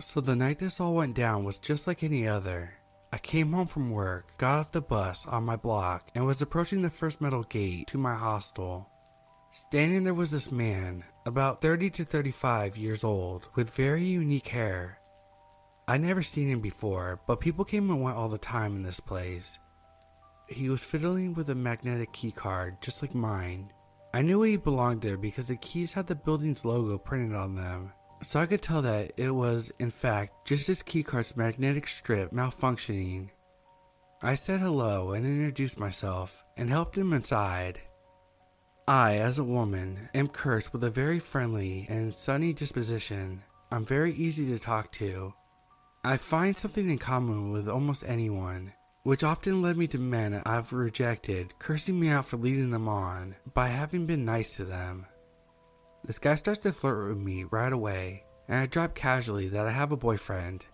So 0.00 0.20
the 0.20 0.34
night 0.34 0.58
this 0.58 0.80
all 0.80 0.96
went 0.96 1.14
down 1.14 1.44
was 1.44 1.58
just 1.58 1.86
like 1.86 2.02
any 2.02 2.26
other. 2.26 2.77
I 3.10 3.18
came 3.18 3.52
home 3.52 3.66
from 3.66 3.90
work, 3.90 4.36
got 4.36 4.58
off 4.58 4.72
the 4.72 4.82
bus 4.82 5.26
on 5.26 5.44
my 5.44 5.56
block, 5.56 6.10
and 6.14 6.26
was 6.26 6.42
approaching 6.42 6.82
the 6.82 6.90
first 6.90 7.20
metal 7.20 7.42
gate 7.42 7.86
to 7.88 7.98
my 7.98 8.14
hostel. 8.14 8.90
Standing 9.50 10.04
there 10.04 10.12
was 10.12 10.30
this 10.30 10.52
man, 10.52 11.04
about 11.24 11.62
30 11.62 11.88
to 11.90 12.04
35 12.04 12.76
years 12.76 13.02
old, 13.02 13.48
with 13.54 13.70
very 13.70 14.04
unique 14.04 14.48
hair. 14.48 14.98
I'd 15.88 16.02
never 16.02 16.22
seen 16.22 16.50
him 16.50 16.60
before, 16.60 17.18
but 17.26 17.40
people 17.40 17.64
came 17.64 17.88
and 17.88 18.02
went 18.02 18.18
all 18.18 18.28
the 18.28 18.36
time 18.36 18.76
in 18.76 18.82
this 18.82 19.00
place. 19.00 19.58
He 20.46 20.68
was 20.68 20.84
fiddling 20.84 21.32
with 21.32 21.48
a 21.48 21.54
magnetic 21.54 22.12
key 22.12 22.30
card, 22.30 22.76
just 22.82 23.00
like 23.00 23.14
mine. 23.14 23.72
I 24.12 24.20
knew 24.20 24.42
he 24.42 24.58
belonged 24.58 25.00
there 25.00 25.16
because 25.16 25.48
the 25.48 25.56
keys 25.56 25.94
had 25.94 26.06
the 26.06 26.14
building's 26.14 26.66
logo 26.66 26.98
printed 26.98 27.34
on 27.34 27.54
them, 27.54 27.92
so 28.22 28.40
I 28.40 28.46
could 28.46 28.62
tell 28.62 28.82
that 28.82 29.12
it 29.16 29.30
was, 29.30 29.72
in 29.78 29.90
fact, 29.90 30.46
just 30.46 30.66
his 30.66 30.82
keycard's 30.82 31.36
magnetic 31.36 31.86
strip 31.86 32.32
malfunctioning. 32.32 33.30
I 34.22 34.34
said 34.34 34.60
hello 34.60 35.12
and 35.12 35.24
introduced 35.24 35.78
myself 35.78 36.42
and 36.56 36.68
helped 36.68 36.98
him 36.98 37.12
inside. 37.12 37.80
I, 38.88 39.18
as 39.18 39.38
a 39.38 39.44
woman, 39.44 40.08
am 40.14 40.28
cursed 40.28 40.72
with 40.72 40.82
a 40.82 40.90
very 40.90 41.18
friendly 41.18 41.86
and 41.88 42.12
sunny 42.12 42.52
disposition. 42.52 43.42
I'm 43.70 43.84
very 43.84 44.14
easy 44.14 44.46
to 44.48 44.58
talk 44.58 44.90
to. 44.92 45.34
I 46.02 46.16
find 46.16 46.56
something 46.56 46.88
in 46.88 46.98
common 46.98 47.52
with 47.52 47.68
almost 47.68 48.02
anyone, 48.06 48.72
which 49.02 49.22
often 49.22 49.62
led 49.62 49.76
me 49.76 49.86
to 49.88 49.98
men 49.98 50.42
I've 50.46 50.72
rejected 50.72 51.52
cursing 51.58 52.00
me 52.00 52.08
out 52.08 52.24
for 52.24 52.38
leading 52.38 52.70
them 52.70 52.88
on 52.88 53.36
by 53.54 53.68
having 53.68 54.06
been 54.06 54.24
nice 54.24 54.56
to 54.56 54.64
them. 54.64 55.06
This 56.04 56.18
guy 56.18 56.34
starts 56.36 56.60
to 56.60 56.72
flirt 56.72 57.08
with 57.08 57.18
me 57.18 57.44
right 57.44 57.72
away, 57.72 58.24
and 58.48 58.58
I 58.58 58.66
drop 58.66 58.94
casually 58.94 59.48
that 59.48 59.66
I 59.66 59.70
have 59.70 59.92
a 59.92 59.96
boyfriend. 59.96 60.64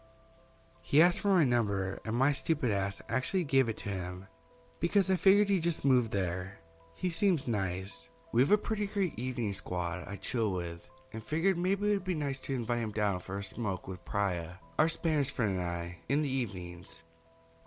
He 0.83 1.01
asked 1.01 1.21
for 1.21 1.29
my 1.29 1.45
number, 1.45 2.01
and 2.05 2.15
my 2.15 2.33
stupid 2.33 2.71
ass 2.71 3.03
actually 3.09 3.45
gave 3.45 3.69
it 3.69 3.79
to 3.79 3.89
him 3.89 4.27
because 4.81 5.11
I 5.11 5.17
figured 5.17 5.49
he 5.49 5.61
just 5.61 5.85
moved 5.85 6.13
there. 6.13 6.59
He 6.95 7.09
seems 7.09 7.49
nice. 7.49 8.09
We 8.33 8.43
have 8.43 8.51
a 8.51 8.59
pretty 8.59 8.87
great 8.87 9.19
evening 9.19 9.55
squad 9.55 10.05
I 10.07 10.17
chill 10.17 10.53
with, 10.53 10.89
and 11.13 11.25
figured 11.25 11.57
maybe 11.57 11.89
it 11.89 11.95
would 11.95 12.05
be 12.05 12.15
nice 12.15 12.39
to 12.41 12.55
invite 12.55 12.81
him 12.81 12.93
down 12.93 13.21
for 13.21 13.39
a 13.39 13.43
smoke 13.43 13.89
with 13.89 14.05
Priya, 14.05 14.59
our 14.79 14.89
Spanish 14.89 15.31
friend 15.31 15.59
and 15.59 15.67
I, 15.67 15.99
in 16.09 16.21
the 16.21 16.29
evenings. 16.29 17.03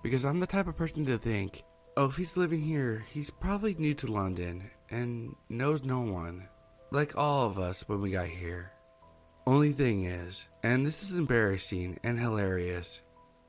Because 0.04 0.26
I'm 0.26 0.40
the 0.40 0.46
type 0.46 0.68
of 0.68 0.78
person 0.78 1.06
to 1.06 1.18
think, 1.18 1.64
oh, 1.98 2.06
if 2.06 2.18
he's 2.18 2.38
living 2.38 2.62
here, 2.62 3.04
he's 3.12 3.32
probably 3.32 3.74
new 3.74 3.96
to 3.96 4.12
London 4.12 4.70
and 4.92 5.36
knows 5.50 5.84
no 5.84 6.02
one, 6.02 6.48
like 6.92 7.18
all 7.18 7.46
of 7.46 7.60
us 7.60 7.88
when 7.88 8.02
we 8.02 8.12
got 8.12 8.28
here. 8.28 8.72
Only 9.46 9.72
thing 9.72 10.04
is, 10.04 10.46
and 10.64 10.86
this 10.86 11.04
is 11.04 11.14
embarrassing 11.14 12.00
and 12.04 12.20
hilarious, 12.20 13.00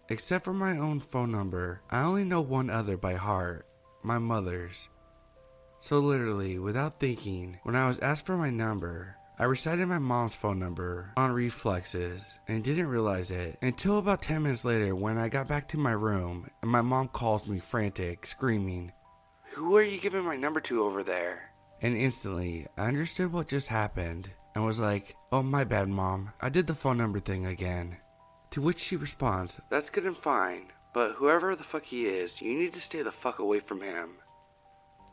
except 0.09 0.45
for 0.45 0.53
my 0.53 0.79
own 0.79 1.01
phone 1.01 1.33
number, 1.33 1.83
I 1.91 2.03
only 2.03 2.25
know 2.25 2.41
one 2.41 2.71
other 2.71 2.97
by 2.97 3.15
heart 3.15 3.67
my 4.03 4.19
mother's. 4.19 4.89
So, 5.81 5.99
literally, 5.99 6.59
without 6.59 6.99
thinking, 6.99 7.59
when 7.63 7.77
I 7.77 7.87
was 7.87 7.99
asked 8.01 8.27
for 8.27 8.37
my 8.37 8.51
number, 8.51 9.17
I 9.39 9.45
recited 9.45 9.87
my 9.87 9.99
mom's 9.99 10.35
phone 10.35 10.59
number 10.59 11.13
on 11.17 11.31
reflexes 11.31 12.33
and 12.49 12.65
didn't 12.65 12.89
realize 12.89 13.31
it 13.31 13.57
until 13.63 13.99
about 13.99 14.23
10 14.23 14.43
minutes 14.43 14.65
later 14.65 14.97
when 14.97 15.19
I 15.19 15.29
got 15.29 15.47
back 15.47 15.69
to 15.69 15.79
my 15.79 15.93
room 15.93 16.49
and 16.63 16.71
my 16.71 16.83
mom 16.83 17.09
calls 17.09 17.49
me 17.49 17.61
frantic, 17.61 18.27
screaming, 18.27 18.93
Who 19.55 19.77
are 19.77 19.83
you 19.83 20.01
giving 20.01 20.25
my 20.25 20.37
number 20.37 20.61
to 20.63 20.83
over 20.83 21.05
there? 21.05 21.48
And 21.81 21.97
instantly, 21.97 22.67
I 22.77 22.87
understood 22.87 23.33
what 23.33 23.49
just 23.49 23.69
happened 23.69 24.31
and 24.55 24.65
was 24.65 24.81
like, 24.81 25.15
Oh, 25.31 25.43
my 25.43 25.65
bad, 25.65 25.89
mom. 25.89 26.33
I 26.41 26.49
did 26.49 26.67
the 26.67 26.75
phone 26.75 26.99
number 26.99 27.21
thing 27.21 27.47
again. 27.47 27.97
To 28.53 28.63
which 28.63 28.79
she 28.79 28.97
responds, 28.97 29.61
That's 29.71 29.91
good 29.91 30.07
and 30.07 30.17
fine, 30.17 30.73
but 30.95 31.13
whoever 31.13 31.55
the 31.55 31.65
fuck 31.65 31.85
he 31.85 32.07
is, 32.07 32.41
you 32.41 32.55
need 32.59 32.73
to 32.75 32.81
stay 32.81 33.03
the 33.03 33.13
fuck 33.13 33.39
away 33.39 33.61
from 33.61 33.81
him. 33.81 34.17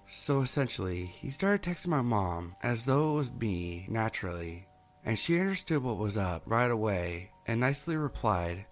So 0.09 0.41
essentially, 0.41 1.05
he 1.05 1.29
started 1.29 1.61
texting 1.61 1.87
my 1.87 2.01
mom 2.01 2.55
as 2.61 2.85
though 2.85 3.13
it 3.13 3.17
was 3.17 3.31
me, 3.31 3.85
naturally, 3.89 4.67
and 5.03 5.17
she 5.19 5.39
understood 5.39 5.83
what 5.83 5.97
was 5.97 6.17
up 6.17 6.43
right 6.45 6.71
away 6.71 7.31
and 7.45 7.59
nicely 7.59 7.97
replied, 7.97 8.65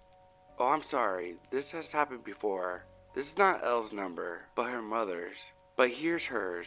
Oh, 0.58 0.66
I'm 0.66 0.84
sorry, 0.84 1.34
this 1.50 1.70
has 1.72 1.90
happened 1.92 2.24
before. 2.24 2.84
This 3.14 3.28
is 3.28 3.38
not 3.38 3.64
Elle's 3.64 3.92
number, 3.92 4.42
but 4.56 4.70
her 4.70 4.82
mother's. 4.82 5.36
But 5.76 5.90
here's 5.90 6.24
hers. 6.24 6.66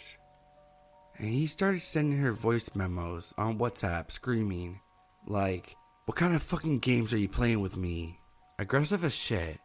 And 1.20 1.30
he 1.30 1.47
started 1.47 1.82
sending 1.82 2.20
her 2.20 2.32
voice 2.32 2.70
memos 2.76 3.34
on 3.38 3.57
WhatsApp 3.57 4.11
screaming, 4.11 4.82
like, 5.26 5.76
What 6.05 6.18
kind 6.18 6.36
of 6.36 6.43
fucking 6.43 6.80
games 6.80 7.13
are 7.13 7.18
you 7.18 7.28
playing 7.28 7.61
with 7.61 7.76
me? 7.76 8.20
Aggressive 8.59 9.03
as 9.03 9.15
shit. 9.15 9.59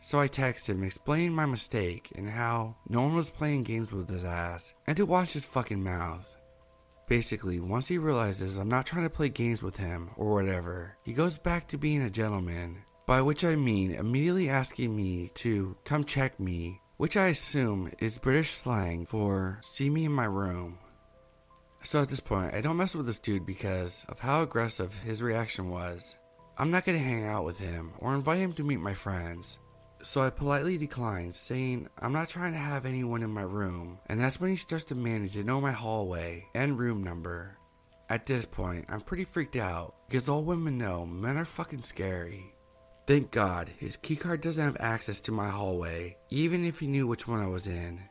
So 0.00 0.20
I 0.20 0.28
texted 0.28 0.70
him 0.70 0.84
explaining 0.84 1.34
my 1.34 1.46
mistake 1.46 2.12
and 2.14 2.30
how 2.30 2.76
no 2.88 3.02
one 3.02 3.16
was 3.16 3.30
playing 3.30 3.64
games 3.64 3.90
with 3.90 4.08
his 4.08 4.24
ass 4.24 4.74
and 4.86 4.96
to 4.96 5.04
watch 5.04 5.32
his 5.32 5.44
fucking 5.44 5.82
mouth. 5.82 6.36
Basically, 7.08 7.58
once 7.58 7.88
he 7.88 7.98
realizes 7.98 8.58
I'm 8.58 8.68
not 8.68 8.86
trying 8.86 9.04
to 9.04 9.10
play 9.10 9.28
games 9.28 9.62
with 9.62 9.76
him 9.76 10.10
or 10.16 10.32
whatever, 10.34 10.96
he 11.02 11.12
goes 11.12 11.38
back 11.38 11.66
to 11.68 11.78
being 11.78 12.02
a 12.02 12.10
gentleman, 12.10 12.84
by 13.06 13.22
which 13.22 13.44
I 13.44 13.56
mean 13.56 13.92
immediately 13.92 14.48
asking 14.48 14.94
me 14.94 15.30
to 15.36 15.76
come 15.84 16.04
check 16.04 16.38
me, 16.38 16.80
which 16.98 17.16
I 17.16 17.28
assume 17.28 17.92
is 18.00 18.18
British 18.18 18.50
slang 18.50 19.06
for 19.06 19.58
see 19.62 19.88
me 19.88 20.04
in 20.04 20.12
my 20.12 20.24
room. 20.24 20.80
So 21.84 22.02
at 22.02 22.08
this 22.08 22.18
point, 22.20 22.52
I 22.54 22.60
don't 22.60 22.76
mess 22.76 22.96
with 22.96 23.06
this 23.06 23.20
dude 23.20 23.46
because 23.46 24.04
of 24.08 24.18
how 24.18 24.42
aggressive 24.42 24.92
his 25.04 25.22
reaction 25.22 25.70
was. 25.70 26.16
I'm 26.58 26.72
not 26.72 26.84
gonna 26.84 26.98
hang 26.98 27.24
out 27.24 27.44
with 27.44 27.56
him 27.56 27.92
or 28.00 28.14
invite 28.14 28.40
him 28.40 28.52
to 28.54 28.64
meet 28.64 28.80
my 28.80 28.94
friends. 28.94 29.58
So 30.02 30.22
I 30.22 30.30
politely 30.30 30.76
declined, 30.76 31.36
saying 31.36 31.88
I'm 32.00 32.12
not 32.12 32.28
trying 32.28 32.52
to 32.52 32.58
have 32.58 32.84
anyone 32.84 33.22
in 33.22 33.30
my 33.30 33.42
room, 33.42 34.00
and 34.06 34.20
that's 34.20 34.40
when 34.40 34.50
he 34.50 34.56
starts 34.56 34.84
to 34.84 34.96
manage 34.96 35.34
to 35.34 35.44
know 35.44 35.60
my 35.60 35.72
hallway 35.72 36.46
and 36.54 36.78
room 36.78 37.04
number. 37.04 37.56
At 38.10 38.26
this 38.26 38.44
point, 38.44 38.86
I'm 38.88 39.02
pretty 39.02 39.24
freaked 39.24 39.56
out 39.56 39.94
because 40.08 40.28
all 40.28 40.42
women 40.42 40.78
know 40.78 41.06
men 41.06 41.36
are 41.36 41.44
fucking 41.44 41.82
scary. 41.82 42.54
Thank 43.08 43.30
God 43.30 43.70
his 43.78 43.96
keycard 43.96 44.42
doesn't 44.42 44.62
have 44.62 44.76
access 44.80 45.18
to 45.22 45.32
my 45.32 45.48
hallway, 45.48 46.18
even 46.28 46.62
if 46.62 46.78
he 46.78 46.86
knew 46.86 47.06
which 47.06 47.26
one 47.26 47.40
I 47.40 47.46
was 47.46 47.66
in. 47.66 48.02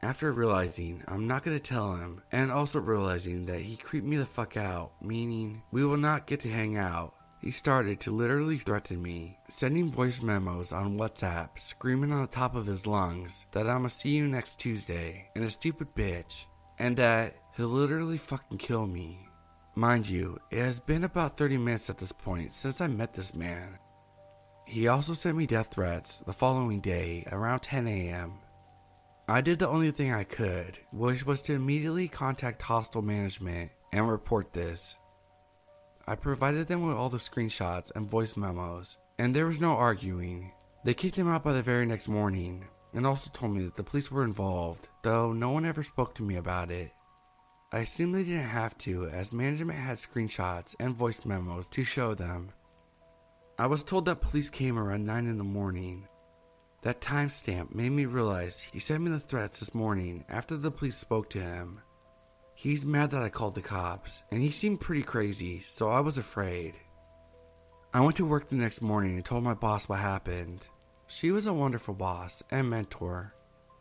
After 0.00 0.30
realizing 0.30 1.02
I'm 1.08 1.26
not 1.26 1.42
gonna 1.42 1.58
tell 1.58 1.96
him, 1.96 2.22
and 2.30 2.52
also 2.52 2.78
realizing 2.78 3.46
that 3.46 3.62
he 3.62 3.74
creeped 3.74 4.06
me 4.06 4.16
the 4.16 4.24
fuck 4.24 4.56
out, 4.56 4.92
meaning 5.02 5.60
we 5.72 5.84
will 5.84 5.96
not 5.96 6.28
get 6.28 6.38
to 6.42 6.48
hang 6.48 6.76
out, 6.76 7.14
he 7.42 7.50
started 7.50 7.98
to 7.98 8.12
literally 8.12 8.58
threaten 8.58 9.02
me, 9.02 9.40
sending 9.50 9.90
voice 9.90 10.22
memos 10.22 10.72
on 10.72 10.96
WhatsApp, 10.96 11.58
screaming 11.58 12.12
on 12.12 12.20
the 12.20 12.28
top 12.28 12.54
of 12.54 12.66
his 12.66 12.86
lungs 12.86 13.46
that 13.50 13.68
I'ma 13.68 13.88
see 13.88 14.10
you 14.10 14.28
next 14.28 14.60
Tuesday, 14.60 15.28
and 15.34 15.44
a 15.44 15.50
stupid 15.50 15.96
bitch, 15.96 16.44
and 16.78 16.96
that 16.96 17.34
he'll 17.56 17.66
literally 17.66 18.18
fucking 18.18 18.58
kill 18.58 18.86
me. 18.86 19.28
Mind 19.74 20.08
you, 20.08 20.38
it 20.52 20.60
has 20.60 20.78
been 20.78 21.02
about 21.02 21.36
30 21.36 21.58
minutes 21.58 21.90
at 21.90 21.98
this 21.98 22.12
point 22.12 22.52
since 22.52 22.80
I 22.80 22.86
met 22.86 23.12
this 23.12 23.34
man. 23.34 23.80
He 24.66 24.88
also 24.88 25.14
sent 25.14 25.36
me 25.36 25.46
death 25.46 25.68
threats 25.68 26.18
the 26.26 26.32
following 26.32 26.80
day 26.80 27.24
around 27.30 27.60
10 27.60 27.86
a.m. 27.86 28.40
I 29.28 29.40
did 29.40 29.60
the 29.60 29.68
only 29.68 29.92
thing 29.92 30.12
I 30.12 30.24
could, 30.24 30.78
which 30.92 31.24
was 31.24 31.40
to 31.42 31.54
immediately 31.54 32.08
contact 32.08 32.62
hostel 32.62 33.00
management 33.00 33.70
and 33.92 34.08
report 34.08 34.52
this. 34.52 34.96
I 36.08 36.16
provided 36.16 36.66
them 36.66 36.84
with 36.84 36.96
all 36.96 37.08
the 37.08 37.18
screenshots 37.18 37.92
and 37.94 38.10
voice 38.10 38.36
memos, 38.36 38.96
and 39.20 39.34
there 39.34 39.46
was 39.46 39.60
no 39.60 39.76
arguing. 39.76 40.50
They 40.84 40.94
kicked 40.94 41.16
him 41.16 41.28
out 41.28 41.44
by 41.44 41.52
the 41.52 41.62
very 41.62 41.86
next 41.86 42.08
morning, 42.08 42.64
and 42.92 43.06
also 43.06 43.30
told 43.32 43.54
me 43.54 43.62
that 43.64 43.76
the 43.76 43.84
police 43.84 44.10
were 44.10 44.24
involved, 44.24 44.88
though 45.02 45.32
no 45.32 45.50
one 45.50 45.64
ever 45.64 45.84
spoke 45.84 46.12
to 46.16 46.24
me 46.24 46.36
about 46.36 46.72
it. 46.72 46.90
I 47.72 47.80
assumed 47.80 48.16
they 48.16 48.24
didn't 48.24 48.42
have 48.42 48.76
to, 48.78 49.06
as 49.06 49.32
management 49.32 49.78
had 49.78 49.98
screenshots 49.98 50.74
and 50.80 50.92
voice 50.92 51.24
memos 51.24 51.68
to 51.68 51.84
show 51.84 52.14
them. 52.14 52.52
I 53.58 53.66
was 53.66 53.82
told 53.82 54.04
that 54.04 54.20
police 54.20 54.50
came 54.50 54.78
around 54.78 55.06
9 55.06 55.26
in 55.26 55.38
the 55.38 55.44
morning. 55.44 56.06
That 56.82 57.00
timestamp 57.00 57.74
made 57.74 57.90
me 57.90 58.04
realize 58.04 58.60
he 58.60 58.78
sent 58.78 59.02
me 59.02 59.10
the 59.10 59.18
threats 59.18 59.60
this 59.60 59.74
morning 59.74 60.26
after 60.28 60.58
the 60.58 60.70
police 60.70 60.98
spoke 60.98 61.30
to 61.30 61.40
him. 61.40 61.80
He's 62.54 62.84
mad 62.84 63.10
that 63.12 63.22
I 63.22 63.30
called 63.30 63.54
the 63.54 63.62
cops, 63.62 64.22
and 64.30 64.42
he 64.42 64.50
seemed 64.50 64.82
pretty 64.82 65.02
crazy, 65.02 65.60
so 65.60 65.88
I 65.88 66.00
was 66.00 66.18
afraid. 66.18 66.74
I 67.94 68.02
went 68.02 68.16
to 68.16 68.26
work 68.26 68.50
the 68.50 68.56
next 68.56 68.82
morning 68.82 69.14
and 69.14 69.24
told 69.24 69.42
my 69.42 69.54
boss 69.54 69.88
what 69.88 70.00
happened. 70.00 70.68
She 71.06 71.30
was 71.30 71.46
a 71.46 71.52
wonderful 71.54 71.94
boss 71.94 72.42
and 72.50 72.68
mentor, 72.68 73.34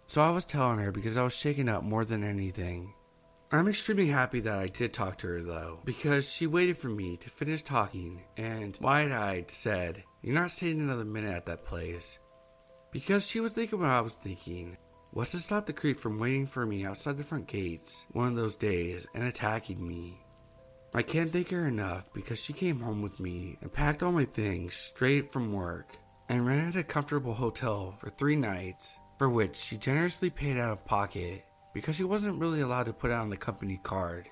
so 0.07 0.21
I 0.21 0.29
was 0.29 0.45
telling 0.45 0.79
her 0.79 0.93
because 0.93 1.17
I 1.17 1.23
was 1.23 1.35
shaken 1.35 1.67
up 1.67 1.83
more 1.83 2.05
than 2.05 2.23
anything. 2.23 2.93
I'm 3.55 3.67
extremely 3.67 4.07
happy 4.07 4.39
that 4.41 4.57
I 4.57 4.67
did 4.67 4.91
talk 4.91 5.19
to 5.19 5.27
her 5.27 5.41
though, 5.41 5.79
because 5.85 6.29
she 6.29 6.47
waited 6.47 6.77
for 6.77 6.89
me 6.89 7.15
to 7.17 7.29
finish 7.29 7.61
talking 7.61 8.23
and, 8.37 8.77
wide 8.81 9.11
eyed, 9.11 9.51
said, 9.51 10.03
You're 10.21 10.35
not 10.35 10.51
staying 10.51 10.79
another 10.81 11.05
minute 11.05 11.33
at 11.33 11.45
that 11.45 11.63
place. 11.63 12.19
Because 12.91 13.27
she 13.27 13.39
was 13.39 13.51
thinking 13.51 13.79
what 13.79 13.89
I 13.89 14.01
was 14.01 14.15
thinking, 14.15 14.77
was 15.11 15.31
to 15.31 15.39
stop 15.39 15.65
the 15.65 15.73
creep 15.73 15.99
from 15.99 16.19
waiting 16.19 16.45
for 16.45 16.65
me 16.65 16.85
outside 16.85 17.17
the 17.17 17.23
front 17.23 17.47
gates 17.47 18.05
one 18.11 18.27
of 18.27 18.35
those 18.35 18.55
days 18.55 19.05
and 19.13 19.23
attacking 19.23 19.85
me. 19.87 20.19
I 20.93 21.03
can't 21.03 21.31
thank 21.31 21.49
her 21.51 21.67
enough 21.67 22.11
because 22.13 22.39
she 22.39 22.51
came 22.51 22.79
home 22.79 23.01
with 23.01 23.19
me 23.19 23.57
and 23.61 23.71
packed 23.71 24.01
all 24.01 24.11
my 24.11 24.25
things 24.25 24.73
straight 24.75 25.31
from 25.31 25.53
work 25.53 25.97
and 26.29 26.45
rented 26.45 26.77
a 26.77 26.83
comfortable 26.83 27.33
hotel 27.33 27.95
for 27.99 28.09
three 28.09 28.35
nights, 28.35 28.95
for 29.17 29.29
which 29.29 29.55
she 29.55 29.77
generously 29.77 30.29
paid 30.29 30.57
out 30.57 30.71
of 30.71 30.85
pocket 30.85 31.45
because 31.75 31.95
she 31.95 32.03
wasn't 32.03 32.39
really 32.39 32.61
allowed 32.61 32.87
to 32.87 32.93
put 32.93 33.11
it 33.11 33.13
on 33.13 33.29
the 33.29 33.37
company 33.37 33.79
card. 33.83 34.27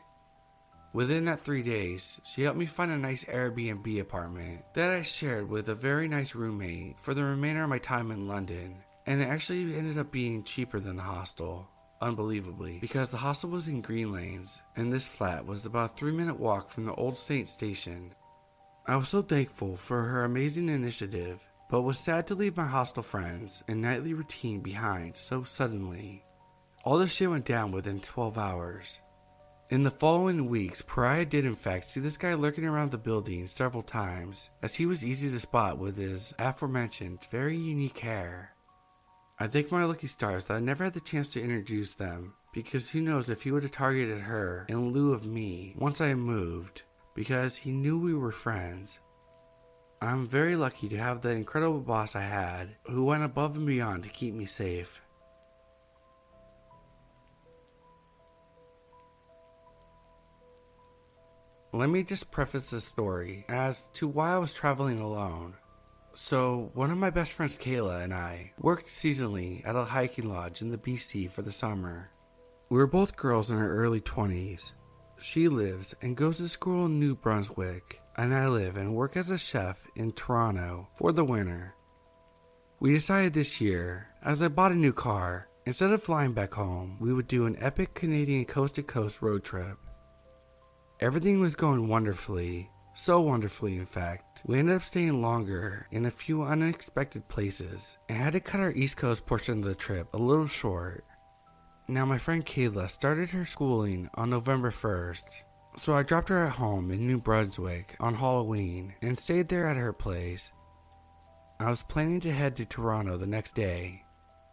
Within 0.93 1.25
that 1.25 1.39
three 1.39 1.61
days, 1.61 2.19
she 2.25 2.41
helped 2.41 2.57
me 2.57 2.65
find 2.65 2.91
a 2.91 2.97
nice 2.97 3.25
Airbnb 3.25 4.01
apartment 4.01 4.63
that 4.73 4.89
I 4.89 5.03
shared 5.03 5.47
with 5.47 5.69
a 5.69 5.75
very 5.75 6.07
nice 6.07 6.33
roommate 6.33 6.99
for 6.99 7.13
the 7.13 7.23
remainder 7.23 7.63
of 7.63 7.69
my 7.69 7.79
time 7.79 8.09
in 8.09 8.27
London 8.27 8.83
and 9.05 9.21
it 9.21 9.25
actually 9.25 9.75
ended 9.75 9.97
up 9.97 10.11
being 10.11 10.43
cheaper 10.43 10.79
than 10.79 10.95
the 10.95 11.03
hostel, 11.03 11.67
unbelievably, 12.01 12.79
because 12.79 13.11
the 13.11 13.17
hostel 13.17 13.49
was 13.49 13.67
in 13.67 13.81
Green 13.81 14.11
Lanes, 14.13 14.61
and 14.75 14.91
this 14.91 15.07
flat 15.07 15.45
was 15.45 15.65
about 15.65 15.91
a 15.91 15.93
three 15.93 16.11
minute 16.11 16.39
walk 16.39 16.69
from 16.69 16.85
the 16.85 16.93
Old 16.95 17.17
Street 17.17 17.49
station. 17.49 18.13
I 18.87 18.95
was 18.95 19.09
so 19.09 19.21
thankful 19.21 19.75
for 19.75 20.03
her 20.03 20.23
amazing 20.23 20.69
initiative, 20.69 21.43
but 21.69 21.81
was 21.81 21.99
sad 21.99 22.27
to 22.27 22.35
leave 22.35 22.57
my 22.57 22.65
hostel 22.65 23.03
friends 23.03 23.63
and 23.67 23.81
nightly 23.81 24.13
routine 24.13 24.59
behind 24.59 25.15
so 25.15 25.43
suddenly. 25.43 26.23
All 26.83 26.97
this 26.97 27.13
shit 27.13 27.29
went 27.29 27.45
down 27.45 27.71
within 27.71 28.01
12 28.01 28.37
hours. 28.37 28.99
In 29.69 29.83
the 29.83 29.91
following 29.91 30.49
weeks, 30.49 30.81
Priya 30.81 31.23
did 31.23 31.45
in 31.45 31.55
fact 31.55 31.87
see 31.87 32.01
this 32.01 32.17
guy 32.17 32.33
lurking 32.33 32.65
around 32.65 32.91
the 32.91 32.97
building 32.97 33.47
several 33.47 33.83
times, 33.83 34.49
as 34.61 34.75
he 34.75 34.85
was 34.85 35.05
easy 35.05 35.29
to 35.31 35.39
spot 35.39 35.77
with 35.77 35.95
his 35.95 36.33
aforementioned 36.37 37.23
very 37.31 37.55
unique 37.57 37.99
hair. 37.99 38.51
I 39.39 39.47
thank 39.47 39.71
my 39.71 39.85
lucky 39.85 40.07
stars 40.07 40.43
that 40.45 40.55
I 40.55 40.59
never 40.59 40.83
had 40.83 40.93
the 40.93 40.99
chance 40.99 41.31
to 41.33 41.41
introduce 41.41 41.93
them, 41.93 42.33
because 42.53 42.89
who 42.89 43.01
knows 43.01 43.29
if 43.29 43.43
he 43.43 43.51
would 43.51 43.63
have 43.63 43.71
targeted 43.71 44.19
her 44.19 44.65
in 44.67 44.91
lieu 44.91 45.13
of 45.13 45.25
me 45.25 45.75
once 45.77 46.01
I 46.01 46.13
moved, 46.15 46.81
because 47.15 47.55
he 47.55 47.71
knew 47.71 47.97
we 47.97 48.13
were 48.13 48.33
friends. 48.33 48.99
I'm 50.01 50.27
very 50.27 50.57
lucky 50.57 50.89
to 50.89 50.97
have 50.97 51.21
the 51.21 51.29
incredible 51.29 51.79
boss 51.79 52.13
I 52.13 52.23
had, 52.23 52.75
who 52.83 53.05
went 53.05 53.23
above 53.23 53.55
and 53.55 53.65
beyond 53.65 54.03
to 54.03 54.09
keep 54.09 54.33
me 54.33 54.45
safe. 54.45 55.01
Let 61.75 61.89
me 61.89 62.03
just 62.03 62.29
preface 62.29 62.69
this 62.69 62.85
story 62.85 63.45
as 63.49 63.87
to 63.93 64.07
why 64.07 64.35
I 64.35 64.37
was 64.37 64.53
traveling 64.53 64.99
alone. 64.99 65.55
So, 66.13 66.69
one 66.75 66.91
of 66.91 66.99
my 66.99 67.09
best 67.09 67.33
friends, 67.33 67.57
Kayla, 67.57 68.03
and 68.03 68.13
I 68.13 68.51
worked 68.59 68.85
seasonally 68.85 69.67
at 69.67 69.75
a 69.75 69.83
hiking 69.83 70.29
lodge 70.29 70.61
in 70.61 70.69
the 70.69 70.77
BC 70.77 71.31
for 71.31 71.41
the 71.41 71.51
summer. 71.51 72.11
We 72.69 72.77
were 72.77 72.85
both 72.85 73.15
girls 73.15 73.49
in 73.49 73.57
our 73.57 73.71
early 73.71 74.01
20s. 74.01 74.73
She 75.17 75.47
lives 75.47 75.95
and 76.03 76.15
goes 76.15 76.37
to 76.37 76.47
school 76.47 76.85
in 76.85 76.99
New 76.99 77.15
Brunswick, 77.15 77.99
and 78.17 78.35
I 78.35 78.49
live 78.49 78.77
and 78.77 78.93
work 78.93 79.17
as 79.17 79.31
a 79.31 79.37
chef 79.39 79.83
in 79.95 80.11
Toronto 80.11 80.89
for 80.95 81.11
the 81.11 81.25
winter. 81.25 81.73
We 82.79 82.93
decided 82.93 83.33
this 83.33 83.59
year, 83.59 84.09
as 84.23 84.43
I 84.43 84.47
bought 84.47 84.73
a 84.73 84.75
new 84.75 84.93
car, 84.93 85.47
instead 85.65 85.89
of 85.89 86.03
flying 86.03 86.33
back 86.33 86.53
home, 86.53 86.97
we 86.99 87.11
would 87.11 87.27
do 87.27 87.47
an 87.47 87.57
epic 87.59 87.95
Canadian 87.95 88.45
coast 88.45 88.75
to 88.75 88.83
coast 88.83 89.23
road 89.23 89.43
trip. 89.43 89.79
Everything 91.03 91.41
was 91.41 91.53
going 91.53 91.89
wonderfully, 91.89 92.71
so 92.93 93.19
wonderfully, 93.19 93.75
in 93.75 93.85
fact. 93.85 94.41
We 94.45 94.57
ended 94.57 94.77
up 94.77 94.83
staying 94.83 95.21
longer 95.21 95.85
in 95.91 96.05
a 96.05 96.09
few 96.09 96.43
unexpected 96.43 97.27
places 97.27 97.97
and 98.07 98.17
had 98.17 98.31
to 98.31 98.39
cut 98.39 98.61
our 98.61 98.71
East 98.71 98.95
Coast 98.95 99.25
portion 99.25 99.57
of 99.57 99.65
the 99.65 99.75
trip 99.75 100.07
a 100.13 100.17
little 100.17 100.47
short. 100.47 101.03
Now, 101.89 102.05
my 102.05 102.17
friend 102.17 102.45
Kayla 102.45 102.89
started 102.89 103.31
her 103.31 103.45
schooling 103.45 104.09
on 104.13 104.29
November 104.29 104.71
1st, 104.71 105.25
so 105.75 105.93
I 105.93 106.03
dropped 106.03 106.29
her 106.29 106.45
at 106.45 106.53
home 106.53 106.89
in 106.89 107.05
New 107.05 107.17
Brunswick 107.17 107.97
on 107.99 108.15
Halloween 108.15 108.93
and 109.01 109.19
stayed 109.19 109.49
there 109.49 109.67
at 109.67 109.75
her 109.75 109.91
place. 109.91 110.53
I 111.59 111.69
was 111.69 111.83
planning 111.83 112.21
to 112.21 112.31
head 112.31 112.55
to 112.55 112.65
Toronto 112.65 113.17
the 113.17 113.27
next 113.27 113.55
day. 113.55 114.05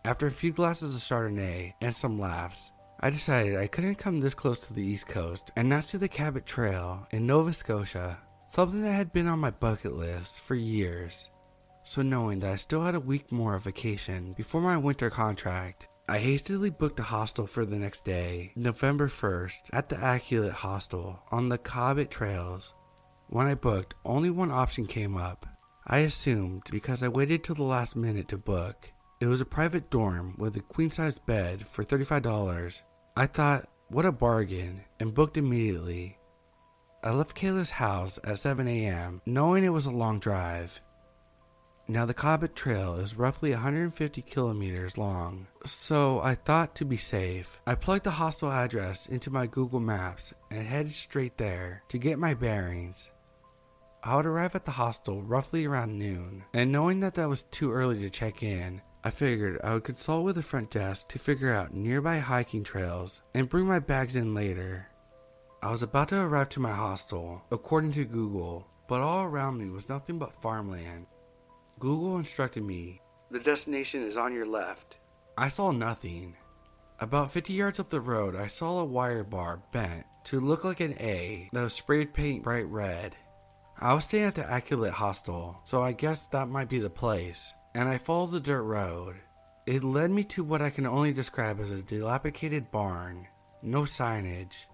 After 0.05 0.27
a 0.27 0.33
few 0.33 0.51
glasses 0.51 0.97
of 0.97 1.01
Chardonnay 1.01 1.75
and 1.81 1.95
some 1.95 2.19
laughs, 2.19 2.73
I 3.03 3.09
decided 3.09 3.57
I 3.57 3.67
couldn't 3.67 3.95
come 3.95 4.21
this 4.21 4.35
close 4.35 4.61
to 4.61 4.75
the 4.75 4.83
East 4.83 5.09
Coast 5.09 5.51
and 5.57 5.71
not 5.71 5.87
see 5.87 5.97
the 5.97 6.07
Cabot 6.07 6.45
Trail 6.45 7.07
in 7.13 7.27
Nova 7.27 7.55
Scotia, 7.55 8.19
something 8.47 8.83
that 8.83 8.93
had 8.93 9.11
been 9.11 9.27
on 9.27 9.39
my 9.39 9.51
bucket 9.51 9.97
list 9.97 10.39
for 10.39 10.55
years. 10.55 11.31
So, 11.83 12.03
knowing 12.03 12.41
that 12.41 12.51
I 12.53 12.57
still 12.57 12.83
had 12.83 12.95
a 12.95 13.01
week 13.01 13.33
more 13.33 13.55
of 13.55 13.65
vacation 13.65 14.35
before 14.35 14.61
my 14.61 14.77
winter 14.77 15.09
contract, 15.09 15.89
I 16.11 16.19
hastily 16.19 16.69
booked 16.69 17.01
a 17.01 17.05
hostel 17.05 17.47
for 17.47 17.65
the 17.65 17.79
next 17.79 18.05
day, 18.05 18.53
November 18.55 19.09
1st, 19.09 19.61
at 19.73 19.89
the 19.89 19.97
Aculet 19.97 20.53
Hostel 20.53 21.23
on 21.31 21.49
the 21.49 21.57
Cabot 21.57 22.11
Trails. 22.11 22.75
When 23.29 23.47
I 23.47 23.55
booked, 23.55 23.95
only 24.05 24.29
one 24.29 24.51
option 24.51 24.87
came 24.87 25.17
up. 25.17 25.47
I 25.87 26.01
assumed, 26.01 26.65
because 26.71 27.03
I 27.03 27.09
waited 27.09 27.45
till 27.45 27.55
the 27.55 27.63
last 27.63 27.97
minute 27.97 28.29
to 28.29 28.37
book, 28.37 28.93
it 29.21 29.27
was 29.27 29.41
a 29.41 29.47
private 29.47 29.89
dorm 29.89 30.35
with 30.37 30.55
a 30.57 30.61
queen 30.61 30.91
size 30.91 31.19
bed 31.19 31.67
for 31.67 31.83
$35. 31.83 32.83
I 33.21 33.27
thought, 33.27 33.69
what 33.89 34.07
a 34.07 34.13
bargain, 34.13 34.81
and 34.99 35.13
booked 35.13 35.37
immediately. 35.37 36.17
I 37.05 37.11
left 37.11 37.37
Kayla's 37.37 37.69
house 37.69 38.19
at 38.25 38.39
7 38.39 38.67
a.m., 38.67 39.21
knowing 39.27 39.63
it 39.63 39.75
was 39.75 39.85
a 39.85 39.91
long 39.91 40.21
drive. 40.21 40.81
Now, 41.87 42.07
the 42.07 42.15
Cabot 42.15 42.57
Trail 42.57 42.95
is 42.95 43.19
roughly 43.19 43.51
150 43.51 44.23
kilometers 44.23 44.97
long, 44.97 45.49
so 45.67 46.23
I 46.23 46.35
thought 46.35 46.75
to 46.77 46.87
be 46.87 46.97
safe, 46.97 47.61
I 47.67 47.75
plugged 47.75 48.05
the 48.05 48.13
hostel 48.13 48.51
address 48.51 49.07
into 49.07 49.31
my 49.31 49.47
Google 49.47 49.81
Maps 49.81 50.33
and 50.51 50.67
headed 50.67 50.95
straight 50.95 51.37
there 51.37 51.83
to 51.91 51.99
get 51.99 52.19
my 52.19 52.33
bearings. 52.33 53.11
I 54.03 54.17
would 54.17 54.25
arrive 54.25 54.55
at 54.55 54.65
the 54.65 54.71
hostel 54.71 55.21
roughly 55.21 55.67
around 55.67 55.99
noon, 55.99 56.45
and 56.55 56.73
knowing 56.73 57.01
that 57.01 57.17
that 57.17 57.29
was 57.29 57.43
too 57.43 57.71
early 57.71 57.99
to 58.01 58.09
check 58.09 58.43
in, 58.43 58.81
I 59.03 59.11
figured 59.11 59.61
I 59.65 59.75
would 59.75 59.85
consult 59.85 60.25
with 60.25 60.37
the 60.37 60.43
front 60.43 60.71
desk 60.71 61.09
to 61.09 61.19
figure 61.19 61.53
out 61.53 61.75
nearby 61.75 62.19
hiking 62.19 62.65
trails 62.65 63.23
and 63.35 63.49
bring 63.49 63.65
my 63.65 63.79
bags 63.79 64.17
in 64.17 64.35
later. 64.35 64.89
I 65.63 65.71
was 65.71 65.83
about 65.83 66.09
to 66.09 66.21
arrive 66.21 66.49
to 66.51 66.61
my 66.61 66.73
hostel, 66.73 67.43
according 67.51 67.93
to 67.93 68.05
Google, 68.05 68.67
but 68.89 69.01
all 69.01 69.25
around 69.25 69.59
me 69.59 69.71
was 69.71 69.89
nothing 69.89 70.19
but 70.19 70.41
farmland 70.43 71.07
Google 71.79 72.19
instructed 72.19 72.63
me 72.63 73.01
the 73.31 73.39
destination 73.39 74.07
is 74.07 74.17
on 74.17 74.35
your 74.35 74.47
left. 74.47 74.97
I 75.39 75.49
saw 75.49 75.71
nothing. 75.71 76.37
About 76.99 77.31
50 77.31 77.53
yards 77.53 77.79
up 77.79 77.89
the 77.89 78.01
road, 78.01 78.35
I 78.35 78.49
saw 78.49 78.81
a 78.81 78.85
wire 78.85 79.25
bar 79.25 79.63
bent 79.73 80.05
to 80.25 80.41
look 80.41 80.65
like 80.65 80.81
an 80.81 80.97
A 81.01 81.49
that 81.53 81.63
was 81.63 81.73
sprayed 81.73 82.13
paint 82.13 82.43
bright 82.43 82.67
red. 82.67 83.17
I 83.79 83.95
was 83.95 84.05
staying 84.05 84.25
at 84.25 84.35
the 84.35 84.43
Aculet 84.43 84.91
Hostel, 84.91 85.61
so 85.65 85.81
I 85.81 85.93
guessed 85.93 86.33
that 86.33 86.49
might 86.49 86.69
be 86.69 86.81
the 86.81 86.91
place, 86.91 87.55
and 87.75 87.89
I 87.89 87.99
followed 87.99 88.33
the 88.33 88.41
dirt 88.41 88.63
road. 88.63 89.17
It 89.67 89.85
led 89.85 90.11
me 90.11 90.25
to 90.25 90.43
what 90.43 90.63
I 90.63 90.71
can 90.71 90.87
only 90.87 91.13
describe 91.13 91.61
as 91.61 91.71
a 91.71 91.83
dilapidated 91.83 92.71
barn, 92.71 93.29
no 93.63 93.83
signage. 93.83 94.67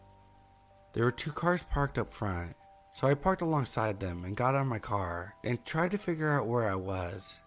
There 0.93 1.05
were 1.05 1.13
two 1.13 1.33
cars 1.33 1.63
parked 1.63 1.99
up 1.99 2.13
front, 2.13 2.55
so 2.95 3.07
I 3.07 3.15
parked 3.15 3.43
alongside 3.43 4.01
them 4.01 4.25
and 4.25 4.37
got 4.37 4.55
out 4.55 4.63
of 4.63 4.67
my 4.67 4.79
car 4.79 5.35
and 5.45 5.63
tried 5.65 5.91
to 5.91 5.99
figure 5.99 6.33
out 6.33 6.47
where 6.47 6.71
I 6.71 6.75
was. 6.75 7.39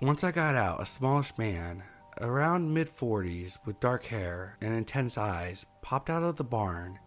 Once 0.00 0.24
I 0.24 0.32
got 0.32 0.56
out, 0.56 0.82
a 0.82 0.86
smallish 0.86 1.38
man, 1.38 1.84
around 2.20 2.74
mid 2.74 2.88
40s 2.88 3.58
with 3.64 3.78
dark 3.78 4.04
hair 4.06 4.56
and 4.60 4.74
intense 4.74 5.16
eyes, 5.16 5.66
popped 5.82 6.10
out 6.10 6.24
of 6.24 6.36
the 6.36 6.44
barn. 6.44 6.98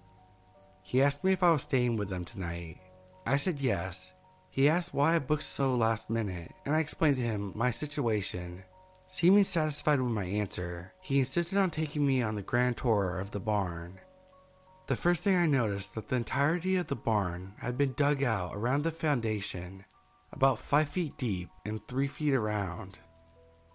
He 0.82 1.02
asked 1.02 1.24
me 1.24 1.34
if 1.34 1.44
I 1.44 1.52
was 1.52 1.64
staying 1.64 1.98
with 1.98 2.08
them 2.08 2.24
tonight. 2.24 2.78
I 3.26 3.36
said 3.36 3.60
yes. 3.60 4.14
He 4.58 4.68
asked 4.68 4.92
why 4.92 5.14
I 5.14 5.20
booked 5.20 5.44
so 5.44 5.76
last 5.76 6.10
minute, 6.10 6.52
and 6.66 6.74
I 6.74 6.80
explained 6.80 7.18
to 7.18 7.22
him 7.22 7.52
my 7.54 7.70
situation. 7.70 8.64
Seeming 9.08 9.44
satisfied 9.44 10.02
with 10.02 10.12
my 10.12 10.24
answer, 10.24 10.94
he 11.00 11.20
insisted 11.20 11.60
on 11.60 11.70
taking 11.70 12.08
me 12.08 12.24
on 12.24 12.34
the 12.34 12.42
grand 12.42 12.76
tour 12.76 13.20
of 13.20 13.30
the 13.30 13.40
barn. 13.40 14.00
The 14.88 14.96
first 14.96 15.22
thing 15.22 15.36
I 15.36 15.46
noticed 15.46 15.96
was 15.96 16.06
that 16.06 16.10
the 16.10 16.16
entirety 16.16 16.76
of 16.76 16.88
the 16.88 16.96
barn 16.96 17.54
had 17.60 17.78
been 17.78 17.94
dug 17.94 18.24
out 18.24 18.56
around 18.56 18.82
the 18.82 18.90
foundation, 18.90 19.86
about 20.32 20.58
5 20.58 20.90
feet 20.90 21.16
deep 21.20 21.50
and 21.64 21.80
3 21.88 22.08
feet 22.08 22.34
around. 22.34 22.98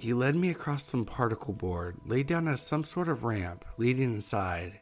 He 0.01 0.13
led 0.13 0.35
me 0.35 0.51
across 0.51 0.83
some 0.83 1.05
particle 1.05 1.55
board 1.55 2.01
laid 2.05 2.27
down 2.27 2.49
as 2.49 2.61
some 2.61 2.83
sort 2.83 3.09
of 3.09 3.23
ramp 3.23 3.65
leading 3.77 4.15
inside. 4.15 4.81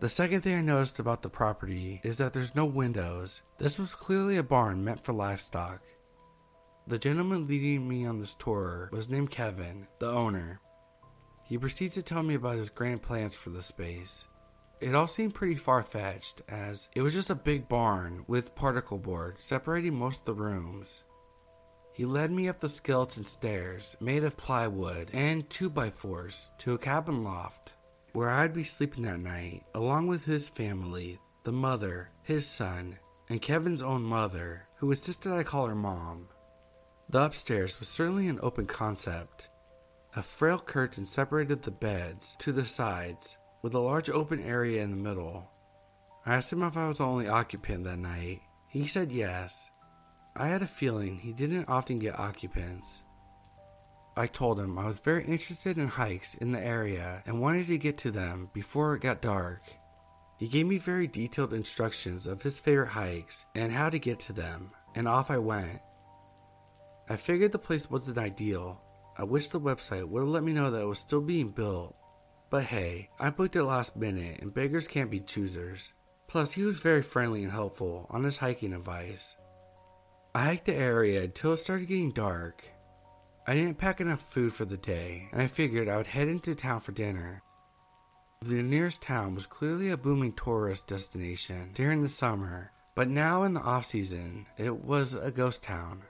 The 0.00 0.08
second 0.08 0.42
thing 0.42 0.54
I 0.54 0.60
noticed 0.60 1.00
about 1.00 1.22
the 1.22 1.28
property 1.28 2.00
is 2.04 2.18
that 2.18 2.32
there's 2.32 2.54
no 2.54 2.64
windows. 2.64 3.42
This 3.58 3.80
was 3.80 3.96
clearly 3.96 4.36
a 4.36 4.44
barn 4.44 4.84
meant 4.84 5.04
for 5.04 5.12
livestock. 5.12 5.82
The 6.86 7.00
gentleman 7.00 7.48
leading 7.48 7.88
me 7.88 8.06
on 8.06 8.20
this 8.20 8.34
tour 8.34 8.90
was 8.92 9.08
named 9.08 9.32
Kevin, 9.32 9.88
the 9.98 10.08
owner. 10.08 10.60
He 11.42 11.58
proceeds 11.58 11.94
to 11.94 12.02
tell 12.04 12.22
me 12.22 12.34
about 12.34 12.58
his 12.58 12.70
grand 12.70 13.02
plans 13.02 13.34
for 13.34 13.50
the 13.50 13.60
space. 13.60 14.24
It 14.80 14.94
all 14.94 15.08
seemed 15.08 15.34
pretty 15.34 15.56
far 15.56 15.82
fetched, 15.82 16.42
as 16.48 16.88
it 16.94 17.02
was 17.02 17.14
just 17.14 17.30
a 17.30 17.34
big 17.34 17.68
barn 17.68 18.24
with 18.28 18.54
particle 18.54 18.98
board 18.98 19.40
separating 19.40 19.96
most 19.96 20.20
of 20.20 20.26
the 20.26 20.34
rooms. 20.34 21.02
He 21.92 22.04
led 22.04 22.30
me 22.30 22.48
up 22.48 22.60
the 22.60 22.68
skeleton 22.68 23.24
stairs 23.24 23.96
made 24.00 24.22
of 24.22 24.36
plywood 24.36 25.10
and 25.12 25.48
2x4s 25.48 26.50
to 26.58 26.74
a 26.74 26.78
cabin 26.78 27.24
loft 27.24 27.72
where 28.18 28.30
I'd 28.30 28.52
be 28.52 28.64
sleeping 28.64 29.04
that 29.04 29.20
night, 29.20 29.62
along 29.76 30.08
with 30.08 30.24
his 30.24 30.48
family, 30.48 31.20
the 31.44 31.52
mother, 31.52 32.10
his 32.24 32.48
son, 32.48 32.98
and 33.28 33.40
Kevin's 33.40 33.80
own 33.80 34.02
mother, 34.02 34.66
who 34.78 34.90
insisted 34.90 35.30
I 35.30 35.44
call 35.44 35.68
her 35.68 35.76
mom. 35.76 36.26
The 37.08 37.22
upstairs 37.22 37.78
was 37.78 37.86
certainly 37.86 38.26
an 38.26 38.40
open 38.42 38.66
concept. 38.66 39.50
A 40.16 40.22
frail 40.24 40.58
curtain 40.58 41.06
separated 41.06 41.62
the 41.62 41.70
beds 41.70 42.34
to 42.40 42.50
the 42.50 42.64
sides, 42.64 43.36
with 43.62 43.72
a 43.74 43.78
large 43.78 44.10
open 44.10 44.42
area 44.42 44.82
in 44.82 44.90
the 44.90 44.96
middle. 44.96 45.48
I 46.26 46.34
asked 46.34 46.52
him 46.52 46.64
if 46.64 46.76
I 46.76 46.88
was 46.88 46.98
the 46.98 47.04
only 47.04 47.28
occupant 47.28 47.84
that 47.84 48.00
night. 48.00 48.40
He 48.66 48.88
said 48.88 49.12
yes. 49.12 49.70
I 50.34 50.48
had 50.48 50.62
a 50.62 50.66
feeling 50.66 51.18
he 51.18 51.32
didn't 51.32 51.68
often 51.68 52.00
get 52.00 52.18
occupants. 52.18 53.00
I 54.18 54.26
told 54.26 54.58
him 54.58 54.78
I 54.78 54.86
was 54.86 55.00
very 55.00 55.24
interested 55.24 55.78
in 55.78 55.88
hikes 55.88 56.34
in 56.34 56.52
the 56.52 56.60
area 56.60 57.22
and 57.26 57.40
wanted 57.40 57.68
to 57.68 57.78
get 57.78 57.98
to 57.98 58.10
them 58.10 58.50
before 58.52 58.94
it 58.94 59.02
got 59.02 59.22
dark. 59.22 59.62
He 60.38 60.48
gave 60.48 60.66
me 60.66 60.78
very 60.78 61.06
detailed 61.06 61.52
instructions 61.52 62.26
of 62.26 62.42
his 62.42 62.60
favorite 62.60 62.88
hikes 62.88 63.46
and 63.54 63.72
how 63.72 63.90
to 63.90 63.98
get 63.98 64.20
to 64.20 64.32
them, 64.32 64.72
and 64.94 65.08
off 65.08 65.30
I 65.30 65.38
went. 65.38 65.80
I 67.08 67.16
figured 67.16 67.52
the 67.52 67.58
place 67.58 67.90
wasn't 67.90 68.18
ideal. 68.18 68.80
I 69.16 69.24
wish 69.24 69.48
the 69.48 69.60
website 69.60 70.08
would 70.08 70.20
have 70.20 70.28
let 70.28 70.44
me 70.44 70.52
know 70.52 70.70
that 70.70 70.82
it 70.82 70.86
was 70.86 70.98
still 70.98 71.20
being 71.20 71.50
built 71.50 71.94
but 72.50 72.64
hey, 72.64 73.10
I 73.20 73.30
booked 73.30 73.56
it 73.56 73.64
last 73.64 73.96
minute 73.96 74.40
and 74.40 74.54
beggars 74.54 74.88
can't 74.88 75.10
be 75.10 75.20
choosers. 75.20 75.92
Plus, 76.28 76.52
he 76.52 76.62
was 76.62 76.80
very 76.80 77.02
friendly 77.02 77.42
and 77.42 77.52
helpful 77.52 78.06
on 78.10 78.24
his 78.24 78.38
hiking 78.38 78.72
advice. 78.72 79.36
I 80.34 80.44
hiked 80.44 80.66
the 80.66 80.74
area 80.74 81.22
until 81.24 81.52
it 81.52 81.58
started 81.58 81.88
getting 81.88 82.10
dark. 82.10 82.64
I 83.48 83.54
didn't 83.54 83.78
pack 83.78 84.02
enough 84.02 84.20
food 84.20 84.52
for 84.52 84.66
the 84.66 84.76
day, 84.76 85.30
and 85.32 85.40
I 85.40 85.46
figured 85.46 85.88
I 85.88 85.96
would 85.96 86.08
head 86.08 86.28
into 86.28 86.54
town 86.54 86.80
for 86.80 86.92
dinner. 86.92 87.42
The 88.42 88.62
nearest 88.62 89.00
town 89.00 89.34
was 89.34 89.46
clearly 89.46 89.88
a 89.88 89.96
booming 89.96 90.34
tourist 90.34 90.86
destination 90.86 91.70
during 91.72 92.02
the 92.02 92.10
summer, 92.10 92.72
but 92.94 93.08
now 93.08 93.44
in 93.44 93.54
the 93.54 93.62
off 93.62 93.86
season, 93.86 94.44
it 94.58 94.84
was 94.84 95.14
a 95.14 95.30
ghost 95.30 95.62
town. 95.62 96.02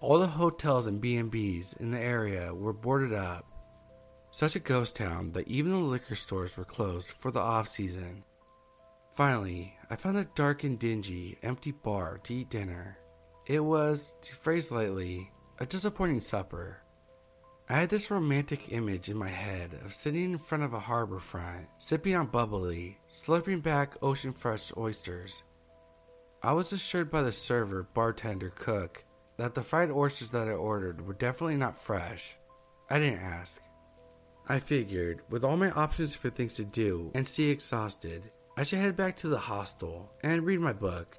All 0.00 0.18
the 0.18 0.26
hotels 0.26 0.86
and 0.86 1.02
B&Bs 1.02 1.78
in 1.80 1.90
the 1.90 2.00
area 2.00 2.54
were 2.54 2.72
boarded 2.72 3.12
up, 3.12 3.44
such 4.30 4.56
a 4.56 4.58
ghost 4.58 4.96
town 4.96 5.32
that 5.32 5.48
even 5.48 5.72
the 5.72 5.76
liquor 5.76 6.14
stores 6.14 6.56
were 6.56 6.64
closed 6.64 7.08
for 7.08 7.30
the 7.30 7.40
off 7.40 7.68
season. 7.68 8.24
Finally, 9.10 9.76
I 9.90 9.96
found 9.96 10.16
a 10.16 10.24
dark 10.34 10.64
and 10.64 10.78
dingy, 10.78 11.36
empty 11.42 11.72
bar 11.72 12.16
to 12.24 12.32
eat 12.32 12.48
dinner. 12.48 12.96
It 13.44 13.60
was, 13.60 14.14
to 14.22 14.34
phrase 14.34 14.72
lightly, 14.72 15.30
a 15.60 15.66
disappointing 15.66 16.20
supper. 16.20 16.82
I 17.68 17.80
had 17.80 17.88
this 17.90 18.10
romantic 18.10 18.72
image 18.72 19.08
in 19.08 19.16
my 19.16 19.28
head 19.28 19.78
of 19.84 19.92
sitting 19.92 20.32
in 20.32 20.38
front 20.38 20.62
of 20.62 20.72
a 20.72 20.78
harbor 20.78 21.18
front, 21.18 21.66
sipping 21.78 22.14
on 22.14 22.28
bubbly, 22.28 22.98
slurping 23.10 23.62
back 23.62 23.96
ocean 24.00 24.32
fresh 24.32 24.72
oysters. 24.76 25.42
I 26.42 26.52
was 26.52 26.72
assured 26.72 27.10
by 27.10 27.22
the 27.22 27.32
server, 27.32 27.82
bartender, 27.82 28.50
cook 28.50 29.04
that 29.36 29.54
the 29.54 29.62
fried 29.62 29.90
oysters 29.90 30.30
that 30.30 30.48
I 30.48 30.52
ordered 30.52 31.04
were 31.04 31.12
definitely 31.12 31.56
not 31.56 31.80
fresh. 31.80 32.36
I 32.88 33.00
didn't 33.00 33.20
ask. 33.20 33.60
I 34.48 34.60
figured, 34.60 35.22
with 35.28 35.44
all 35.44 35.56
my 35.56 35.70
options 35.72 36.14
for 36.14 36.30
things 36.30 36.54
to 36.54 36.64
do 36.64 37.10
and 37.14 37.26
see 37.26 37.50
exhausted, 37.50 38.30
I 38.56 38.62
should 38.62 38.78
head 38.78 38.96
back 38.96 39.16
to 39.18 39.28
the 39.28 39.38
hostel 39.38 40.12
and 40.22 40.46
read 40.46 40.60
my 40.60 40.72
book. 40.72 41.18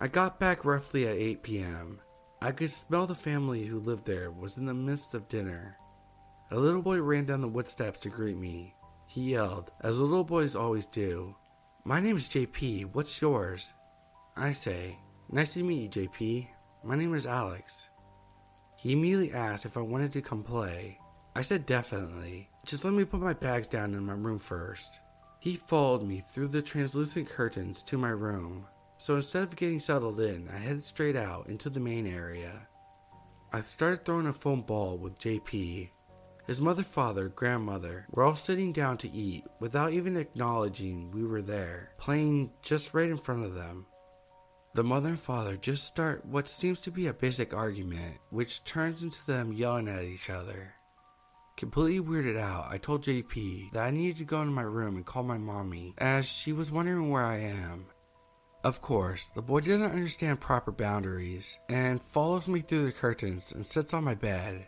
I 0.00 0.08
got 0.08 0.38
back 0.38 0.64
roughly 0.64 1.06
at 1.06 1.16
8 1.16 1.42
p.m. 1.42 2.00
I 2.40 2.52
could 2.52 2.70
smell 2.70 3.06
the 3.06 3.16
family 3.16 3.64
who 3.64 3.80
lived 3.80 4.04
there 4.06 4.30
was 4.30 4.56
in 4.56 4.66
the 4.66 4.74
midst 4.74 5.12
of 5.12 5.28
dinner. 5.28 5.76
A 6.52 6.56
little 6.56 6.82
boy 6.82 7.00
ran 7.00 7.26
down 7.26 7.40
the 7.40 7.48
wood 7.48 7.66
steps 7.66 7.98
to 8.00 8.08
greet 8.08 8.36
me. 8.36 8.74
He 9.06 9.32
yelled, 9.32 9.72
as 9.80 9.98
little 9.98 10.22
boys 10.22 10.54
always 10.54 10.86
do, 10.86 11.34
My 11.84 12.00
name 12.00 12.16
is 12.16 12.28
JP, 12.28 12.94
what's 12.94 13.20
yours? 13.20 13.70
I 14.36 14.52
say, 14.52 14.98
Nice 15.30 15.54
to 15.54 15.64
meet 15.64 15.96
you, 15.96 16.08
JP. 16.08 16.48
My 16.84 16.94
name 16.94 17.14
is 17.14 17.26
Alex. 17.26 17.88
He 18.76 18.92
immediately 18.92 19.32
asked 19.32 19.66
if 19.66 19.76
I 19.76 19.80
wanted 19.80 20.12
to 20.12 20.22
come 20.22 20.44
play. 20.44 21.00
I 21.34 21.42
said 21.42 21.66
definitely. 21.66 22.50
Just 22.64 22.84
let 22.84 22.94
me 22.94 23.04
put 23.04 23.20
my 23.20 23.32
bags 23.32 23.66
down 23.66 23.94
in 23.94 24.06
my 24.06 24.12
room 24.12 24.38
first. 24.38 25.00
He 25.40 25.56
followed 25.56 26.02
me 26.04 26.20
through 26.20 26.48
the 26.48 26.62
translucent 26.62 27.28
curtains 27.28 27.82
to 27.84 27.98
my 27.98 28.10
room. 28.10 28.66
So 28.98 29.16
instead 29.16 29.44
of 29.44 29.56
getting 29.56 29.80
settled 29.80 30.20
in, 30.20 30.48
I 30.52 30.58
headed 30.58 30.84
straight 30.84 31.16
out 31.16 31.48
into 31.48 31.70
the 31.70 31.80
main 31.80 32.06
area. 32.06 32.68
I 33.52 33.62
started 33.62 34.04
throwing 34.04 34.26
a 34.26 34.32
foam 34.32 34.62
ball 34.62 34.98
with 34.98 35.18
JP. 35.18 35.90
His 36.46 36.60
mother, 36.60 36.82
father, 36.82 37.28
grandmother 37.28 38.06
were 38.10 38.24
all 38.24 38.36
sitting 38.36 38.72
down 38.72 38.98
to 38.98 39.10
eat 39.10 39.44
without 39.60 39.92
even 39.92 40.16
acknowledging 40.16 41.10
we 41.12 41.24
were 41.24 41.42
there, 41.42 41.92
playing 41.96 42.50
just 42.60 42.92
right 42.92 43.08
in 43.08 43.16
front 43.16 43.44
of 43.44 43.54
them. 43.54 43.86
The 44.74 44.82
mother 44.82 45.10
and 45.10 45.20
father 45.20 45.56
just 45.56 45.84
start 45.84 46.26
what 46.26 46.48
seems 46.48 46.80
to 46.82 46.90
be 46.90 47.06
a 47.06 47.12
basic 47.12 47.54
argument, 47.54 48.16
which 48.30 48.64
turns 48.64 49.02
into 49.02 49.24
them 49.26 49.52
yelling 49.52 49.88
at 49.88 50.04
each 50.04 50.28
other. 50.28 50.74
Completely 51.56 52.00
weirded 52.00 52.38
out, 52.38 52.66
I 52.68 52.78
told 52.78 53.04
JP 53.04 53.72
that 53.72 53.84
I 53.84 53.90
needed 53.90 54.18
to 54.18 54.24
go 54.24 54.40
into 54.40 54.52
my 54.52 54.62
room 54.62 54.96
and 54.96 55.06
call 55.06 55.22
my 55.22 55.38
mommy, 55.38 55.94
as 55.98 56.26
she 56.26 56.52
was 56.52 56.70
wondering 56.70 57.10
where 57.10 57.24
I 57.24 57.38
am. 57.38 57.86
Of 58.64 58.82
course, 58.82 59.30
the 59.36 59.42
boy 59.42 59.60
doesn't 59.60 59.92
understand 59.92 60.40
proper 60.40 60.72
boundaries 60.72 61.56
and 61.68 62.02
follows 62.02 62.48
me 62.48 62.60
through 62.60 62.86
the 62.86 62.92
curtains 62.92 63.52
and 63.52 63.64
sits 63.64 63.94
on 63.94 64.02
my 64.02 64.14
bed. 64.14 64.66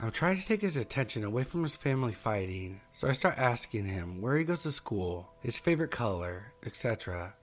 I'm 0.00 0.10
trying 0.10 0.40
to 0.40 0.46
take 0.46 0.62
his 0.62 0.76
attention 0.76 1.22
away 1.22 1.44
from 1.44 1.62
his 1.62 1.76
family 1.76 2.14
fighting, 2.14 2.80
so 2.94 3.06
I 3.06 3.12
start 3.12 3.38
asking 3.38 3.84
him 3.84 4.22
where 4.22 4.38
he 4.38 4.44
goes 4.44 4.62
to 4.62 4.72
school, 4.72 5.34
his 5.40 5.58
favorite 5.58 5.90
color, 5.90 6.54
etc. 6.64 7.34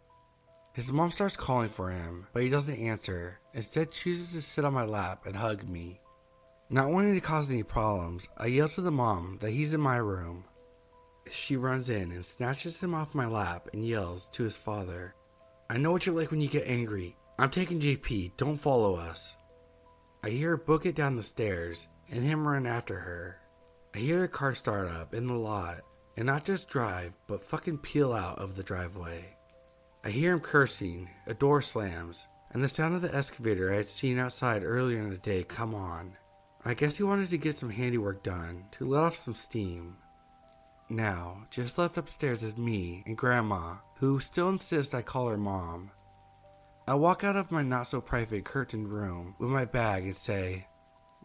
His 0.73 0.91
mom 0.91 1.11
starts 1.11 1.37
calling 1.37 1.69
for 1.69 1.91
him, 1.91 2.27
but 2.33 2.41
he 2.41 2.49
doesn't 2.49 2.79
answer, 2.79 3.39
instead 3.53 3.91
chooses 3.91 4.33
to 4.33 4.41
sit 4.41 4.65
on 4.65 4.73
my 4.73 4.85
lap 4.85 5.27
and 5.27 5.35
hug 5.35 5.69
me. 5.69 6.01
Not 6.71 6.89
wanting 6.89 7.13
to 7.13 7.21
cause 7.21 7.51
any 7.51 7.63
problems, 7.63 8.27
I 8.35 8.47
yell 8.47 8.69
to 8.69 8.81
the 8.81 8.91
mom 8.91 9.37
that 9.41 9.51
he's 9.51 9.75
in 9.75 9.81
my 9.81 9.97
room. 9.97 10.45
She 11.29 11.55
runs 11.55 11.87
in 11.87 12.11
and 12.11 12.25
snatches 12.25 12.81
him 12.81 12.95
off 12.95 13.13
my 13.13 13.27
lap 13.27 13.69
and 13.73 13.85
yells 13.85 14.27
to 14.29 14.43
his 14.43 14.55
father 14.55 15.13
I 15.71 15.77
know 15.77 15.93
what 15.93 16.05
you're 16.05 16.13
like 16.13 16.31
when 16.31 16.41
you 16.41 16.49
get 16.49 16.67
angry. 16.67 17.15
I'm 17.39 17.49
taking 17.49 17.79
JP. 17.79 18.35
Don't 18.35 18.57
follow 18.57 18.95
us. 18.95 19.37
I 20.21 20.29
hear 20.29 20.49
her 20.49 20.57
book 20.57 20.85
it 20.85 20.95
down 20.95 21.15
the 21.15 21.23
stairs 21.23 21.87
and 22.09 22.21
him 22.25 22.45
run 22.45 22.65
after 22.65 22.99
her. 22.99 23.39
I 23.95 23.99
hear 23.99 24.25
a 24.25 24.27
car 24.27 24.53
start 24.53 24.89
up 24.89 25.13
in 25.13 25.27
the 25.27 25.33
lot 25.33 25.79
and 26.17 26.25
not 26.25 26.43
just 26.43 26.67
drive, 26.67 27.13
but 27.25 27.41
fucking 27.41 27.77
peel 27.77 28.11
out 28.11 28.37
of 28.37 28.57
the 28.57 28.63
driveway. 28.63 29.37
I 30.03 30.09
hear 30.09 30.33
him 30.33 30.41
cursing, 30.41 31.09
a 31.25 31.33
door 31.33 31.61
slams, 31.61 32.25
and 32.51 32.61
the 32.61 32.67
sound 32.67 32.95
of 32.95 33.01
the 33.01 33.15
excavator 33.15 33.71
I 33.71 33.77
had 33.77 33.87
seen 33.87 34.19
outside 34.19 34.65
earlier 34.65 34.99
in 34.99 35.09
the 35.09 35.17
day 35.19 35.45
come 35.45 35.73
on. 35.73 36.17
I 36.65 36.73
guess 36.73 36.97
he 36.97 37.03
wanted 37.03 37.29
to 37.29 37.37
get 37.37 37.57
some 37.57 37.69
handiwork 37.69 38.23
done 38.23 38.65
to 38.73 38.89
let 38.89 39.03
off 39.03 39.15
some 39.15 39.35
steam. 39.35 39.95
Now, 40.91 41.47
just 41.49 41.77
left 41.77 41.97
upstairs 41.97 42.43
is 42.43 42.57
me 42.57 43.01
and 43.05 43.17
Grandma, 43.17 43.75
who 43.99 44.19
still 44.19 44.49
insists 44.49 44.93
I 44.93 45.01
call 45.01 45.29
her 45.29 45.37
Mom. 45.37 45.91
I 46.85 46.95
walk 46.95 47.23
out 47.23 47.37
of 47.37 47.49
my 47.49 47.61
not 47.61 47.87
so 47.87 48.01
private 48.01 48.43
curtained 48.43 48.89
room 48.89 49.33
with 49.39 49.49
my 49.49 49.63
bag 49.63 50.03
and 50.03 50.13
say, 50.13 50.67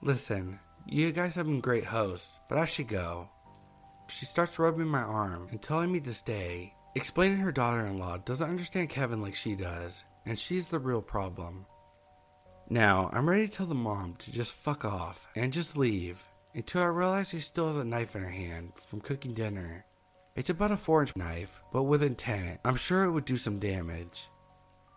Listen, 0.01 0.61
you 0.87 1.11
guys 1.11 1.35
have 1.35 1.47
been 1.47 1.59
great 1.59 1.83
hosts, 1.83 2.39
but 2.49 2.59
I 2.59 2.65
should 2.65 2.87
go. 2.87 3.29
She 4.07 4.25
starts 4.25 4.57
rubbing 4.61 4.87
my 4.87 5.03
arm 5.03 5.49
and 5.51 5.61
telling 5.61 5.91
me 5.91 5.99
to 5.99 6.15
stay, 6.15 6.73
explaining 6.95 7.39
her 7.39 7.51
daughter 7.51 7.87
in 7.87 7.99
law 7.99 8.19
doesn't 8.19 8.49
understand 8.49 8.91
Kevin 8.91 9.21
like 9.21 9.35
she 9.35 9.57
does, 9.57 10.05
and 10.25 10.39
she's 10.39 10.69
the 10.69 10.79
real 10.79 11.03
problem. 11.03 11.67
Now, 12.71 13.11
I'm 13.13 13.29
ready 13.29 13.49
to 13.49 13.53
tell 13.53 13.67
the 13.67 13.75
mom 13.75 14.15
to 14.21 14.31
just 14.31 14.53
fuck 14.53 14.85
off 14.85 15.27
and 15.35 15.53
just 15.53 15.77
leave 15.77 16.25
until 16.57 16.83
I 16.83 16.87
realize 16.87 17.29
she 17.29 17.41
still 17.41 17.69
has 17.69 17.77
a 17.77 17.85
knife 17.85 18.17
in 18.17 18.23
her 18.23 18.31
hand 18.31 18.73
from 18.77 19.03
cooking 19.03 19.35
dinner. 19.35 19.85
It's 20.35 20.51
about 20.51 20.73
a 20.73 20.77
4 20.77 21.03
inch 21.03 21.17
knife, 21.17 21.61
but 21.73 21.85
with 21.85 22.03
intent. 22.03 22.61
I'm 22.65 22.77
sure 22.77 23.05
it 23.05 23.11
would 23.11 23.27
do 23.27 23.37
some 23.37 23.59
damage. 23.59 24.29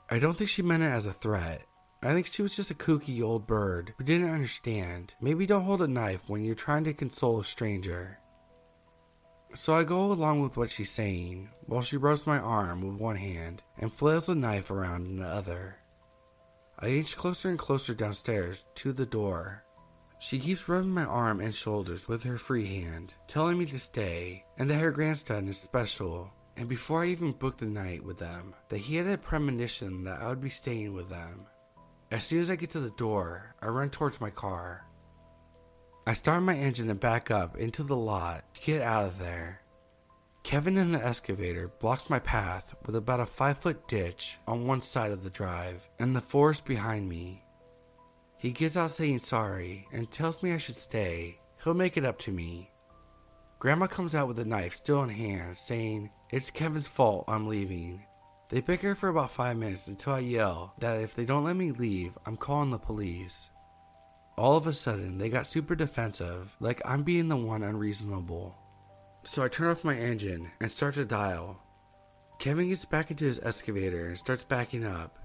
I 0.10 0.20
don't 0.20 0.36
think 0.36 0.50
she 0.50 0.62
meant 0.62 0.84
it 0.84 0.88
as 0.88 1.06
a 1.06 1.14
threat. 1.14 1.66
I 2.02 2.14
think 2.14 2.28
she 2.28 2.42
was 2.42 2.56
just 2.56 2.72
a 2.72 2.76
kooky 2.76 3.22
old 3.22 3.46
bird 3.46 3.94
who 3.98 4.06
didn't 4.06 4.30
understand. 4.30 5.14
Maybe 5.22 5.46
don't 5.46 5.66
hold 5.66 5.82
a 5.82 5.88
knife 5.88 6.24
when 6.28 6.44
you're 6.44 6.56
trying 6.56 6.86
to 6.86 6.94
console 6.94 7.42
a 7.42 7.46
stranger. 7.46 8.20
So 9.54 9.76
I 9.76 9.84
go 9.84 10.12
along 10.12 10.42
with 10.42 10.56
what 10.56 10.72
she's 10.72 10.92
saying 10.92 11.50
while 11.66 11.82
she 11.82 11.98
rubs 11.98 12.26
my 12.26 12.38
arm 12.38 12.82
with 12.82 13.02
one 13.02 13.18
hand 13.18 13.64
and 13.78 13.94
flails 13.94 14.28
the 14.28 14.36
knife 14.36 14.72
around 14.72 15.08
in 15.08 15.20
the 15.20 15.28
other. 15.28 15.78
I 16.80 16.88
inch 16.88 17.18
closer 17.18 17.50
and 17.50 17.60
closer 17.60 17.94
downstairs 17.94 18.66
to 18.76 18.94
the 18.94 19.06
door 19.06 19.66
she 20.20 20.38
keeps 20.38 20.68
rubbing 20.68 20.92
my 20.92 21.06
arm 21.06 21.40
and 21.40 21.56
shoulders 21.56 22.08
with 22.08 22.24
her 22.24 22.38
free 22.38 22.68
hand, 22.68 23.14
telling 23.28 23.58
me 23.58 23.66
to 23.68 23.80
stay 23.80 24.44
and 24.58 24.70
that 24.70 24.76
her 24.76 24.92
grandson 24.92 25.48
is 25.48 25.58
special. 25.58 26.32
And 26.58 26.68
before 26.68 27.04
I 27.04 27.08
even 27.08 27.32
booked 27.32 27.60
the 27.60 27.66
night 27.66 28.04
with 28.04 28.18
them, 28.18 28.54
that 28.68 28.80
he 28.80 28.98
had 28.98 29.08
a 29.08 29.18
premonition 29.18 30.04
that 30.04 30.22
I 30.22 30.28
would 30.28 30.42
be 30.42 30.50
staying 30.50 30.94
with 30.94 31.10
them. 31.10 31.46
As 32.12 32.26
soon 32.26 32.42
as 32.42 32.50
I 32.50 32.58
get 32.58 32.72
to 32.72 32.82
the 32.82 32.90
door, 32.92 33.56
I 33.62 33.68
run 33.68 33.90
towards 33.90 34.20
my 34.20 34.30
car. 34.30 34.86
I 36.06 36.14
start 36.14 36.44
my 36.44 36.56
engine 36.56 36.90
and 36.90 37.00
back 37.00 37.32
up 37.32 37.58
into 37.58 37.84
the 37.84 37.96
lot 37.96 38.44
to 38.56 38.62
get 38.62 38.82
out 38.82 39.06
of 39.06 39.20
there. 39.20 39.62
Kevin 40.44 40.78
in 40.78 40.92
the 40.92 41.06
excavator 41.06 41.68
blocks 41.80 42.10
my 42.10 42.20
path 42.20 42.74
with 42.86 42.96
about 42.96 43.20
a 43.20 43.26
five 43.26 43.60
foot 43.60 43.88
ditch 43.88 44.38
on 44.48 44.66
one 44.68 44.82
side 44.82 45.12
of 45.12 45.24
the 45.24 45.30
drive 45.30 45.88
and 46.00 46.16
the 46.16 46.22
forest 46.22 46.66
behind 46.66 47.08
me. 47.08 47.44
He 48.40 48.52
gets 48.52 48.78
out 48.78 48.92
saying 48.92 49.20
sorry 49.20 49.86
and 49.92 50.10
tells 50.10 50.42
me 50.42 50.54
I 50.54 50.58
should 50.58 50.78
stay. 50.78 51.40
He'll 51.62 51.74
make 51.74 51.98
it 51.98 52.06
up 52.06 52.18
to 52.20 52.32
me. 52.32 52.72
Grandma 53.60 53.88
comes 53.88 54.16
out 54.16 54.30
with 54.30 54.40
a 54.40 54.46
knife 54.46 54.74
still 54.74 55.04
in 55.04 55.10
hand, 55.10 55.58
saying, 55.58 56.10
It's 56.30 56.50
Kevin's 56.50 56.88
fault 56.88 57.26
I'm 57.28 57.48
leaving. 57.48 58.06
They 58.48 58.62
bicker 58.62 58.96
for 58.96 59.10
about 59.10 59.32
five 59.32 59.58
minutes 59.58 59.90
until 59.90 60.14
I 60.14 60.20
yell 60.20 60.74
that 60.80 61.02
if 61.02 61.14
they 61.14 61.26
don't 61.26 61.44
let 61.44 61.58
me 61.58 61.74
leave, 61.74 62.18
I'm 62.26 62.38
calling 62.38 62.72
the 62.72 62.80
police. 62.80 63.50
All 64.38 64.56
of 64.56 64.66
a 64.68 64.72
sudden, 64.72 65.18
they 65.18 65.28
got 65.28 65.46
super 65.46 65.76
defensive, 65.76 66.56
like 66.62 66.82
I'm 66.86 67.04
being 67.04 67.28
the 67.28 67.36
one 67.36 67.62
unreasonable. 67.62 68.56
So 69.26 69.44
I 69.44 69.50
turn 69.50 69.70
off 69.70 69.84
my 69.84 69.98
engine 69.98 70.50
and 70.62 70.72
start 70.72 70.96
to 70.96 71.04
dial. 71.04 71.62
Kevin 72.40 72.70
gets 72.70 72.86
back 72.86 73.12
into 73.12 73.26
his 73.26 73.42
excavator 73.42 74.08
and 74.08 74.18
starts 74.18 74.46
backing 74.46 74.86
up. 74.86 75.19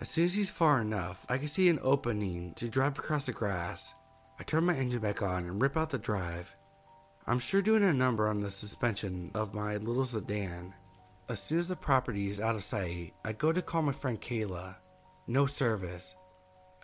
As 0.00 0.08
soon 0.08 0.26
as 0.26 0.34
he's 0.34 0.50
far 0.50 0.80
enough, 0.80 1.26
I 1.28 1.38
can 1.38 1.48
see 1.48 1.68
an 1.68 1.80
opening 1.82 2.54
to 2.54 2.68
drive 2.68 2.96
across 2.98 3.26
the 3.26 3.32
grass. 3.32 3.94
I 4.38 4.44
turn 4.44 4.64
my 4.64 4.76
engine 4.76 5.00
back 5.00 5.22
on 5.22 5.44
and 5.44 5.60
rip 5.60 5.76
out 5.76 5.90
the 5.90 5.98
drive. 5.98 6.54
I'm 7.26 7.40
sure 7.40 7.60
doing 7.60 7.82
a 7.82 7.92
number 7.92 8.28
on 8.28 8.40
the 8.40 8.50
suspension 8.50 9.32
of 9.34 9.54
my 9.54 9.76
little 9.76 10.06
sedan. 10.06 10.72
As 11.28 11.42
soon 11.42 11.58
as 11.58 11.66
the 11.66 11.74
property 11.74 12.30
is 12.30 12.40
out 12.40 12.54
of 12.54 12.62
sight, 12.62 13.12
I 13.24 13.32
go 13.32 13.52
to 13.52 13.60
call 13.60 13.82
my 13.82 13.92
friend 13.92 14.20
Kayla. 14.20 14.76
No 15.26 15.46
service. 15.46 16.14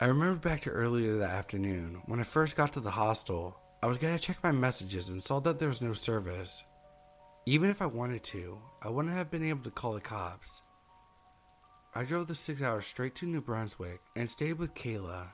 I 0.00 0.06
remember 0.06 0.34
back 0.34 0.62
to 0.62 0.70
earlier 0.70 1.16
that 1.18 1.30
afternoon 1.30 2.02
when 2.06 2.18
I 2.18 2.24
first 2.24 2.56
got 2.56 2.72
to 2.72 2.80
the 2.80 2.90
hostel. 2.90 3.56
I 3.80 3.86
was 3.86 3.96
gonna 3.96 4.18
check 4.18 4.38
my 4.42 4.50
messages 4.50 5.08
and 5.08 5.22
saw 5.22 5.38
that 5.40 5.60
there 5.60 5.68
was 5.68 5.80
no 5.80 5.92
service. 5.92 6.64
Even 7.46 7.70
if 7.70 7.80
I 7.80 7.86
wanted 7.86 8.24
to, 8.24 8.58
I 8.82 8.88
wouldn't 8.88 9.14
have 9.14 9.30
been 9.30 9.44
able 9.44 9.62
to 9.62 9.70
call 9.70 9.92
the 9.92 10.00
cops. 10.00 10.62
I 11.96 12.02
drove 12.02 12.26
the 12.26 12.34
six 12.34 12.60
hours 12.60 12.86
straight 12.86 13.14
to 13.16 13.26
New 13.26 13.40
Brunswick 13.40 14.00
and 14.16 14.28
stayed 14.28 14.54
with 14.54 14.74
Kayla. 14.74 15.28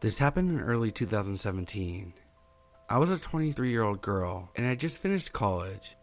This 0.00 0.18
happened 0.18 0.50
in 0.50 0.60
early 0.60 0.90
2017. 0.90 2.14
I 2.88 2.96
was 2.98 3.10
a 3.10 3.18
23 3.18 3.70
year 3.70 3.82
old 3.82 4.00
girl 4.00 4.50
and 4.56 4.66
I 4.66 4.74
just 4.74 5.02
finished 5.02 5.34
college. 5.34 5.96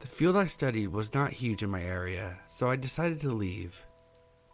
The 0.00 0.06
field 0.06 0.36
I 0.36 0.46
studied 0.46 0.88
was 0.88 1.12
not 1.12 1.32
huge 1.32 1.62
in 1.62 1.70
my 1.70 1.82
area, 1.82 2.38
so 2.48 2.68
I 2.68 2.76
decided 2.76 3.20
to 3.20 3.28
leave. 3.28 3.86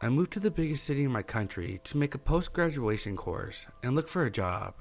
I 0.03 0.09
moved 0.09 0.33
to 0.33 0.41
the 0.41 0.51
biggest 0.51 0.85
city 0.85 1.05
in 1.05 1.13
my 1.13 1.23
country 1.23 1.81
to 1.85 1.97
make 1.97 2.17
a 2.17 2.19
post 2.19 2.53
graduation 2.53 3.17
course 3.17 3.69
and 3.85 3.95
look 3.95 4.09
for 4.09 4.25
a 4.25 4.31
job. 4.31 4.75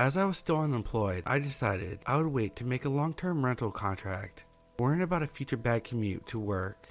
As 0.00 0.16
I 0.16 0.24
was 0.24 0.38
still 0.38 0.60
unemployed, 0.60 1.24
I 1.26 1.38
decided 1.38 1.98
I 2.06 2.16
would 2.16 2.28
wait 2.28 2.56
to 2.56 2.64
make 2.64 2.86
a 2.86 2.88
long 2.88 3.12
term 3.12 3.44
rental 3.44 3.70
contract, 3.70 4.44
worrying 4.78 5.02
about 5.02 5.22
a 5.22 5.26
future 5.26 5.58
bad 5.58 5.84
commute 5.84 6.26
to 6.28 6.38
work. 6.38 6.88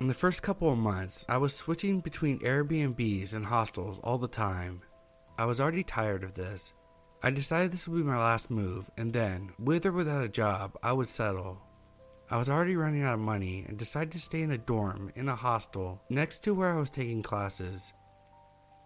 In 0.00 0.08
the 0.08 0.14
first 0.14 0.42
couple 0.42 0.68
of 0.68 0.76
months, 0.76 1.24
I 1.28 1.36
was 1.36 1.54
switching 1.54 2.00
between 2.00 2.40
Airbnbs 2.40 3.34
and 3.34 3.46
hostels 3.46 4.00
all 4.02 4.18
the 4.18 4.26
time. 4.26 4.82
I 5.38 5.44
was 5.44 5.60
already 5.60 5.84
tired 5.84 6.24
of 6.24 6.34
this. 6.34 6.72
I 7.22 7.30
decided 7.30 7.70
this 7.70 7.86
would 7.86 7.98
be 7.98 8.02
my 8.02 8.18
last 8.18 8.50
move, 8.50 8.90
and 8.96 9.12
then, 9.12 9.52
with 9.56 9.86
or 9.86 9.92
without 9.92 10.24
a 10.24 10.28
job, 10.28 10.76
I 10.82 10.92
would 10.92 11.08
settle. 11.08 11.62
I 12.28 12.36
was 12.36 12.48
already 12.48 12.74
running 12.74 13.04
out 13.04 13.14
of 13.14 13.20
money 13.20 13.64
and 13.68 13.78
decided 13.78 14.10
to 14.10 14.18
stay 14.18 14.42
in 14.42 14.50
a 14.50 14.58
dorm 14.58 15.12
in 15.14 15.28
a 15.28 15.36
hostel 15.36 16.02
next 16.10 16.40
to 16.40 16.52
where 16.52 16.74
I 16.74 16.80
was 16.80 16.90
taking 16.90 17.22
classes. 17.22 17.92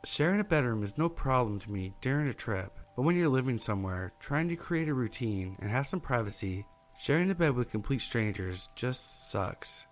Sharing 0.05 0.39
a 0.39 0.45
bedroom 0.45 0.85
is 0.85 0.99
no 0.99 1.09
problem 1.09 1.59
to 1.61 1.73
me 1.73 1.95
during 2.03 2.29
a 2.29 2.35
trip, 2.35 2.79
but 2.99 3.05
when 3.05 3.15
you're 3.15 3.29
living 3.29 3.59
somewhere, 3.59 4.13
trying 4.19 4.49
to 4.49 4.57
create 4.57 4.89
a 4.89 4.93
routine 4.93 5.55
and 5.61 5.71
have 5.71 5.87
some 5.87 6.01
privacy, 6.01 6.67
sharing 6.99 7.31
a 7.31 7.35
bed 7.37 7.55
with 7.55 7.71
complete 7.71 8.01
strangers 8.01 8.71
just 8.75 9.31
sucks. 9.31 9.87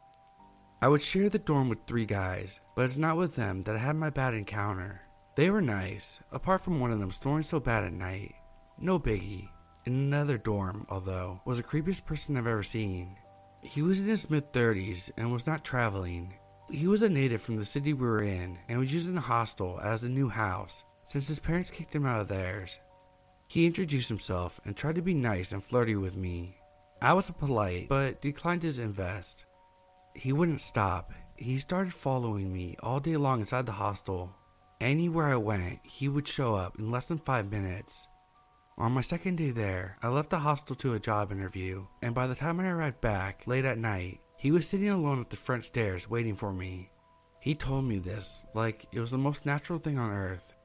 I 0.82 0.88
would 0.88 1.00
share 1.00 1.28
the 1.28 1.38
dorm 1.38 1.68
with 1.68 1.78
three 1.86 2.04
guys, 2.04 2.58
but 2.74 2.84
it's 2.84 2.96
not 2.96 3.16
with 3.16 3.36
them 3.36 3.62
that 3.62 3.76
I 3.76 3.78
had 3.78 3.94
my 3.94 4.10
bad 4.10 4.34
encounter. 4.34 5.02
They 5.36 5.50
were 5.50 5.62
nice, 5.62 6.18
apart 6.32 6.62
from 6.62 6.80
one 6.80 6.90
of 6.90 6.98
them 6.98 7.12
snoring 7.12 7.44
so 7.44 7.60
bad 7.60 7.84
at 7.84 7.92
night. 7.92 8.34
No 8.76 8.98
biggie. 8.98 9.50
In 9.84 9.92
another 9.92 10.36
dorm, 10.36 10.84
although, 10.90 11.40
was 11.44 11.58
the 11.58 11.62
creepiest 11.62 12.06
person 12.06 12.36
I've 12.36 12.48
ever 12.48 12.64
seen. 12.64 13.16
He 13.62 13.82
was 13.82 14.00
in 14.00 14.06
his 14.06 14.28
mid 14.28 14.52
30s 14.52 15.12
and 15.16 15.32
was 15.32 15.46
not 15.46 15.64
traveling. 15.64 16.34
He 16.72 16.88
was 16.88 17.02
a 17.02 17.08
native 17.08 17.40
from 17.40 17.54
the 17.54 17.66
city 17.66 17.92
we 17.92 18.04
were 18.04 18.24
in 18.24 18.58
and 18.68 18.80
was 18.80 18.92
using 18.92 19.14
the 19.14 19.20
hostel 19.20 19.78
as 19.80 20.02
a 20.02 20.08
new 20.08 20.28
house 20.28 20.82
since 21.04 21.28
his 21.28 21.38
parents 21.38 21.70
kicked 21.70 21.94
him 21.94 22.04
out 22.04 22.20
of 22.20 22.26
theirs. 22.26 22.80
He 23.48 23.66
introduced 23.66 24.08
himself 24.08 24.60
and 24.64 24.76
tried 24.76 24.96
to 24.96 25.02
be 25.02 25.14
nice 25.14 25.52
and 25.52 25.62
flirty 25.62 25.94
with 25.94 26.16
me. 26.16 26.58
I 27.00 27.12
was 27.12 27.30
polite, 27.30 27.88
but 27.88 28.20
declined 28.20 28.62
his 28.62 28.78
invest. 28.78 29.44
He 30.14 30.32
wouldn't 30.32 30.60
stop. 30.60 31.12
He 31.36 31.58
started 31.58 31.92
following 31.92 32.52
me 32.52 32.76
all 32.80 33.00
day 33.00 33.16
long 33.16 33.40
inside 33.40 33.66
the 33.66 33.72
hostel. 33.72 34.34
Anywhere 34.80 35.26
I 35.26 35.36
went, 35.36 35.80
he 35.84 36.08
would 36.08 36.26
show 36.26 36.54
up 36.54 36.78
in 36.78 36.90
less 36.90 37.08
than 37.08 37.18
five 37.18 37.50
minutes. 37.50 38.08
On 38.78 38.92
my 38.92 39.00
second 39.00 39.36
day 39.36 39.52
there, 39.52 39.96
I 40.02 40.08
left 40.08 40.30
the 40.30 40.38
hostel 40.38 40.76
to 40.76 40.94
a 40.94 41.00
job 41.00 41.32
interview, 41.32 41.86
and 42.02 42.14
by 42.14 42.26
the 42.26 42.34
time 42.34 42.60
I 42.60 42.68
arrived 42.68 43.00
back, 43.00 43.42
late 43.46 43.64
at 43.64 43.78
night, 43.78 44.20
he 44.36 44.50
was 44.50 44.68
sitting 44.68 44.90
alone 44.90 45.20
at 45.20 45.30
the 45.30 45.36
front 45.36 45.64
stairs 45.64 46.10
waiting 46.10 46.34
for 46.34 46.52
me. 46.52 46.90
He 47.40 47.54
told 47.54 47.84
me 47.84 47.98
this 48.00 48.44
like 48.54 48.86
it 48.92 49.00
was 49.00 49.12
the 49.12 49.18
most 49.18 49.46
natural 49.46 49.78
thing 49.78 49.98
on 49.98 50.10
earth. 50.10 50.55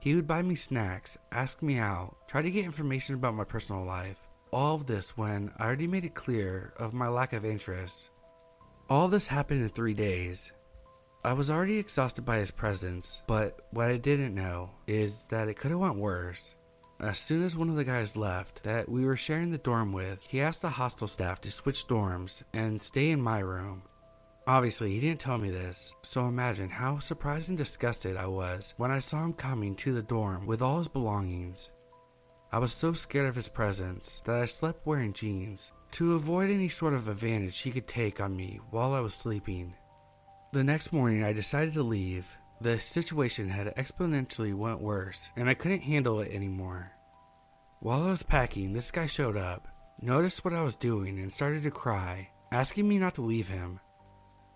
He 0.00 0.14
would 0.14 0.26
buy 0.26 0.40
me 0.40 0.54
snacks, 0.54 1.18
ask 1.30 1.60
me 1.60 1.76
out, 1.76 2.16
try 2.26 2.40
to 2.40 2.50
get 2.50 2.64
information 2.64 3.14
about 3.14 3.34
my 3.34 3.44
personal 3.44 3.84
life. 3.84 4.18
All 4.50 4.74
of 4.74 4.86
this 4.86 5.16
when 5.16 5.52
I 5.58 5.66
already 5.66 5.86
made 5.86 6.06
it 6.06 6.14
clear 6.14 6.72
of 6.78 6.94
my 6.94 7.06
lack 7.06 7.34
of 7.34 7.44
interest. 7.44 8.08
All 8.88 9.08
this 9.08 9.28
happened 9.28 9.60
in 9.60 9.68
three 9.68 9.92
days. 9.92 10.50
I 11.22 11.34
was 11.34 11.50
already 11.50 11.76
exhausted 11.76 12.24
by 12.24 12.38
his 12.38 12.50
presence, 12.50 13.20
but 13.26 13.66
what 13.72 13.90
I 13.90 13.98
didn't 13.98 14.34
know 14.34 14.70
is 14.86 15.24
that 15.24 15.48
it 15.48 15.58
could 15.58 15.70
have 15.70 15.80
went 15.80 15.96
worse. 15.96 16.54
As 16.98 17.18
soon 17.18 17.44
as 17.44 17.54
one 17.54 17.68
of 17.68 17.76
the 17.76 17.84
guys 17.84 18.16
left 18.16 18.62
that 18.62 18.88
we 18.88 19.04
were 19.04 19.16
sharing 19.16 19.50
the 19.50 19.58
dorm 19.58 19.92
with, 19.92 20.22
he 20.26 20.40
asked 20.40 20.62
the 20.62 20.70
hostel 20.70 21.08
staff 21.08 21.42
to 21.42 21.50
switch 21.50 21.86
dorms 21.86 22.42
and 22.54 22.80
stay 22.80 23.10
in 23.10 23.20
my 23.20 23.40
room. 23.40 23.82
Obviously, 24.50 24.90
he 24.90 24.98
didn't 24.98 25.20
tell 25.20 25.38
me 25.38 25.48
this, 25.48 25.94
so 26.02 26.26
imagine 26.26 26.68
how 26.68 26.98
surprised 26.98 27.50
and 27.50 27.56
disgusted 27.56 28.16
I 28.16 28.26
was 28.26 28.74
when 28.78 28.90
I 28.90 28.98
saw 28.98 29.22
him 29.22 29.32
coming 29.32 29.76
to 29.76 29.94
the 29.94 30.02
dorm 30.02 30.44
with 30.44 30.60
all 30.60 30.78
his 30.78 30.88
belongings. 30.88 31.70
I 32.50 32.58
was 32.58 32.72
so 32.72 32.92
scared 32.92 33.28
of 33.28 33.36
his 33.36 33.48
presence 33.48 34.20
that 34.24 34.40
I 34.40 34.46
slept 34.46 34.84
wearing 34.84 35.12
jeans 35.12 35.70
to 35.92 36.14
avoid 36.14 36.50
any 36.50 36.68
sort 36.68 36.94
of 36.94 37.06
advantage 37.06 37.60
he 37.60 37.70
could 37.70 37.86
take 37.86 38.20
on 38.20 38.34
me 38.34 38.58
while 38.70 38.92
I 38.92 38.98
was 38.98 39.14
sleeping. 39.14 39.72
The 40.52 40.64
next 40.64 40.92
morning, 40.92 41.22
I 41.22 41.32
decided 41.32 41.74
to 41.74 41.84
leave 41.84 42.26
the 42.60 42.80
situation 42.80 43.48
had 43.48 43.72
exponentially 43.76 44.52
went 44.52 44.80
worse, 44.80 45.28
and 45.36 45.48
I 45.48 45.54
couldn't 45.54 45.84
handle 45.84 46.18
it 46.18 46.32
anymore. 46.32 46.90
While 47.78 48.02
I 48.02 48.10
was 48.10 48.24
packing, 48.24 48.72
this 48.72 48.90
guy 48.90 49.06
showed 49.06 49.36
up, 49.36 49.68
noticed 50.02 50.44
what 50.44 50.54
I 50.54 50.64
was 50.64 50.74
doing, 50.74 51.20
and 51.20 51.32
started 51.32 51.62
to 51.62 51.70
cry, 51.70 52.30
asking 52.50 52.88
me 52.88 52.98
not 52.98 53.14
to 53.14 53.22
leave 53.22 53.46
him. 53.46 53.78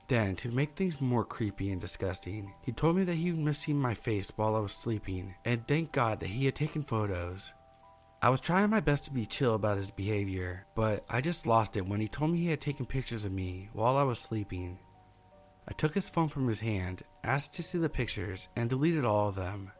Then, 0.08 0.36
to 0.36 0.50
make 0.50 0.76
things 0.76 1.00
more 1.00 1.24
creepy 1.24 1.70
and 1.70 1.80
disgusting, 1.80 2.52
he 2.62 2.72
told 2.72 2.96
me 2.96 3.04
that 3.04 3.14
he 3.14 3.32
missed 3.32 3.62
seeing 3.62 3.80
my 3.80 3.94
face 3.94 4.30
while 4.36 4.54
I 4.54 4.60
was 4.60 4.72
sleeping, 4.72 5.34
and 5.44 5.66
thank 5.66 5.92
God 5.92 6.20
that 6.20 6.28
he 6.28 6.44
had 6.44 6.54
taken 6.54 6.82
photos. 6.82 7.50
I 8.20 8.28
was 8.28 8.40
trying 8.40 8.70
my 8.70 8.80
best 8.80 9.04
to 9.04 9.12
be 9.12 9.26
chill 9.26 9.54
about 9.54 9.76
his 9.76 9.90
behavior, 9.90 10.66
but 10.74 11.04
I 11.08 11.20
just 11.20 11.46
lost 11.46 11.76
it 11.76 11.86
when 11.86 12.00
he 12.00 12.08
told 12.08 12.30
me 12.30 12.38
he 12.38 12.48
had 12.48 12.60
taken 12.60 12.86
pictures 12.86 13.24
of 13.24 13.32
me 13.32 13.70
while 13.72 13.96
I 13.96 14.02
was 14.02 14.18
sleeping. 14.18 14.78
I 15.66 15.72
took 15.72 15.94
his 15.94 16.08
phone 16.08 16.28
from 16.28 16.48
his 16.48 16.60
hand, 16.60 17.02
asked 17.22 17.54
to 17.54 17.62
see 17.62 17.78
the 17.78 17.88
pictures, 17.88 18.48
and 18.56 18.68
deleted 18.68 19.04
all 19.04 19.28
of 19.28 19.34
them. 19.34 19.72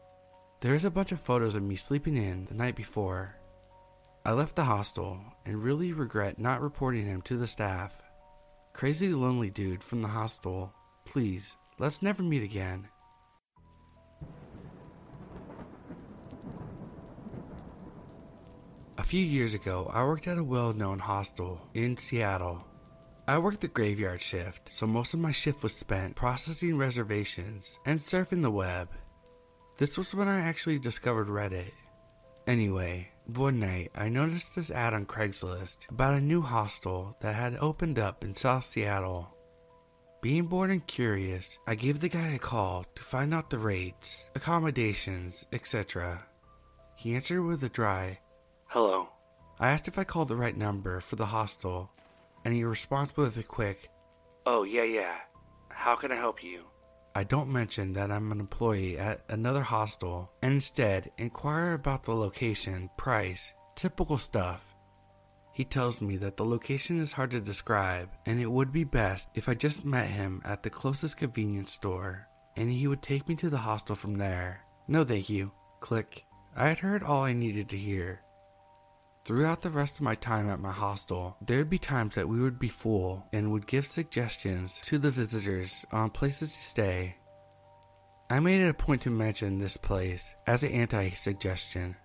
There 0.61 0.73
is 0.73 0.85
a 0.85 0.91
bunch 0.91 1.11
of 1.11 1.19
photos 1.19 1.53
of 1.53 1.61
me 1.61 1.75
sleeping 1.75 2.17
in 2.17 2.45
the 2.45 2.55
night 2.55 2.75
before. 2.75 3.35
I 4.25 4.31
left 4.31 4.55
the 4.55 4.63
hostel 4.63 5.19
and 5.45 5.63
really 5.63 5.93
regret 5.93 6.39
not 6.39 6.61
reporting 6.61 7.05
him 7.05 7.21
to 7.23 7.37
the 7.37 7.45
staff. 7.45 8.01
Crazy 8.75 9.07
lonely 9.07 9.49
dude 9.49 9.81
from 9.81 10.01
the 10.01 10.09
hostel, 10.09 10.73
please, 11.05 11.55
let's 11.79 12.01
never 12.01 12.21
meet 12.21 12.43
again. 12.43 12.89
A 18.97 19.03
few 19.03 19.23
years 19.23 19.53
ago, 19.53 19.89
I 19.93 20.03
worked 20.03 20.27
at 20.27 20.37
a 20.37 20.43
well 20.43 20.73
known 20.73 20.99
hostel 20.99 21.61
in 21.73 21.95
Seattle. 21.95 22.65
I 23.29 23.37
worked 23.37 23.61
the 23.61 23.69
graveyard 23.69 24.21
shift, 24.21 24.69
so 24.69 24.85
most 24.85 25.13
of 25.13 25.21
my 25.21 25.31
shift 25.31 25.63
was 25.63 25.73
spent 25.73 26.17
processing 26.17 26.77
reservations 26.77 27.79
and 27.85 27.97
surfing 27.97 28.41
the 28.41 28.51
web. 28.51 28.89
This 29.77 29.97
was 29.97 30.13
when 30.13 30.27
I 30.27 30.41
actually 30.41 30.79
discovered 30.79 31.29
Reddit. 31.29 31.71
Anyway, 32.47 33.09
one 33.25 33.59
night 33.59 33.89
I 33.95 34.07
noticed 34.07 34.55
this 34.55 34.69
ad 34.69 34.93
on 34.93 35.07
Craigslist 35.07 35.89
about 35.89 36.13
a 36.13 36.21
new 36.21 36.41
hostel 36.41 37.17
that 37.21 37.33
had 37.33 37.55
opened 37.55 37.97
up 37.97 38.23
in 38.23 38.35
South 38.35 38.65
Seattle. 38.65 39.35
Being 40.21 40.45
bored 40.45 40.69
and 40.69 40.85
curious, 40.85 41.57
I 41.65 41.73
gave 41.73 42.01
the 42.01 42.09
guy 42.09 42.29
a 42.29 42.39
call 42.39 42.85
to 42.95 43.03
find 43.03 43.33
out 43.33 43.49
the 43.49 43.57
rates, 43.57 44.23
accommodations, 44.35 45.45
etc. 45.51 46.25
He 46.95 47.15
answered 47.15 47.41
with 47.41 47.63
a 47.63 47.69
dry, 47.69 48.19
Hello. 48.67 49.09
I 49.59 49.71
asked 49.71 49.87
if 49.87 49.97
I 49.97 50.03
called 50.03 50.27
the 50.27 50.35
right 50.35 50.55
number 50.55 50.99
for 50.99 51.15
the 51.15 51.27
hostel 51.27 51.89
and 52.43 52.53
he 52.53 52.63
responds 52.63 53.17
with 53.17 53.37
a 53.37 53.43
quick, 53.43 53.89
Oh, 54.45 54.63
yeah, 54.63 54.83
yeah. 54.83 55.15
How 55.69 55.95
can 55.95 56.11
I 56.11 56.15
help 56.15 56.43
you? 56.43 56.65
I 57.17 57.23
don't 57.23 57.47
mention 57.47 57.93
that 57.93 58.11
I'm 58.11 58.33
an 58.33 58.41
employee 58.41 58.97
at 58.97 59.21
another 59.29 59.61
hostel 59.61 60.33
and 60.41 60.55
instead 60.55 61.11
inquire 61.17 61.71
about 61.71 62.03
the 62.03 62.13
location, 62.13 62.89
price, 62.97 63.53
typical 63.77 64.17
stuff. 64.17 64.75
He 65.53 65.63
tells 65.63 66.01
me 66.01 66.17
that 66.17 66.35
the 66.35 66.43
location 66.43 66.99
is 66.99 67.13
hard 67.13 67.31
to 67.31 67.39
describe 67.39 68.09
and 68.25 68.37
it 68.41 68.51
would 68.51 68.73
be 68.73 68.83
best 68.83 69.29
if 69.33 69.47
I 69.47 69.53
just 69.53 69.85
met 69.85 70.09
him 70.09 70.41
at 70.43 70.61
the 70.61 70.69
closest 70.69 71.15
convenience 71.15 71.71
store 71.71 72.27
and 72.57 72.69
he 72.69 72.85
would 72.85 73.01
take 73.01 73.29
me 73.29 73.35
to 73.35 73.49
the 73.49 73.59
hostel 73.59 73.95
from 73.95 74.17
there. 74.17 74.65
No, 74.89 75.05
thank 75.05 75.29
you. 75.29 75.53
Click. 75.79 76.25
I 76.53 76.67
had 76.67 76.79
heard 76.79 77.01
all 77.01 77.23
I 77.23 77.31
needed 77.31 77.69
to 77.69 77.77
hear 77.77 78.24
Throughout 79.25 79.63
the 79.63 79.71
rest 79.71 79.95
of 79.95 80.01
my 80.01 80.13
time 80.13 80.47
at 80.51 80.59
my 80.59 80.71
hostel, 80.71 81.35
there'd 81.41 81.67
be 81.67 81.79
times 81.79 82.13
that 82.13 82.29
we 82.29 82.39
would 82.39 82.59
be 82.59 82.69
full 82.69 83.25
and 83.33 83.51
would 83.51 83.65
give 83.65 83.87
suggestions 83.87 84.79
to 84.83 84.99
the 84.99 85.09
visitors 85.09 85.83
on 85.91 86.11
places 86.11 86.51
to 86.51 86.61
stay. 86.61 87.15
I 88.29 88.39
made 88.39 88.61
it 88.61 88.69
a 88.69 88.73
point 88.75 89.01
to 89.01 89.09
mention 89.09 89.57
this 89.57 89.77
place 89.77 90.35
as 90.45 90.61
an 90.61 90.69
anti 90.69 91.09
suggestion. 91.15 91.95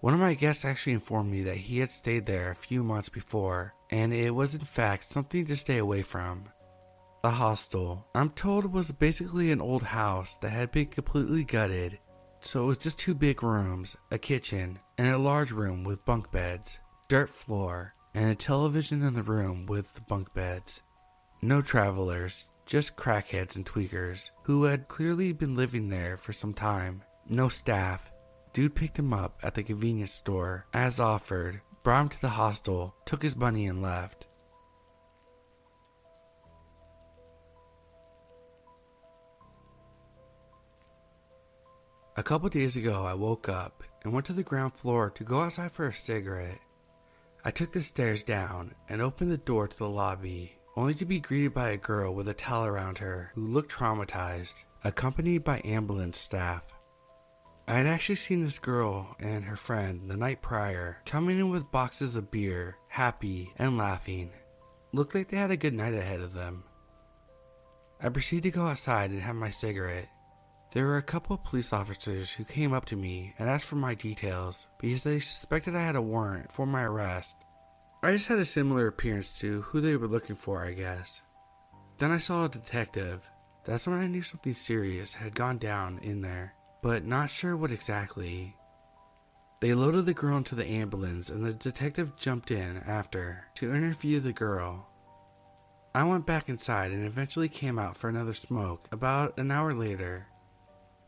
One 0.00 0.14
of 0.14 0.20
my 0.20 0.32
guests 0.32 0.64
actually 0.64 0.94
informed 0.94 1.30
me 1.30 1.42
that 1.42 1.58
he 1.58 1.80
had 1.80 1.90
stayed 1.90 2.24
there 2.24 2.50
a 2.50 2.56
few 2.56 2.82
months 2.82 3.10
before, 3.10 3.74
and 3.90 4.14
it 4.14 4.34
was 4.34 4.54
in 4.54 4.62
fact 4.62 5.04
something 5.04 5.44
to 5.44 5.56
stay 5.56 5.76
away 5.76 6.00
from. 6.00 6.48
The 7.22 7.30
hostel, 7.32 8.06
I'm 8.14 8.30
told, 8.30 8.72
was 8.72 8.90
basically 8.90 9.52
an 9.52 9.60
old 9.60 9.82
house 9.82 10.38
that 10.38 10.48
had 10.48 10.72
been 10.72 10.86
completely 10.86 11.44
gutted 11.44 11.98
so 12.40 12.64
it 12.64 12.66
was 12.66 12.78
just 12.78 12.98
two 12.98 13.14
big 13.14 13.42
rooms, 13.42 13.96
a 14.10 14.18
kitchen, 14.18 14.78
and 14.98 15.08
a 15.08 15.18
large 15.18 15.52
room 15.52 15.84
with 15.84 16.04
bunk 16.04 16.30
beds, 16.30 16.78
dirt 17.08 17.30
floor, 17.30 17.94
and 18.14 18.30
a 18.30 18.34
television 18.34 19.02
in 19.02 19.14
the 19.14 19.22
room 19.22 19.66
with 19.66 19.94
the 19.94 20.00
bunk 20.00 20.32
beds. 20.34 20.80
No 21.42 21.62
travelers, 21.62 22.46
just 22.66 22.96
crackheads 22.96 23.56
and 23.56 23.64
tweakers 23.64 24.30
who 24.44 24.64
had 24.64 24.88
clearly 24.88 25.32
been 25.32 25.56
living 25.56 25.88
there 25.88 26.16
for 26.16 26.32
some 26.32 26.54
time. 26.54 27.02
No 27.28 27.48
staff. 27.48 28.10
Dude 28.52 28.74
picked 28.74 28.98
him 28.98 29.12
up 29.12 29.40
at 29.42 29.54
the 29.54 29.62
convenience 29.62 30.12
store, 30.12 30.66
as 30.72 30.98
offered, 30.98 31.60
brought 31.82 32.02
him 32.02 32.08
to 32.10 32.20
the 32.20 32.28
hostel, 32.30 32.94
took 33.06 33.22
his 33.22 33.36
money, 33.36 33.66
and 33.66 33.80
left. 33.80 34.26
A 42.20 42.22
couple 42.22 42.50
days 42.50 42.76
ago, 42.76 43.06
I 43.06 43.14
woke 43.14 43.48
up 43.48 43.82
and 44.04 44.12
went 44.12 44.26
to 44.26 44.34
the 44.34 44.42
ground 44.42 44.74
floor 44.74 45.08
to 45.08 45.24
go 45.24 45.40
outside 45.40 45.72
for 45.72 45.86
a 45.86 45.94
cigarette. 45.94 46.60
I 47.46 47.50
took 47.50 47.72
the 47.72 47.80
stairs 47.80 48.22
down 48.22 48.74
and 48.90 49.00
opened 49.00 49.32
the 49.32 49.38
door 49.38 49.66
to 49.66 49.78
the 49.78 49.88
lobby, 49.88 50.58
only 50.76 50.92
to 50.96 51.06
be 51.06 51.18
greeted 51.18 51.54
by 51.54 51.70
a 51.70 51.78
girl 51.78 52.14
with 52.14 52.28
a 52.28 52.34
towel 52.34 52.66
around 52.66 52.98
her 52.98 53.32
who 53.34 53.46
looked 53.46 53.72
traumatized, 53.72 54.52
accompanied 54.84 55.44
by 55.44 55.62
ambulance 55.64 56.18
staff. 56.18 56.62
I 57.66 57.78
had 57.78 57.86
actually 57.86 58.16
seen 58.16 58.44
this 58.44 58.58
girl 58.58 59.16
and 59.18 59.46
her 59.46 59.56
friend 59.56 60.10
the 60.10 60.16
night 60.18 60.42
prior 60.42 60.98
coming 61.06 61.38
in 61.38 61.48
with 61.48 61.72
boxes 61.72 62.18
of 62.18 62.30
beer, 62.30 62.76
happy 62.88 63.54
and 63.56 63.78
laughing. 63.78 64.28
Looked 64.92 65.14
like 65.14 65.30
they 65.30 65.38
had 65.38 65.52
a 65.52 65.56
good 65.56 65.72
night 65.72 65.94
ahead 65.94 66.20
of 66.20 66.34
them. 66.34 66.64
I 67.98 68.10
proceeded 68.10 68.42
to 68.42 68.58
go 68.58 68.66
outside 68.66 69.10
and 69.10 69.22
have 69.22 69.36
my 69.36 69.50
cigarette. 69.50 70.10
There 70.72 70.86
were 70.86 70.98
a 70.98 71.02
couple 71.02 71.34
of 71.34 71.42
police 71.42 71.72
officers 71.72 72.30
who 72.30 72.44
came 72.44 72.72
up 72.72 72.84
to 72.86 72.96
me 72.96 73.34
and 73.38 73.50
asked 73.50 73.64
for 73.64 73.74
my 73.74 73.94
details 73.94 74.68
because 74.78 75.02
they 75.02 75.18
suspected 75.18 75.74
I 75.74 75.82
had 75.82 75.96
a 75.96 76.02
warrant 76.02 76.52
for 76.52 76.64
my 76.64 76.84
arrest. 76.84 77.36
I 78.04 78.12
just 78.12 78.28
had 78.28 78.38
a 78.38 78.44
similar 78.44 78.86
appearance 78.86 79.36
to 79.40 79.62
who 79.62 79.80
they 79.80 79.96
were 79.96 80.06
looking 80.06 80.36
for, 80.36 80.64
I 80.64 80.72
guess. 80.72 81.22
Then 81.98 82.12
I 82.12 82.18
saw 82.18 82.44
a 82.44 82.48
detective. 82.48 83.28
That's 83.64 83.88
when 83.88 83.98
I 83.98 84.06
knew 84.06 84.22
something 84.22 84.54
serious 84.54 85.12
had 85.14 85.34
gone 85.34 85.58
down 85.58 85.98
in 86.02 86.20
there, 86.20 86.54
but 86.82 87.04
not 87.04 87.30
sure 87.30 87.56
what 87.56 87.72
exactly. 87.72 88.54
They 89.60 89.74
loaded 89.74 90.06
the 90.06 90.14
girl 90.14 90.38
into 90.38 90.54
the 90.54 90.66
ambulance 90.66 91.28
and 91.28 91.44
the 91.44 91.52
detective 91.52 92.16
jumped 92.16 92.52
in 92.52 92.78
after 92.86 93.44
to 93.56 93.74
interview 93.74 94.20
the 94.20 94.32
girl. 94.32 94.86
I 95.96 96.04
went 96.04 96.24
back 96.24 96.48
inside 96.48 96.92
and 96.92 97.04
eventually 97.04 97.48
came 97.48 97.76
out 97.76 97.96
for 97.96 98.08
another 98.08 98.34
smoke 98.34 98.86
about 98.92 99.36
an 99.36 99.50
hour 99.50 99.74
later. 99.74 100.28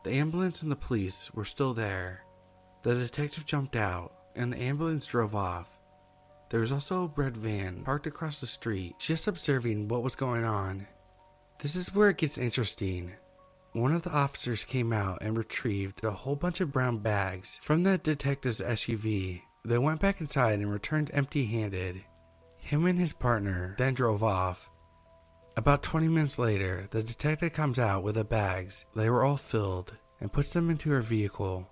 The 0.03 0.11
ambulance 0.11 0.61
and 0.61 0.71
the 0.71 0.75
police 0.75 1.31
were 1.33 1.45
still 1.45 1.73
there. 1.73 2.23
The 2.83 2.95
detective 2.95 3.45
jumped 3.45 3.75
out, 3.75 4.13
and 4.35 4.51
the 4.51 4.61
ambulance 4.61 5.07
drove 5.07 5.35
off. 5.35 5.79
There 6.49 6.59
was 6.59 6.71
also 6.71 7.05
a 7.05 7.19
red 7.19 7.37
van 7.37 7.83
parked 7.83 8.05
across 8.05 8.39
the 8.39 8.47
street, 8.47 8.95
just 8.99 9.27
observing 9.27 9.87
what 9.87 10.03
was 10.03 10.15
going 10.15 10.43
on. 10.43 10.87
This 11.61 11.75
is 11.75 11.95
where 11.95 12.09
it 12.09 12.17
gets 12.17 12.37
interesting. 12.37 13.13
One 13.71 13.95
of 13.95 14.03
the 14.03 14.11
officers 14.11 14.65
came 14.65 14.93
out 14.93 15.19
and 15.21 15.37
retrieved 15.37 16.03
a 16.03 16.11
whole 16.11 16.35
bunch 16.35 16.61
of 16.61 16.71
brown 16.71 16.99
bags 16.99 17.57
from 17.61 17.83
the 17.83 17.97
detective's 17.97 18.59
SUV. 18.59 19.41
They 19.65 19.77
went 19.77 20.01
back 20.01 20.19
inside 20.19 20.59
and 20.59 20.71
returned 20.71 21.09
empty 21.13 21.45
handed. 21.45 22.03
Him 22.57 22.85
and 22.85 22.99
his 22.99 23.13
partner 23.13 23.75
then 23.77 23.93
drove 23.93 24.23
off. 24.23 24.69
About 25.55 25.83
20 25.83 26.07
minutes 26.07 26.39
later, 26.39 26.87
the 26.89 27.03
detective 27.03 27.53
comes 27.53 27.77
out 27.77 28.01
with 28.01 28.15
the 28.15 28.23
bags. 28.23 28.85
They 28.95 29.09
were 29.09 29.23
all 29.23 29.37
filled 29.37 29.93
and 30.19 30.33
puts 30.33 30.51
them 30.51 30.71
into 30.71 30.89
her 30.89 31.01
vehicle. 31.01 31.67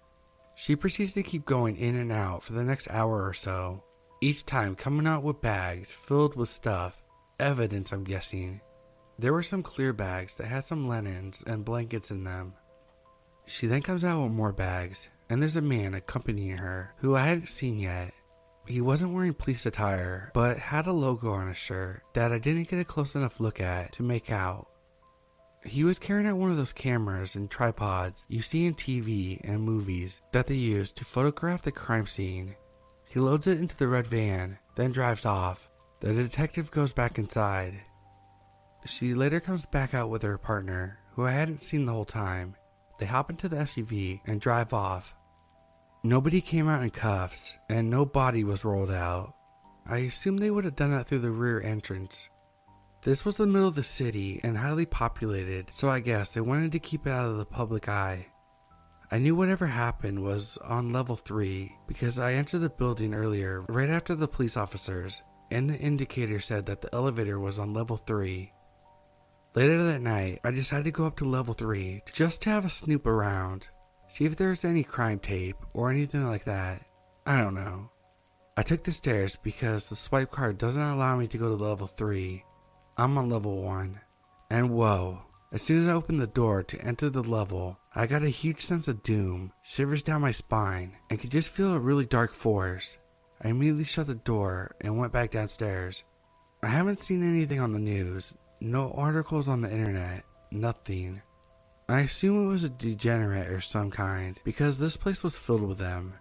She 0.54 0.76
proceeds 0.76 1.14
to 1.14 1.24
keep 1.24 1.46
going 1.46 1.78
in 1.78 1.96
and 1.96 2.12
out 2.12 2.44
for 2.44 2.54
the 2.54 2.64
next 2.64 2.90
hour 2.92 3.26
or 3.26 3.34
so, 3.34 3.84
each 4.22 4.46
time 4.46 4.76
coming 4.76 5.08
out 5.08 5.24
with 5.24 5.42
bags 5.42 5.92
filled 5.92 6.36
with 6.36 6.50
stuff, 6.50 7.02
evidence, 7.40 7.92
I'm 7.92 8.04
guessing. 8.04 8.62
There 9.18 9.34
were 9.34 9.42
some 9.42 9.64
clear 9.64 9.94
bags 9.94 10.38
that 10.38 10.46
had 10.46 10.64
some 10.64 10.88
linens 10.88 11.44
and 11.48 11.66
blankets 11.66 12.12
in 12.12 12.24
them. 12.24 12.54
She 13.48 13.66
then 13.66 13.82
comes 13.82 14.06
out 14.06 14.22
with 14.22 14.32
more 14.32 14.54
bags, 14.54 15.10
and 15.28 15.42
there's 15.42 15.56
a 15.56 15.62
man 15.62 15.96
accompanying 15.96 16.58
her 16.58 16.94
who 16.98 17.16
I 17.16 17.22
hadn't 17.22 17.50
seen 17.50 17.80
yet. 17.80 18.14
He 18.68 18.80
wasn't 18.82 19.14
wearing 19.14 19.34
police 19.34 19.66
attire, 19.66 20.32
but 20.34 20.58
had 20.58 20.88
a 20.88 20.94
logo 20.94 21.32
on 21.32 21.48
his 21.48 21.58
shirt 21.58 22.04
that 22.14 22.32
I 22.32 22.38
didn't 22.38 22.70
get 22.70 22.80
a 22.80 22.86
close 22.86 23.16
enough 23.16 23.40
look 23.40 23.60
at 23.60 23.94
to 23.94 24.04
make 24.04 24.32
out. 24.32 24.68
He 25.64 25.84
was 25.84 26.00
carrying 26.00 26.28
out 26.28 26.38
one 26.38 26.52
of 26.52 26.58
those 26.58 26.74
cameras 26.74 27.36
and 27.36 27.50
tripods 27.50 28.26
you 28.28 28.42
see 28.42 28.66
in 28.66 28.74
TV 28.74 29.40
and 29.44 29.62
movies 29.62 30.22
that 30.32 30.48
they 30.48 30.56
use 30.56 30.92
to 30.94 31.06
photograph 31.06 31.62
the 31.62 31.72
crime 31.72 32.08
scene. 32.08 32.56
He 33.08 33.20
loads 33.20 33.46
it 33.46 33.60
into 33.60 33.78
the 33.78 33.88
red 33.88 34.08
van, 34.08 34.58
then 34.76 34.92
drives 34.92 35.26
off. 35.26 35.70
The 36.00 36.14
detective 36.14 36.72
goes 36.72 36.94
back 36.94 37.20
inside. 37.20 37.82
She 38.86 39.14
later 39.14 39.40
comes 39.40 39.68
back 39.68 39.94
out 39.94 40.10
with 40.10 40.24
her 40.24 40.40
partner, 40.40 40.98
who 41.14 41.28
I 41.28 41.32
hadn't 41.32 41.64
seen 41.64 41.86
the 41.86 41.94
whole 41.94 42.06
time. 42.06 42.56
They 43.00 43.06
hop 43.06 43.30
into 43.30 43.48
the 43.48 43.58
SUV 43.58 44.22
and 44.26 44.42
drive 44.42 44.74
off. 44.74 45.14
Nobody 46.04 46.42
came 46.42 46.68
out 46.68 46.82
in 46.82 46.90
cuffs, 46.90 47.54
and 47.70 47.88
no 47.88 48.08
body 48.08 48.44
was 48.44 48.66
rolled 48.66 48.90
out. 48.90 49.36
I 49.86 49.98
assume 49.98 50.38
they 50.38 50.50
would 50.50 50.66
have 50.66 50.76
done 50.76 50.90
that 50.90 51.06
through 51.06 51.20
the 51.20 51.30
rear 51.30 51.62
entrance. 51.62 52.28
This 53.04 53.24
was 53.24 53.38
the 53.38 53.46
middle 53.46 53.68
of 53.68 53.76
the 53.76 53.84
city 53.84 54.40
and 54.44 54.58
highly 54.58 54.88
populated, 54.88 55.68
so 55.72 55.90
I 55.90 56.00
guess 56.00 56.30
they 56.30 56.42
wanted 56.42 56.72
to 56.72 56.80
keep 56.80 57.06
it 57.06 57.12
out 57.12 57.28
of 57.28 57.38
the 57.38 57.46
public 57.46 57.88
eye. 57.88 58.26
I 59.12 59.20
knew 59.20 59.36
whatever 59.36 59.68
happened 59.68 60.24
was 60.24 60.58
on 60.64 60.92
level 60.92 61.16
3 61.16 61.72
because 61.86 62.18
I 62.18 62.34
entered 62.34 62.62
the 62.62 62.70
building 62.70 63.14
earlier 63.14 63.64
right 63.70 63.90
after 63.90 64.16
the 64.16 64.28
police 64.28 64.58
officers, 64.58 65.22
and 65.52 65.70
the 65.70 65.78
indicator 65.78 66.40
said 66.40 66.66
that 66.66 66.82
the 66.82 66.94
elevator 66.96 67.40
was 67.40 67.60
on 67.60 67.76
level 67.76 67.98
3. 67.98 68.52
Later 69.54 69.84
that 69.84 70.02
night, 70.02 70.40
I 70.44 70.50
decided 70.50 70.86
to 70.86 70.92
go 70.92 71.06
up 71.06 71.18
to 71.18 71.26
level 71.26 71.54
3 71.54 72.02
just 72.12 72.42
to 72.42 72.50
have 72.50 72.66
a 72.66 72.72
snoop 72.72 73.06
around 73.06 73.68
see 74.12 74.26
if 74.26 74.36
there's 74.36 74.66
any 74.66 74.84
crime 74.84 75.20
tape 75.20 75.56
or 75.74 75.90
anything 75.90 76.28
like 76.28 76.44
that. 76.44 76.86
I 77.26 77.40
don't 77.40 77.56
know. 77.56 77.90
I 78.58 78.62
took 78.62 78.84
the 78.84 78.92
stairs 78.92 79.38
because 79.42 79.86
the 79.86 79.96
swipe 79.96 80.32
card 80.32 80.58
doesn't 80.58 80.82
allow 80.82 81.16
me 81.16 81.28
to 81.28 81.38
go 81.38 81.48
to 81.48 81.64
level 81.64 81.88
3. 81.88 82.44
I'm 82.98 83.18
on 83.18 83.30
level 83.30 83.62
1. 83.62 84.02
And 84.50 84.72
whoa, 84.72 85.22
as 85.54 85.62
soon 85.62 85.80
as 85.80 85.88
I 85.88 85.94
opened 85.94 86.20
the 86.20 86.28
door 86.28 86.62
to 86.62 86.82
enter 86.82 87.10
the 87.10 87.24
level, 87.24 87.80
I 87.96 88.06
got 88.06 88.24
a 88.24 88.30
huge 88.30 88.60
sense 88.60 88.90
of 88.90 89.02
doom, 89.02 89.54
shivers 89.62 90.04
down 90.04 90.20
my 90.20 90.32
spine, 90.32 90.98
and 91.10 91.18
could 91.18 91.32
just 91.32 91.48
feel 91.48 91.74
a 91.74 91.80
really 91.80 92.06
dark 92.06 92.34
force. 92.34 92.98
I 93.42 93.48
immediately 93.48 93.86
shut 93.86 94.08
the 94.08 94.16
door 94.16 94.76
and 94.82 94.98
went 94.98 95.14
back 95.14 95.32
downstairs. 95.32 96.04
I 96.62 96.68
haven't 96.68 97.00
seen 97.00 97.24
anything 97.24 97.62
on 97.62 97.72
the 97.72 97.80
news, 97.80 98.34
no 98.60 98.92
articles 98.92 99.48
on 99.48 99.62
the 99.62 99.72
internet, 99.72 100.26
nothing. 100.52 101.22
I 101.92 102.02
assume 102.02 102.46
it 102.46 102.48
was 102.48 102.64
a 102.64 102.70
degenerate 102.70 103.50
or 103.50 103.60
some 103.60 103.92
kind 103.92 104.40
because 104.46 104.80
this 104.80 104.96
place 104.96 105.24
was 105.26 105.38
filled 105.38 105.64
with 105.64 105.78
them. 105.78 106.14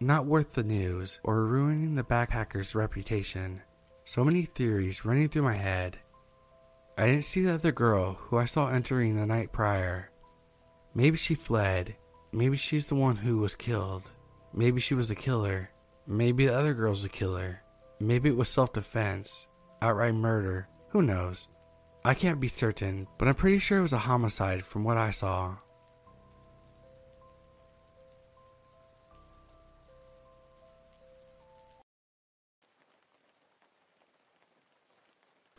Not 0.00 0.26
worth 0.26 0.54
the 0.54 0.64
news 0.64 1.20
or 1.22 1.44
ruining 1.44 1.94
the 1.94 2.02
backpacker's 2.02 2.74
reputation. 2.74 3.62
So 4.04 4.24
many 4.24 4.42
theories 4.42 5.04
running 5.04 5.28
through 5.28 5.42
my 5.42 5.54
head. 5.54 5.98
I 6.98 7.06
didn't 7.06 7.24
see 7.24 7.42
the 7.42 7.54
other 7.54 7.70
girl 7.70 8.14
who 8.14 8.36
I 8.36 8.46
saw 8.46 8.68
entering 8.68 9.14
the 9.14 9.26
night 9.26 9.52
prior. 9.52 10.10
Maybe 10.92 11.16
she 11.16 11.36
fled. 11.36 11.94
Maybe 12.32 12.56
she's 12.56 12.88
the 12.88 12.96
one 12.96 13.14
who 13.14 13.38
was 13.38 13.54
killed. 13.54 14.10
Maybe 14.52 14.80
she 14.80 14.94
was 14.94 15.08
the 15.08 15.14
killer. 15.14 15.70
Maybe 16.08 16.46
the 16.46 16.58
other 16.58 16.74
girl's 16.74 17.04
the 17.04 17.08
killer. 17.08 17.62
Maybe 18.00 18.28
it 18.28 18.36
was 18.36 18.48
self 18.48 18.72
defense, 18.72 19.46
outright 19.82 20.14
murder. 20.14 20.66
Who 20.88 21.02
knows? 21.02 21.46
I 22.02 22.14
can't 22.14 22.40
be 22.40 22.48
certain, 22.48 23.06
but 23.18 23.28
I'm 23.28 23.34
pretty 23.34 23.58
sure 23.58 23.78
it 23.78 23.82
was 23.82 23.92
a 23.92 23.98
homicide 23.98 24.64
from 24.64 24.84
what 24.84 24.96
I 24.96 25.10
saw. 25.10 25.56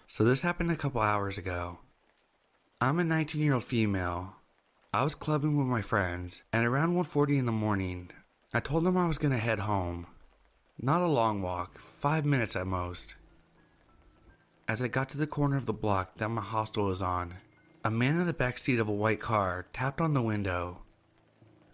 So 0.08 0.24
this 0.24 0.42
happened 0.42 0.72
a 0.72 0.76
couple 0.76 1.00
hours 1.00 1.38
ago. 1.38 1.80
I'm 2.82 3.00
a 3.00 3.04
19 3.04 3.42
year 3.42 3.54
old 3.54 3.64
female. 3.64 4.34
I 4.94 5.04
was 5.04 5.16
clubbing 5.16 5.56
with 5.58 5.68
my 5.68 5.82
friends, 5.82 6.42
and 6.52 6.66
around 6.66 6.96
1:40 6.96 7.38
in 7.38 7.46
the 7.46 7.52
morning, 7.52 8.10
I 8.54 8.60
told 8.60 8.84
them 8.84 8.98
I 8.98 9.08
was 9.08 9.20
to 9.20 9.38
head 9.38 9.60
home. 9.60 10.08
Not 10.78 11.02
a 11.02 11.08
long 11.08 11.42
walk, 11.42 11.78
5 11.80 12.26
minutes 12.26 12.56
at 12.56 12.68
most. 12.68 13.16
As 14.72 14.82
I 14.82 14.88
got 14.88 15.10
to 15.10 15.18
the 15.18 15.28
corner 15.28 15.58
of 15.58 15.66
the 15.66 15.74
block 15.74 16.16
that 16.16 16.30
my 16.30 16.42
hostel 16.42 16.86
was 16.86 17.02
on, 17.02 17.34
a 17.84 17.92
man 17.92 18.18
in 18.22 18.26
the 18.26 18.32
back 18.32 18.58
seat 18.58 18.80
of 18.80 18.88
a 18.88 18.94
white 18.94 19.20
car 19.20 19.66
tapped 19.74 20.00
on 20.00 20.14
the 20.14 20.22
window. 20.22 20.84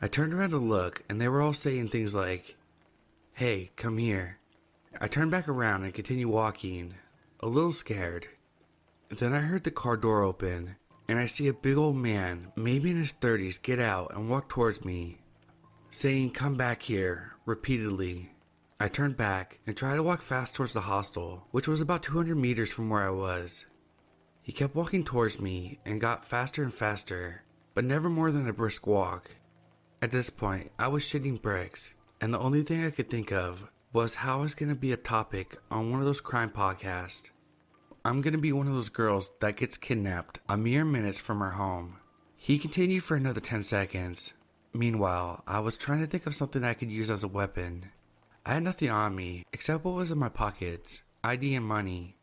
I 0.01 0.07
turned 0.07 0.33
around 0.33 0.49
to 0.49 0.57
look, 0.57 1.03
and 1.07 1.21
they 1.21 1.27
were 1.27 1.43
all 1.43 1.53
saying 1.53 1.89
things 1.89 2.15
like, 2.15 2.55
Hey, 3.33 3.69
come 3.75 3.99
here. 3.99 4.39
I 4.99 5.07
turned 5.07 5.29
back 5.29 5.47
around 5.47 5.83
and 5.83 5.93
continued 5.93 6.29
walking, 6.29 6.95
a 7.39 7.45
little 7.45 7.71
scared. 7.71 8.29
Then 9.09 9.31
I 9.31 9.41
heard 9.41 9.63
the 9.63 9.69
car 9.69 9.95
door 9.95 10.23
open, 10.23 10.77
and 11.07 11.19
I 11.19 11.27
see 11.27 11.47
a 11.47 11.53
big 11.53 11.77
old 11.77 11.97
man, 11.97 12.51
maybe 12.55 12.89
in 12.89 12.97
his 12.97 13.13
30s, 13.13 13.61
get 13.61 13.79
out 13.79 14.11
and 14.15 14.27
walk 14.27 14.49
towards 14.49 14.83
me, 14.83 15.19
saying, 15.91 16.31
Come 16.31 16.55
back 16.55 16.81
here, 16.81 17.33
repeatedly. 17.45 18.31
I 18.79 18.87
turned 18.87 19.17
back 19.17 19.59
and 19.65 19.75
tried 19.75 19.95
to 19.95 20.03
walk 20.03 20.21
fast 20.21 20.53
towards 20.53 20.73
the 20.73 20.81
hostel, 20.81 21.47
which 21.49 21.67
was 21.67 21.81
about 21.81 22.03
200 22.03 22.35
meters 22.35 22.71
from 22.71 22.89
where 22.89 23.03
I 23.03 23.09
was. 23.09 23.65
He 24.43 24.51
kept 24.51 24.75
walking 24.75 25.03
towards 25.03 25.39
me 25.39 25.79
and 25.83 25.99
got 25.99 26.25
faster 26.25 26.61
and 26.61 26.73
faster, 26.73 27.43
but 27.73 27.83
never 27.83 28.07
more 28.07 28.31
than 28.31 28.47
a 28.47 28.53
brisk 28.53 28.85
walk. 28.85 29.35
At 29.99 30.11
this 30.11 30.29
point, 30.29 30.71
I 30.77 30.89
was 30.89 31.03
shitting 31.03 31.41
bricks, 31.41 31.93
and 32.21 32.31
the 32.31 32.39
only 32.39 32.61
thing 32.61 32.85
I 32.85 32.91
could 32.91 33.09
think 33.09 33.31
of 33.31 33.67
was 33.93 34.15
how 34.15 34.39
I 34.39 34.41
was 34.43 34.53
going 34.53 34.69
to 34.69 34.75
be 34.75 34.91
a 34.91 34.97
topic 34.97 35.57
on 35.71 35.89
one 35.89 35.99
of 35.99 36.05
those 36.05 36.21
crime 36.21 36.51
podcasts. 36.51 37.31
I'm 38.05 38.21
going 38.21 38.33
to 38.33 38.39
be 38.39 38.53
one 38.53 38.67
of 38.67 38.75
those 38.75 38.89
girls 38.89 39.31
that 39.41 39.57
gets 39.57 39.75
kidnapped 39.75 40.39
a 40.47 40.55
mere 40.55 40.85
minutes 40.85 41.17
from 41.17 41.39
her 41.39 41.51
home. 41.51 41.97
He 42.35 42.59
continued 42.59 43.03
for 43.03 43.15
another 43.15 43.41
10 43.41 43.63
seconds. 43.63 44.33
Meanwhile, 44.71 45.43
I 45.47 45.61
was 45.61 45.77
trying 45.77 46.01
to 46.01 46.07
think 46.07 46.27
of 46.27 46.35
something 46.35 46.63
I 46.63 46.75
could 46.75 46.91
use 46.91 47.09
as 47.09 47.23
a 47.23 47.27
weapon. 47.27 47.87
I 48.47 48.53
had 48.53 48.63
nothing 48.63 48.89
on 48.89 49.13
me 49.13 49.43
except 49.51 49.83
what 49.83 49.95
was 49.95 50.09
in 50.09 50.17
my 50.17 50.29
pockets 50.29 51.01
ID 51.21 51.53
and 51.55 51.65
money. 51.65 52.15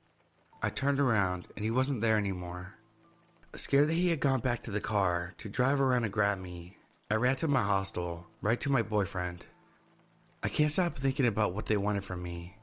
I 0.63 0.71
turned 0.71 0.99
around 0.99 1.49
and 1.55 1.67
he 1.67 1.71
wasn't 1.71 2.01
there 2.01 2.17
anymore. 2.17 2.77
Scared 3.55 3.91
that 3.91 3.95
he 3.95 4.09
had 4.09 4.21
gone 4.21 4.41
back 4.41 4.63
to 4.63 4.71
the 4.71 4.81
car 4.81 5.35
to 5.37 5.51
drive 5.51 5.83
around 5.83 6.05
and 6.05 6.13
grab 6.13 6.39
me, 6.39 6.79
I 7.11 7.17
ran 7.17 7.37
to 7.37 7.47
my 7.47 7.63
hostel, 7.63 8.27
right 8.41 8.59
to 8.61 8.73
my 8.73 8.81
boyfriend. 8.81 9.45
I 10.43 10.49
can't 10.49 10.73
stop 10.73 10.97
thinking 10.97 11.27
about 11.27 11.53
what 11.53 11.67
they 11.67 11.77
wanted 11.77 12.05
from 12.05 12.23
me. 12.23 12.57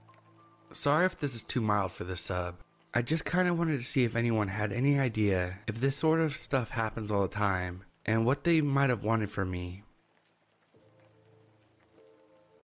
Sorry 0.74 1.06
if 1.06 1.20
this 1.20 1.36
is 1.36 1.44
too 1.44 1.62
mild 1.62 1.92
for 1.92 2.04
this 2.04 2.22
sub. 2.22 2.56
I 2.96 3.04
just 3.04 3.26
kind 3.26 3.48
of 3.48 3.60
wanted 3.60 3.78
to 3.78 3.86
see 3.86 4.06
if 4.06 4.16
anyone 4.16 4.48
had 4.48 4.74
any 4.74 5.00
idea 5.00 5.60
if 5.68 5.80
this 5.80 5.98
sort 5.98 6.20
of 6.20 6.36
stuff 6.36 6.72
happens 6.72 7.12
all 7.12 7.22
the 7.22 7.28
time 7.28 7.84
and 8.08 8.26
what 8.26 8.44
they 8.44 8.60
might 8.62 8.90
have 8.90 9.04
wanted 9.04 9.30
from 9.30 9.52
me. 9.52 9.84